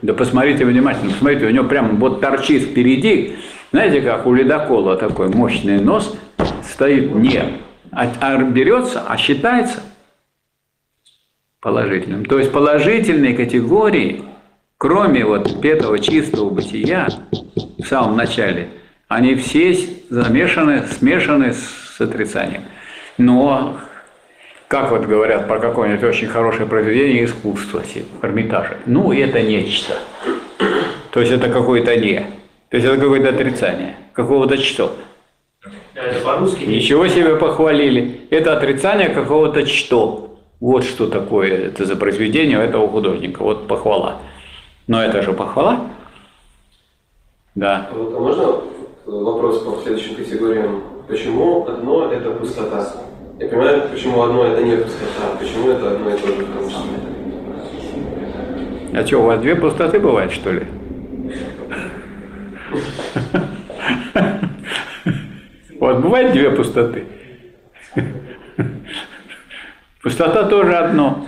Да 0.00 0.14
посмотрите 0.14 0.64
внимательно, 0.64 1.12
посмотрите, 1.12 1.46
у 1.46 1.50
него 1.50 1.64
прям 1.64 1.96
вот 1.96 2.20
торчит 2.20 2.62
впереди, 2.62 3.36
знаете, 3.70 4.00
как 4.00 4.26
у 4.26 4.32
ледокола 4.32 4.96
такой 4.96 5.28
мощный 5.28 5.78
нос 5.78 6.16
стоит 6.62 7.14
не, 7.14 7.42
а, 7.90 8.10
а 8.20 8.38
берется, 8.38 9.02
а 9.06 9.16
считается 9.16 9.80
положительным. 11.60 12.24
То 12.24 12.38
есть 12.38 12.50
положительные 12.50 13.34
категории, 13.34 14.24
кроме 14.78 15.24
вот 15.24 15.64
этого 15.64 15.98
чистого 15.98 16.50
бытия 16.50 17.08
в 17.78 17.84
самом 17.86 18.16
начале, 18.16 18.68
они 19.14 19.34
все 19.34 19.74
замешаны, 20.10 20.86
смешаны 20.86 21.52
с 21.52 22.00
отрицанием. 22.00 22.64
Но 23.18 23.78
как 24.68 24.90
вот 24.90 25.04
говорят 25.04 25.48
про 25.48 25.58
какое-нибудь 25.58 26.02
очень 26.04 26.28
хорошее 26.28 26.66
произведение 26.66 27.26
искусства, 27.26 27.82
Эрмитажа. 28.22 28.78
Ну, 28.86 29.12
это 29.12 29.42
нечто. 29.42 29.98
То 31.10 31.20
есть 31.20 31.30
это 31.30 31.50
какое-то 31.50 31.94
не. 31.96 32.20
То 32.70 32.78
есть 32.78 32.86
это 32.86 32.98
какое-то 32.98 33.28
отрицание. 33.28 33.96
Какого-то 34.14 34.56
что. 34.56 34.96
Ничего 35.94 37.06
себе 37.06 37.36
похвалили. 37.36 38.26
Это 38.30 38.56
отрицание 38.56 39.10
какого-то 39.10 39.66
что. 39.66 40.38
Вот 40.58 40.84
что 40.84 41.06
такое 41.06 41.66
это 41.66 41.84
за 41.84 41.96
произведение 41.96 42.58
у 42.58 42.62
этого 42.62 42.88
художника. 42.88 43.42
Вот 43.42 43.68
похвала. 43.68 44.22
Но 44.86 45.02
это 45.04 45.20
же 45.20 45.32
похвала. 45.34 45.90
Да. 47.54 47.88
Вот, 47.92 48.14
а 48.16 48.20
можно 48.20 48.62
вопрос 49.20 49.62
по 49.62 49.80
следующим 49.82 50.16
категориям? 50.16 50.82
Почему 51.08 51.66
одно– 51.66 52.12
это 52.14 52.30
пустота? 52.30 52.88
Я 53.38 53.48
понимаю, 53.48 53.82
почему 53.90 54.22
одно– 54.22 54.44
это 54.46 54.62
не 54.62 54.76
пустота, 54.76 55.36
почему 55.38 55.70
это 55.70 55.90
одно 55.92 56.10
и 56.10 56.18
то 56.18 56.26
же 56.28 56.32
в 56.32 56.52
том 56.52 56.68
числе. 56.68 56.80
А 58.94 59.06
что, 59.06 59.18
у 59.18 59.26
вас 59.26 59.40
две 59.40 59.56
пустоты 59.56 59.98
бывает, 59.98 60.32
что 60.32 60.52
ли? 60.52 60.66
У 65.78 65.84
вас 65.84 65.98
бывает 66.00 66.32
две 66.32 66.50
пустоты? 66.50 67.06
Пустота 70.02 70.44
тоже 70.44 70.76
одно. 70.76 71.26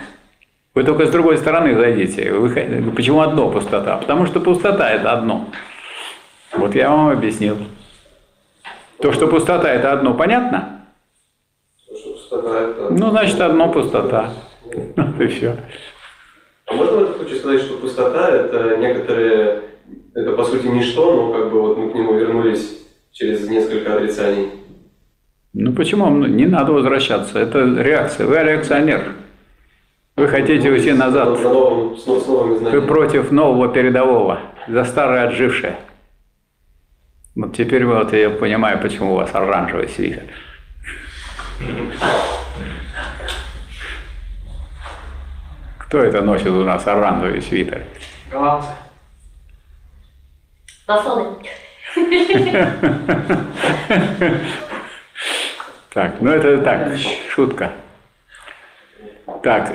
Вы 0.75 0.85
только 0.85 1.07
с 1.07 1.11
другой 1.11 1.37
стороны 1.39 1.75
зайдите. 1.75 2.33
Вы, 2.33 2.93
почему 2.95 3.21
одно 3.21 3.51
пустота? 3.51 3.97
Потому 3.97 4.27
что 4.27 4.41
пустота– 4.41 4.91
это 4.93 5.13
одно. 5.13 5.49
Вот 6.57 6.75
я 6.75 6.91
вам 6.91 7.09
объяснил. 7.09 7.57
То, 9.01 9.13
что 9.13 9.27
пустота– 9.27 9.73
это 9.73 9.93
одно, 9.93 10.15
понятно? 10.15 10.87
Пустота… 11.87 12.89
Ну, 12.91 13.11
значит, 13.11 13.41
одно 13.41 13.73
пустота. 13.73 14.31
Вот 14.97 15.21
и 15.21 15.27
все. 15.27 15.57
А 16.67 16.75
можно 16.75 16.97
в 16.97 17.03
этом 17.03 17.17
случае 17.17 17.39
сказать, 17.39 17.61
что 17.61 17.79
пустота– 17.79 18.29
это 18.31 18.77
некоторые… 18.79 19.63
Это, 20.15 20.33
по 20.33 20.45
сути, 20.45 20.67
ничто, 20.67 21.15
но 21.15 21.33
как 21.33 21.51
бы 21.51 21.61
вот 21.61 21.77
мы 21.77 21.91
к 21.91 21.95
нему 21.95 22.15
вернулись 22.15 22.87
через 23.13 23.49
несколько 23.49 23.95
отрицаний. 23.95 24.49
Ну 25.53 25.73
почему 25.73 26.05
вам 26.05 26.37
не 26.37 26.47
надо 26.47 26.73
возвращаться? 26.73 27.39
Это 27.39 27.61
реакция. 27.61 28.27
Вы 28.27 28.39
реакционер. 28.39 29.13
Вы 30.17 30.29
хотите 30.29 30.71
уйти 30.71 30.93
На 30.93 31.07
назад. 31.07 31.39
Вы 31.39 32.83
против 32.83 33.31
нового 33.31 33.69
передового, 33.69 34.41
за 34.69 34.85
старое 34.85 35.29
отжившее. 35.29 35.77
Вот 37.35 37.57
теперь 37.57 37.85
вот 37.85 38.13
я 38.13 38.31
понимаю, 38.31 38.81
почему 38.81 39.13
у 39.13 39.17
вас 39.17 39.35
оранжевый 39.35 39.89
свитер. 39.89 40.23
Кто 45.79 45.99
это 45.99 46.23
носит 46.23 46.49
у 46.49 46.63
нас 46.65 46.87
оранжевый 46.87 47.43
свитер? 47.43 47.85
Голландцы. 48.31 48.71
Масоны. 50.87 51.37
Так, 55.93 56.21
ну 56.21 56.31
это 56.31 56.59
так, 56.59 56.99
шутка. 57.31 57.73
Так, 59.43 59.73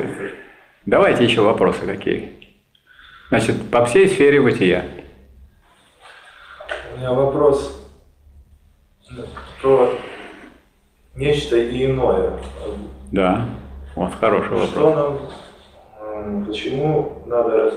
давайте 0.85 1.23
еще 1.23 1.41
вопросы 1.41 1.85
какие. 1.85 2.33
Значит, 3.29 3.69
по 3.69 3.85
всей 3.85 4.07
сфере 4.09 4.41
бытия. 4.41 4.85
У 6.99 7.01
меня 7.01 7.13
вопрос 7.13 7.81
про 9.61 9.87
нечто 11.15 11.55
и 11.55 11.85
иное. 11.85 12.33
Да, 13.13 13.45
вот 13.95 14.11
хороший 14.19 14.49
вопрос. 14.49 14.69
Что 14.71 15.19
нам, 16.03 16.45
почему 16.45 17.23
надо, 17.25 17.73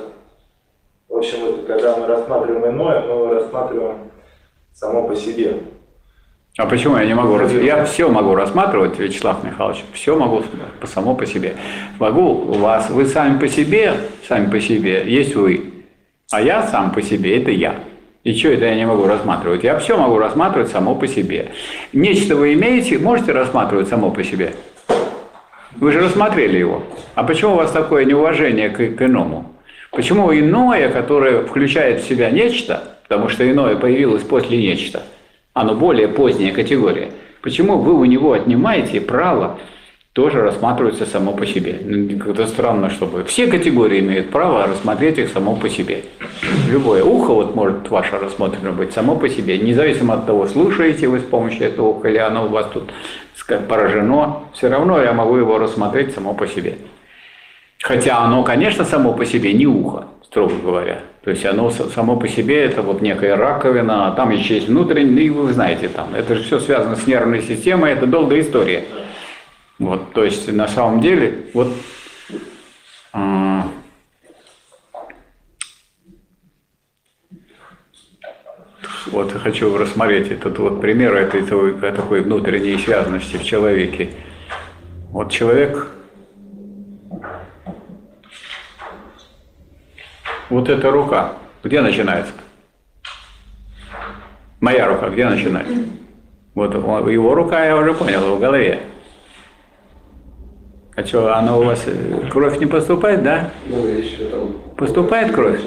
в 1.08 1.14
общем, 1.18 1.64
когда 1.68 1.96
мы 1.98 2.08
рассматриваем 2.08 2.74
иное, 2.74 3.00
мы 3.02 3.12
его 3.12 3.34
рассматриваем 3.34 3.98
само 4.72 5.06
по 5.06 5.14
себе. 5.14 5.58
А 6.58 6.66
почему 6.66 6.96
я 6.96 7.06
не 7.06 7.14
могу? 7.14 7.38
Я 7.60 7.84
все 7.84 8.08
могу 8.08 8.34
рассматривать, 8.34 8.98
Вячеслав 8.98 9.44
Михайлович, 9.44 9.84
все 9.92 10.16
могу 10.16 10.42
по- 10.80 10.88
само 10.88 11.14
по 11.14 11.26
себе. 11.26 11.54
Могу 12.00 12.28
у 12.28 12.54
вас, 12.54 12.90
вы 12.90 13.06
сами 13.06 13.38
по 13.38 13.46
себе, 13.46 13.94
сами 14.26 14.50
по 14.50 14.60
себе, 14.60 15.04
есть 15.06 15.36
вы, 15.36 15.84
а 16.32 16.40
я 16.42 16.66
сам 16.66 16.90
по 16.90 17.00
себе, 17.00 17.40
это 17.40 17.52
я. 17.52 17.76
И 18.24 18.34
что 18.34 18.50
это 18.50 18.66
я 18.66 18.76
не 18.76 18.86
могу 18.86 19.06
рассматривать? 19.06 19.64
Я 19.64 19.78
все 19.80 19.96
могу 19.96 20.16
рассматривать 20.16 20.70
само 20.70 20.94
по 20.94 21.08
себе. 21.08 21.50
Нечто 21.92 22.36
вы 22.36 22.54
имеете, 22.54 22.98
можете 22.98 23.32
рассматривать 23.32 23.88
само 23.88 24.10
по 24.10 24.22
себе? 24.22 24.54
Вы 25.74 25.90
же 25.90 26.00
рассмотрели 26.00 26.58
его. 26.58 26.84
А 27.16 27.24
почему 27.24 27.54
у 27.54 27.56
вас 27.56 27.72
такое 27.72 28.04
неуважение 28.04 28.70
к, 28.70 28.76
к 28.76 29.02
иному? 29.02 29.52
Почему 29.90 30.32
иное, 30.32 30.88
которое 30.90 31.42
включает 31.42 32.00
в 32.00 32.08
себя 32.08 32.30
нечто, 32.30 32.96
потому 33.08 33.28
что 33.28 33.50
иное 33.50 33.74
появилось 33.74 34.22
после 34.22 34.56
нечто, 34.56 35.02
оно 35.52 35.74
более 35.74 36.06
поздняя 36.06 36.52
категория, 36.52 37.10
почему 37.42 37.78
вы 37.78 37.92
у 37.94 38.04
него 38.04 38.34
отнимаете 38.34 39.00
право 39.00 39.58
тоже 40.12 40.42
рассматриваться 40.42 41.06
само 41.06 41.32
по 41.32 41.46
себе? 41.46 41.78
Ну, 41.82 42.18
Как-то 42.18 42.46
странно, 42.46 42.90
чтобы 42.90 43.24
все 43.24 43.46
категории 43.46 44.00
имеют 44.00 44.30
право 44.30 44.66
рассмотреть 44.66 45.18
их 45.18 45.30
само 45.30 45.56
по 45.56 45.68
себе. 45.68 46.04
Любое 46.68 47.02
ухо 47.02 47.32
вот 47.32 47.54
может 47.54 47.88
ваше 47.88 48.18
рассмотрено 48.18 48.72
быть 48.72 48.92
само 48.92 49.16
по 49.16 49.28
себе, 49.28 49.58
независимо 49.58 50.14
от 50.14 50.26
того, 50.26 50.46
слушаете 50.46 51.08
вы 51.08 51.20
с 51.20 51.24
помощью 51.24 51.66
этого 51.66 51.88
уха 51.88 52.08
или 52.08 52.18
оно 52.18 52.46
у 52.46 52.48
вас 52.48 52.66
тут 52.72 52.92
поражено, 53.68 54.44
все 54.54 54.68
равно 54.68 55.02
я 55.02 55.12
могу 55.12 55.36
его 55.36 55.58
рассмотреть 55.58 56.14
само 56.14 56.34
по 56.34 56.46
себе. 56.46 56.78
Хотя 57.82 58.18
оно, 58.18 58.44
конечно, 58.44 58.84
само 58.84 59.12
по 59.12 59.24
себе 59.24 59.52
не 59.52 59.66
ухо, 59.66 60.06
строго 60.24 60.54
говоря. 60.62 61.00
То 61.24 61.30
есть 61.30 61.44
оно 61.44 61.70
само 61.70 62.16
по 62.16 62.28
себе 62.28 62.64
это 62.64 62.82
вот 62.82 63.02
некая 63.02 63.36
раковина, 63.36 64.08
а 64.08 64.12
там 64.12 64.30
еще 64.30 64.54
есть 64.56 64.68
внутренний, 64.68 65.30
ну, 65.30 65.42
вы 65.42 65.52
знаете, 65.52 65.88
там, 65.88 66.14
это 66.14 66.36
же 66.36 66.42
все 66.44 66.60
связано 66.60 66.96
с 66.96 67.06
нервной 67.06 67.42
системой, 67.42 67.92
это 67.92 68.06
долгая 68.06 68.40
история. 68.40 68.84
Вот, 69.82 70.12
то 70.12 70.22
есть 70.22 70.46
на 70.46 70.68
самом 70.68 71.00
деле, 71.00 71.46
вот 71.54 71.72
а, 73.12 73.66
вот 79.10 79.32
хочу 79.32 79.76
рассмотреть 79.76 80.30
этот 80.30 80.56
вот 80.60 80.80
пример 80.80 81.16
этой 81.16 81.42
такой, 81.42 82.20
внутренней 82.20 82.78
связанности 82.78 83.36
в 83.38 83.42
человеке. 83.42 84.12
Вот 85.10 85.32
человек 85.32 85.88
Вот 90.48 90.68
эта 90.68 90.92
рука, 90.92 91.38
где 91.64 91.80
начинается? 91.80 92.34
Моя 94.60 94.86
рука 94.86 95.08
где 95.08 95.26
начинается? 95.28 95.74
Вот 96.54 96.72
его 96.74 97.34
рука, 97.34 97.64
я 97.64 97.76
уже 97.76 97.94
понял, 97.94 98.36
в 98.36 98.38
голове. 98.38 98.91
А 100.94 101.04
что, 101.06 101.34
она 101.34 101.56
у 101.56 101.62
вас, 101.64 101.84
э, 101.86 102.28
кровь 102.30 102.58
не 102.58 102.66
поступает, 102.66 103.22
да? 103.22 103.50
Ну, 103.66 103.86
еще 103.86 104.26
там... 104.26 104.52
Поступает 104.76 105.32
кровь? 105.32 105.60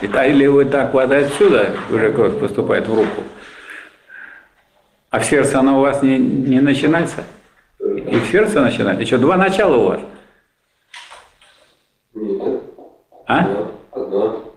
И 0.00 0.06
та- 0.08 0.24
Или 0.26 0.46
вы 0.46 0.64
так 0.64 0.94
вот 0.94 1.10
отсюда 1.12 1.72
уже 1.90 2.12
кровь 2.12 2.38
поступает 2.38 2.86
в 2.88 2.94
руку? 2.94 3.22
А 5.10 5.18
в 5.18 5.24
сердце 5.24 5.58
она 5.58 5.76
у 5.76 5.82
вас 5.82 6.02
не, 6.02 6.18
не 6.18 6.60
начинается? 6.60 7.24
И 7.80 8.18
в 8.20 8.26
сердце 8.30 8.60
начинается? 8.62 9.02
Еще 9.02 9.18
два 9.18 9.36
начала 9.36 9.76
у 9.76 9.84
вас? 9.88 10.00
Нет, 12.14 12.62
А? 13.26 13.46
одно. 13.92 14.54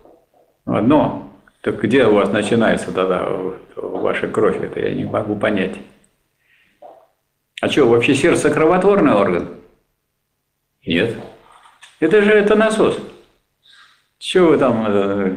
Одно. 0.65 1.29
Так 1.61 1.81
где 1.81 2.05
у 2.05 2.13
вас 2.15 2.29
начинается 2.31 2.91
тогда 2.93 3.27
ваша 3.75 4.27
кровь? 4.27 4.61
Это 4.61 4.79
я 4.79 4.93
не 4.93 5.03
могу 5.03 5.35
понять. 5.35 5.75
А 7.61 7.67
что, 7.69 7.87
вообще 7.87 8.13
сердце 8.15 8.49
кровотворный 8.49 9.13
орган? 9.13 9.49
Нет. 10.85 11.15
Это 11.99 12.21
же 12.21 12.31
это 12.31 12.55
насос. 12.55 12.97
Чего 14.17 14.49
вы 14.49 14.57
там... 14.57 14.85
э, 14.87 15.33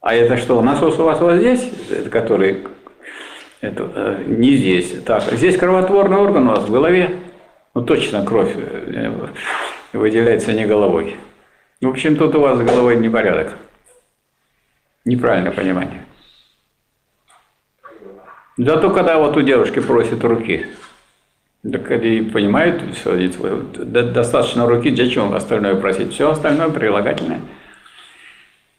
А 0.00 0.14
это 0.14 0.36
что, 0.36 0.60
насос 0.62 0.98
у 0.98 1.04
вас 1.04 1.20
вот 1.20 1.36
здесь, 1.36 1.70
это 1.90 2.10
который... 2.10 2.66
Это, 3.60 3.90
э, 3.94 4.24
не 4.26 4.56
здесь. 4.56 5.02
Так, 5.04 5.22
здесь 5.32 5.56
кровотворный 5.56 6.16
орган 6.16 6.48
у 6.48 6.50
вас 6.50 6.64
в 6.64 6.72
голове. 6.72 7.18
Ну, 7.74 7.82
точно 7.82 8.26
кровь 8.26 8.52
э, 8.56 9.28
выделяется 9.92 10.52
не 10.52 10.66
головой. 10.66 11.16
В 11.80 11.88
общем, 11.88 12.16
тут 12.16 12.34
у 12.34 12.40
вас 12.40 12.58
с 12.58 12.62
головой 12.62 12.96
непорядок. 12.96 13.56
Неправильное 15.04 15.52
понимание. 15.52 16.04
Зато 18.56 18.90
когда 18.90 19.18
вот 19.18 19.36
у 19.36 19.42
девушки 19.42 19.80
просят 19.80 20.22
руки, 20.24 20.66
так 21.70 21.90
они 21.92 22.22
понимают, 22.22 22.82
все, 22.96 23.16
до- 23.16 24.10
достаточно 24.10 24.66
руки, 24.66 24.94
чего 25.08 25.32
остальное 25.34 25.76
просить? 25.76 26.12
Все 26.12 26.30
остальное 26.30 26.70
прилагательное. 26.70 27.40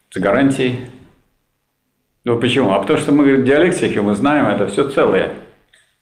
С 0.09 0.19
гарантией. 0.19 0.87
Ну 2.25 2.39
почему? 2.39 2.71
А 2.73 2.79
потому 2.79 2.99
что 2.99 3.11
мы 3.11 3.23
говорим, 3.23 3.45
диалектики, 3.45 3.99
мы 3.99 4.15
знаем, 4.15 4.47
это 4.47 4.67
все 4.67 4.89
целое. 4.89 5.31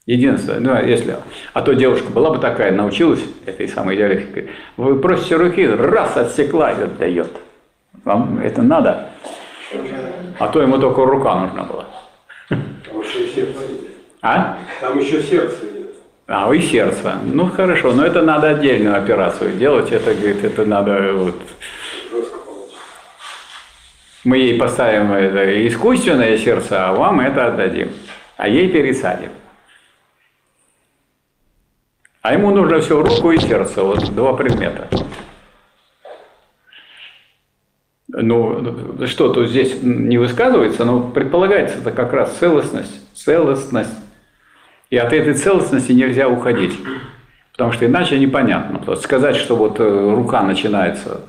Единственное, 0.06 0.58
ну, 0.58 0.72
а 0.74 0.82
если... 0.82 1.16
А 1.52 1.62
то 1.62 1.74
девушка 1.74 2.10
была 2.10 2.30
бы 2.30 2.38
такая, 2.38 2.72
научилась 2.72 3.22
этой 3.46 3.68
самой 3.68 3.96
диалектикой. 3.96 4.50
Вы 4.76 4.98
просите 4.98 5.36
руки, 5.36 5.64
раз 5.64 6.16
отсекла 6.16 6.72
и 6.72 6.82
отдает. 6.82 7.30
Вам 8.04 8.40
это 8.40 8.62
надо? 8.62 9.10
А 10.40 10.48
то 10.48 10.60
ему 10.60 10.78
только 10.78 11.04
рука 11.04 11.36
нужна 11.36 11.62
была. 11.62 11.86
И. 12.50 13.54
А? 14.22 14.58
Там 14.80 14.98
еще 14.98 15.22
сердце. 15.22 15.71
А, 16.26 16.52
и 16.54 16.60
сердце. 16.60 17.16
Ну, 17.24 17.46
хорошо, 17.50 17.92
но 17.92 18.06
это 18.06 18.22
надо 18.22 18.50
отдельную 18.50 18.96
операцию 18.96 19.56
делать. 19.56 19.90
Это, 19.92 20.14
говорит, 20.14 20.44
это 20.44 20.64
надо 20.64 21.12
вот... 21.14 21.36
Мы 24.24 24.38
ей 24.38 24.58
поставим 24.58 25.12
это 25.12 25.66
искусственное 25.66 26.38
сердце, 26.38 26.88
а 26.88 26.92
вам 26.92 27.20
это 27.20 27.46
отдадим. 27.46 27.90
А 28.36 28.48
ей 28.48 28.68
пересадим. 28.68 29.30
А 32.22 32.34
ему 32.34 32.52
нужно 32.52 32.80
все 32.80 33.02
руку 33.02 33.32
и 33.32 33.38
сердце, 33.38 33.82
вот 33.82 34.14
два 34.14 34.34
предмета. 34.34 34.88
Ну, 38.06 39.06
что 39.06 39.32
тут 39.32 39.48
здесь 39.48 39.82
не 39.82 40.18
высказывается, 40.18 40.84
но 40.84 41.00
предполагается 41.00 41.78
это 41.78 41.90
как 41.90 42.12
раз 42.12 42.32
целостность, 42.36 43.00
целостность. 43.16 44.01
И 44.92 44.96
от 44.98 45.10
этой 45.14 45.32
целостности 45.32 45.92
нельзя 45.92 46.28
уходить. 46.28 46.78
Потому 47.52 47.72
что 47.72 47.86
иначе 47.86 48.18
непонятно. 48.18 48.78
То 48.78 48.92
есть 48.92 49.02
сказать, 49.04 49.36
что 49.36 49.56
вот 49.56 49.80
э, 49.80 50.14
рука 50.14 50.42
начинается... 50.42 51.22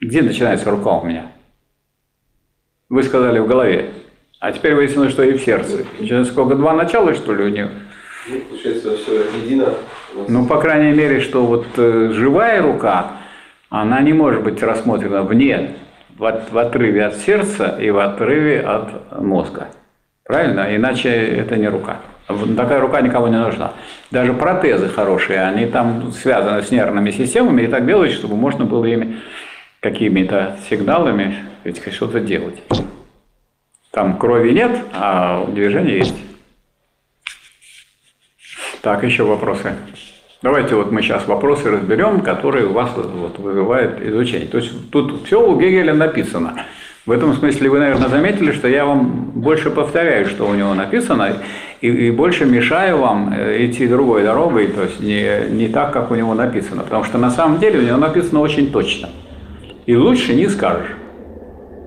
Где 0.00 0.22
начинается 0.22 0.70
рука 0.70 0.92
у 0.92 1.04
меня? 1.04 1.26
Вы 2.88 3.02
сказали 3.02 3.38
в 3.38 3.46
голове. 3.46 3.90
А 4.40 4.50
теперь 4.52 4.74
выяснилось, 4.74 5.12
что 5.12 5.24
и 5.24 5.36
в 5.36 5.42
сердце. 5.42 5.84
Сейчас 5.98 6.28
сколько, 6.28 6.54
два 6.54 6.72
начала, 6.72 7.12
что 7.12 7.34
ли, 7.34 7.44
у 7.44 7.48
нее? 7.50 7.70
Ну, 8.30 8.40
получается, 8.40 8.96
все 8.96 9.24
едино. 9.42 9.74
Ну, 10.26 10.46
по 10.46 10.58
крайней 10.58 10.96
мере, 10.96 11.20
что 11.20 11.44
вот 11.44 11.66
э, 11.76 12.12
живая 12.14 12.62
рука, 12.62 13.18
она 13.68 14.00
не 14.00 14.14
может 14.14 14.42
быть 14.42 14.62
рассмотрена 14.62 15.22
вне, 15.22 15.74
в, 16.16 16.24
от- 16.24 16.50
в 16.50 16.56
отрыве 16.56 17.04
от 17.04 17.16
сердца 17.16 17.76
и 17.78 17.90
в 17.90 17.98
отрыве 17.98 18.62
от 18.62 19.20
мозга. 19.20 19.68
Правильно? 20.28 20.76
Иначе 20.76 21.08
это 21.08 21.56
не 21.56 21.68
рука. 21.68 22.02
Такая 22.54 22.80
рука 22.80 23.00
никому 23.00 23.28
не 23.28 23.38
нужна. 23.38 23.72
Даже 24.10 24.34
протезы 24.34 24.90
хорошие, 24.90 25.40
они 25.40 25.64
там 25.64 26.12
связаны 26.12 26.62
с 26.62 26.70
нервными 26.70 27.10
системами 27.10 27.62
и 27.62 27.66
так 27.66 27.86
делают, 27.86 28.12
чтобы 28.12 28.36
можно 28.36 28.66
было 28.66 28.84
ими 28.84 29.20
какими-то 29.80 30.58
сигналами 30.68 31.44
что-то 31.90 32.20
делать. 32.20 32.62
Там 33.90 34.18
крови 34.18 34.50
нет, 34.50 34.78
а 34.92 35.46
движение 35.46 35.96
есть. 35.96 36.14
Так, 38.82 39.04
еще 39.04 39.24
вопросы. 39.24 39.76
Давайте 40.42 40.74
вот 40.74 40.92
мы 40.92 41.00
сейчас 41.00 41.26
вопросы 41.26 41.70
разберем, 41.70 42.20
которые 42.20 42.66
у 42.66 42.74
вас 42.74 42.90
вот, 42.94 43.38
вызывают 43.38 44.02
изучение. 44.02 44.46
То 44.46 44.58
есть 44.58 44.90
тут 44.90 45.26
все 45.26 45.40
у 45.40 45.58
Гегеля 45.58 45.94
написано. 45.94 46.66
В 47.08 47.10
этом 47.10 47.32
смысле 47.32 47.70
вы, 47.70 47.78
наверное, 47.78 48.10
заметили, 48.10 48.52
что 48.52 48.68
я 48.68 48.84
вам 48.84 49.30
больше 49.34 49.70
повторяю, 49.70 50.26
что 50.26 50.44
у 50.46 50.52
него 50.52 50.74
написано, 50.74 51.38
и, 51.80 51.88
и 51.88 52.10
больше 52.10 52.44
мешаю 52.44 52.98
вам 52.98 53.32
э, 53.34 53.64
идти 53.64 53.86
другой 53.86 54.24
дорогой, 54.24 54.66
то 54.66 54.82
есть 54.82 55.00
не, 55.00 55.48
не 55.48 55.68
так, 55.68 55.90
как 55.90 56.10
у 56.10 56.14
него 56.14 56.34
написано. 56.34 56.82
Потому 56.82 57.04
что 57.04 57.16
на 57.16 57.30
самом 57.30 57.60
деле 57.60 57.78
у 57.78 57.82
него 57.82 57.96
написано 57.96 58.40
очень 58.40 58.70
точно. 58.70 59.08
И 59.86 59.96
лучше 59.96 60.34
не 60.34 60.48
скажешь. 60.48 60.90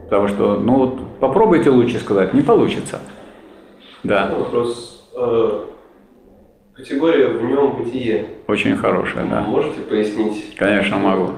Потому 0.06 0.27
что, 0.27 0.56
ну 0.60 0.73
вот, 0.73 1.19
попробуйте 1.19 1.69
лучше 1.69 1.99
сказать, 1.99 2.34
не 2.34 2.41
получится. 2.41 2.99
Да, 4.02 4.34
Вопрос. 4.35 5.07
э, 5.15 5.60
Категория 6.73 7.27
в 7.27 7.43
нем 7.43 7.76
бытие. 7.77 8.26
очень 8.48 8.76
хорошая, 8.76 9.26
да. 9.26 9.41
Можете 9.41 9.81
пояснить? 9.81 10.56
Конечно, 10.56 10.98
могу. 10.98 11.34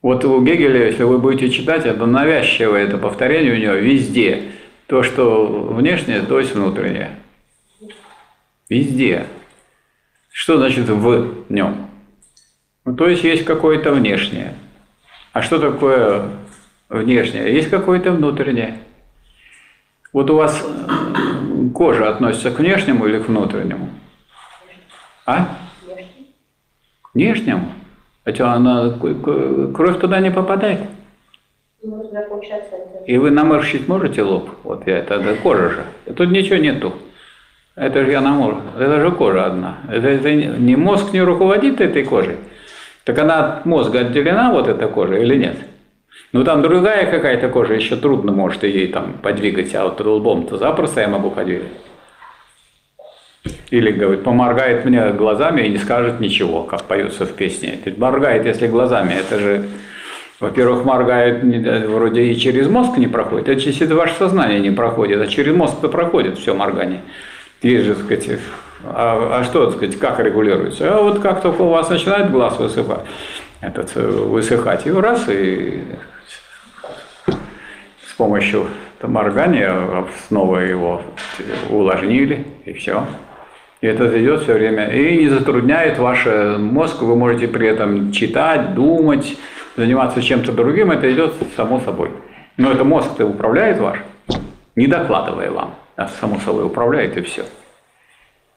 Вот 0.00 0.24
у 0.24 0.40
Гегеля, 0.42 0.86
если 0.86 1.02
вы 1.02 1.18
будете 1.18 1.50
читать, 1.50 1.84
это 1.84 2.06
навязчивое 2.06 2.84
это 2.84 2.98
повторение 2.98 3.52
у 3.52 3.56
него 3.56 3.74
везде. 3.74 4.52
То, 4.86 5.02
что 5.02 5.46
внешнее, 5.46 6.22
то 6.22 6.38
есть 6.38 6.54
внутреннее. 6.54 7.16
Везде. 8.68 9.26
Что 10.30 10.56
значит 10.56 10.88
в 10.88 11.44
нем? 11.48 11.88
Ну, 12.84 12.94
то 12.94 13.08
есть 13.08 13.24
есть 13.24 13.44
какое-то 13.44 13.92
внешнее. 13.92 14.54
А 15.32 15.42
что 15.42 15.58
такое 15.58 16.30
внешнее? 16.88 17.52
Есть 17.52 17.68
какое-то 17.68 18.12
внутреннее. 18.12 18.78
Вот 20.12 20.30
у 20.30 20.36
вас 20.36 20.64
кожа 21.74 22.08
относится 22.08 22.50
к 22.50 22.60
внешнему 22.60 23.06
или 23.06 23.18
к 23.18 23.28
внутреннему? 23.28 23.90
А? 25.26 25.58
К 27.02 27.14
внешнему? 27.14 27.72
Хотя 28.28 28.52
она, 28.52 28.92
кровь 29.74 30.00
туда 30.00 30.20
не 30.20 30.30
попадает. 30.30 30.80
И 33.06 33.16
вы 33.16 33.30
наморщить 33.30 33.88
можете 33.88 34.22
лоб? 34.22 34.50
Вот 34.64 34.86
я, 34.86 34.98
это, 34.98 35.14
это 35.14 35.34
кожа 35.36 35.70
же. 35.70 35.84
Тут 36.14 36.30
ничего 36.30 36.56
нету. 36.56 36.92
Это 37.74 38.04
же 38.04 38.10
я 38.10 38.20
наморщу. 38.20 38.60
Это 38.78 39.00
же 39.00 39.12
кожа 39.12 39.46
одна. 39.46 39.78
Это, 39.90 40.08
это 40.08 40.34
не 40.34 40.76
мозг 40.76 41.14
не 41.14 41.22
руководит 41.22 41.80
этой 41.80 42.04
кожей. 42.04 42.36
Так 43.04 43.18
она 43.18 43.38
от 43.38 43.64
мозга 43.64 44.00
отделена, 44.00 44.52
вот 44.52 44.68
эта 44.68 44.88
кожа, 44.88 45.14
или 45.14 45.36
нет? 45.36 45.56
Ну 46.32 46.44
там 46.44 46.60
другая 46.60 47.10
какая-то 47.10 47.48
кожа, 47.48 47.72
еще 47.72 47.96
трудно 47.96 48.32
может 48.32 48.62
ей 48.62 48.88
там 48.88 49.14
подвигать, 49.22 49.74
а 49.74 49.84
вот 49.84 50.02
лбом-то 50.02 50.58
запросто 50.58 51.00
я 51.00 51.08
могу 51.08 51.30
подвигать. 51.30 51.72
Или, 53.70 53.92
говорит, 53.92 54.24
поморгает 54.24 54.84
мне 54.84 55.10
глазами 55.10 55.62
и 55.62 55.68
не 55.68 55.78
скажет 55.78 56.20
ничего, 56.20 56.62
как 56.62 56.84
поется 56.84 57.26
в 57.26 57.32
песне. 57.32 57.78
Ведь 57.84 57.98
моргает, 57.98 58.46
если 58.46 58.66
глазами, 58.66 59.14
это 59.14 59.38
же, 59.38 59.68
во-первых, 60.40 60.84
моргает 60.84 61.44
э, 61.44 61.86
вроде 61.86 62.24
и 62.24 62.36
через 62.36 62.68
мозг 62.68 62.96
не 62.96 63.06
проходит, 63.06 63.48
это 63.48 63.60
через 63.60 63.90
ваше 63.90 64.14
сознание 64.14 64.60
не 64.60 64.70
проходит, 64.70 65.20
а 65.20 65.26
через 65.26 65.54
мозг-то 65.54 65.88
проходит 65.88 66.38
все 66.38 66.54
моргание. 66.54 67.02
Есть 67.62 67.86
же, 67.86 67.94
так 67.94 68.04
сказать, 68.04 68.40
а, 68.84 69.40
а 69.40 69.44
что, 69.44 69.66
так 69.66 69.76
сказать, 69.76 69.98
как 69.98 70.20
регулируется? 70.20 70.96
А 70.96 71.02
вот 71.02 71.20
как 71.20 71.42
только 71.42 71.62
у 71.62 71.68
вас 71.68 71.90
начинает 71.90 72.30
глаз 72.30 72.58
высыпать, 72.58 73.00
этот, 73.60 73.90
э, 73.96 74.06
высыхать, 74.06 74.86
и 74.86 74.92
раз, 74.92 75.28
и 75.28 75.82
с 77.26 78.14
помощью 78.16 78.68
моргания 79.02 80.06
снова 80.26 80.58
его 80.58 81.02
увлажнили, 81.68 82.46
и 82.64 82.72
все. 82.72 83.04
И 83.80 83.86
это 83.86 84.06
идет 84.20 84.42
все 84.42 84.54
время. 84.54 84.88
И 84.88 85.18
не 85.18 85.28
затрудняет 85.28 85.98
ваш 85.98 86.26
мозг, 86.58 87.00
вы 87.02 87.14
можете 87.14 87.46
при 87.46 87.68
этом 87.68 88.10
читать, 88.12 88.74
думать, 88.74 89.36
заниматься 89.76 90.20
чем-то 90.20 90.52
другим, 90.52 90.90
это 90.90 91.10
идет 91.12 91.34
само 91.56 91.80
собой. 91.80 92.10
Но 92.56 92.72
это 92.72 92.84
мозг-то 92.84 93.24
управляет 93.24 93.78
ваш. 93.78 93.98
не 94.74 94.86
докладывая 94.86 95.50
вам, 95.50 95.74
а 95.96 96.08
само 96.20 96.40
собой 96.40 96.64
управляет 96.64 97.16
и 97.16 97.22
все. 97.22 97.44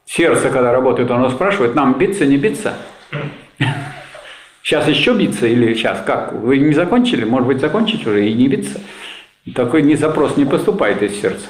Сердце, 0.06 0.50
когда 0.50 0.72
работает, 0.74 1.10
оно 1.12 1.30
спрашивает, 1.30 1.76
нам 1.76 1.98
биться, 1.98 2.26
не 2.26 2.38
биться? 2.38 2.74
Сейчас 4.64 4.88
еще 4.88 5.14
биться 5.14 5.48
или 5.48 5.74
сейчас 5.74 6.02
как? 6.06 6.34
Вы 6.34 6.58
не 6.58 6.74
закончили? 6.74 7.24
Может 7.24 7.48
быть, 7.48 7.60
закончить 7.60 8.06
уже 8.06 8.28
и 8.28 8.34
не 8.34 8.48
биться? 8.48 8.80
Такой 9.56 9.82
не 9.82 9.96
запрос 9.96 10.38
не 10.38 10.46
поступает 10.46 11.02
из 11.02 11.20
сердца. 11.20 11.48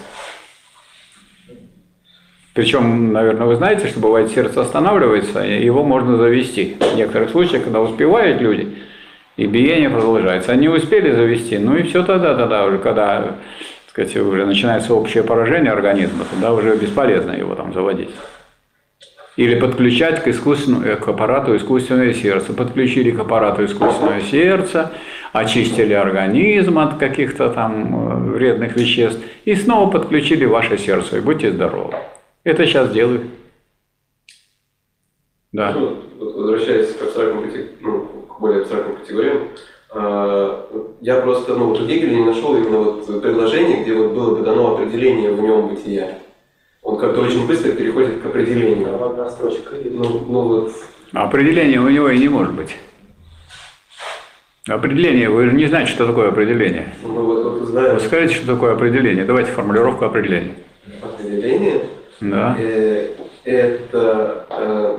Причем, 2.54 3.14
наверное, 3.14 3.48
вы 3.48 3.56
знаете, 3.56 3.88
что 3.88 4.00
бывает 4.00 4.32
сердце 4.32 4.62
останавливается, 4.62 5.40
его 5.40 5.84
можно 5.84 6.18
завести. 6.18 6.76
В 6.80 6.96
некоторых 6.96 7.30
случаях, 7.30 7.64
когда 7.64 7.80
успевают 7.80 8.42
люди, 8.42 8.68
и 9.38 9.46
биение 9.46 9.90
продолжается. 9.90 10.52
Они 10.52 10.68
успели 10.68 11.12
завести, 11.12 11.58
ну 11.58 11.78
и 11.78 11.84
все 11.84 12.04
тогда, 12.04 12.36
тогда 12.36 12.66
уже, 12.66 12.78
когда 12.78 13.22
так 13.22 13.36
сказать, 13.90 14.16
уже 14.18 14.46
начинается 14.46 14.94
общее 14.94 15.24
поражение 15.24 15.72
организма, 15.72 16.26
тогда 16.30 16.54
уже 16.54 16.76
бесполезно 16.76 17.32
его 17.32 17.56
там 17.56 17.74
заводить. 17.74 18.10
Или 19.38 19.60
подключать 19.60 20.22
к, 20.22 20.28
искусственному, 20.28 20.98
к 20.98 21.08
аппарату 21.08 21.56
искусственное 21.56 22.14
сердце. 22.14 22.54
Подключили 22.54 23.12
к 23.12 23.20
аппарату 23.20 23.66
искусственное 23.66 24.22
сердце, 24.22 24.92
очистили 25.32 25.94
организм 25.94 26.80
от 26.80 26.98
каких-то 26.98 27.50
там 27.50 27.96
э, 27.96 28.16
вредных 28.36 28.76
веществ 28.76 29.22
и 29.46 29.56
снова 29.56 29.90
подключили 29.90 30.44
ваше 30.46 30.78
сердце. 30.78 31.18
И 31.18 31.22
будьте 31.22 31.52
здоровы. 31.52 31.96
Это 32.44 32.66
сейчас 32.66 32.92
делают. 32.92 33.24
Да. 35.52 35.74
Ну, 35.74 35.98
вот 36.18 36.36
возвращаясь 36.36 36.96
к 36.96 37.02
абстрактным, 37.02 37.52
ну, 37.82 38.00
к 38.28 38.40
более 38.40 38.62
абстрактным 38.62 38.98
категориям, 38.98 39.50
а, 39.90 40.68
я 41.02 41.20
просто, 41.22 41.56
ну, 41.56 41.66
вот 41.68 41.82
у 41.82 41.86
Гегеля 41.86 42.16
не 42.16 42.24
нашел 42.24 42.56
именно 42.56 42.80
вот 42.80 43.22
предложение, 43.22 43.84
где 43.84 43.94
вот 43.94 44.14
было 44.14 44.36
бы 44.36 44.44
дано 44.44 44.76
определение 44.76 45.32
в 45.32 45.42
нем 45.42 45.68
бытия. 45.68 46.20
Он 46.82 46.98
как-то 46.98 47.22
очень 47.22 47.46
быстро 47.46 47.74
переходит 47.74 48.22
к 48.22 48.26
определению. 48.26 48.88
Там 48.88 49.04
одна 49.04 49.30
строчка. 49.30 49.76
Ну, 49.84 50.26
ну 50.28 50.42
вот, 50.42 50.74
Определение 51.14 51.80
у 51.80 51.90
него 51.90 52.10
и 52.10 52.18
не 52.18 52.30
может 52.30 52.54
быть. 52.54 52.78
Определение, 54.68 55.30
вы 55.30 55.48
же 55.48 55.56
не 55.56 55.66
знаете, 55.66 55.92
что 55.92 56.08
такое 56.08 56.30
определение. 56.30 56.96
ну 57.04 57.26
вот, 57.26 57.60
вот 57.60 57.68
знаем 57.68 57.96
Вы 57.96 58.00
скажите, 58.00 58.36
что 58.36 58.54
такое 58.54 58.74
определение. 58.74 59.26
Давайте 59.26 59.52
формулировку 59.52 60.06
определения. 60.06 60.56
определение. 61.02 61.82
Да, 62.22 62.56
Э, 62.60 63.08
это 63.44 64.46
э, 64.50 64.98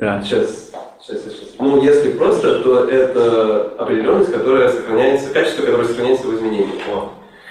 да. 0.00 0.22
Сейчас, 0.22 0.72
сейчас, 1.00 1.22
сейчас. 1.22 1.54
Ну, 1.60 1.82
если 1.82 2.10
просто, 2.12 2.60
то 2.60 2.84
это 2.84 3.72
определенность, 3.78 4.32
которая 4.32 4.68
сохраняется, 4.70 5.32
качество, 5.32 5.62
которое 5.64 5.84
сохраняется 5.86 6.26
в 6.26 6.34
изменении. 6.34 6.74
О. 6.92 7.10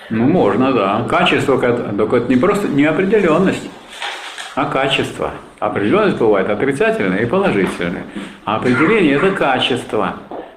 Ну, 0.10 0.24
можно, 0.26 0.74
да. 0.74 1.06
Качество, 1.10 1.58
ко- 1.58 1.94
только 1.98 2.18
это 2.18 2.28
не 2.30 2.36
просто 2.36 2.68
не 2.68 2.84
определенность, 2.86 3.70
а 4.56 4.66
качество. 4.66 5.32
Определенность 5.60 6.18
бывает 6.18 6.50
отрицательная 6.50 7.20
и 7.20 7.26
положительная. 7.26 8.04
А 8.44 8.58
определение– 8.58 9.16
это 9.16 9.32
качество. 9.32 10.16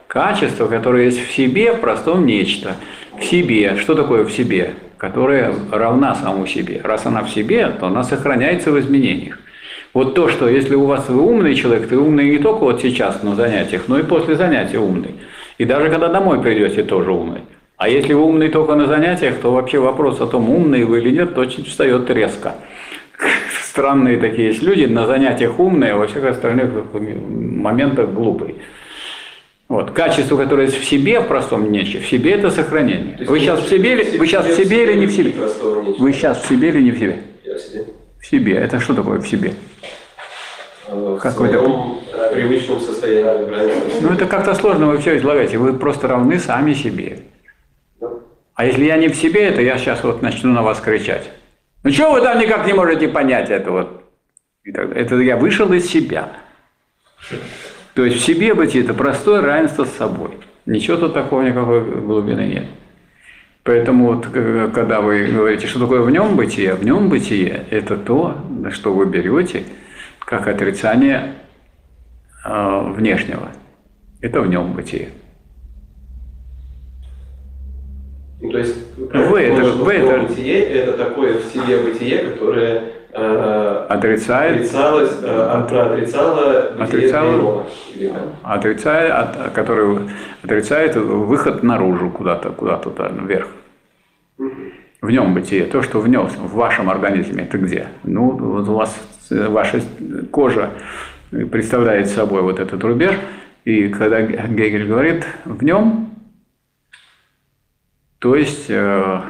Качество, 0.08 0.66
которое 0.66 1.04
есть 1.04 1.24
в 1.24 1.30
себе, 1.32 1.72
в 1.74 1.80
простом 1.80 2.26
нечто. 2.26 2.72
В 3.20 3.24
себе. 3.24 3.76
Что 3.76 3.94
такое 3.94 4.24
в 4.24 4.32
себе? 4.32 4.74
Которое 4.98 5.52
равна 5.70 6.14
саму 6.14 6.46
себе. 6.46 6.80
Раз 6.82 7.06
она 7.06 7.22
в 7.22 7.30
себе, 7.30 7.68
то 7.68 7.86
она 7.86 8.02
сохраняется 8.02 8.70
в 8.70 8.78
изменениях. 8.78 9.38
Вот 9.92 10.14
то, 10.14 10.28
что 10.28 10.48
если 10.48 10.74
у 10.74 10.84
вас 10.84 11.08
вы 11.08 11.22
умный 11.22 11.54
человек, 11.54 11.88
ты 11.88 11.96
умный 11.96 12.30
не 12.30 12.38
только 12.38 12.64
вот 12.64 12.82
сейчас 12.82 13.22
на 13.22 13.34
занятиях, 13.34 13.84
но 13.88 13.98
и 13.98 14.02
после 14.02 14.36
занятия 14.36 14.78
умный. 14.78 15.14
И 15.58 15.64
даже 15.64 15.88
когда 15.90 16.08
домой 16.08 16.40
придете, 16.42 16.82
тоже 16.82 17.12
умный. 17.12 17.40
А 17.76 17.88
если 17.88 18.14
вы 18.14 18.22
умный 18.22 18.48
только 18.48 18.74
на 18.74 18.86
занятиях, 18.86 19.36
то 19.36 19.52
вообще 19.52 19.78
вопрос 19.78 20.20
о 20.20 20.26
том, 20.26 20.48
умный 20.48 20.84
вы 20.84 21.00
или 21.00 21.10
нет, 21.10 21.36
очень 21.36 21.64
встает 21.64 22.10
резко. 22.10 22.54
Странные 23.62 24.18
такие 24.18 24.48
есть 24.48 24.62
люди, 24.62 24.84
на 24.84 25.06
занятиях 25.06 25.58
умные, 25.58 25.92
а 25.92 25.96
во 25.96 26.06
всех 26.06 26.24
остальных 26.24 26.70
моментах 26.94 28.10
глупые. 28.10 28.54
Вот. 29.68 29.90
Качество, 29.90 30.36
которое 30.36 30.68
в 30.68 30.84
себе, 30.84 31.20
в 31.20 31.26
простом 31.26 31.72
нече, 31.72 31.98
в 32.00 32.06
себе 32.06 32.32
это 32.32 32.50
сохранение. 32.50 33.16
Есть 33.18 33.30
Вы 33.30 33.40
сейчас 33.40 33.60
в 33.60 33.68
себе, 33.68 33.92
или- 33.94 34.16
вы 34.18 34.26
сейчас 34.26 34.46
в 34.46 34.56
себе 34.56 34.82
или 34.84 34.94
не 34.94 35.06
в 35.06 35.12
себе? 35.12 35.32
Вы 35.98 36.12
сейчас 36.12 36.42
в 36.42 36.48
себе 36.48 36.68
или 36.68 36.82
не 36.82 36.90
в 36.92 36.98
себе? 36.98 37.22
Я 37.44 37.54
в 37.56 37.60
себе. 37.60 37.84
В 38.20 38.26
себе. 38.26 38.54
Это 38.54 38.78
что 38.80 38.94
такое 38.94 39.18
в 39.20 39.26
себе? 39.26 39.54
Э, 40.88 40.94
В 40.94 41.18
Какой-то- 41.18 41.98
привычном 42.32 42.80
состоянии? 42.80 44.00
Ну, 44.00 44.12
это 44.12 44.26
как-то 44.26 44.54
сложно 44.54 44.86
вы 44.86 44.98
все 44.98 45.16
излагаете. 45.16 45.58
Вы 45.58 45.72
просто 45.74 46.06
равны 46.06 46.38
сами 46.38 46.72
себе. 46.74 47.18
А 48.54 48.64
если 48.64 48.84
я 48.84 48.96
не 48.96 49.08
в 49.08 49.16
себе, 49.16 49.42
это 49.48 49.60
я 49.62 49.78
сейчас 49.78 50.02
вот 50.04 50.22
начну 50.22 50.52
на 50.52 50.62
вас 50.62 50.80
кричать. 50.80 51.30
Ну, 51.82 51.90
что 51.92 52.12
вы 52.12 52.20
там 52.20 52.38
никак 52.38 52.66
не 52.66 52.72
можете 52.72 53.08
понять 53.08 53.50
это 53.50 53.70
вот? 53.72 54.02
Это 54.64 55.16
я 55.16 55.36
вышел 55.36 55.72
из 55.72 55.86
себя. 55.90 56.30
То 57.96 58.04
есть 58.04 58.18
в 58.18 58.26
себе 58.26 58.52
быть 58.52 58.76
это 58.76 58.92
простое 58.92 59.40
равенство 59.40 59.86
с 59.86 59.92
собой. 59.94 60.32
Ничего 60.66 60.98
тут 60.98 61.14
такого 61.14 61.40
никакой 61.40 61.82
глубины 61.82 62.42
нет. 62.42 62.66
Поэтому 63.62 64.12
вот, 64.12 64.26
э, 64.34 64.70
когда 64.74 65.00
вы 65.00 65.26
говорите, 65.28 65.66
что 65.66 65.80
такое 65.80 66.02
в 66.02 66.10
нем 66.10 66.36
бытие, 66.36 66.74
в 66.74 66.84
нем 66.84 67.08
бытие– 67.08 67.64
это 67.70 67.96
то, 67.96 68.36
что 68.70 68.92
вы 68.92 69.06
берете 69.06 69.64
как 70.18 70.46
отрицание 70.46 71.36
э, 72.44 72.92
внешнего. 72.92 73.52
Это 74.20 74.42
в 74.42 74.46
нем 74.46 74.74
бытие. 74.74 75.08
Ну, 78.42 78.50
то 78.50 78.58
есть, 78.58 78.76
Вы 78.98 79.40
это- 79.40 79.72
вы 79.72 79.92
это- 79.94 80.28
бытие– 80.28 80.60
это 80.60 80.98
такое 80.98 81.38
в 81.38 81.44
себе 81.46 81.78
бытие, 81.78 82.18
которое 82.18 82.92
Отрицает, 83.18 84.56
отрицалось, 84.60 85.12
э, 85.22 85.50
от- 85.50 85.72
отрицало 85.72 86.70
бытие 86.72 86.84
Отрицало. 86.84 87.30
древнего. 87.30 87.66
Или 87.94 88.08
как? 88.08 88.22
отрицает, 88.42 89.12
от- 89.12 89.52
который 89.52 89.98
отрицает 90.42 90.96
выход 90.96 91.62
наружу 91.62 92.10
куда-то, 92.10 92.50
куда-то 92.50 92.90
туда, 92.90 93.08
вверх. 93.08 93.48
В 94.38 95.10
нем 95.10 95.34
бытие, 95.34 95.64
то, 95.64 95.82
что 95.82 96.00
в 96.00 96.08
нем, 96.08 96.26
в 96.26 96.54
вашем 96.54 96.90
организме, 96.90 97.44
это 97.44 97.58
где? 97.58 97.88
Ну, 98.02 98.30
вот 98.32 98.68
у 98.68 98.74
вас 98.74 98.94
э, 99.30 99.48
ваша 99.48 99.80
кожа 100.30 100.70
представляет 101.30 102.08
собой 102.08 102.42
вот 102.42 102.58
этот 102.60 102.82
рубеж, 102.84 103.14
и 103.64 103.88
когда 103.88 104.20
Гегель 104.22 104.86
говорит 104.86 105.26
в 105.44 105.62
нем, 105.64 106.10
то 108.18 108.34
есть 108.36 108.66
э, 108.68 109.20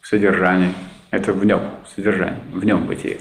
в 0.00 0.06
содержании, 0.06 0.72
это 1.14 1.32
в 1.32 1.44
нем, 1.44 1.60
содержание, 1.94 2.40
в 2.52 2.64
нем 2.64 2.86
бытие. 2.86 3.18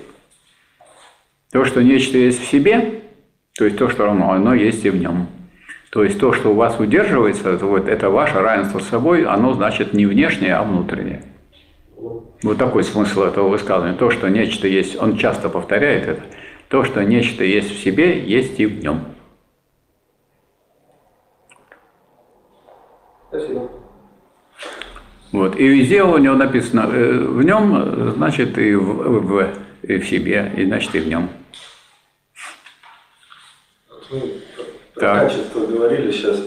То, 1.52 1.66
что 1.66 1.84
нечто 1.84 2.18
есть 2.18 2.42
в 2.42 2.46
себе, 2.46 3.02
то 3.56 3.66
есть 3.66 3.78
то, 3.78 3.90
что 3.90 4.06
равно, 4.06 4.32
оно 4.32 4.54
есть 4.54 4.84
и 4.86 4.90
в 4.90 4.96
нем. 4.96 5.28
То 5.92 6.04
есть 6.04 6.20
то, 6.20 6.34
что 6.34 6.52
у 6.52 6.56
вас 6.56 6.80
удерживается, 6.80 7.56
вот, 7.58 7.88
это 7.88 8.10
ваше 8.10 8.40
равенство 8.40 8.80
с 8.80 8.88
собой, 8.88 9.26
оно 9.26 9.54
значит 9.54 9.94
не 9.94 10.08
внешнее, 10.08 10.56
а 10.56 10.64
внутреннее. 10.64 11.22
Вот 12.42 12.58
такой 12.58 12.84
смысл 12.84 13.22
этого 13.22 13.48
высказывания. 13.48 13.96
То, 13.96 14.10
что 14.10 14.28
нечто 14.28 14.68
есть, 14.68 15.00
он 15.00 15.18
часто 15.18 15.50
повторяет 15.50 16.08
это, 16.08 16.24
то, 16.68 16.84
что 16.84 17.04
нечто 17.04 17.44
есть 17.44 17.70
в 17.70 17.84
себе, 17.84 18.26
есть 18.26 18.60
и 18.60 18.66
в 18.66 18.84
нем. 18.84 19.06
Спасибо. 23.30 23.70
Вот. 25.34 25.60
И 25.60 25.68
везде 25.68 26.04
у 26.04 26.18
него 26.20 26.36
написано, 26.36 26.90
э, 26.94 27.18
в 27.18 27.44
нем, 27.44 28.14
значит, 28.16 28.58
и 28.58 28.74
в, 28.76 28.84
в- 29.20 29.50
и 29.82 29.98
в 29.98 30.08
себе, 30.08 30.52
и 30.56 30.64
значит, 30.66 30.96
и 30.96 31.00
в 31.00 31.08
нем. 31.08 31.28
Мы 34.12 34.20
про 34.94 35.02
Так. 35.02 35.20
качество 35.28 35.66
говорили 35.66 36.12
сейчас. 36.12 36.40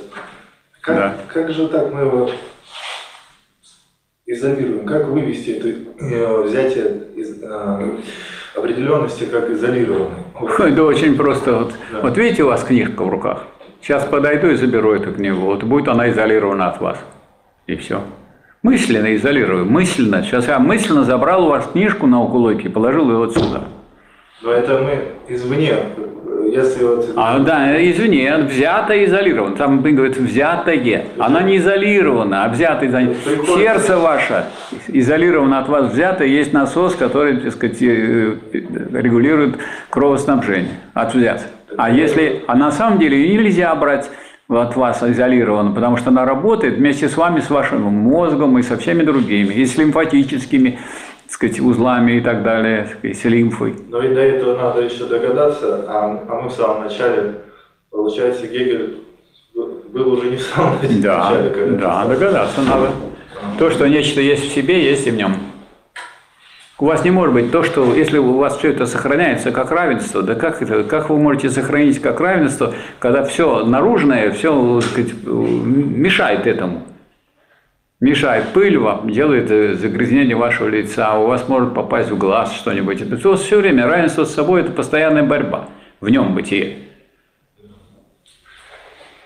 Как, 0.80 0.96
Да. 0.96 1.16
как 1.32 1.50
же 1.50 1.66
так 1.68 1.92
мы 1.92 2.02
его 2.02 2.30
изолируем? 4.26 4.86
Как 4.86 5.06
вывести 5.08 5.50
это 5.50 5.68
э, 6.04 6.42
взятие 6.42 7.02
из, 7.16 7.42
э, 7.42 7.90
определенности 8.54 9.24
как 9.24 9.50
изолированной? 9.50 10.22
Вот. 10.34 10.60
Это 10.60 10.84
очень 10.84 11.16
просто. 11.16 11.52
Вот, 11.58 11.74
Да. 11.90 12.00
вот 12.02 12.16
видите, 12.16 12.44
у 12.44 12.46
вас 12.46 12.62
книжка 12.64 13.02
в 13.02 13.08
руках. 13.08 13.44
Сейчас 13.82 14.04
подойду 14.04 14.48
и 14.48 14.54
заберу 14.54 14.92
эту 14.94 15.12
книгу. 15.12 15.40
Вот 15.40 15.64
будет 15.64 15.88
она 15.88 16.08
изолирована 16.10 16.68
от 16.68 16.80
вас. 16.80 16.98
И 17.66 17.74
все. 17.76 18.02
Мысленно 18.66 19.14
изолирую. 19.14 19.64
Мысленно. 19.64 20.24
Сейчас 20.24 20.48
я 20.48 20.58
мысленно 20.58 21.04
забрал 21.04 21.46
вашу 21.46 21.68
книжку 21.68 22.08
на 22.08 22.20
укулойке 22.20 22.64
и 22.64 22.68
положил 22.68 23.08
ее 23.08 23.18
вот 23.18 23.32
сюда. 23.32 23.62
Но 24.42 24.50
это 24.50 24.80
мы 24.80 25.32
извне. 25.32 25.74
Если 26.50 26.82
вот... 26.82 27.12
А, 27.14 27.38
да, 27.38 27.80
извини, 27.88 28.28
взято 28.48 29.04
изолировано. 29.04 29.54
Там 29.54 29.82
говорит 29.82 30.16
взятое. 30.16 31.04
Она 31.16 31.42
не 31.42 31.58
изолирована, 31.58 32.44
а 32.44 32.48
взято 32.48 32.88
изолировано. 32.88 33.56
Сердце 33.56 33.98
ваше 33.98 34.46
изолировано 34.88 35.60
от 35.60 35.68
вас 35.68 35.92
взято. 35.92 36.24
Есть 36.24 36.52
насос, 36.52 36.96
который, 36.96 37.36
так 37.36 37.52
сказать, 37.52 37.80
э, 37.80 38.34
регулирует 38.52 39.58
кровоснабжение 39.90 40.80
от 40.92 41.14
взят. 41.14 41.46
А 41.78 41.88
если, 41.88 42.42
а 42.48 42.56
на 42.56 42.72
самом 42.72 42.98
деле 42.98 43.28
нельзя 43.28 43.72
брать 43.76 44.10
от 44.48 44.76
вас 44.76 45.02
изолирована, 45.02 45.72
потому 45.72 45.96
что 45.96 46.10
она 46.10 46.24
работает 46.24 46.76
вместе 46.76 47.08
с 47.08 47.16
вами, 47.16 47.40
с 47.40 47.50
вашим 47.50 47.82
мозгом 47.82 48.58
и 48.58 48.62
со 48.62 48.76
всеми 48.76 49.02
другими, 49.02 49.52
и 49.54 49.66
с 49.66 49.76
лимфатическими 49.76 50.78
так 51.24 51.32
сказать, 51.32 51.58
узлами 51.60 52.12
и 52.12 52.20
так 52.20 52.44
далее, 52.44 52.84
так 52.84 52.98
сказать, 52.98 53.18
с 53.18 53.24
лимфой. 53.24 53.74
Но 53.88 54.00
и 54.00 54.14
до 54.14 54.20
этого 54.20 54.56
надо 54.56 54.82
еще 54.82 55.06
догадаться, 55.06 55.84
а, 55.88 56.24
а 56.28 56.40
мы 56.42 56.48
в 56.48 56.52
самом 56.52 56.84
начале, 56.84 57.34
получается, 57.90 58.46
Гегель 58.46 58.98
был 59.92 60.12
уже 60.12 60.30
не 60.30 60.36
в 60.36 60.42
самом 60.42 60.76
Да, 61.02 61.30
начале. 61.30 61.50
когда 61.50 61.76
да, 61.78 61.90
писал. 62.04 62.08
догадаться 62.08 62.60
надо. 62.62 62.90
То, 63.58 63.70
что 63.70 63.88
нечто 63.88 64.20
есть 64.20 64.44
в 64.50 64.54
себе, 64.54 64.84
есть 64.84 65.06
и 65.08 65.10
в 65.10 65.16
нем. 65.16 65.34
У 66.78 66.84
вас 66.84 67.04
не 67.04 67.10
может 67.10 67.32
быть 67.32 67.50
то, 67.50 67.62
что 67.62 67.94
если 67.94 68.18
у 68.18 68.36
вас 68.36 68.58
все 68.58 68.70
это 68.70 68.84
сохраняется 68.84 69.50
как 69.50 69.70
равенство, 69.70 70.22
да 70.22 70.34
как 70.34 70.60
это, 70.60 70.84
как 70.84 71.08
вы 71.08 71.16
можете 71.16 71.48
сохранить 71.48 72.02
как 72.02 72.20
равенство, 72.20 72.74
когда 72.98 73.24
все 73.24 73.64
наружное, 73.64 74.30
все 74.32 74.80
сказать, 74.82 75.14
мешает 75.24 76.46
этому? 76.46 76.82
Мешает 77.98 78.48
пыль 78.52 78.76
вам, 78.76 79.08
делает 79.08 79.50
э, 79.50 79.72
загрязнение 79.72 80.36
вашего 80.36 80.68
лица, 80.68 81.18
у 81.18 81.28
вас 81.28 81.48
может 81.48 81.72
попасть 81.72 82.10
в 82.10 82.18
глаз 82.18 82.52
что-нибудь. 82.52 83.00
Это 83.00 83.16
все, 83.16 83.36
все 83.36 83.58
время 83.58 83.86
равенство 83.86 84.24
с 84.24 84.34
собой– 84.34 84.60
это 84.62 84.70
постоянная 84.70 85.22
борьба, 85.22 85.70
в 86.02 86.10
нем 86.10 86.34
бытие. 86.34 86.76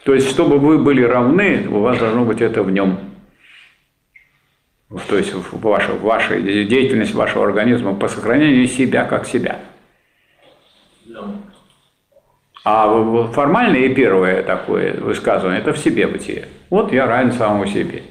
То 0.05 0.15
есть, 0.15 0.31
чтобы 0.31 0.59
вы 0.59 0.79
были 0.79 1.03
равны, 1.03 1.67
у 1.69 1.81
вас 1.81 1.99
должно 1.99 2.25
быть 2.25 2.41
это 2.41 2.63
в 2.63 2.71
нем. 2.71 3.10
То 5.09 5.17
есть, 5.17 5.33
ваша, 5.53 5.93
ваша 5.93 6.41
деятельность 6.41 7.15
вашего 7.15 7.45
организма 7.45 7.95
по 7.95 8.09
сохранению 8.09 8.67
себя 8.67 9.05
как 9.05 9.27
себя. 9.27 9.61
А 12.65 13.29
формальное 13.33 13.81
и 13.81 13.95
первое 13.95 14.43
такое 14.43 14.95
высказывание– 14.95 15.61
это 15.63 15.73
в 15.73 15.79
себе 15.79 16.07
бытие. 16.07 16.49
Вот 16.69 16.93
я 16.93 17.07
равен 17.07 17.33
самому 17.33 17.67
себе. 17.67 18.03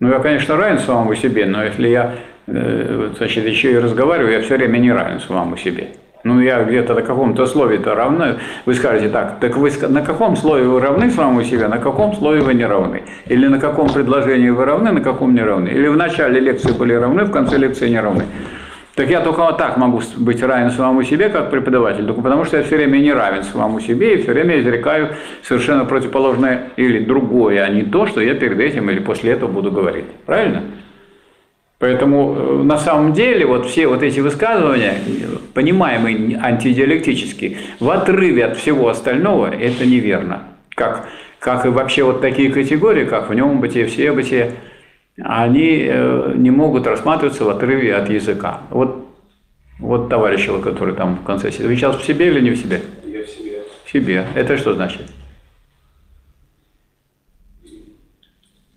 Ну, 0.00 0.10
я, 0.10 0.18
конечно, 0.18 0.56
равен 0.56 0.78
самому 0.78 1.14
себе, 1.14 1.46
но 1.46 1.64
если 1.64 1.88
я, 1.88 2.14
э, 2.46 3.12
значит, 3.16 3.44
еще 3.44 3.72
и 3.72 3.78
разговариваю, 3.78 4.34
я 4.34 4.42
все 4.42 4.56
время 4.56 4.78
не 4.78 4.92
равен 4.92 5.18
самому 5.20 5.56
себе. 5.56 5.94
Ну, 6.24 6.40
я 6.40 6.64
где-то 6.64 6.94
на 6.94 7.02
каком-то 7.02 7.46
слове-то 7.46 7.94
равны. 7.94 8.36
Вы 8.64 8.74
скажете 8.74 9.10
так, 9.10 9.40
так 9.40 9.58
вы 9.58 9.70
на 9.88 10.00
каком 10.00 10.36
слове 10.36 10.66
вы 10.66 10.80
равны 10.80 11.10
самому 11.10 11.44
себе, 11.44 11.68
на 11.68 11.76
каком 11.76 12.16
слове 12.16 12.40
вы 12.40 12.54
не 12.54 12.64
равны? 12.64 13.02
Или 13.26 13.46
на 13.46 13.60
каком 13.60 13.90
предложении 13.90 14.48
вы 14.48 14.64
равны, 14.64 14.90
на 14.90 15.02
каком 15.02 15.34
не 15.34 15.42
равны? 15.42 15.68
Или 15.68 15.86
в 15.88 15.98
начале 15.98 16.40
лекции 16.40 16.72
были 16.72 16.94
равны, 16.94 17.24
в 17.24 17.30
конце 17.30 17.58
лекции 17.58 17.90
не 17.90 18.00
равны? 18.00 18.24
Так 18.94 19.10
я 19.10 19.20
только 19.20 19.40
вот 19.40 19.58
так 19.58 19.76
могу 19.76 20.00
быть 20.16 20.42
равен 20.42 20.70
самому 20.70 21.02
себе, 21.02 21.28
как 21.28 21.50
преподаватель, 21.50 22.06
только 22.06 22.22
потому 22.22 22.44
что 22.46 22.56
я 22.56 22.62
все 22.62 22.76
время 22.76 22.98
не 22.98 23.12
равен 23.12 23.42
самому 23.42 23.80
себе 23.80 24.14
и 24.14 24.22
все 24.22 24.32
время 24.32 24.58
изрекаю 24.60 25.16
совершенно 25.42 25.84
противоположное 25.84 26.68
или 26.76 27.04
другое, 27.04 27.64
а 27.64 27.68
не 27.68 27.82
то, 27.82 28.06
что 28.06 28.22
я 28.22 28.34
перед 28.34 28.60
этим 28.60 28.88
или 28.88 29.00
после 29.00 29.32
этого 29.32 29.50
буду 29.50 29.70
говорить. 29.70 30.06
Правильно? 30.24 30.62
Поэтому 31.78 32.34
э, 32.34 32.62
на 32.62 32.78
самом 32.78 33.12
деле 33.12 33.46
вот 33.46 33.66
все 33.66 33.86
вот 33.88 34.02
эти 34.02 34.20
высказывания, 34.20 34.98
понимаемые 35.54 36.38
антидиалектически, 36.38 37.58
в 37.80 37.90
отрыве 37.90 38.46
от 38.46 38.56
всего 38.56 38.88
остального, 38.88 39.46
это 39.46 39.84
неверно. 39.84 40.44
Как, 40.74 41.08
как 41.38 41.66
и 41.66 41.68
вообще 41.68 42.04
вот 42.04 42.20
такие 42.20 42.50
категории, 42.52 43.04
как 43.04 43.28
в 43.28 43.34
нем 43.34 43.60
бытие, 43.60 43.86
все 43.86 44.12
бытие, 44.12 44.52
они 45.20 45.86
э, 45.88 46.32
не 46.36 46.50
могут 46.50 46.86
рассматриваться 46.86 47.44
в 47.44 47.48
отрыве 47.48 47.94
от 47.94 48.08
языка. 48.08 48.62
Вот, 48.70 49.08
вот 49.78 50.08
товарищ, 50.08 50.48
который 50.62 50.94
там 50.94 51.16
в 51.16 51.24
конце 51.24 51.50
сидит, 51.50 51.66
вы 51.66 51.76
сейчас 51.76 51.96
в 51.96 52.04
себе 52.04 52.28
или 52.28 52.40
не 52.40 52.50
в 52.50 52.56
себе? 52.56 52.82
Я 53.04 53.24
в 53.24 53.28
себе. 53.28 53.62
В 53.84 53.90
себе. 53.90 54.26
Это 54.34 54.56
что 54.56 54.74
значит? 54.74 55.02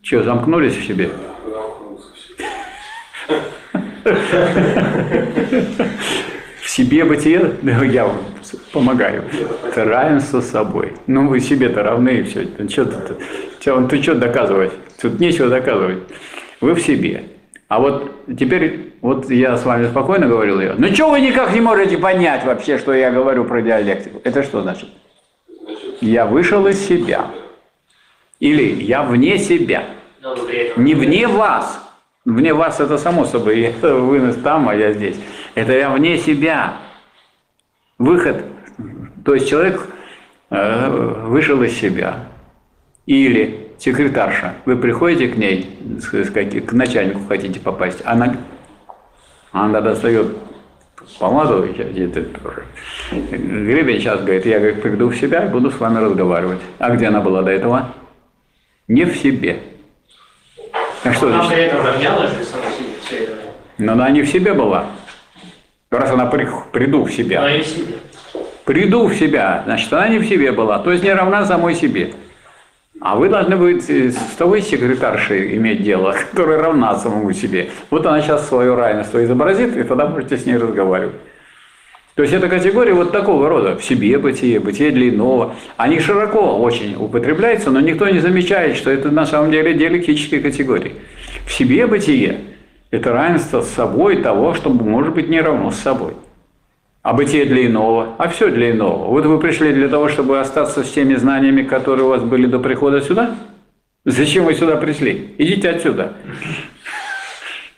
Что, 0.02 0.24
замкнулись 0.24 0.76
в 0.76 0.86
себе? 0.86 1.10
В 6.62 6.70
себе 6.70 7.06
бытие, 7.06 7.54
я 7.64 8.06
вам 8.06 8.18
помогаю. 8.72 9.24
Это 9.68 9.86
равенство 9.86 10.42
с 10.42 10.50
собой. 10.50 10.94
Ну, 11.08 11.28
вы 11.28 11.40
себе-то 11.40 11.84
равны, 11.84 12.10
и 12.20 12.24
все. 12.24 12.44
Что 12.70 12.86
ты, 12.86 13.16
ты, 13.60 13.88
ты 13.88 14.04
что 14.04 14.16
доказывать? 14.16 14.72
Тут 15.02 15.20
нечего 15.20 15.50
доказывать. 15.50 16.00
Вы 16.62 16.74
в 16.74 16.82
себе. 16.82 17.24
А 17.68 17.80
вот 17.80 18.12
теперь, 18.40 18.94
вот 19.02 19.30
я 19.30 19.58
с 19.58 19.66
вами 19.66 19.88
спокойно 19.88 20.28
говорил, 20.28 20.62
я, 20.62 20.76
ну 20.78 20.88
что 20.94 21.10
вы 21.12 21.20
никак 21.20 21.54
не 21.54 21.60
можете 21.60 21.98
понять 21.98 22.46
вообще, 22.46 22.78
что 22.78 22.94
я 22.94 23.12
говорю 23.12 23.44
про 23.44 23.62
диалектику? 23.62 24.22
Это 24.24 24.42
что 24.44 24.62
значит? 24.62 24.88
Я 26.00 26.26
вышел 26.26 26.66
из 26.68 26.80
себя. 26.88 27.28
Или 28.40 28.84
я 28.84 29.04
вне 29.04 29.38
себя. 29.38 29.84
Не 30.78 30.96
вне 30.96 31.28
вас. 31.28 31.87
Вне 32.28 32.54
вас 32.54 32.82
это 32.82 32.98
само 32.98 33.24
собой. 33.24 33.62
Это 33.62 33.96
вы 33.96 34.34
там, 34.34 34.68
а 34.68 34.76
я 34.76 34.92
здесь. 34.92 35.16
Это 35.56 35.72
я 35.72 35.90
вне 35.90 36.18
себя. 36.18 36.74
Выход. 37.98 38.44
То 39.24 39.34
есть 39.34 39.48
человек 39.48 39.88
э, 40.50 40.90
вышел 41.26 41.64
из 41.64 41.80
себя. 41.80 42.26
Или 43.06 43.70
секретарша. 43.80 44.56
Вы 44.66 44.76
приходите 44.76 45.30
к 45.30 45.38
ней, 45.38 45.80
к 46.02 46.74
начальнику 46.74 47.22
хотите 47.30 47.62
попасть. 47.62 48.02
Она, 48.04 48.36
она 49.54 49.80
достает 49.80 50.28
помаду, 51.20 51.64
и 51.64 52.02
это 52.02 52.24
тоже. 52.24 52.66
Гребень 53.32 54.02
сейчас 54.02 54.20
говорит, 54.20 54.46
я 54.46 54.60
говорит, 54.60 54.82
приду 54.82 55.08
в 55.08 55.16
себя 55.16 55.46
и 55.46 55.50
буду 55.50 55.72
с 55.72 55.80
вами 55.80 56.00
разговаривать. 56.00 56.60
А 56.78 56.94
где 56.94 57.08
она 57.08 57.22
была 57.22 57.42
до 57.42 57.52
этого? 57.52 57.94
Не 58.90 59.06
в 59.06 59.16
себе. 59.16 59.62
А 61.04 61.14
что 61.14 61.28
она 61.28 61.48
при 61.48 61.58
этом 61.64 61.86
равнялась 61.86 62.32
же 62.32 62.44
сама 62.44 62.64
себе 62.66 62.88
все 63.06 63.18
это 63.24 63.32
время. 63.36 63.52
Но 63.78 63.92
она 63.94 64.10
не 64.10 64.22
в 64.24 64.28
себе 64.28 64.54
была. 64.54 64.86
Раз 65.92 66.12
она 66.12 66.26
при- 66.26 66.48
приду 66.72 67.04
в 67.06 67.12
себя. 67.12 67.40
Она 67.42 67.56
и 67.56 67.62
в 67.62 67.68
себе. 67.68 67.96
Приду 68.66 69.08
в 69.08 69.14
себя, 69.16 69.62
значит, 69.66 69.92
она 69.94 70.10
не 70.10 70.20
в 70.20 70.26
себе 70.26 70.52
была, 70.52 70.80
то 70.80 70.92
есть 70.92 71.04
не 71.04 71.14
равна 71.14 71.46
самой 71.46 71.74
себе. 71.76 72.12
А 73.00 73.16
вы 73.16 73.30
должны 73.30 73.56
быть 73.56 73.90
э, 73.90 74.10
с 74.12 74.36
той 74.38 74.62
секретаршей 74.62 75.56
иметь 75.56 75.84
дело, 75.84 76.16
которая 76.32 76.62
равна 76.62 76.96
самому 76.98 77.32
себе. 77.32 77.70
Вот 77.90 78.06
она 78.06 78.22
сейчас 78.22 78.48
свое 78.48 78.76
равенство 78.76 79.24
изобразит, 79.24 79.78
и 79.78 79.84
тогда 79.84 80.08
можете 80.08 80.38
с 80.38 80.46
ней 80.46 80.58
разговаривать. 80.58 81.16
То 82.18 82.24
есть 82.24 82.34
это 82.34 82.50
категория 82.50 82.94
вот 82.96 83.12
такого 83.12 83.48
рода, 83.48 83.78
в 83.78 83.84
себе 83.84 84.18
бытие, 84.18 84.60
бытие 84.60 84.90
для 84.90 85.10
иного. 85.10 85.54
Они 85.78 86.00
широко 86.00 86.58
очень 86.58 86.96
употребляются, 86.96 87.70
но 87.70 87.80
никто 87.80 88.10
не 88.10 88.18
замечает, 88.18 88.76
что 88.76 88.90
это 88.90 89.12
на 89.12 89.28
самом 89.28 89.52
деле 89.52 89.76
диалектические 89.76 90.42
категории. 90.42 90.96
В 91.46 91.54
себе 91.54 91.86
бытие– 91.86 92.40
это 92.90 93.12
равенство 93.12 93.62
с 93.62 93.70
собой 93.70 94.24
того, 94.24 94.56
что 94.56 94.72
может 94.72 95.14
быть 95.14 95.30
не 95.30 95.40
равно 95.40 95.70
с 95.70 95.78
собой. 95.78 96.14
А 97.04 97.14
бытие 97.14 97.46
для 97.46 97.68
иного, 97.68 98.16
а 98.18 98.28
все 98.30 98.50
для 98.50 98.72
иного. 98.72 99.10
Вот 99.10 99.28
вы 99.28 99.40
пришли 99.40 99.72
для 99.72 99.88
того, 99.88 100.10
чтобы 100.10 100.40
остаться 100.40 100.84
с 100.84 100.92
теми 100.92 101.14
знаниями, 101.14 101.62
которые 101.62 102.08
у 102.08 102.10
вас 102.10 102.24
были 102.24 102.48
до 102.48 102.58
прихода 102.58 103.00
сюда? 103.02 103.36
Зачем 104.06 104.46
вы 104.46 104.56
сюда 104.56 104.78
пришли? 104.78 105.36
Идите 105.38 105.70
отсюда. 105.70 106.14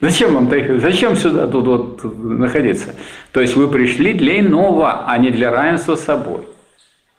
Зачем 0.02 0.34
вам 0.34 0.50
зачем 0.80 1.16
сюда 1.16 1.48
тут 1.48 1.66
вот 1.66 2.18
находиться? 2.18 2.96
То 3.32 3.42
есть 3.42 3.56
вы 3.56 3.68
пришли 3.68 4.14
для 4.14 4.40
иного, 4.40 5.06
а 5.06 5.18
не 5.18 5.30
для 5.30 5.52
равенства 5.52 5.96
с 5.96 6.04
собой. 6.04 6.48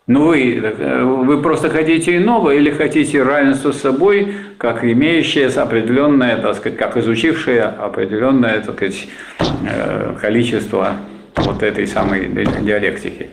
Ну 0.06 0.26
вы, 0.26 0.74
вы 1.24 1.40
просто 1.42 1.68
хотите 1.68 2.16
иного 2.16 2.50
или 2.50 2.70
хотите 2.70 3.22
равенство 3.22 3.70
с 3.70 3.80
собой, 3.80 4.34
как 4.58 4.82
имеющее 4.82 5.48
определенное, 5.48 6.36
так 6.38 6.56
сказать, 6.56 6.78
как 6.78 6.96
изучившее 6.96 7.62
определенное, 7.64 8.60
так 8.60 8.74
сказать, 8.76 9.08
э, 9.38 10.14
количество 10.20 10.96
вот 11.36 11.62
этой 11.62 11.86
самой 11.86 12.26
ди- 12.26 12.62
диалектики. 12.62 13.30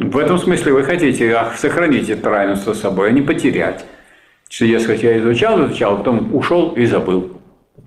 В 0.00 0.16
этом 0.16 0.38
смысле 0.38 0.72
вы 0.72 0.82
хотите 0.84 1.36
сохранить 1.56 2.08
это 2.08 2.30
равенство 2.30 2.72
с 2.72 2.80
собой, 2.80 3.10
а 3.10 3.12
не 3.12 3.20
потерять. 3.22 3.84
Что, 4.48 4.66
дескать, 4.66 5.02
я 5.02 5.18
изучал, 5.18 5.64
изучал, 5.66 5.98
потом 5.98 6.34
ушел 6.34 6.70
и 6.70 6.86
забыл. 6.86 7.37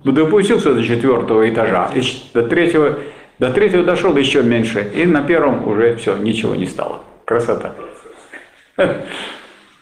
Допустился 0.04 0.74
до 0.74 0.82
четвертого 0.82 1.48
этажа, 1.48 1.90
до 2.34 2.42
третьего, 2.42 2.98
до 3.38 3.52
третьего 3.52 3.84
дошел 3.84 4.16
еще 4.16 4.42
меньше, 4.42 4.90
и 4.94 5.04
на 5.06 5.22
первом 5.22 5.66
уже 5.68 5.96
все, 5.96 6.16
ничего 6.16 6.54
не 6.54 6.66
стало. 6.66 7.02
Красота. 7.24 7.74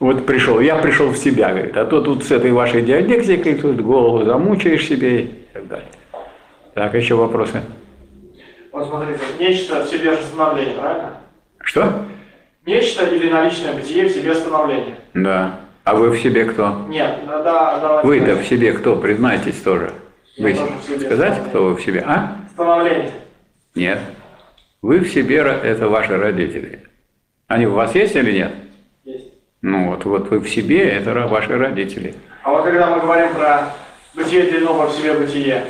Вот 0.00 0.24
пришел, 0.24 0.60
я 0.60 0.76
пришел 0.76 1.10
в 1.10 1.18
себя, 1.18 1.50
говорит, 1.50 1.76
а 1.76 1.84
то 1.84 2.00
тут 2.00 2.24
с 2.24 2.30
этой 2.30 2.52
вашей 2.52 2.80
диалектикой 2.80 3.56
тут 3.56 3.82
голову 3.82 4.24
замучаешь 4.24 4.86
себе 4.86 5.20
и 5.24 5.48
так 5.52 5.68
далее. 5.68 5.88
Так, 6.72 6.94
еще 6.94 7.16
вопросы? 7.16 7.60
Вот 8.72 8.88
смотрите, 8.88 9.20
нечто 9.38 9.84
в 9.84 9.88
себе 9.88 10.12
же 10.12 10.22
становление, 10.22 10.74
правильно? 10.74 11.20
Что? 11.58 12.06
Нечто 12.64 13.04
или 13.06 13.28
наличное 13.30 13.74
бытие 13.74 14.06
в 14.06 14.12
себе 14.12 14.34
становление. 14.34 14.96
Да. 15.12 15.60
А 15.90 15.94
вы 15.96 16.10
в 16.10 16.20
себе 16.20 16.44
кто? 16.44 16.86
Нет, 16.86 17.18
да, 17.26 17.42
да. 17.42 18.02
Вы-то 18.02 18.36
в 18.36 18.44
себе 18.44 18.72
кто? 18.74 18.94
Признайтесь 18.94 19.60
тоже. 19.60 19.92
Я 20.36 20.44
Вы 20.44 20.54
тоже 20.54 20.72
себе. 20.86 21.06
сказать, 21.06 21.48
кто 21.48 21.64
вы 21.64 21.74
в 21.74 21.82
себе? 21.82 22.04
А? 22.06 22.36
Становление. 22.52 23.10
Нет. 23.74 23.98
Вы 24.82 25.00
в 25.00 25.08
себе 25.08 25.38
это 25.38 25.88
ваши 25.88 26.16
родители. 26.16 26.84
Они 27.48 27.66
у 27.66 27.72
вас 27.72 27.92
есть 27.96 28.14
или 28.14 28.30
нет? 28.30 28.52
Есть. 29.04 29.32
Ну 29.62 29.90
вот, 29.90 30.04
вот 30.04 30.30
вы 30.30 30.38
в 30.38 30.48
себе, 30.48 30.88
это 30.88 31.26
ваши 31.26 31.58
родители. 31.58 32.14
А 32.44 32.52
вот 32.52 32.62
когда 32.62 32.90
мы 32.90 33.00
говорим 33.00 33.34
про 33.34 33.74
бытие 34.14 34.44
длинного 34.44 34.86
в 34.86 34.92
себе 34.92 35.14
бытие, 35.14 35.64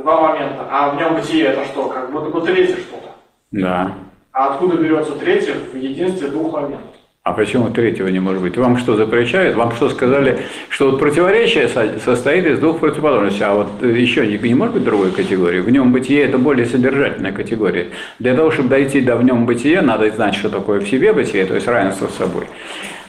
два 0.00 0.28
момента. 0.28 0.64
А 0.70 0.90
в 0.90 0.96
нем 0.96 1.16
бытие 1.16 1.46
это 1.46 1.64
что? 1.64 1.88
Как 1.88 2.12
будто 2.12 2.30
бы 2.30 2.40
третье 2.42 2.76
что-то. 2.76 3.16
Да. 3.50 3.96
А 4.30 4.52
откуда 4.52 4.76
берется 4.76 5.16
третье 5.16 5.54
в 5.54 5.74
единстве 5.74 6.28
двух 6.28 6.52
моментов? 6.52 6.94
А 7.28 7.32
почему 7.34 7.68
третьего 7.68 8.08
не 8.08 8.20
может 8.20 8.40
быть? 8.40 8.56
Вам 8.56 8.78
что 8.78 8.96
запрещают? 8.96 9.54
Вам 9.54 9.72
что 9.72 9.90
сказали, 9.90 10.38
что 10.70 10.90
вот 10.90 10.98
противоречие 10.98 11.68
со- 11.68 12.00
состоит 12.00 12.46
из 12.46 12.58
двух 12.58 12.80
противоположностей, 12.80 13.44
а 13.44 13.52
вот 13.52 13.68
э, 13.82 13.88
еще 13.88 14.26
не, 14.26 14.38
не 14.38 14.54
может 14.54 14.72
быть 14.72 14.84
другой 14.84 15.10
категории? 15.10 15.60
В 15.60 15.68
нем 15.68 15.92
бытие– 15.92 16.22
это 16.24 16.38
более 16.38 16.64
содержательная 16.64 17.32
категория. 17.32 17.88
Для 18.18 18.34
того, 18.34 18.50
чтобы 18.50 18.70
дойти 18.70 19.02
до 19.02 19.16
в 19.16 19.24
нем 19.24 19.44
бытия, 19.44 19.82
надо 19.82 20.10
знать, 20.10 20.36
что 20.36 20.48
такое 20.48 20.80
в 20.80 20.88
себе 20.88 21.12
бытие, 21.12 21.44
то 21.44 21.54
есть 21.54 21.68
равенство 21.68 22.06
с 22.06 22.14
собой. 22.14 22.46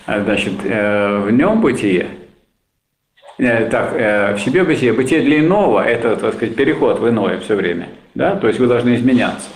А, 0.06 0.20
Значит, 0.20 0.56
э, 0.66 1.20
в 1.20 1.32
нем 1.32 1.62
бытие 1.62 2.08
Э, 3.38 3.70
Так, 3.70 3.94
э, 3.94 4.36
в 4.36 4.40
себе 4.42 4.66
бытие. 4.66 4.92
Бытие 4.92 5.22
для 5.22 5.40
иного– 5.40 5.82
это, 5.88 6.18
так 6.18 6.34
сказать, 6.34 6.58
переход 6.58 7.00
в 7.00 7.08
иное 7.08 7.40
все 7.40 7.56
время. 7.56 7.88
Да? 8.16 8.36
То 8.36 8.48
есть 8.48 8.60
вы 8.60 8.68
должны 8.68 8.96
изменяться. 8.96 9.48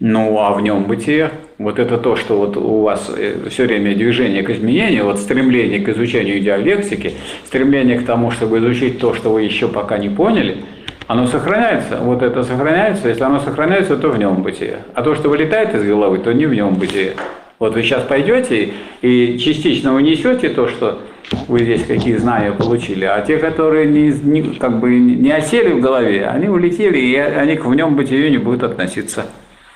Ну, 0.00 0.38
а 0.38 0.54
в 0.54 0.62
нем 0.62 0.84
бытие, 0.84 1.30
вот 1.58 1.78
это 1.78 1.98
то, 1.98 2.16
что 2.16 2.36
вот 2.38 2.56
у 2.56 2.82
вас 2.82 3.10
все 3.50 3.64
время 3.64 3.94
движение 3.94 4.42
к 4.42 4.50
изменению, 4.50 5.04
вот 5.04 5.18
стремление 5.18 5.80
к 5.80 5.88
изучению 5.88 6.40
диалектики, 6.40 7.12
стремление 7.46 7.98
к 7.98 8.06
тому, 8.06 8.30
чтобы 8.30 8.58
изучить 8.58 8.98
то, 8.98 9.14
что 9.14 9.30
вы 9.30 9.42
еще 9.42 9.68
пока 9.68 9.98
не 9.98 10.08
поняли, 10.08 10.58
оно 11.06 11.26
сохраняется. 11.26 11.98
Вот 12.00 12.22
это 12.22 12.42
сохраняется. 12.44 13.08
Если 13.08 13.22
оно 13.22 13.40
сохраняется, 13.40 13.96
то 13.96 14.08
в 14.08 14.18
нем 14.18 14.42
бытие. 14.42 14.78
А 14.94 15.02
то, 15.02 15.14
что 15.14 15.28
вылетает 15.28 15.74
из 15.74 15.84
головы, 15.84 16.18
то 16.18 16.32
не 16.32 16.46
в 16.46 16.54
нем 16.54 16.74
бытие. 16.74 17.12
Вот 17.58 17.74
вы 17.74 17.82
сейчас 17.82 18.02
пойдете 18.02 18.70
и 19.00 19.38
частично 19.38 19.94
унесете 19.94 20.48
то, 20.48 20.66
что 20.68 21.00
вы 21.46 21.60
здесь 21.60 21.84
какие 21.86 22.16
знания 22.16 22.52
получили, 22.52 23.04
а 23.04 23.20
те, 23.22 23.38
которые 23.38 23.86
не, 23.86 24.08
не- 24.08 24.54
как 24.54 24.80
бы 24.80 24.98
не 24.98 25.30
осели 25.30 25.72
в 25.72 25.80
голове, 25.80 26.26
они 26.26 26.48
улетели, 26.48 26.98
и 26.98 27.16
они 27.16 27.56
к 27.56 27.64
в 27.64 27.74
нем 27.74 27.94
бытию 27.94 28.30
не 28.30 28.38
будут 28.38 28.62
относиться. 28.64 29.26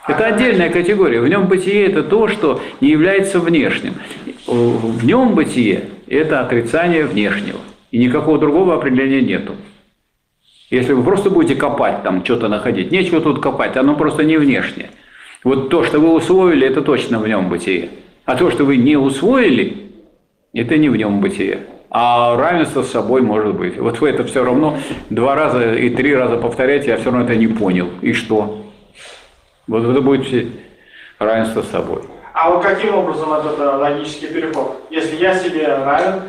Это 0.09 0.27
отдельная 0.27 0.71
категория. 0.71 1.21
В 1.21 1.29
нем 1.29 1.47
бытие– 1.47 1.87
это 1.87 2.03
то, 2.03 2.29
что 2.29 2.61
не 2.81 2.89
является 2.91 3.41
внешним. 3.41 3.95
В 4.47 5.05
нем 5.05 5.35
бытие– 5.35 5.85
это 6.09 6.41
отрицание 6.41 7.05
внешнего. 7.05 7.59
И 7.91 7.99
никакого 7.99 8.39
другого 8.39 8.75
определения 8.75 9.21
нету. 9.21 9.55
Если 10.71 10.93
вы 10.93 11.03
просто 11.03 11.31
будете 11.31 11.55
копать 11.55 12.03
там, 12.03 12.25
что-то 12.25 12.49
находить, 12.49 12.91
нечего 12.91 13.21
тут 13.21 13.41
копать, 13.41 13.77
оно 13.77 13.95
просто 13.95 14.25
не 14.25 14.37
внешнее. 14.37 14.91
Вот 15.45 15.71
то, 15.71 15.85
что 15.85 15.99
вы 15.99 16.13
усвоили, 16.13 16.67
это 16.67 16.83
точно 16.83 17.19
в 17.19 17.29
нем 17.29 17.49
бытие. 17.49 17.91
А 18.25 18.37
то, 18.37 18.51
что 18.51 18.65
вы 18.65 18.77
не 18.77 18.97
усвоили, 18.97 19.77
это 20.53 20.77
не 20.77 20.89
в 20.89 20.97
нем 20.97 21.21
бытие. 21.21 21.61
А 21.91 22.37
равенство 22.37 22.83
с 22.83 22.91
собой 22.91 23.23
может 23.23 23.55
быть. 23.55 23.79
Вот 23.79 24.01
вы 24.01 24.11
это 24.11 24.25
все 24.25 24.45
равно 24.45 24.77
два 25.09 25.35
раза 25.35 25.75
и 25.75 25.89
три 25.89 26.15
раза 26.15 26.37
повторяете, 26.37 26.91
я 26.91 26.97
все 26.97 27.11
равно 27.11 27.25
это 27.25 27.37
не 27.37 27.47
понял. 27.47 27.89
И 28.03 28.13
что? 28.13 28.68
Вот 29.69 29.85
это 29.85 30.01
будет 30.01 30.49
равенство 31.19 31.63
с 31.63 31.71
собой. 31.71 32.03
А 32.33 32.51
вот 32.51 32.63
каким 32.63 32.95
образом 32.95 33.33
этот 33.35 33.59
э, 33.59 33.65
логический 33.65 34.29
переход? 34.29 34.87
Если 34.91 35.17
я 35.17 35.39
себе 35.39 35.67
равен, 35.67 36.23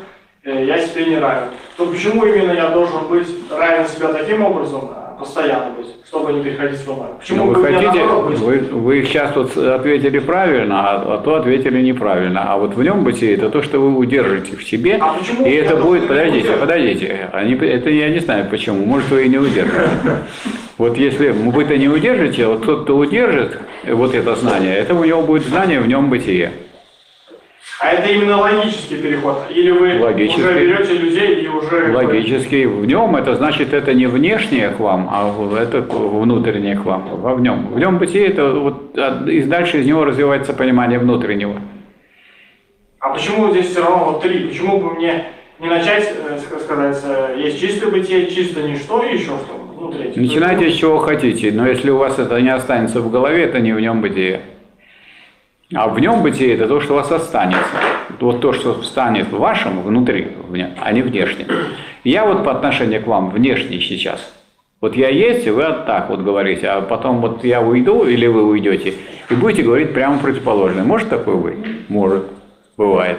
э, 0.44 0.64
я 0.66 0.86
себе 0.86 1.06
не 1.06 1.18
равен, 1.18 1.48
то 1.76 1.86
почему 1.86 2.26
именно 2.26 2.52
я 2.52 2.68
должен 2.68 3.08
быть 3.08 3.28
равен 3.50 3.88
себе 3.88 4.08
таким 4.08 4.44
образом, 4.44 4.90
э, 4.94 5.09
постоянно 5.20 5.74
быть, 5.76 5.86
чтобы 6.08 6.32
не 6.32 6.42
переходить 6.42 6.80
в? 6.80 7.18
Почему 7.18 7.44
Ну, 7.44 7.52
вы 7.52 7.64
хотите, 7.64 8.04
вы, 8.04 8.58
вы 8.58 9.04
сейчас 9.04 9.32
тут 9.32 9.56
ответили 9.56 10.18
правильно, 10.18 10.80
а, 10.80 11.14
а 11.14 11.18
то 11.18 11.36
ответили 11.36 11.80
неправильно. 11.82 12.52
А 12.52 12.56
вот 12.56 12.74
в 12.74 12.82
нем 12.82 13.04
бытие 13.04 13.34
это 13.34 13.50
то, 13.50 13.62
что 13.62 13.78
вы 13.78 13.96
удержите 13.96 14.56
в 14.56 14.64
себе, 14.64 14.98
А 15.00 15.12
почему 15.12 15.46
и 15.46 15.50
это 15.50 15.76
будет, 15.76 16.08
подождите, 16.08 16.52
подождите, 16.52 17.30
они, 17.32 17.54
это 17.54 17.90
я 17.90 18.08
не 18.08 18.18
знаю 18.18 18.48
почему, 18.50 18.84
может 18.84 19.08
вы 19.10 19.26
и 19.26 19.28
не 19.28 19.38
удержите. 19.38 19.90
Вот 20.78 20.96
если 20.96 21.28
вы-то 21.28 21.76
не 21.76 21.88
удержите, 21.88 22.46
вот 22.46 22.64
тот, 22.64 22.84
кто 22.84 22.96
удержит 22.96 23.58
вот 23.86 24.14
это 24.14 24.34
знание, 24.34 24.76
это 24.76 24.94
у 24.94 25.04
него 25.04 25.20
будет 25.20 25.44
знание 25.44 25.78
в 25.78 25.86
нем 25.86 26.08
бытие. 26.08 26.52
А 27.82 27.92
это 27.92 28.10
именно 28.10 28.36
логический 28.36 28.96
переход? 28.96 29.44
Или 29.48 29.70
вы 29.70 29.98
Логический. 30.00 30.42
уже 30.42 30.54
берете 30.54 30.92
людей 30.98 31.44
и 31.44 31.48
уже... 31.48 31.92
Логически 31.96 32.66
в 32.66 32.84
нем 32.84 33.16
это 33.16 33.34
значит 33.36 33.72
это 33.72 33.94
не 33.94 34.06
внешнее 34.06 34.68
к 34.68 34.80
вам, 34.80 35.08
а 35.10 35.32
это 35.58 35.80
внутреннее 35.80 36.76
к 36.76 36.84
вам. 36.84 37.08
Во 37.22 37.34
в 37.34 37.40
нем. 37.40 37.68
В 37.68 37.78
нем 37.78 37.96
бытие 37.98 38.26
это 38.26 38.52
вот 38.52 38.98
от- 38.98 39.26
и 39.28 39.42
дальше 39.44 39.78
из 39.80 39.86
него 39.86 40.04
развивается 40.04 40.52
понимание 40.52 40.98
внутреннего. 40.98 41.54
А 42.98 43.08
почему 43.14 43.50
здесь 43.50 43.70
все 43.70 43.80
равно 43.82 44.04
вот 44.12 44.22
три? 44.22 44.48
Почему 44.48 44.78
бы 44.78 44.94
мне 44.96 45.24
не 45.58 45.68
начать, 45.68 46.12
э, 46.28 46.36
sk- 46.36 46.60
сказать, 46.60 47.02
э, 47.02 47.40
есть 47.40 47.58
чистое 47.60 47.90
бытие, 47.90 48.30
чисто 48.30 48.60
ничто 48.62 49.02
и 49.02 49.14
еще 49.14 49.24
что? 49.38 49.58
Ну, 49.80 49.90
третье. 49.90 50.20
Начинайте 50.20 50.70
с 50.70 50.74
чего 50.74 50.98
хотите, 50.98 51.50
но 51.50 51.66
если 51.66 51.88
у 51.88 51.96
вас 51.96 52.18
это 52.18 52.38
не 52.42 52.50
останется 52.50 53.00
в 53.00 53.10
голове, 53.10 53.44
это 53.44 53.58
не 53.60 53.72
в 53.72 53.80
нем 53.80 54.02
бытие. 54.02 54.42
А 55.74 55.88
в 55.88 56.00
нем 56.00 56.22
бытие 56.22 56.54
это 56.54 56.66
то, 56.66 56.80
что 56.80 56.94
у 56.94 56.96
вас 56.96 57.12
останется. 57.12 57.60
Вот 58.18 58.40
то, 58.40 58.52
что 58.52 58.82
станет 58.82 59.28
в 59.28 59.38
вашем 59.38 59.82
внутри, 59.82 60.28
а 60.80 60.92
не 60.92 61.02
внешнем. 61.02 61.46
Я 62.02 62.24
вот 62.24 62.44
по 62.44 62.50
отношению 62.50 63.02
к 63.02 63.06
вам 63.06 63.30
внешний 63.30 63.80
сейчас. 63.80 64.20
Вот 64.80 64.96
я 64.96 65.10
есть, 65.10 65.46
и 65.46 65.50
вы 65.50 65.66
вот 65.66 65.86
так 65.86 66.08
вот 66.08 66.20
говорите, 66.20 66.66
а 66.66 66.80
потом 66.80 67.20
вот 67.20 67.44
я 67.44 67.60
уйду 67.60 68.04
или 68.04 68.26
вы 68.26 68.46
уйдете, 68.46 68.94
и 69.28 69.34
будете 69.34 69.62
говорить 69.62 69.92
прямо 69.92 70.18
противоположное. 70.18 70.82
Может 70.84 71.08
такое 71.10 71.36
быть? 71.36 71.88
Может. 71.88 72.24
Бывает. 72.76 73.18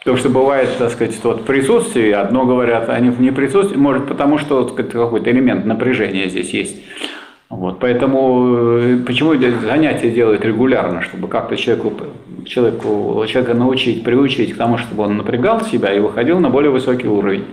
Потому 0.00 0.16
что 0.16 0.30
бывает, 0.30 0.70
так 0.78 0.90
сказать, 0.90 1.14
вот 1.22 1.44
присутствие, 1.44 2.16
одно 2.16 2.46
говорят, 2.46 2.88
они 2.88 3.10
в 3.10 3.20
неприсутствии, 3.20 3.76
может 3.76 4.08
потому 4.08 4.38
что 4.38 4.62
вот 4.62 4.74
как- 4.74 4.90
какой-то 4.90 5.30
элемент 5.30 5.66
напряжения 5.66 6.26
здесь 6.28 6.50
есть. 6.54 6.82
Вот, 7.50 7.80
поэтому 7.80 8.78
э, 8.78 8.98
почему 9.04 9.34
занятия 9.34 10.10
делают 10.10 10.44
регулярно, 10.44 11.02
чтобы 11.02 11.26
как-то 11.26 11.56
человеку, 11.56 11.92
человеку, 12.46 13.24
человека 13.26 13.54
научить, 13.54 14.04
приучить 14.04 14.54
к 14.54 14.56
тому, 14.56 14.78
чтобы 14.78 15.02
он 15.02 15.16
напрягал 15.16 15.60
себя 15.62 15.92
и 15.92 15.98
выходил 15.98 16.38
на 16.38 16.48
более 16.48 16.70
высокий 16.70 17.08
уровень. 17.08 17.44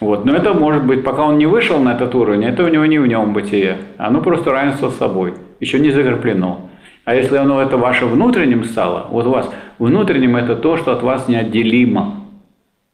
Вот. 0.00 0.26
Но 0.26 0.34
это 0.34 0.52
может 0.52 0.84
быть, 0.84 1.02
пока 1.02 1.24
он 1.24 1.38
не 1.38 1.46
вышел 1.46 1.80
на 1.80 1.94
этот 1.94 2.14
уровень, 2.14 2.44
это 2.44 2.64
у 2.64 2.68
него 2.68 2.84
не 2.84 2.98
в 2.98 3.06
нем 3.06 3.32
бытие. 3.32 3.78
Оно 3.96 4.20
просто 4.20 4.50
равенство 4.50 4.90
с 4.90 4.96
собой, 4.96 5.32
еще 5.58 5.80
не 5.80 5.90
закреплено. 5.90 6.68
А 7.06 7.14
если 7.14 7.38
оно 7.38 7.62
это 7.62 7.78
ваше 7.78 8.04
внутренним 8.04 8.64
стало, 8.64 9.06
вот 9.10 9.26
у 9.26 9.30
вас 9.30 9.50
внутренним 9.78 10.36
это 10.36 10.54
то, 10.54 10.76
что 10.76 10.92
от 10.92 11.02
вас 11.02 11.28
неотделимо. 11.28 12.23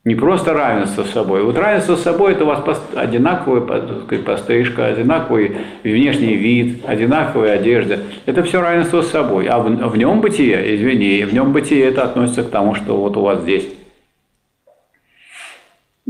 Не 0.02 0.14
просто 0.14 0.54
равенство 0.54 1.04
с 1.04 1.10
собой. 1.10 1.42
Вот 1.42 1.58
равенство 1.58 1.94
с 1.94 2.02
собой 2.02 2.32
это 2.32 2.44
у 2.44 2.46
вас 2.46 2.82
одинаковая 2.96 3.82
сказать, 4.06 4.24
пострижка, 4.24 4.86
одинаковый 4.86 5.58
внешний 5.84 6.36
вид, 6.36 6.82
одинаковая 6.86 7.52
одежда. 7.52 8.00
Это 8.24 8.42
все 8.42 8.62
равенство 8.62 9.02
с 9.02 9.10
собой. 9.10 9.46
А 9.48 9.58
в, 9.58 9.68
в 9.68 9.96
нем 9.98 10.22
бытие, 10.22 10.74
извини, 10.74 11.24
в 11.24 11.34
нем 11.34 11.52
бытие 11.52 11.84
это 11.84 12.04
относится 12.04 12.44
к 12.44 12.50
тому, 12.50 12.74
что 12.74 12.96
вот 12.96 13.14
у 13.18 13.20
вас 13.20 13.42
здесь. 13.42 13.68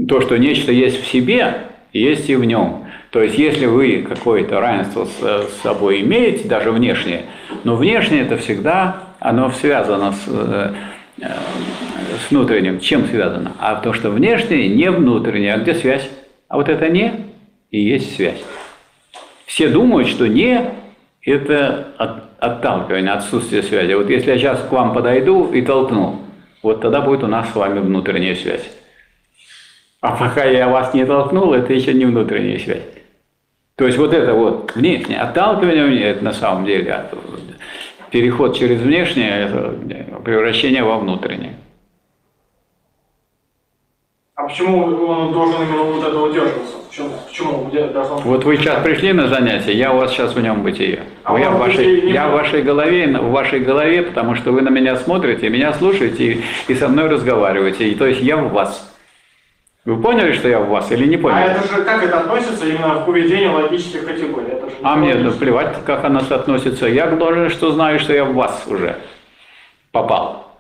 То, 0.08 0.20
что 0.20 0.36
нечто 0.36 0.70
есть 0.70 1.02
в 1.02 1.08
себе, 1.08 1.54
есть 1.92 2.30
и 2.30 2.36
в 2.36 2.44
нем. 2.44 2.86
То 3.10 3.20
есть, 3.20 3.36
если 3.36 3.66
вы 3.66 4.06
какое-то 4.08 4.60
равенство 4.60 5.04
с, 5.04 5.18
с 5.18 5.62
собой 5.62 6.02
имеете, 6.02 6.46
даже 6.46 6.70
внешнее, 6.70 7.24
но 7.64 7.74
внешнее 7.74 8.22
это 8.22 8.36
всегда, 8.36 9.02
оно 9.18 9.50
связано 9.50 10.12
с, 10.12 10.24
э, 10.28 10.74
с 11.20 12.30
внутренним. 12.30 12.80
Чем 12.80 13.06
связано? 13.06 13.52
А 13.58 13.76
то, 13.76 13.92
что 13.92 14.10
внешнее 14.10 14.68
не 14.68 14.90
внутреннее. 14.90 15.54
А 15.54 15.58
где 15.58 15.74
связь? 15.74 16.08
А 16.48 16.56
вот 16.56 16.68
это 16.68 16.88
не 16.88 17.12
и 17.70 17.80
есть 17.80 18.16
связь. 18.16 18.42
Все 19.46 19.68
думают, 19.68 20.08
что 20.08 20.26
не– 20.26 20.64
это 21.22 21.88
от- 21.98 22.24
отталкивание, 22.38 23.12
отсутствие 23.12 23.62
связи. 23.62 23.92
Вот 23.94 24.08
если 24.10 24.30
я 24.30 24.38
сейчас 24.38 24.60
к 24.62 24.72
вам 24.72 24.92
подойду 24.92 25.50
и 25.52 25.62
толкну, 25.62 26.20
вот 26.62 26.80
тогда 26.80 27.00
будет 27.00 27.22
у 27.22 27.26
нас 27.26 27.50
с 27.50 27.54
вами 27.54 27.80
внутренняя 27.80 28.34
связь. 28.34 28.68
А 30.00 30.16
пока 30.16 30.44
я 30.44 30.68
вас 30.68 30.94
не 30.94 31.04
толкнул, 31.04 31.52
это 31.52 31.72
еще 31.72 31.92
не 31.92 32.06
внутренняя 32.06 32.58
связь. 32.58 32.82
То 33.76 33.86
есть 33.86 33.98
вот 33.98 34.12
это 34.12 34.34
вот 34.34 34.74
внешнее 34.74 35.20
отталкивание, 35.20 36.02
это 36.02 36.24
на 36.24 36.32
самом 36.32 36.64
деле 36.64 36.92
переход 38.10 38.56
через 38.56 38.80
внешнее, 38.80 39.46
это 39.46 39.74
превращение 40.24 40.82
во 40.82 40.98
внутреннее. 40.98 41.56
А 44.34 44.44
почему 44.44 44.84
он 44.84 45.32
должен 45.32 45.62
именно 45.62 45.82
вот 45.82 46.02
это 46.02 46.18
удерживаться? 46.18 46.76
Почему? 46.88 47.10
Почему 47.28 47.70
должен? 47.92 48.16
Вот 48.24 48.44
вы 48.44 48.56
сейчас 48.56 48.82
пришли 48.82 49.12
на 49.12 49.28
занятие, 49.28 49.74
я 49.74 49.92
у 49.92 49.98
вас 49.98 50.12
сейчас 50.12 50.34
в 50.34 50.40
нем 50.40 50.62
бытие. 50.62 51.04
А 51.24 51.38
я, 51.38 51.50
в 51.50 51.58
вашей, 51.58 52.10
я 52.10 52.28
в 52.28 52.32
вашей 52.32 52.62
голове, 52.62 53.06
в 53.06 53.30
вашей 53.30 53.60
голове, 53.60 54.02
потому 54.02 54.34
что 54.36 54.52
вы 54.52 54.62
на 54.62 54.70
меня 54.70 54.96
смотрите, 54.96 55.50
меня 55.50 55.74
слушаете 55.74 56.32
и, 56.32 56.42
и 56.68 56.74
со 56.74 56.88
мной 56.88 57.08
разговариваете. 57.08 57.88
И, 57.90 57.94
то 57.94 58.06
есть 58.06 58.22
я 58.22 58.38
в 58.38 58.50
вас. 58.50 58.89
Вы 59.86 59.96
поняли, 60.00 60.32
что 60.32 60.46
я 60.48 60.60
в 60.60 60.68
вас 60.68 60.92
или 60.92 61.06
не 61.06 61.16
А 61.16 61.18
поняли? 61.18 61.50
это 61.52 61.62
же 61.74 61.82
как 61.84 62.02
это 62.02 62.20
относится 62.20 62.66
именно 62.66 62.96
к 63.00 63.06
поведению 63.06 63.52
логических 63.54 64.04
категорий? 64.06 64.48
Это 64.48 64.66
же 64.68 64.72
А 64.82 64.94
мне 64.96 65.14
логично. 65.14 65.32
плевать, 65.32 65.74
как 65.86 66.04
она 66.04 66.20
соотносится. 66.20 66.86
Я 66.86 67.06
должен, 67.06 67.48
что 67.48 67.72
знаю, 67.72 67.98
что 67.98 68.12
я 68.12 68.24
в 68.26 68.34
вас 68.34 68.64
уже 68.68 68.96
попал. 69.90 70.50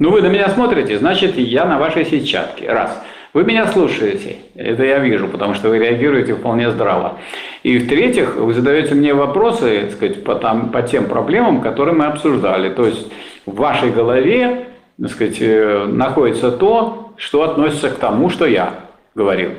Ну, 0.00 0.10
вы 0.10 0.22
на 0.22 0.26
меня 0.26 0.48
смотрите, 0.48 0.98
значит, 0.98 1.36
я 1.38 1.64
на 1.64 1.78
вашей 1.78 2.04
сетчатке. 2.04 2.70
Раз. 2.70 3.00
Вы 3.32 3.44
меня 3.44 3.66
слушаете. 3.68 4.38
Это 4.56 4.82
я 4.84 4.98
вижу, 4.98 5.28
потому 5.28 5.54
что 5.54 5.68
вы 5.68 5.78
реагируете 5.78 6.34
вполне 6.34 6.70
здраво. 6.70 7.18
И 7.62 7.78
в-третьих, 7.78 8.34
вы 8.36 8.52
задаете 8.54 8.94
мне 8.94 9.14
вопросы, 9.14 9.82
так 9.82 9.92
сказать, 9.92 10.24
по, 10.24 10.34
там, 10.34 10.70
по 10.70 10.82
тем 10.82 11.06
проблемам, 11.06 11.60
которые 11.60 11.94
мы 11.94 12.06
обсуждали. 12.06 12.70
То 12.70 12.86
есть 12.86 13.06
в 13.46 13.54
вашей 13.56 13.90
голове, 13.90 14.68
так 15.00 15.10
сказать, 15.10 15.36
э, 15.40 15.84
находится 15.86 16.50
то, 16.50 17.05
что 17.16 17.42
относится 17.42 17.90
к 17.90 17.96
тому, 17.98 18.30
что 18.30 18.46
я 18.46 18.80
говорил. 19.14 19.52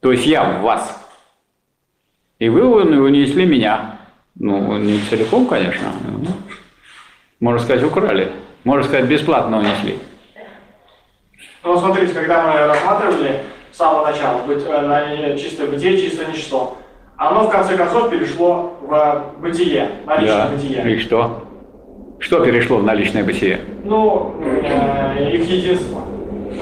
То 0.00 0.12
есть 0.12 0.26
я 0.26 0.44
в 0.44 0.62
вас. 0.62 1.02
И 2.38 2.48
вы 2.48 2.64
унесли 2.66 3.46
меня. 3.46 3.98
Ну, 4.34 4.76
не 4.76 5.00
целиком, 5.00 5.46
конечно. 5.46 5.88
Ну, 6.04 6.28
можно 7.40 7.60
сказать, 7.60 7.82
украли. 7.82 8.32
Можно 8.64 8.84
сказать, 8.84 9.06
бесплатно 9.06 9.58
унесли. 9.58 9.98
Ну, 11.64 11.78
смотрите, 11.78 12.12
когда 12.12 12.46
мы 12.46 12.58
рассматривали 12.66 13.42
с 13.72 13.76
самого 13.76 14.06
начала 14.06 14.42
быть, 14.42 14.62
э, 14.66 15.36
чистое 15.38 15.68
бытие, 15.68 15.98
чистое 15.98 16.26
ничто, 16.28 16.78
оно 17.16 17.48
в 17.48 17.50
конце 17.50 17.76
концов 17.76 18.10
перешло 18.10 18.76
в 18.82 19.24
бытие, 19.38 19.90
наличное 20.06 20.48
Да. 20.48 20.48
бытие. 20.48 20.94
И 20.94 20.98
что? 21.00 21.42
Что 22.18 22.44
перешло 22.44 22.78
в 22.78 22.84
наличное 22.84 23.24
бытие? 23.24 23.60
Ну, 23.84 24.36
э, 24.42 25.30
их 25.32 25.48
единство. 25.48 26.02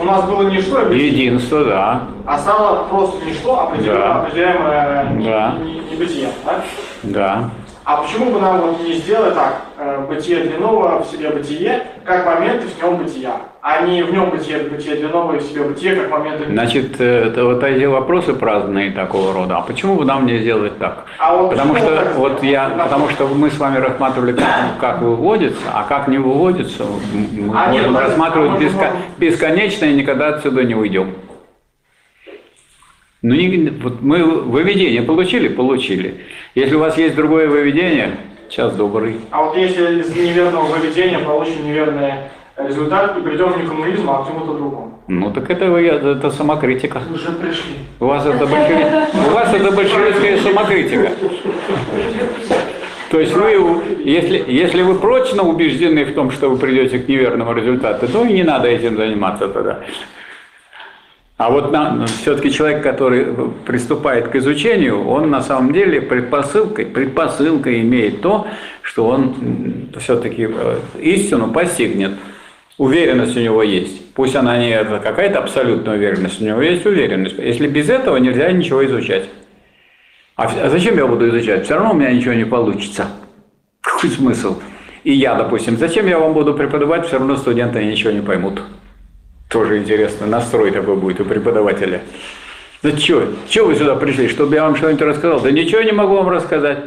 У 0.00 0.04
нас 0.04 0.24
было 0.24 0.42
ничто, 0.48 0.80
Единство, 0.90 1.64
да. 1.64 2.02
а 2.26 2.38
стало 2.38 2.84
просто 2.88 3.24
ничто, 3.24 3.70
Да. 3.84 4.14
определяемое 4.22 5.04
Да. 5.24 5.54
не, 5.62 5.74
не 5.90 5.96
бытие. 5.96 6.28
Да? 6.44 6.62
Да. 7.02 7.50
А 7.84 7.98
почему 7.98 8.30
бы 8.30 8.40
нам 8.40 8.60
вот 8.62 8.82
не 8.82 8.94
сделать 8.94 9.34
так, 9.34 9.56
э, 9.78 10.06
бытие 10.08 10.44
длинного 10.44 11.02
в 11.02 11.06
себе 11.06 11.28
бытие, 11.28 11.86
как 12.04 12.24
моменты 12.24 12.66
в 12.66 12.82
нем 12.82 12.96
бытия, 12.96 13.36
а 13.60 13.82
не 13.82 14.02
в 14.02 14.10
нем 14.10 14.30
бытие, 14.30 14.60
бытие 14.60 14.96
длинного 14.96 15.34
и 15.34 15.38
в 15.38 15.42
себе 15.42 15.64
бытие, 15.64 15.96
как 15.96 16.10
моменты 16.10 16.46
Значит, 16.50 16.98
э, 16.98 17.26
это 17.26 17.44
вот 17.44 17.62
эти 17.62 17.84
вопросы 17.84 18.32
праздные 18.32 18.90
такого 18.90 19.34
рода. 19.34 19.58
А 19.58 19.60
почему 19.60 19.96
бы 19.96 20.06
нам 20.06 20.24
не 20.24 20.38
сделать 20.38 20.78
так? 20.78 21.04
А 21.18 21.36
вот 21.36 21.50
Потому 21.50 21.76
что 21.76 22.12
вот 22.16 22.42
я, 22.42 22.70
потому 22.70 23.10
что 23.10 23.26
мы 23.28 23.50
с 23.50 23.58
вами 23.58 23.76
рассматривали, 23.76 24.32
как, 24.32 24.46
как 24.80 25.02
выводится, 25.02 25.66
а 25.74 25.84
как 25.84 26.08
не 26.08 26.16
выводится, 26.16 26.84
мы 27.12 27.54
А 27.54 27.70
нет, 27.70 27.82
можем 27.82 27.94
подожди, 27.96 28.08
рассматривать 28.08 28.50
а 28.52 28.64
беско- 28.64 28.92
бесконечно 29.18 29.84
и 29.84 29.94
никогда 29.94 30.28
отсюда 30.28 30.64
не 30.64 30.74
уйдем. 30.74 31.12
Ну, 33.26 33.34
не- 33.34 33.70
вот 33.82 34.02
мы 34.02 34.22
выведение 34.22 35.00
получили? 35.00 35.48
Получили. 35.48 36.16
Если 36.54 36.74
у 36.74 36.78
вас 36.78 36.98
есть 36.98 37.14
другое 37.16 37.48
выведение, 37.48 38.18
час 38.50 38.74
добрый. 38.76 39.16
А 39.30 39.44
вот 39.44 39.56
если 39.56 40.00
из 40.00 40.14
неверного 40.14 40.66
выведения 40.66 41.18
получим 41.20 41.64
неверный 41.64 42.12
результат, 42.58 43.16
и 43.16 43.22
придем 43.22 43.56
не 43.58 43.64
к 43.64 43.70
коммунизму, 43.70 44.12
а 44.12 44.24
к 44.24 44.28
чему-то 44.28 44.52
другому. 44.58 44.98
Ну, 45.08 45.30
так 45.32 45.48
это, 45.48 45.70
вы- 45.70 45.86
это 45.86 46.30
самокритика. 46.32 47.00
Уже 47.14 47.32
пришли. 47.32 47.76
У 47.98 48.04
вас 48.04 48.26
это, 48.26 48.44
большеви- 48.44 49.30
у 49.30 49.34
вас 49.34 49.54
это 49.54 49.70
большевистская 49.72 50.36
самокритика. 50.40 51.10
То 53.10 53.20
есть 53.20 53.32
вы, 53.32 53.52
если, 54.04 54.44
если 54.48 54.82
вы 54.82 54.96
прочно 54.96 55.42
убеждены 55.44 56.04
в 56.04 56.12
том, 56.12 56.30
что 56.30 56.50
вы 56.50 56.58
придете 56.58 56.98
к 56.98 57.08
неверному 57.08 57.54
результату, 57.54 58.06
то 58.06 58.22
и 58.26 58.34
не 58.34 58.42
надо 58.42 58.68
этим 58.68 58.98
заниматься 58.98 59.48
тогда. 59.48 59.80
А 61.36 61.50
вот 61.50 61.74
все-таки 62.22 62.52
человек, 62.52 62.82
который 62.82 63.26
приступает 63.66 64.28
к 64.28 64.36
изучению, 64.36 65.04
он 65.08 65.30
на 65.30 65.40
самом 65.42 65.72
деле 65.72 66.00
предпосылкой, 66.00 66.86
предпосылкой 66.86 67.80
имеет 67.80 68.20
то, 68.20 68.46
что 68.82 69.06
он 69.06 69.88
все-таки 69.98 70.48
истину 71.00 71.50
постигнет. 71.50 72.12
Уверенность 72.78 73.36
у 73.36 73.40
него 73.40 73.62
есть. 73.62 74.14
Пусть 74.14 74.36
она 74.36 74.58
не 74.58 74.84
какая-то 74.84 75.40
абсолютная 75.40 75.94
уверенность, 75.96 76.40
у 76.40 76.44
него 76.44 76.60
есть 76.60 76.86
уверенность. 76.86 77.36
Если 77.38 77.66
без 77.66 77.88
этого 77.88 78.16
нельзя 78.16 78.50
ничего 78.52 78.84
изучать. 78.86 79.28
А, 80.36 80.44
а 80.44 80.70
зачем 80.70 80.96
я 80.96 81.06
буду 81.06 81.28
изучать? 81.28 81.64
Все 81.64 81.74
равно 81.74 81.92
у 81.92 81.94
меня 81.94 82.12
ничего 82.12 82.34
не 82.34 82.44
получится. 82.44 83.06
Какой 83.80 84.10
смысл? 84.10 84.58
И 85.04 85.12
я, 85.12 85.34
допустим, 85.34 85.78
зачем 85.78 86.06
я 86.06 86.18
вам 86.18 86.32
буду 86.32 86.54
преподавать, 86.54 87.06
все 87.06 87.18
равно 87.18 87.36
студенты 87.36 87.84
ничего 87.84 88.10
не 88.10 88.22
поймут. 88.22 88.60
Тоже 89.48 89.78
интересно, 89.78 90.26
настрой 90.26 90.70
такой 90.70 90.96
будет 90.96 91.20
у 91.20 91.24
преподавателя. 91.24 92.02
Да 92.82 92.96
что, 92.96 93.28
что 93.48 93.66
вы 93.66 93.76
сюда 93.76 93.96
пришли, 93.96 94.28
чтобы 94.28 94.54
я 94.56 94.64
вам 94.64 94.76
что-нибудь 94.76 95.02
рассказал? 95.02 95.40
Да 95.40 95.50
ничего 95.50 95.82
не 95.82 95.92
могу 95.92 96.16
вам 96.16 96.28
рассказать. 96.28 96.78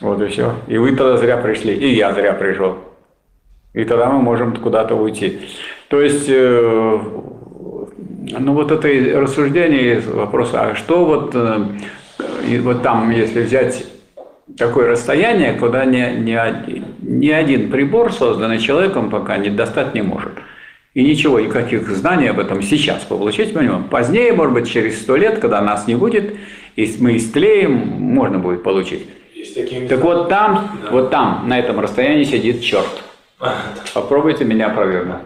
Вот 0.00 0.20
и 0.22 0.26
все. 0.26 0.54
И 0.66 0.78
вы 0.78 0.96
тогда 0.96 1.16
зря 1.16 1.36
пришли, 1.36 1.74
и 1.74 1.94
я 1.94 2.12
зря 2.12 2.32
пришел. 2.32 2.78
И 3.74 3.84
тогда 3.84 4.10
мы 4.10 4.20
можем 4.20 4.56
куда-то 4.56 4.94
уйти. 4.94 5.40
То 5.88 6.00
есть, 6.00 6.26
э, 6.28 6.98
ну 8.38 8.52
вот 8.54 8.72
это 8.72 9.20
рассуждение, 9.20 10.00
вопрос, 10.00 10.50
а 10.52 10.74
что 10.74 11.04
вот, 11.04 11.32
э, 11.34 12.58
вот 12.60 12.82
там, 12.82 13.10
если 13.10 13.42
взять 13.42 13.84
такое 14.56 14.88
расстояние, 14.88 15.54
куда 15.54 15.84
ни, 15.84 15.98
ни, 15.98 16.82
ни 17.02 17.30
один 17.30 17.70
прибор, 17.70 18.12
созданный 18.12 18.58
человеком, 18.58 19.10
пока 19.10 19.36
не 19.36 19.50
достать 19.50 19.94
не 19.94 20.02
может. 20.02 20.32
И 20.98 21.04
ничего, 21.04 21.38
никаких 21.38 21.88
знаний 21.90 22.26
об 22.26 22.40
этом 22.40 22.60
сейчас 22.60 23.04
получить 23.04 23.54
мы 23.54 23.62
не 23.62 23.68
можем. 23.68 23.84
Позднее, 23.84 24.32
может 24.32 24.52
быть, 24.52 24.68
через 24.68 25.00
сто 25.00 25.14
лет, 25.14 25.38
когда 25.38 25.60
нас 25.60 25.86
не 25.86 25.94
будет, 25.94 26.34
и 26.74 26.92
мы 26.98 27.18
истлеем, 27.18 27.70
можно 27.70 28.40
будет 28.40 28.64
получить. 28.64 29.06
Так 29.88 30.00
вот 30.00 30.28
там, 30.28 30.76
да. 30.82 30.90
вот 30.90 31.10
там, 31.10 31.44
на 31.46 31.56
этом 31.56 31.78
расстоянии 31.78 32.24
сидит 32.24 32.62
черт. 32.62 32.88
Попробуйте 33.94 34.44
меня 34.44 34.72
опровергнуть. 34.72 35.18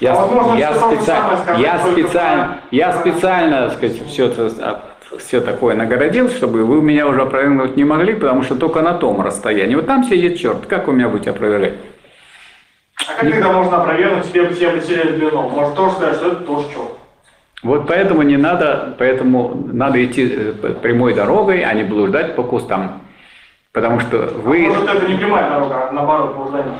Я, 0.00 0.14
а 0.14 0.26
возможно, 0.26 0.58
я, 0.58 0.74
специально, 0.74 1.36
сказать, 1.36 1.62
я, 1.62 1.78
специально, 1.78 2.60
я 2.72 2.92
специально, 2.92 3.68
так 3.68 3.76
сказать, 3.76 4.08
все, 4.08 4.26
это, 4.26 4.82
все 5.20 5.40
такое 5.40 5.76
нагородил, 5.76 6.30
чтобы 6.30 6.64
вы 6.64 6.82
меня 6.82 7.06
уже 7.06 7.22
опровергнуть 7.22 7.76
не 7.76 7.84
могли, 7.84 8.14
потому 8.14 8.42
что 8.42 8.56
только 8.56 8.82
на 8.82 8.94
том 8.94 9.20
расстоянии. 9.20 9.76
Вот 9.76 9.86
там 9.86 10.02
сидит 10.02 10.36
черт. 10.40 10.66
Как 10.66 10.88
вы 10.88 10.94
меня 10.94 11.08
будете 11.08 11.30
опровергать? 11.30 11.74
А 12.98 13.20
как 13.20 13.30
тогда 13.30 13.52
можно 13.52 13.82
опровергнуть 13.82 14.26
себе 14.26 14.48
все 14.50 14.70
потеряли 14.70 15.16
длину? 15.16 15.48
Может 15.48 15.74
тоже 15.74 15.92
сказать, 15.96 16.16
что 16.16 16.32
это 16.32 16.44
тоже 16.44 16.68
черт. 16.68 16.90
Вот 17.62 17.86
поэтому 17.86 18.22
не 18.22 18.36
надо, 18.36 18.94
поэтому 18.98 19.68
надо 19.72 20.04
идти 20.04 20.26
прямой 20.82 21.14
дорогой, 21.14 21.62
а 21.62 21.72
не 21.74 21.82
блуждать 21.82 22.36
по 22.36 22.42
кустам. 22.42 23.02
Потому 23.72 24.00
что 24.00 24.18
вы... 24.42 24.66
А 24.66 24.68
может, 24.68 24.88
это 24.88 25.06
не 25.06 25.18
прямая 25.18 25.50
дорога, 25.50 25.88
а 25.88 25.92
наоборот, 25.92 26.34
блуждание 26.34 26.72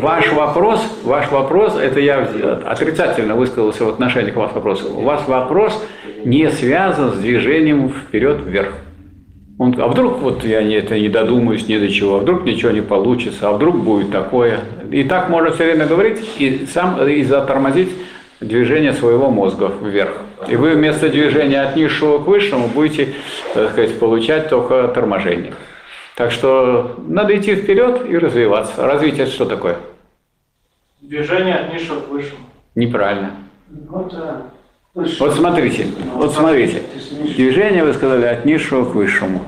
Ваш 0.00 0.32
вопрос, 0.32 1.00
ваш 1.02 1.28
вопрос, 1.32 1.76
это 1.76 1.98
я 1.98 2.28
отрицательно 2.64 3.34
высказался 3.34 3.84
в 3.84 3.88
отношении 3.88 4.30
к 4.30 4.36
вашему 4.36 4.56
вопросу. 4.56 4.94
У 4.96 5.02
вас 5.02 5.26
вопрос 5.26 5.84
не 6.24 6.48
связан 6.50 7.12
с 7.12 7.16
движением 7.16 7.88
вперед-вверх. 7.88 8.74
Он, 9.60 9.74
а 9.78 9.88
вдруг 9.88 10.20
вот 10.20 10.42
я 10.42 10.62
не, 10.62 10.76
это 10.76 10.98
не 10.98 11.10
додумаюсь 11.10 11.68
ни 11.68 11.76
до 11.76 11.90
чего, 11.90 12.16
а 12.16 12.18
вдруг 12.20 12.46
ничего 12.46 12.70
не 12.70 12.80
получится, 12.80 13.50
а 13.50 13.52
вдруг 13.52 13.76
будет 13.76 14.10
такое. 14.10 14.60
И 14.90 15.04
так 15.04 15.28
можно 15.28 15.50
все 15.50 15.64
время 15.64 15.86
говорить 15.86 16.26
и 16.38 16.64
сам 16.64 17.06
и 17.06 17.22
затормозить 17.24 17.90
движение 18.40 18.94
своего 18.94 19.30
мозга 19.30 19.70
вверх. 19.82 20.22
И 20.48 20.56
вы 20.56 20.70
вместо 20.70 21.10
движения 21.10 21.60
от 21.60 21.76
низшего 21.76 22.24
к 22.24 22.26
высшему 22.26 22.68
будете, 22.68 23.12
так 23.52 23.72
сказать, 23.72 23.98
получать 23.98 24.48
только 24.48 24.88
торможение. 24.88 25.52
Так 26.16 26.32
что 26.32 26.96
надо 27.06 27.36
идти 27.36 27.54
вперед 27.54 28.08
и 28.08 28.16
развиваться. 28.16 28.86
Развитие 28.86 29.26
что 29.26 29.44
такое? 29.44 29.76
Движение 31.02 31.56
от 31.56 31.74
низшего 31.74 32.00
к 32.00 32.08
высшему. 32.08 32.46
Неправильно. 32.74 33.32
Вот, 33.90 34.10
да. 34.14 34.46
Вот 34.92 35.34
смотрите, 35.36 35.86
вот 36.14 36.34
смотрите. 36.34 36.82
Движение, 37.36 37.84
вы 37.84 37.92
сказали, 37.92 38.24
от 38.24 38.44
низшего 38.44 38.84
к 38.84 38.94
высшему. 38.96 39.42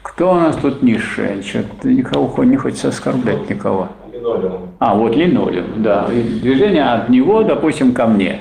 Кто 0.00 0.32
у 0.32 0.34
нас 0.36 0.56
тут 0.56 0.82
низший? 0.82 1.42
Что-то 1.42 1.88
никого 1.88 2.44
не 2.44 2.56
хочется 2.56 2.88
оскорблять 2.88 3.50
никого. 3.50 3.90
Линолеум. 4.10 4.70
А, 4.78 4.94
вот 4.94 5.14
линолеум, 5.14 5.82
да. 5.82 6.08
И 6.10 6.22
движение 6.22 6.84
от 6.84 7.10
него, 7.10 7.42
допустим, 7.42 7.92
ко 7.92 8.06
мне. 8.06 8.40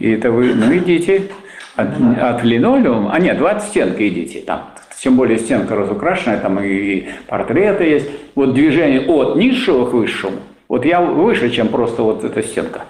И 0.00 0.10
это 0.10 0.32
вы, 0.32 0.54
ну, 0.54 0.76
идите 0.76 1.28
от, 1.76 1.90
от 2.20 2.42
линолеума. 2.42 3.12
А 3.12 3.20
нет, 3.20 3.38
вы 3.38 3.48
от 3.48 3.62
стенки 3.62 4.08
идите 4.08 4.40
там. 4.40 4.62
Тем 4.98 5.16
более 5.16 5.38
стенка 5.38 5.76
разукрашенная, 5.76 6.40
там 6.40 6.58
и 6.58 7.04
портреты 7.28 7.84
есть. 7.84 8.10
Вот 8.34 8.54
движение 8.54 9.02
от 9.02 9.36
низшего 9.36 9.88
к 9.88 9.92
высшему. 9.92 10.38
Вот 10.66 10.84
я 10.84 11.00
выше, 11.00 11.48
чем 11.50 11.68
просто 11.68 12.02
вот 12.02 12.24
эта 12.24 12.42
стенка. 12.42 12.86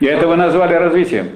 И 0.00 0.06
это 0.06 0.26
вы 0.28 0.36
назвали 0.36 0.74
развитием. 0.74 1.26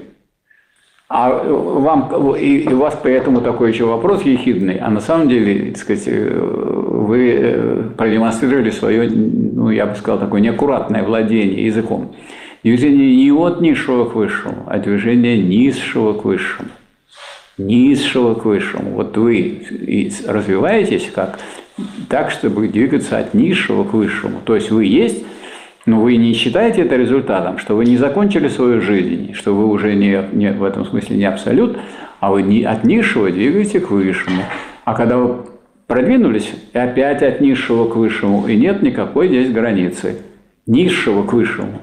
А 1.13 1.29
вам, 1.29 2.35
и, 2.35 2.65
у 2.71 2.77
вас 2.77 2.97
поэтому 3.03 3.41
такой 3.41 3.73
еще 3.73 3.83
вопрос 3.83 4.21
ехидный, 4.23 4.77
а 4.77 4.89
на 4.89 5.01
самом 5.01 5.27
деле, 5.27 5.71
так 5.71 5.77
сказать, 5.77 6.07
вы 6.07 7.91
продемонстрировали 7.97 8.69
свое, 8.69 9.09
ну, 9.09 9.69
я 9.71 9.87
бы 9.87 9.95
сказал, 9.95 10.19
такое 10.19 10.39
неаккуратное 10.39 11.03
владение 11.03 11.65
языком. 11.65 12.15
Движение 12.63 13.13
не 13.13 13.31
от 13.31 13.59
низшего 13.59 14.05
к 14.05 14.15
высшему, 14.15 14.63
а 14.67 14.77
движение 14.77 15.37
низшего 15.37 16.13
к 16.13 16.23
высшему. 16.23 16.69
Низшего 17.57 18.35
к 18.35 18.45
высшему. 18.45 18.91
Вот 18.91 19.17
вы 19.17 19.63
развиваетесь 20.25 21.11
как 21.13 21.39
так, 22.07 22.31
чтобы 22.31 22.69
двигаться 22.69 23.17
от 23.17 23.33
низшего 23.33 23.83
к 23.83 23.93
высшему. 23.93 24.39
То 24.45 24.55
есть 24.55 24.71
вы 24.71 24.85
есть 24.85 25.25
Но 25.85 25.99
вы 25.99 26.17
не 26.17 26.33
считаете 26.33 26.81
это 26.83 26.95
результатом, 26.95 27.57
что 27.57 27.75
вы 27.75 27.85
не 27.85 27.97
закончили 27.97 28.47
свою 28.49 28.81
жизнь, 28.81 29.33
что 29.33 29.55
вы 29.55 29.65
уже 29.67 29.95
не, 29.95 30.23
не 30.31 30.51
в 30.51 30.63
этом 30.63 30.85
смысле 30.85 31.17
не 31.17 31.25
абсолют, 31.25 31.77
а 32.19 32.31
вы 32.31 32.43
не 32.43 32.63
от 32.63 32.83
низшего 32.83 33.31
двигаете 33.31 33.79
к 33.79 33.89
высшему. 33.89 34.43
А 34.85 34.93
когда 34.93 35.17
вы 35.17 35.45
продвинулись, 35.87 36.53
и 36.71 36.77
опять 36.77 37.23
от 37.23 37.41
низшего 37.41 37.87
к 37.87 37.95
высшему, 37.95 38.47
и 38.47 38.55
нет 38.55 38.83
никакой 38.83 39.27
здесь 39.27 39.51
границы. 39.51 40.17
Низшего 40.67 41.23
к 41.23 41.33
высшему. 41.33 41.79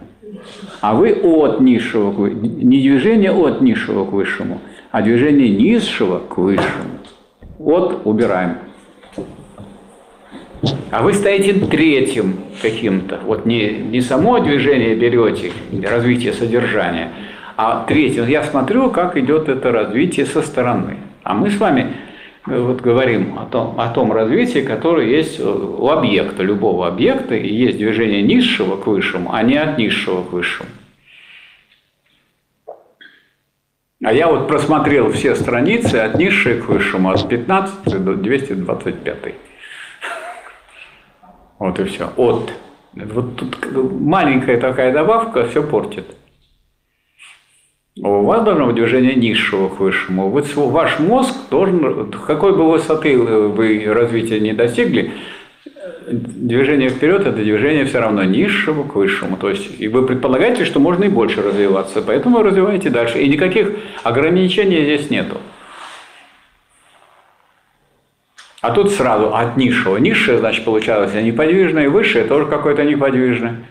А 0.80 0.94
вы 0.94 1.12
от 1.12 1.60
низшего 1.60 2.12
к 2.12 2.18
высшему. 2.18 2.42
Не 2.42 2.80
движение 2.80 3.32
от 3.32 3.60
низшего 3.60 4.04
к 4.04 4.12
высшему, 4.12 4.60
а 4.92 5.02
движение 5.02 5.48
низшего 5.48 6.20
к 6.20 6.38
высшему. 6.38 7.00
От 7.58 8.02
убираем. 8.04 8.58
А 10.90 11.02
вы 11.02 11.12
стоите 11.12 11.54
третьим 11.54 12.40
каким-то. 12.60 13.20
Вот 13.24 13.46
не, 13.46 13.70
не 13.70 14.00
само 14.00 14.38
движение 14.38 14.94
берете, 14.94 15.52
развитие 15.82 16.32
содержания, 16.32 17.10
а 17.56 17.84
третьим. 17.86 18.26
Я 18.26 18.42
смотрю, 18.44 18.90
как 18.90 19.16
идет 19.16 19.48
это 19.48 19.72
развитие 19.72 20.26
со 20.26 20.42
стороны. 20.42 20.98
А 21.22 21.34
мы 21.34 21.50
с 21.50 21.58
вами 21.58 21.92
э, 22.46 22.58
вот 22.58 22.80
говорим 22.80 23.38
о 23.38 23.46
том, 23.46 23.78
о 23.78 23.88
том 23.88 24.12
развитии, 24.12 24.60
которое 24.60 25.06
есть 25.06 25.40
у 25.40 25.88
объекта, 25.88 26.42
любого 26.42 26.86
объекта, 26.86 27.34
и 27.34 27.52
есть 27.52 27.78
движение 27.78 28.22
низшего 28.22 28.76
к 28.76 28.86
высшему, 28.86 29.34
а 29.34 29.42
не 29.42 29.56
от 29.56 29.78
низшего 29.78 30.22
к 30.22 30.32
высшему. 30.32 30.68
А 34.04 34.12
я 34.12 34.28
вот 34.28 34.46
просмотрел 34.46 35.10
все 35.10 35.34
страницы 35.34 35.96
от 35.96 36.16
низшей 36.16 36.60
к 36.60 36.68
высшему, 36.68 37.10
от 37.10 37.28
15 37.28 38.04
до 38.04 38.14
225. 38.14 39.34
Вот 41.58 41.78
и 41.80 41.84
все. 41.84 42.10
От. 42.16 42.52
Вот 42.94 43.36
тут 43.36 43.56
маленькая 43.72 44.58
такая 44.58 44.92
добавка 44.92 45.46
все 45.48 45.62
портит. 45.62 46.06
У 48.00 48.22
вас 48.22 48.44
должно 48.44 48.66
быть 48.66 48.76
движение 48.76 49.14
низшего 49.14 49.68
к 49.68 49.80
высшему. 49.80 50.30
Вот 50.30 50.46
ваш 50.54 51.00
мозг 51.00 51.34
должен, 51.50 52.12
какой 52.12 52.56
бы 52.56 52.70
высоты 52.70 53.18
вы 53.18 53.84
развития 53.86 54.38
не 54.38 54.52
достигли, 54.52 55.12
движение 56.10 56.90
вперед– 56.90 57.20
это 57.26 57.32
движение 57.32 57.84
все 57.84 58.00
равно 58.00 58.22
низшего 58.22 58.84
к 58.84 58.94
высшему. 58.94 59.36
То 59.36 59.50
есть, 59.50 59.80
и 59.80 59.88
вы 59.88 60.06
предполагаете, 60.06 60.64
что 60.64 60.78
можно 60.78 61.04
и 61.04 61.08
больше 61.08 61.42
развиваться, 61.42 62.00
поэтому 62.00 62.42
развиваете 62.42 62.90
дальше. 62.90 63.18
И 63.18 63.28
никаких 63.28 63.72
ограничений 64.04 64.82
здесь 64.82 65.10
нету. 65.10 65.38
А 68.60 68.72
тут 68.72 68.90
сразу 68.90 69.34
от 69.34 69.56
низшего. 69.56 69.98
Низшее, 69.98 70.38
значит, 70.38 70.64
получалось 70.64 71.14
неподвижное, 71.14 71.84
и 71.84 71.88
высшее 71.88 72.24
тоже 72.24 72.46
какое-то 72.46 72.84
неподвижное. 72.84 73.64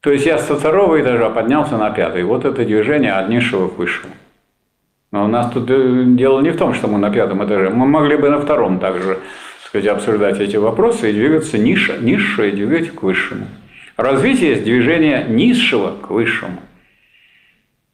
То 0.00 0.10
есть 0.10 0.26
я 0.26 0.38
со 0.38 0.56
второго 0.56 1.00
этажа 1.00 1.30
поднялся 1.30 1.76
на 1.76 1.90
пятый. 1.90 2.24
Вот 2.24 2.44
это 2.44 2.64
движение 2.64 3.12
от 3.12 3.28
низшего 3.28 3.68
к 3.68 3.78
высшему. 3.78 4.14
Но 5.12 5.24
у 5.24 5.28
нас 5.28 5.50
тут 5.52 5.70
э, 5.70 6.04
дело 6.06 6.40
не 6.40 6.50
в 6.50 6.56
том, 6.56 6.74
что 6.74 6.88
мы 6.88 6.98
на 6.98 7.10
пятом 7.10 7.44
этаже. 7.44 7.70
Мы 7.70 7.86
могли 7.86 8.16
бы 8.16 8.28
на 8.28 8.40
втором 8.40 8.80
также 8.80 9.18
сказать, 9.64 9.86
обсуждать 9.86 10.40
эти 10.40 10.56
вопросы 10.56 11.10
и 11.10 11.12
двигаться 11.12 11.58
ниже, 11.58 11.96
низшее, 12.00 12.52
двигать 12.52 12.90
к 12.90 13.02
высшему. 13.02 13.46
Развитие 13.96 14.50
есть 14.50 14.64
движение 14.64 15.24
низшего 15.28 15.96
к 15.96 16.10
высшему. 16.10 16.60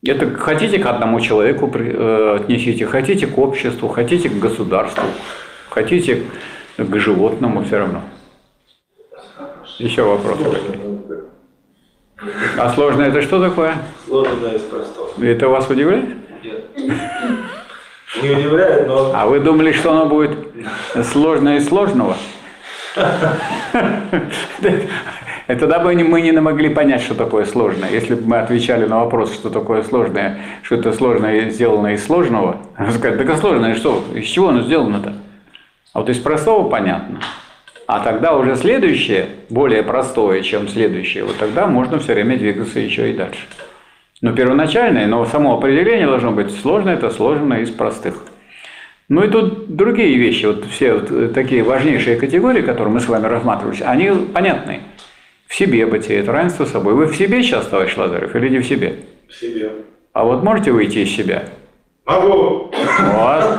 Это 0.04 0.34
хотите 0.34 0.78
к 0.78 0.86
одному 0.86 1.20
человеку 1.20 1.70
э, 1.74 2.38
отнесите, 2.40 2.86
хотите 2.86 3.26
к 3.26 3.38
обществу, 3.38 3.88
хотите 3.88 4.28
к 4.28 4.38
государству. 4.38 5.04
Хотите 5.72 6.24
к 6.76 6.98
животному 6.98 7.64
все 7.64 7.78
равно. 7.78 8.02
Еще 9.78 10.02
вопросы 10.02 10.44
какие? 10.44 10.78
А 12.58 12.68
сложное 12.74 13.08
это 13.08 13.22
что 13.22 13.42
такое? 13.42 13.76
Сложное 14.06 14.56
из 14.56 14.62
простого. 14.62 15.08
Это 15.24 15.48
вас 15.48 15.70
удивляет? 15.70 16.10
Нет. 16.44 16.66
Не 18.22 18.30
удивляет, 18.32 18.86
но... 18.86 19.12
А 19.14 19.26
вы 19.26 19.40
думали, 19.40 19.72
что 19.72 19.92
оно 19.92 20.04
будет 20.06 20.36
сложное 21.10 21.56
из 21.56 21.68
сложного? 21.68 22.18
Тогда 25.46 25.78
бы 25.78 25.94
мы 25.94 26.20
не 26.20 26.32
могли 26.32 26.68
понять, 26.68 27.00
что 27.00 27.14
такое 27.14 27.46
сложное. 27.46 27.88
Если 27.90 28.14
бы 28.14 28.28
мы 28.28 28.40
отвечали 28.40 28.84
на 28.84 28.98
вопрос, 28.98 29.32
что 29.32 29.48
такое 29.48 29.82
сложное, 29.84 30.38
что 30.62 30.74
это 30.74 30.92
сложное 30.92 31.48
сделано 31.48 31.94
из 31.94 32.04
сложного, 32.04 32.58
сказать, 32.90 33.16
так 33.16 33.30
а 33.30 33.38
сложное 33.38 33.74
что? 33.74 34.04
Из 34.14 34.26
чего 34.26 34.50
оно 34.50 34.60
сделано-то? 34.60 35.14
А 35.92 36.00
вот 36.00 36.08
из 36.08 36.18
простого 36.18 36.68
понятно. 36.68 37.20
А 37.86 38.00
тогда 38.00 38.36
уже 38.36 38.56
следующее, 38.56 39.26
более 39.50 39.82
простое, 39.82 40.42
чем 40.42 40.68
следующее, 40.68 41.24
вот 41.24 41.36
тогда 41.36 41.66
можно 41.66 41.98
все 41.98 42.14
время 42.14 42.38
двигаться 42.38 42.78
еще 42.80 43.10
и 43.10 43.14
дальше. 43.14 43.46
Но 44.22 44.32
первоначальное, 44.32 45.06
но 45.06 45.26
само 45.26 45.58
определение 45.58 46.06
должно 46.06 46.30
быть 46.30 46.54
сложное, 46.60 46.94
это 46.94 47.10
сложно 47.10 47.54
из 47.54 47.70
простых. 47.70 48.24
Ну 49.08 49.24
и 49.24 49.28
тут 49.28 49.76
другие 49.76 50.16
вещи, 50.16 50.46
вот 50.46 50.64
все 50.66 50.94
вот 50.94 51.34
такие 51.34 51.62
важнейшие 51.62 52.16
категории, 52.16 52.62
которые 52.62 52.94
мы 52.94 53.00
с 53.00 53.08
вами 53.08 53.26
рассматривали, 53.26 53.82
они 53.82 54.10
понятны. 54.32 54.80
В 55.48 55.54
себе 55.54 55.84
бытие, 55.84 56.20
это 56.20 56.32
равенство 56.32 56.64
с 56.64 56.70
собой. 56.70 56.94
Вы 56.94 57.06
в 57.06 57.16
себе 57.16 57.42
сейчас, 57.42 57.66
товарищ 57.66 57.94
Лазарев, 57.98 58.34
или 58.34 58.48
не 58.48 58.58
в 58.60 58.64
себе? 58.64 59.00
В 59.28 59.34
себе. 59.34 59.70
А 60.14 60.24
вот 60.24 60.42
можете 60.42 60.72
выйти 60.72 61.00
из 61.00 61.14
себя? 61.14 61.42
Могу. 62.06 62.70
Вот. 62.70 63.58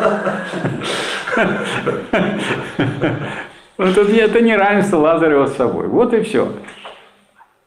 Вот 3.77 3.97
это 3.97 4.41
не 4.41 4.55
равенство 4.55 4.97
Лазарева 4.97 5.47
с 5.47 5.55
собой. 5.55 5.87
Вот 5.87 6.13
и 6.13 6.21
все. 6.21 6.53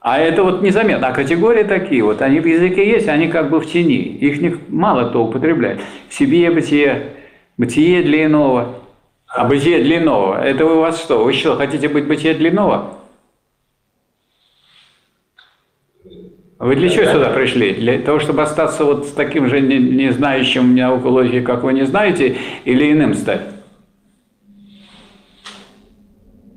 А 0.00 0.20
это 0.20 0.44
вот 0.44 0.62
незаметно. 0.62 1.08
А 1.08 1.12
категории 1.12 1.64
такие, 1.64 2.04
вот 2.04 2.22
они 2.22 2.38
в 2.38 2.46
языке 2.46 2.88
есть, 2.88 3.08
они 3.08 3.26
как 3.26 3.50
бы 3.50 3.58
в 3.58 3.66
тени. 3.66 3.96
Их 3.96 4.60
мало 4.68 5.08
кто 5.08 5.24
употребляет. 5.24 5.80
Себе 6.10 6.48
бытие, 6.52 7.08
бытие 7.56 8.02
для 8.02 8.26
иного. 8.26 8.76
А 9.26 9.44
бытие 9.44 9.82
для 9.82 9.98
иного, 9.98 10.40
это 10.40 10.64
вы 10.64 10.76
у 10.76 10.80
вас 10.80 11.02
что? 11.02 11.24
Вы 11.24 11.32
что, 11.32 11.56
хотите 11.56 11.88
быть 11.88 12.06
бытие 12.06 12.34
для 12.34 12.50
иного? 12.50 12.98
Вы 16.60 16.76
для 16.76 16.88
чего 16.88 17.04
сюда 17.04 17.30
пришли? 17.30 17.74
Для 17.74 17.98
того, 17.98 18.20
чтобы 18.20 18.42
остаться 18.42 18.84
вот 18.84 19.06
с 19.06 19.10
таким 19.10 19.48
же 19.48 19.60
не, 19.60 19.78
не 19.78 20.10
науку 20.82 21.08
логики, 21.08 21.40
как 21.40 21.64
вы 21.64 21.72
не 21.72 21.84
знаете, 21.84 22.36
или 22.64 22.92
иным 22.92 23.14
стать? 23.14 23.55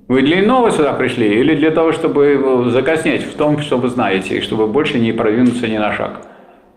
Вы 0.09 0.23
для 0.23 0.39
иного 0.39 0.71
сюда 0.71 0.93
пришли 0.93 1.39
или 1.39 1.53
для 1.53 1.69
того, 1.69 1.91
чтобы 1.91 2.65
закоснеть 2.71 3.23
в 3.23 3.35
том, 3.35 3.59
что 3.59 3.77
вы 3.77 3.89
знаете, 3.89 4.37
и 4.37 4.41
чтобы 4.41 4.65
больше 4.65 4.97
не 4.99 5.11
продвинуться 5.11 5.67
ни 5.67 5.77
на 5.77 5.93
шаг? 5.93 6.21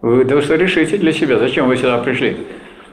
Вы 0.03 0.23
это 0.23 0.43
что 0.43 0.57
решите 0.57 0.99
для 0.99 1.13
себя. 1.13 1.39
Зачем 1.39 1.67
вы 1.67 1.79
сюда 1.79 1.97
пришли? 1.97 2.37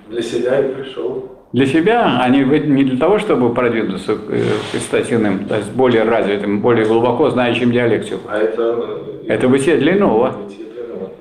Для 0.07 0.21
себя 0.21 0.59
и 0.61 0.73
пришел. 0.73 1.35
Для 1.51 1.65
себя, 1.65 2.21
а 2.21 2.29
не, 2.29 2.45
не 2.45 2.85
для 2.85 2.97
того, 2.97 3.19
чтобы 3.19 3.53
продвинуться 3.53 4.17
э, 4.29 4.43
и 4.73 4.77
стать 4.77 5.11
иным, 5.11 5.45
то 5.45 5.57
есть 5.57 5.71
более 5.73 6.03
развитым, 6.03 6.61
более 6.61 6.85
глубоко 6.85 7.29
знающим 7.31 7.71
диалектику. 7.71 8.21
А 8.29 8.37
это... 8.37 9.01
Это 9.27 9.49
бытие 9.49 9.75
для 9.75 9.97
иного. 9.97 10.37
Бытие 10.43 10.67
для 10.71 10.85
иного. 10.85 11.11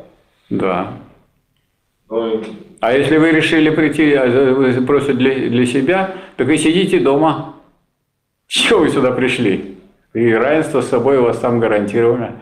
Да. 0.50 0.92
Ну, 2.08 2.40
А 2.80 2.92
если 2.92 3.16
вы 3.16 3.32
решили 3.32 3.70
прийти 3.70 4.12
а, 4.14 4.54
вы 4.54 4.72
просто 4.82 5.12
для, 5.14 5.48
для 5.48 5.66
себя, 5.66 6.10
так 6.36 6.48
и 6.48 6.56
сидите 6.56 7.00
дома. 7.00 7.57
Чего 8.48 8.80
вы 8.80 8.88
сюда 8.88 9.12
пришли? 9.12 9.76
И 10.14 10.32
равенство 10.32 10.80
с 10.80 10.88
собой 10.88 11.18
у 11.18 11.24
вас 11.24 11.38
там 11.38 11.60
гарантировано. 11.60 12.40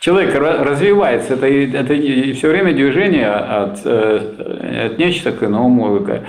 Человек 0.00 0.34
развивается, 0.34 1.34
это, 1.34 1.46
это 1.46 2.34
все 2.34 2.48
время 2.48 2.72
движение 2.72 3.28
от, 3.28 3.80
э, 3.84 4.86
от 4.86 4.98
нечто 4.98 5.32
к 5.32 5.42
иному, 5.42 6.06
э, 6.06 6.20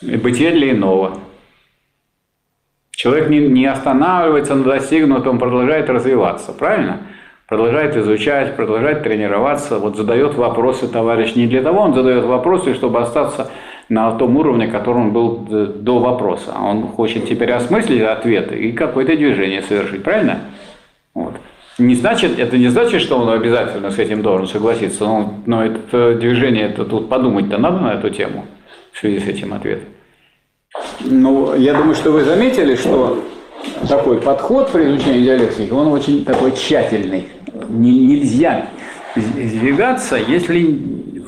бытие 0.00 0.50
для 0.50 0.72
иного. 0.72 1.20
Человек 2.90 3.28
не, 3.28 3.38
не 3.38 3.66
останавливается 3.66 4.56
на 4.56 4.64
достигнутом, 4.64 5.38
продолжает 5.38 5.88
развиваться, 5.90 6.52
правильно? 6.52 7.02
Продолжает 7.46 7.96
изучать, 7.96 8.56
продолжает 8.56 9.02
тренироваться, 9.02 9.78
вот 9.78 9.96
задает 9.96 10.34
вопросы 10.34 10.88
товарищ. 10.88 11.36
Не 11.36 11.46
для 11.46 11.62
того 11.62 11.82
он 11.82 11.94
задает 11.94 12.24
вопросы, 12.24 12.74
чтобы 12.74 13.00
остаться 13.00 13.50
на 13.88 14.12
том 14.12 14.36
уровне, 14.36 14.66
который 14.66 14.98
он 14.98 15.12
был 15.12 15.46
до 15.48 15.98
вопроса. 15.98 16.52
А 16.54 16.64
он 16.64 16.88
хочет 16.88 17.28
теперь 17.28 17.52
осмыслить 17.52 18.02
ответы 18.02 18.56
и 18.56 18.72
какое-то 18.72 19.16
движение 19.16 19.62
совершить, 19.62 20.02
правильно? 20.02 20.40
Вот. 21.14 21.34
Не 21.78 21.94
значит, 21.96 22.38
это 22.38 22.56
не 22.56 22.68
значит, 22.68 23.02
что 23.02 23.18
он 23.18 23.28
обязательно 23.30 23.90
с 23.90 23.98
этим 23.98 24.22
должен 24.22 24.46
согласиться, 24.46 25.04
но, 25.04 25.34
но 25.44 25.64
это 25.64 26.14
движение, 26.14 26.68
это 26.68 26.84
тут 26.84 27.08
подумать-то 27.08 27.58
надо 27.58 27.78
на 27.78 27.94
эту 27.94 28.10
тему 28.10 28.46
в 28.92 28.98
связи 29.00 29.18
с 29.18 29.26
этим 29.26 29.54
ответом. 29.54 29.88
Ну, 31.00 31.54
я 31.56 31.74
думаю, 31.74 31.94
что 31.94 32.12
вы 32.12 32.24
заметили, 32.24 32.76
что 32.76 33.24
такой 33.88 34.20
подход 34.20 34.70
при 34.70 34.84
изучении 34.84 35.24
диалектики, 35.24 35.70
он 35.72 35.88
очень 35.88 36.24
такой 36.24 36.52
тщательный. 36.52 37.28
Нельзя 37.68 38.68
сдвигаться, 39.16 40.16
если 40.16 40.78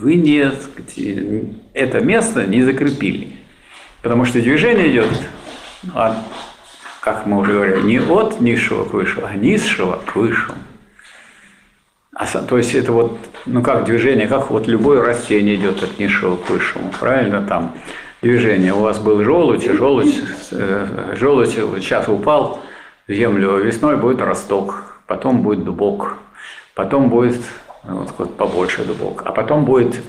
не, 0.02 0.51
сказать, 0.51 1.55
это 1.73 2.01
место 2.01 2.47
не 2.47 2.62
закрепили. 2.62 3.36
Потому 4.02 4.24
что 4.24 4.40
движение 4.40 4.90
идет 4.90 5.10
от 5.94 6.16
как 7.06 7.24
мы 7.24 7.39
уже 7.39 7.52
говорили, 7.52 7.82
не 7.82 7.98
от 8.01 8.40
низшего 8.40 8.85
к 8.85 8.93
высшему, 8.93 9.27
а 9.27 9.36
низшего 9.36 10.02
к 10.05 10.16
высшему. 10.16 10.59
А, 12.12 12.27
то 12.27 12.59
есть 12.59 12.74
это 12.74 12.90
вот, 12.90 13.16
ну 13.47 13.62
как 13.62 13.85
движение, 13.85 14.27
как 14.27 14.51
вот 14.51 14.66
любое 14.66 15.01
растение 15.01 15.55
идет 15.55 15.85
от 15.85 16.01
низшего 16.01 16.36
к 16.36 16.51
высшему, 16.51 16.90
правильно 16.98 17.43
там 17.43 17.74
движение. 18.23 18.74
У 18.74 18.81
вас 18.81 18.98
был 18.98 19.23
желудь, 19.23 19.64
желудь, 19.64 20.20
э, 20.51 21.14
желудь 21.16 21.51
сейчас 21.51 22.09
упал 22.09 22.60
в 23.06 23.12
землю, 23.12 23.59
весной 23.59 23.97
будет 23.97 24.20
росток, 24.20 24.97
потом 25.06 25.43
будет 25.43 25.62
дубок, 25.62 26.16
потом 26.74 27.09
будет 27.09 27.40
вот, 27.88 28.12
вот 28.18 28.36
побольше 28.36 28.84
дубок, 28.84 29.22
а 29.24 29.32
потом 29.32 29.64
будет 29.64 30.00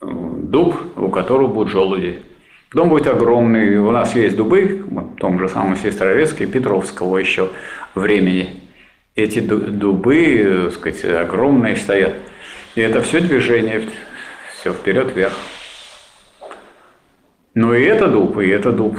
дуб, 0.00 0.76
у 0.96 1.08
которого 1.08 1.48
будут 1.48 1.72
желуди. 1.72 2.22
Потом 2.70 2.88
будет 2.88 3.06
огромный, 3.06 3.78
у 3.78 3.90
нас 3.90 4.14
есть 4.16 4.36
дубы, 4.36 4.84
в 4.84 5.16
том 5.16 5.38
же 5.38 5.48
самом 5.48 5.76
Сестрорецке, 5.76 6.46
Петровского 6.46 7.18
еще 7.18 7.50
времени. 7.94 8.62
Эти 9.14 9.38
дубы, 9.38 10.70
так 10.70 10.74
сказать, 10.74 11.04
огромные 11.04 11.76
стоят. 11.76 12.14
И 12.74 12.80
это 12.80 13.00
все 13.02 13.20
движение, 13.20 13.88
все 14.58 14.72
вперед-вверх. 14.72 15.34
Ну 17.54 17.72
и 17.72 17.84
это 17.84 18.08
дуб, 18.08 18.38
и 18.38 18.48
это 18.48 18.72
дуб. 18.72 18.98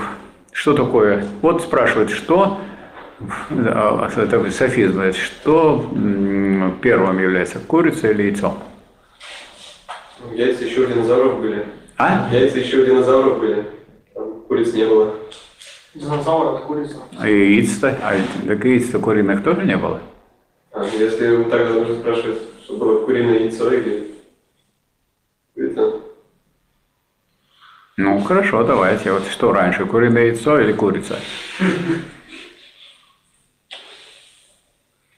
Что 0.53 0.73
такое? 0.73 1.26
Вот 1.41 1.61
спрашивают, 1.61 2.11
что, 2.11 2.61
это 3.20 4.52
софизм, 4.52 5.14
что 5.14 5.90
первым 6.82 7.20
является, 7.20 7.60
курица 7.60 8.12
или 8.12 8.24
яйцо? 8.24 8.58
Яйца 10.34 10.66
еще 10.66 10.82
у 10.82 10.86
динозавров 10.88 11.40
были. 11.40 11.66
А? 11.98 12.30
Яйца 12.32 12.60
еще 12.60 12.80
у 12.80 12.86
динозавров 12.86 13.40
были. 13.40 13.66
Там 14.14 14.42
куриц 14.48 14.74
не 14.74 14.86
было. 14.86 15.16
Динозавр 15.94 16.56
это 16.56 16.66
курица. 16.66 16.98
А 17.18 17.28
яиц-то? 17.28 17.98
А, 18.02 18.16
так 18.48 18.66
яиц-то 18.66 19.00
куриных 19.00 19.44
тоже 19.44 19.64
не 19.64 19.78
было? 19.78 20.02
А, 20.72 20.84
если 20.86 21.44
тогда 21.44 21.70
нужно 21.74 21.96
спрашивать, 21.96 22.40
что 22.64 22.76
было 22.78 23.06
куриное 23.06 23.40
яйцо 23.40 23.72
или 23.72 24.16
курица? 25.54 26.02
Ну, 27.98 28.20
хорошо, 28.22 28.64
давайте. 28.66 29.14
Вот 29.14 29.26
что 29.28 29.54
раньше, 29.54 29.86
куриное 29.86 30.28
яйцо 30.28 30.60
или 30.60 30.74
курица? 30.74 31.18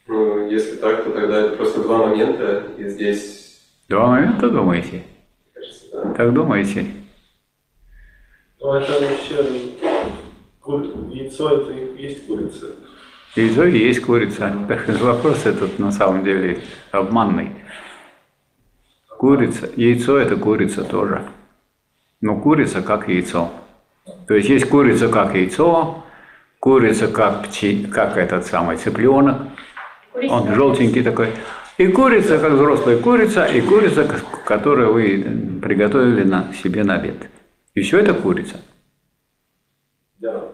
Ну, 0.10 0.47
если 0.58 0.76
так, 0.78 1.04
то 1.04 1.12
тогда 1.12 1.42
это 1.42 1.56
просто 1.56 1.82
два 1.82 2.08
момента, 2.08 2.64
и 2.78 2.88
здесь, 2.90 3.62
Два 3.90 4.08
момента 4.08 4.50
думаете? 4.50 5.04
кажется, 5.54 5.86
да. 5.94 6.14
Так 6.14 6.34
думаете? 6.34 6.86
Ну, 8.60 8.74
это 8.74 8.92
вообще 8.94 9.72
ку- 10.62 11.10
яйцо 11.12 11.50
это 11.62 11.72
и 11.72 12.02
есть 12.04 12.26
курица. 12.28 12.66
Яйцо 13.36 13.66
и 13.66 13.78
есть 13.78 14.02
курица. 14.02 14.54
Так 14.68 14.88
вопрос 15.02 15.46
этот 15.46 15.80
на 15.80 15.92
самом 15.92 16.24
деле 16.24 16.60
обманный. 16.92 17.52
Курица, 19.18 19.70
яйцо 19.76 20.18
это 20.18 20.36
курица 20.36 20.84
тоже. 20.84 21.24
Но 22.22 22.40
курица 22.40 22.82
как 22.82 23.08
яйцо. 23.08 23.52
То 24.28 24.34
есть 24.36 24.50
есть 24.50 24.70
курица 24.70 25.08
как 25.08 25.36
яйцо, 25.36 26.04
курица 26.60 27.08
как, 27.08 27.46
пчи- 27.46 27.88
как 27.88 28.18
этот 28.18 28.46
самый 28.48 28.78
цыпленок. 28.78 29.38
Он 30.30 30.54
желтенький 30.54 31.04
такой. 31.04 31.30
И 31.78 31.88
курица, 31.88 32.40
как 32.40 32.54
взрослая 32.54 32.98
курица, 32.98 33.46
и 33.46 33.62
курица, 33.62 34.08
которую 34.46 34.94
вы 34.94 35.60
приготовили 35.62 36.24
на 36.24 36.52
себе 36.54 36.84
на 36.84 36.96
обед. 36.96 37.30
И 37.76 37.82
все 37.82 38.00
это 38.00 38.14
курица. 38.14 38.60
Да. 40.20 40.46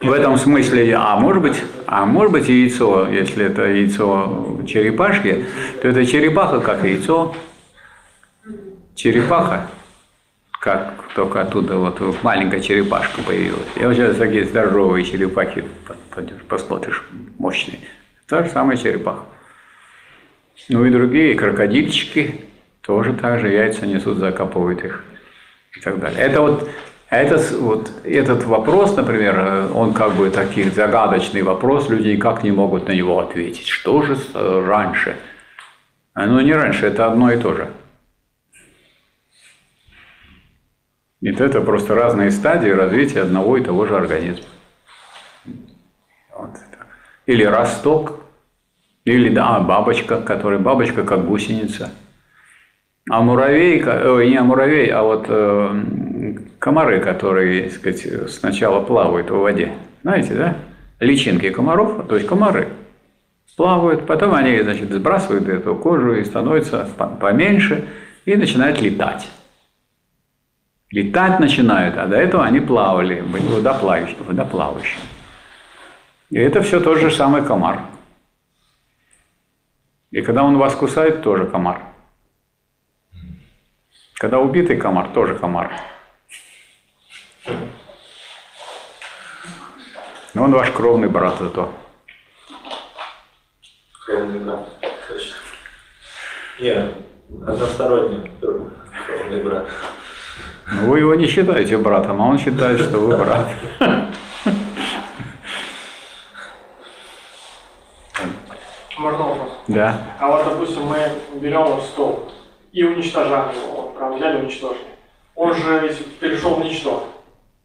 В 0.00 0.10
этом 0.10 0.36
смысле, 0.36 0.96
а 0.96 1.16
может 1.20 1.42
быть, 1.42 1.62
а 1.86 2.06
может 2.06 2.32
быть 2.32 2.48
яйцо, 2.48 3.06
если 3.08 3.44
это 3.44 3.66
яйцо 3.66 4.60
черепашки, 4.66 5.44
то 5.80 5.88
это 5.88 6.04
черепаха 6.06 6.60
как 6.60 6.82
яйцо, 6.82 7.36
черепаха, 8.96 9.68
как 10.58 10.94
только 11.14 11.42
оттуда 11.42 11.76
вот 11.76 12.00
маленькая 12.24 12.60
черепашка 12.60 13.22
появилась. 13.22 13.68
И 13.76 13.84
вот 13.84 13.94
сейчас 13.94 14.16
такие 14.16 14.44
здоровые 14.44 15.04
черепахи, 15.04 15.64
посмотришь, 16.48 17.04
мощные. 17.38 17.78
Та 18.32 18.44
же 18.44 18.48
самая 18.48 18.78
черепаха. 18.78 19.24
Ну 20.70 20.86
и 20.86 20.90
другие 20.90 21.34
крокодильчики 21.34 22.46
тоже 22.80 23.12
так 23.12 23.40
же 23.40 23.50
яйца 23.50 23.84
несут, 23.84 24.16
закапывают 24.16 24.82
их 24.82 25.04
и 25.76 25.80
так 25.80 26.00
далее. 26.00 26.18
Это 26.18 26.40
вот, 26.40 26.70
этот, 27.10 27.50
вот 27.50 27.90
этот 28.04 28.44
вопрос, 28.44 28.96
например, 28.96 29.38
э, 29.38 29.68
он 29.74 29.92
как 29.92 30.14
бы 30.14 30.30
такой 30.30 30.70
загадочный 30.70 31.42
вопрос, 31.42 31.90
люди 31.90 32.08
никак 32.08 32.42
не 32.42 32.52
могут 32.52 32.88
на 32.88 32.92
него 32.92 33.20
ответить. 33.20 33.68
Что 33.68 34.00
же 34.00 34.16
э, 34.32 34.64
раньше? 34.66 35.18
А, 36.14 36.24
Ну, 36.24 36.40
не 36.40 36.54
раньше, 36.54 36.86
это 36.86 37.08
одно 37.08 37.30
и 37.30 37.36
то 37.36 37.52
же. 37.52 37.70
Нет, 41.20 41.38
это 41.38 41.60
просто 41.60 41.94
разные 41.94 42.30
стадии 42.30 42.70
развития 42.70 43.20
одного 43.20 43.58
и 43.58 43.62
того 43.62 43.84
же 43.84 43.94
организма. 43.94 44.46
Вот. 46.34 46.56
Или 47.26 47.44
росток, 47.44 48.21
или 49.04 49.28
да, 49.28 49.60
бабочка, 49.60 50.20
которая 50.20 50.58
бабочка 50.58 51.02
как 51.04 51.24
гусеница. 51.26 51.90
А 53.10 53.20
муравей, 53.20 53.82
ой, 53.84 54.30
не 54.30 54.40
муравей, 54.40 54.86
а 54.88 55.02
вот 55.02 55.26
э, 55.28 56.34
комары, 56.58 57.00
которые, 57.00 57.64
так 57.64 57.72
сказать, 57.72 58.30
сначала 58.30 58.80
плавают 58.80 59.30
в 59.30 59.36
воде. 59.36 59.72
Знаете, 60.02 60.34
да? 60.34 60.56
Личинки 61.00 61.50
комаров, 61.50 62.06
то 62.06 62.14
есть 62.14 62.28
комары, 62.28 62.68
плавают, 63.56 64.06
потом 64.06 64.34
они, 64.34 64.60
значит, 64.60 64.92
сбрасывают 64.92 65.48
эту 65.48 65.74
кожу 65.74 66.14
и 66.14 66.24
становятся 66.24 66.88
по- 66.96 67.08
поменьше 67.08 67.88
и 68.24 68.36
начинают 68.36 68.80
летать. 68.80 69.28
Летать 70.92 71.40
начинают, 71.40 71.96
а 71.96 72.06
до 72.06 72.16
этого 72.16 72.44
они 72.44 72.60
плавали, 72.60 73.20
были 73.20 73.46
водоплавающими. 73.46 75.02
И 76.30 76.38
это 76.38 76.62
все 76.62 76.80
тот 76.80 76.98
же 76.98 77.10
самый 77.10 77.42
комар. 77.42 77.80
И 80.12 80.20
когда 80.20 80.44
он 80.44 80.58
вас 80.58 80.74
кусает, 80.74 81.22
тоже 81.22 81.46
комар. 81.46 81.82
Когда 84.16 84.38
убитый 84.38 84.76
комар, 84.76 85.08
тоже 85.08 85.34
комар. 85.34 85.72
Но 90.34 90.44
он 90.44 90.52
ваш 90.52 90.70
кровный 90.70 91.08
брат 91.08 91.36
зато. 91.40 91.72
Кровный 94.04 94.40
брат. 94.40 94.68
Точно. 95.08 95.36
Не, 96.60 96.94
односторонний 97.48 98.30
кровный 99.06 99.42
брат. 99.42 99.66
Вы 100.66 100.98
его 100.98 101.14
не 101.14 101.26
считаете 101.26 101.78
братом, 101.78 102.20
а 102.20 102.26
он 102.26 102.38
считает, 102.38 102.80
что 102.80 102.98
вы 102.98 103.16
брат. 103.16 103.48
Можно 108.98 109.24
вопрос? 109.24 109.61
Да. 109.72 109.98
А 110.18 110.28
вот, 110.28 110.44
допустим, 110.44 110.82
мы 110.84 110.98
берем 111.40 111.62
вот 111.64 111.82
стол 111.84 112.30
и 112.72 112.82
уничтожаем 112.84 113.50
его. 113.54 113.82
Вот 113.82 113.96
прям 113.96 114.16
взяли 114.16 114.42
уничтожили. 114.42 114.78
Он 115.34 115.54
же 115.54 115.86
если 115.86 116.04
перешел 116.20 116.54
в 116.56 116.64
ничто. 116.64 117.08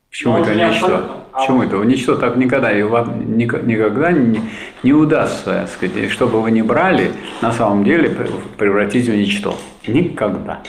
Почему 0.09 0.37
это 0.37 0.55
не 0.55 0.63
ничто? 0.69 1.01
А 1.33 1.39
Почему 1.39 1.63
это? 1.63 1.75
Ничто 1.77 2.15
так 2.15 2.35
никогда, 2.37 2.71
и 2.71 2.81
вам 2.81 3.37
ник- 3.37 3.61
никогда 3.63 4.11
не, 4.11 4.41
не 4.83 4.93
удастся, 4.93 5.67
сказать, 5.71 6.09
что 6.09 6.27
бы 6.27 6.41
вы 6.41 6.49
ни 6.51 6.61
брали, 6.61 7.11
на 7.41 7.51
самом 7.51 7.83
деле 7.83 8.09
пр- 8.09 8.29
превратить 8.57 9.07
в 9.07 9.15
ничто. 9.15 9.55
Никогда. 9.85 10.61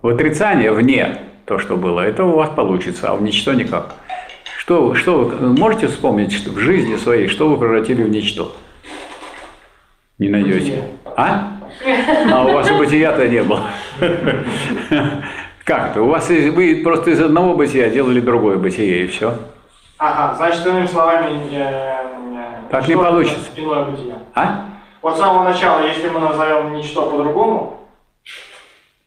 В 0.00 0.08
отрицание 0.08 0.72
вне 0.72 1.18
то, 1.44 1.58
что 1.58 1.76
было, 1.76 2.00
это 2.00 2.24
у 2.24 2.32
вас 2.36 2.50
получится, 2.50 3.10
а 3.10 3.14
в 3.14 3.22
ничто 3.22 3.52
никак. 3.52 3.94
Что, 4.58 4.94
что 4.94 5.18
вы 5.18 5.52
можете 5.56 5.86
вспомнить 5.88 6.32
что 6.32 6.50
в 6.50 6.58
жизни 6.58 6.96
своей, 6.96 7.28
что 7.28 7.48
вы 7.48 7.56
превратили 7.58 8.02
в 8.02 8.08
ничто? 8.08 8.56
Не 10.22 10.28
найдете. 10.28 10.84
А? 11.16 11.48
А 12.32 12.44
у 12.44 12.52
вас 12.52 12.70
и 12.70 12.74
бытия-то 12.74 13.26
не 13.26 13.42
было. 13.42 13.64
Как 15.64 15.90
это? 15.90 16.02
У 16.02 16.06
вас 16.06 16.28
вы 16.28 16.80
просто 16.84 17.10
из 17.10 17.20
одного 17.20 17.54
бытия 17.54 17.90
делали 17.90 18.20
другое 18.20 18.56
бытие, 18.56 19.04
и 19.04 19.06
все. 19.08 19.34
Ага, 19.98 20.36
значит, 20.36 20.64
иными 20.64 20.86
словами, 20.86 21.40
э, 21.52 22.04
Так 22.70 22.86
не 22.86 22.96
получится. 22.96 23.50
Иное 23.56 23.84
бытие. 23.86 24.14
А? 24.36 24.66
Вот 25.00 25.16
с 25.16 25.18
самого 25.18 25.42
начала, 25.42 25.84
если 25.84 26.08
мы 26.08 26.20
назовем 26.20 26.74
ничто 26.74 27.10
по-другому, 27.10 27.80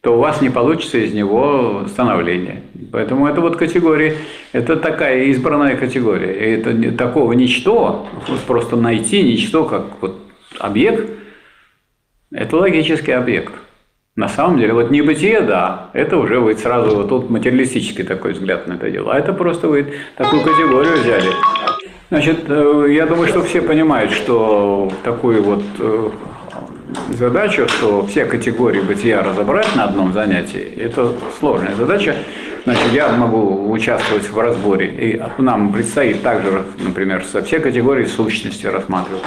то 0.02 0.16
у 0.16 0.20
вас 0.20 0.42
не 0.42 0.50
получится 0.50 0.98
из 0.98 1.14
него 1.14 1.84
становление. 1.88 2.62
Поэтому 2.92 3.26
это 3.26 3.40
вот 3.40 3.56
категория, 3.56 4.16
это 4.52 4.76
такая 4.76 5.24
избранная 5.24 5.76
категория. 5.76 6.32
И 6.32 6.60
это 6.60 6.96
такого 6.96 7.32
ничто, 7.32 8.06
просто 8.46 8.76
найти 8.76 9.22
ничто 9.22 9.64
как 9.64 9.84
вот 10.02 10.25
объект, 10.60 11.10
это 12.32 12.56
логический 12.56 13.12
объект. 13.12 13.52
На 14.16 14.28
самом 14.28 14.58
деле, 14.58 14.72
вот 14.72 14.90
небытие, 14.90 15.42
да, 15.42 15.90
это 15.92 16.16
уже 16.16 16.40
вы 16.40 16.56
сразу 16.56 16.96
вот 16.96 17.08
тут 17.10 17.28
материалистический 17.28 18.02
такой 18.02 18.32
взгляд 18.32 18.66
на 18.66 18.74
это 18.74 18.90
дело. 18.90 19.12
А 19.12 19.18
это 19.18 19.34
просто 19.34 19.68
вы 19.68 19.94
такую 20.16 20.42
категорию 20.42 21.02
взяли. 21.02 21.30
Значит, 22.08 22.44
э, 22.48 22.86
я 22.90 23.04
думаю, 23.04 23.28
что 23.28 23.42
все 23.42 23.60
понимают, 23.60 24.12
что 24.12 24.90
такую 25.04 25.42
вот 25.42 25.64
э, 25.78 26.10
задачу, 27.10 27.68
что 27.68 28.06
все 28.06 28.24
категории 28.24 28.80
бытия 28.80 29.22
разобрать 29.22 29.74
на 29.76 29.84
одном 29.84 30.12
занятии, 30.12 30.72
это 30.78 31.12
сложная 31.38 31.74
задача. 31.74 32.16
Значит, 32.64 32.92
я 32.92 33.12
могу 33.12 33.70
участвовать 33.70 34.28
в 34.30 34.38
разборе, 34.38 34.86
и 34.86 35.22
нам 35.40 35.72
предстоит 35.72 36.22
также, 36.22 36.64
например, 36.78 37.24
со 37.24 37.42
все 37.42 37.60
категории 37.60 38.06
сущности 38.06 38.66
рассматривать, 38.66 39.22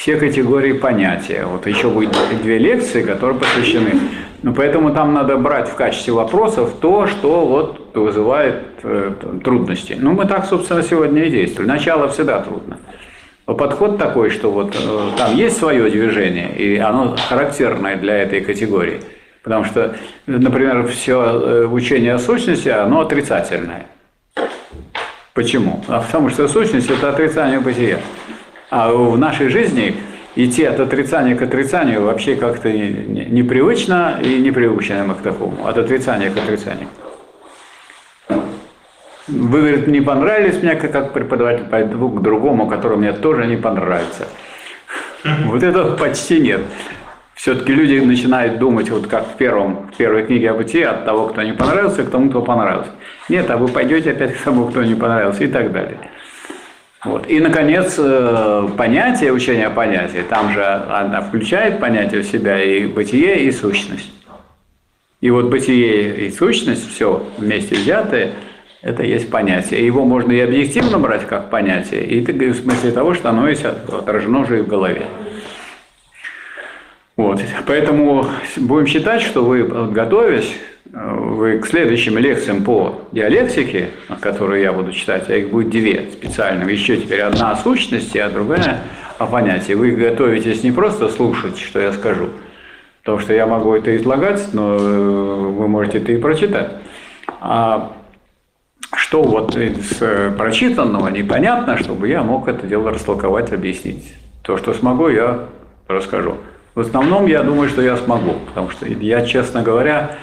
все 0.00 0.16
категории 0.16 0.72
понятия. 0.72 1.44
Вот 1.44 1.66
еще 1.66 1.90
будет 1.90 2.16
две 2.42 2.56
лекции, 2.56 3.02
которые 3.02 3.38
посвящены. 3.38 4.00
Ну, 4.42 4.54
поэтому 4.54 4.94
там 4.94 5.12
надо 5.12 5.36
брать 5.36 5.68
в 5.68 5.74
качестве 5.74 6.14
вопросов 6.14 6.72
то, 6.80 7.06
что 7.06 7.44
вот 7.44 7.94
вызывает 7.94 8.62
э, 8.82 9.12
трудности. 9.44 9.98
Ну, 10.00 10.12
мы 10.12 10.24
так, 10.24 10.46
собственно, 10.46 10.82
сегодня 10.82 11.24
и 11.24 11.30
действовали. 11.30 11.68
Начало 11.68 12.08
всегда 12.08 12.40
трудно. 12.40 12.78
Но 13.46 13.54
подход 13.54 13.98
такой, 13.98 14.30
что 14.30 14.50
вот 14.50 14.74
э, 14.74 15.18
там 15.18 15.36
есть 15.36 15.58
свое 15.58 15.90
движение, 15.90 16.56
и 16.56 16.78
оно 16.78 17.14
характерное 17.28 17.96
для 17.96 18.16
этой 18.22 18.40
категории. 18.40 19.02
Потому 19.42 19.66
что, 19.66 19.96
например, 20.26 20.88
все 20.88 21.20
э, 21.20 21.66
учение 21.66 22.14
о 22.14 22.18
сущности, 22.18 22.70
оно 22.70 23.00
отрицательное. 23.00 23.86
Почему? 25.34 25.84
А 25.88 26.00
потому 26.00 26.30
что 26.30 26.48
сущность– 26.48 26.90
это 26.90 27.10
отрицание 27.10 27.60
бытия. 27.60 27.98
А 28.70 28.92
в 28.92 29.18
нашей 29.18 29.48
жизни 29.48 29.96
идти 30.36 30.64
от 30.64 30.78
отрицания 30.78 31.34
к 31.34 31.42
отрицанию 31.42 32.04
вообще 32.04 32.36
как-то 32.36 32.70
непривычно 32.70 34.20
и 34.22 34.38
не 34.38 34.52
приучены 34.52 35.04
мы 35.04 35.14
к 35.14 35.22
такому. 35.22 35.66
От 35.66 35.76
отрицания 35.76 36.30
к 36.30 36.36
отрицанию. 36.36 36.88
Вы, 39.26 39.60
говорит, 39.60 39.86
не 39.86 40.00
понравились 40.00 40.62
мне 40.62 40.74
как 40.74 41.12
преподаватель, 41.12 41.64
пойду 41.64 42.08
к 42.08 42.22
другому, 42.22 42.66
который 42.68 42.96
мне 42.96 43.12
тоже 43.12 43.46
не 43.46 43.56
понравится. 43.56 44.26
Вот 45.44 45.62
этого 45.62 45.96
почти 45.96 46.40
нет. 46.40 46.62
Все-таки 47.34 47.72
люди 47.72 47.98
начинают 48.04 48.58
думать, 48.58 48.90
вот 48.90 49.06
как 49.06 49.26
в, 49.26 49.36
первом, 49.36 49.90
в 49.92 49.96
первой 49.96 50.24
книге 50.24 50.50
о 50.50 50.54
бытии, 50.54 50.82
от 50.82 51.04
того, 51.04 51.28
кто 51.28 51.42
не 51.42 51.52
понравился, 51.52 52.04
к 52.04 52.10
тому, 52.10 52.28
кто 52.28 52.42
понравился. 52.42 52.90
Нет, 53.28 53.50
а 53.50 53.56
вы 53.56 53.68
пойдете 53.68 54.10
опять 54.10 54.36
к 54.36 54.42
тому, 54.42 54.66
кто 54.66 54.82
не 54.82 54.94
понравился 54.94 55.44
и 55.44 55.48
так 55.48 55.72
далее. 55.72 55.96
Вот. 57.04 57.28
И, 57.28 57.40
наконец, 57.40 57.94
э, 57.98 58.68
понятие, 58.76 59.32
учение 59.32 59.68
о 59.68 59.70
понятии, 59.70 60.22
там 60.28 60.52
же 60.52 60.62
она 60.62 61.22
включает 61.22 61.80
понятие 61.80 62.20
в 62.20 62.26
себя 62.26 62.62
и 62.62 62.86
бытие, 62.86 63.44
и 63.44 63.52
сущность. 63.52 64.12
И 65.22 65.30
вот 65.30 65.46
бытие 65.46 66.26
и 66.26 66.30
сущность, 66.30 66.90
все 66.90 67.26
вместе 67.38 67.76
взятые, 67.76 68.34
это 68.82 69.02
есть 69.02 69.30
понятие. 69.30 69.84
Его 69.84 70.04
можно 70.04 70.32
и 70.32 70.40
объективно 70.40 70.98
брать 70.98 71.26
как 71.26 71.50
понятие, 71.50 72.04
и 72.04 72.20
в 72.20 72.56
смысле 72.56 72.92
того, 72.92 73.14
что 73.14 73.30
оно 73.30 73.48
есть 73.48 73.64
отражено 73.64 74.40
уже 74.40 74.58
и 74.58 74.62
в 74.62 74.66
голове. 74.66 75.06
Вот. 77.16 77.40
Поэтому 77.66 78.26
будем 78.56 78.86
считать, 78.86 79.20
что 79.20 79.44
вы, 79.44 79.64
готовясь, 79.64 80.54
вы 80.92 81.58
к 81.58 81.66
следующим 81.66 82.18
лекциям 82.18 82.64
по 82.64 83.02
диалектике, 83.12 83.90
которые 84.20 84.62
я 84.62 84.72
буду 84.72 84.92
читать, 84.92 85.28
а 85.28 85.36
их 85.36 85.50
будет 85.50 85.70
две 85.70 86.08
специально, 86.12 86.68
еще 86.68 86.96
теперь 86.96 87.20
одна 87.20 87.52
о 87.52 87.56
сущности, 87.56 88.18
а 88.18 88.28
другая 88.28 88.82
о 89.18 89.26
понятии. 89.26 89.74
Вы 89.74 89.92
готовитесь 89.92 90.62
не 90.64 90.72
просто 90.72 91.08
слушать, 91.08 91.58
что 91.58 91.78
я 91.80 91.92
скажу, 91.92 92.30
потому 93.00 93.20
что 93.20 93.32
я 93.34 93.46
могу 93.46 93.74
это 93.74 93.96
излагать, 93.96 94.48
но 94.52 94.76
вы 94.76 95.68
можете 95.68 95.98
это 95.98 96.12
и 96.12 96.16
прочитать. 96.16 96.72
А 97.40 97.92
что 98.96 99.22
вот 99.22 99.56
из 99.56 100.02
прочитанного 100.36 101.08
непонятно, 101.08 101.78
чтобы 101.78 102.08
я 102.08 102.22
мог 102.22 102.48
это 102.48 102.66
дело 102.66 102.90
растолковать, 102.90 103.52
объяснить. 103.52 104.14
То, 104.42 104.56
что 104.56 104.74
смогу, 104.74 105.08
я 105.08 105.46
расскажу. 105.86 106.36
В 106.74 106.80
основном 106.80 107.26
я 107.26 107.42
думаю, 107.42 107.68
что 107.68 107.82
я 107.82 107.96
смогу, 107.96 108.34
потому 108.46 108.70
что 108.70 108.86
я, 108.86 109.24
честно 109.26 109.62
говоря, 109.62 110.16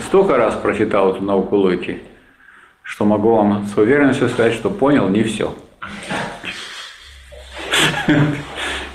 столько 0.00 0.36
раз 0.36 0.54
прочитал 0.54 1.14
эту 1.14 1.22
науку 1.22 1.56
логики, 1.56 2.02
что 2.82 3.04
могу 3.04 3.34
вам 3.34 3.66
с 3.66 3.76
уверенностью 3.76 4.28
сказать, 4.28 4.54
что 4.54 4.70
понял 4.70 5.08
не 5.08 5.22
все. 5.22 5.54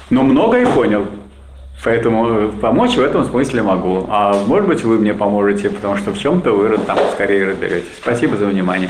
Но 0.10 0.24
многое 0.24 0.66
понял. 0.66 1.06
Поэтому 1.84 2.52
помочь 2.54 2.95
в 2.95 3.02
этом 3.02 3.24
смысле 3.26 3.62
могу. 3.64 4.06
А 4.10 4.34
может 4.45 4.68
быть, 4.68 4.84
вы 4.84 4.98
мне 4.98 5.14
поможете, 5.14 5.70
потому 5.70 5.95
что 5.98 6.12
в 6.12 6.20
чем-то 6.20 6.52
вы 6.52 6.78
там 6.80 6.98
скорее 7.14 7.45
разберетесь. 7.45 7.98
Спасибо 8.02 8.36
за 8.36 8.48
внимание. 8.48 8.90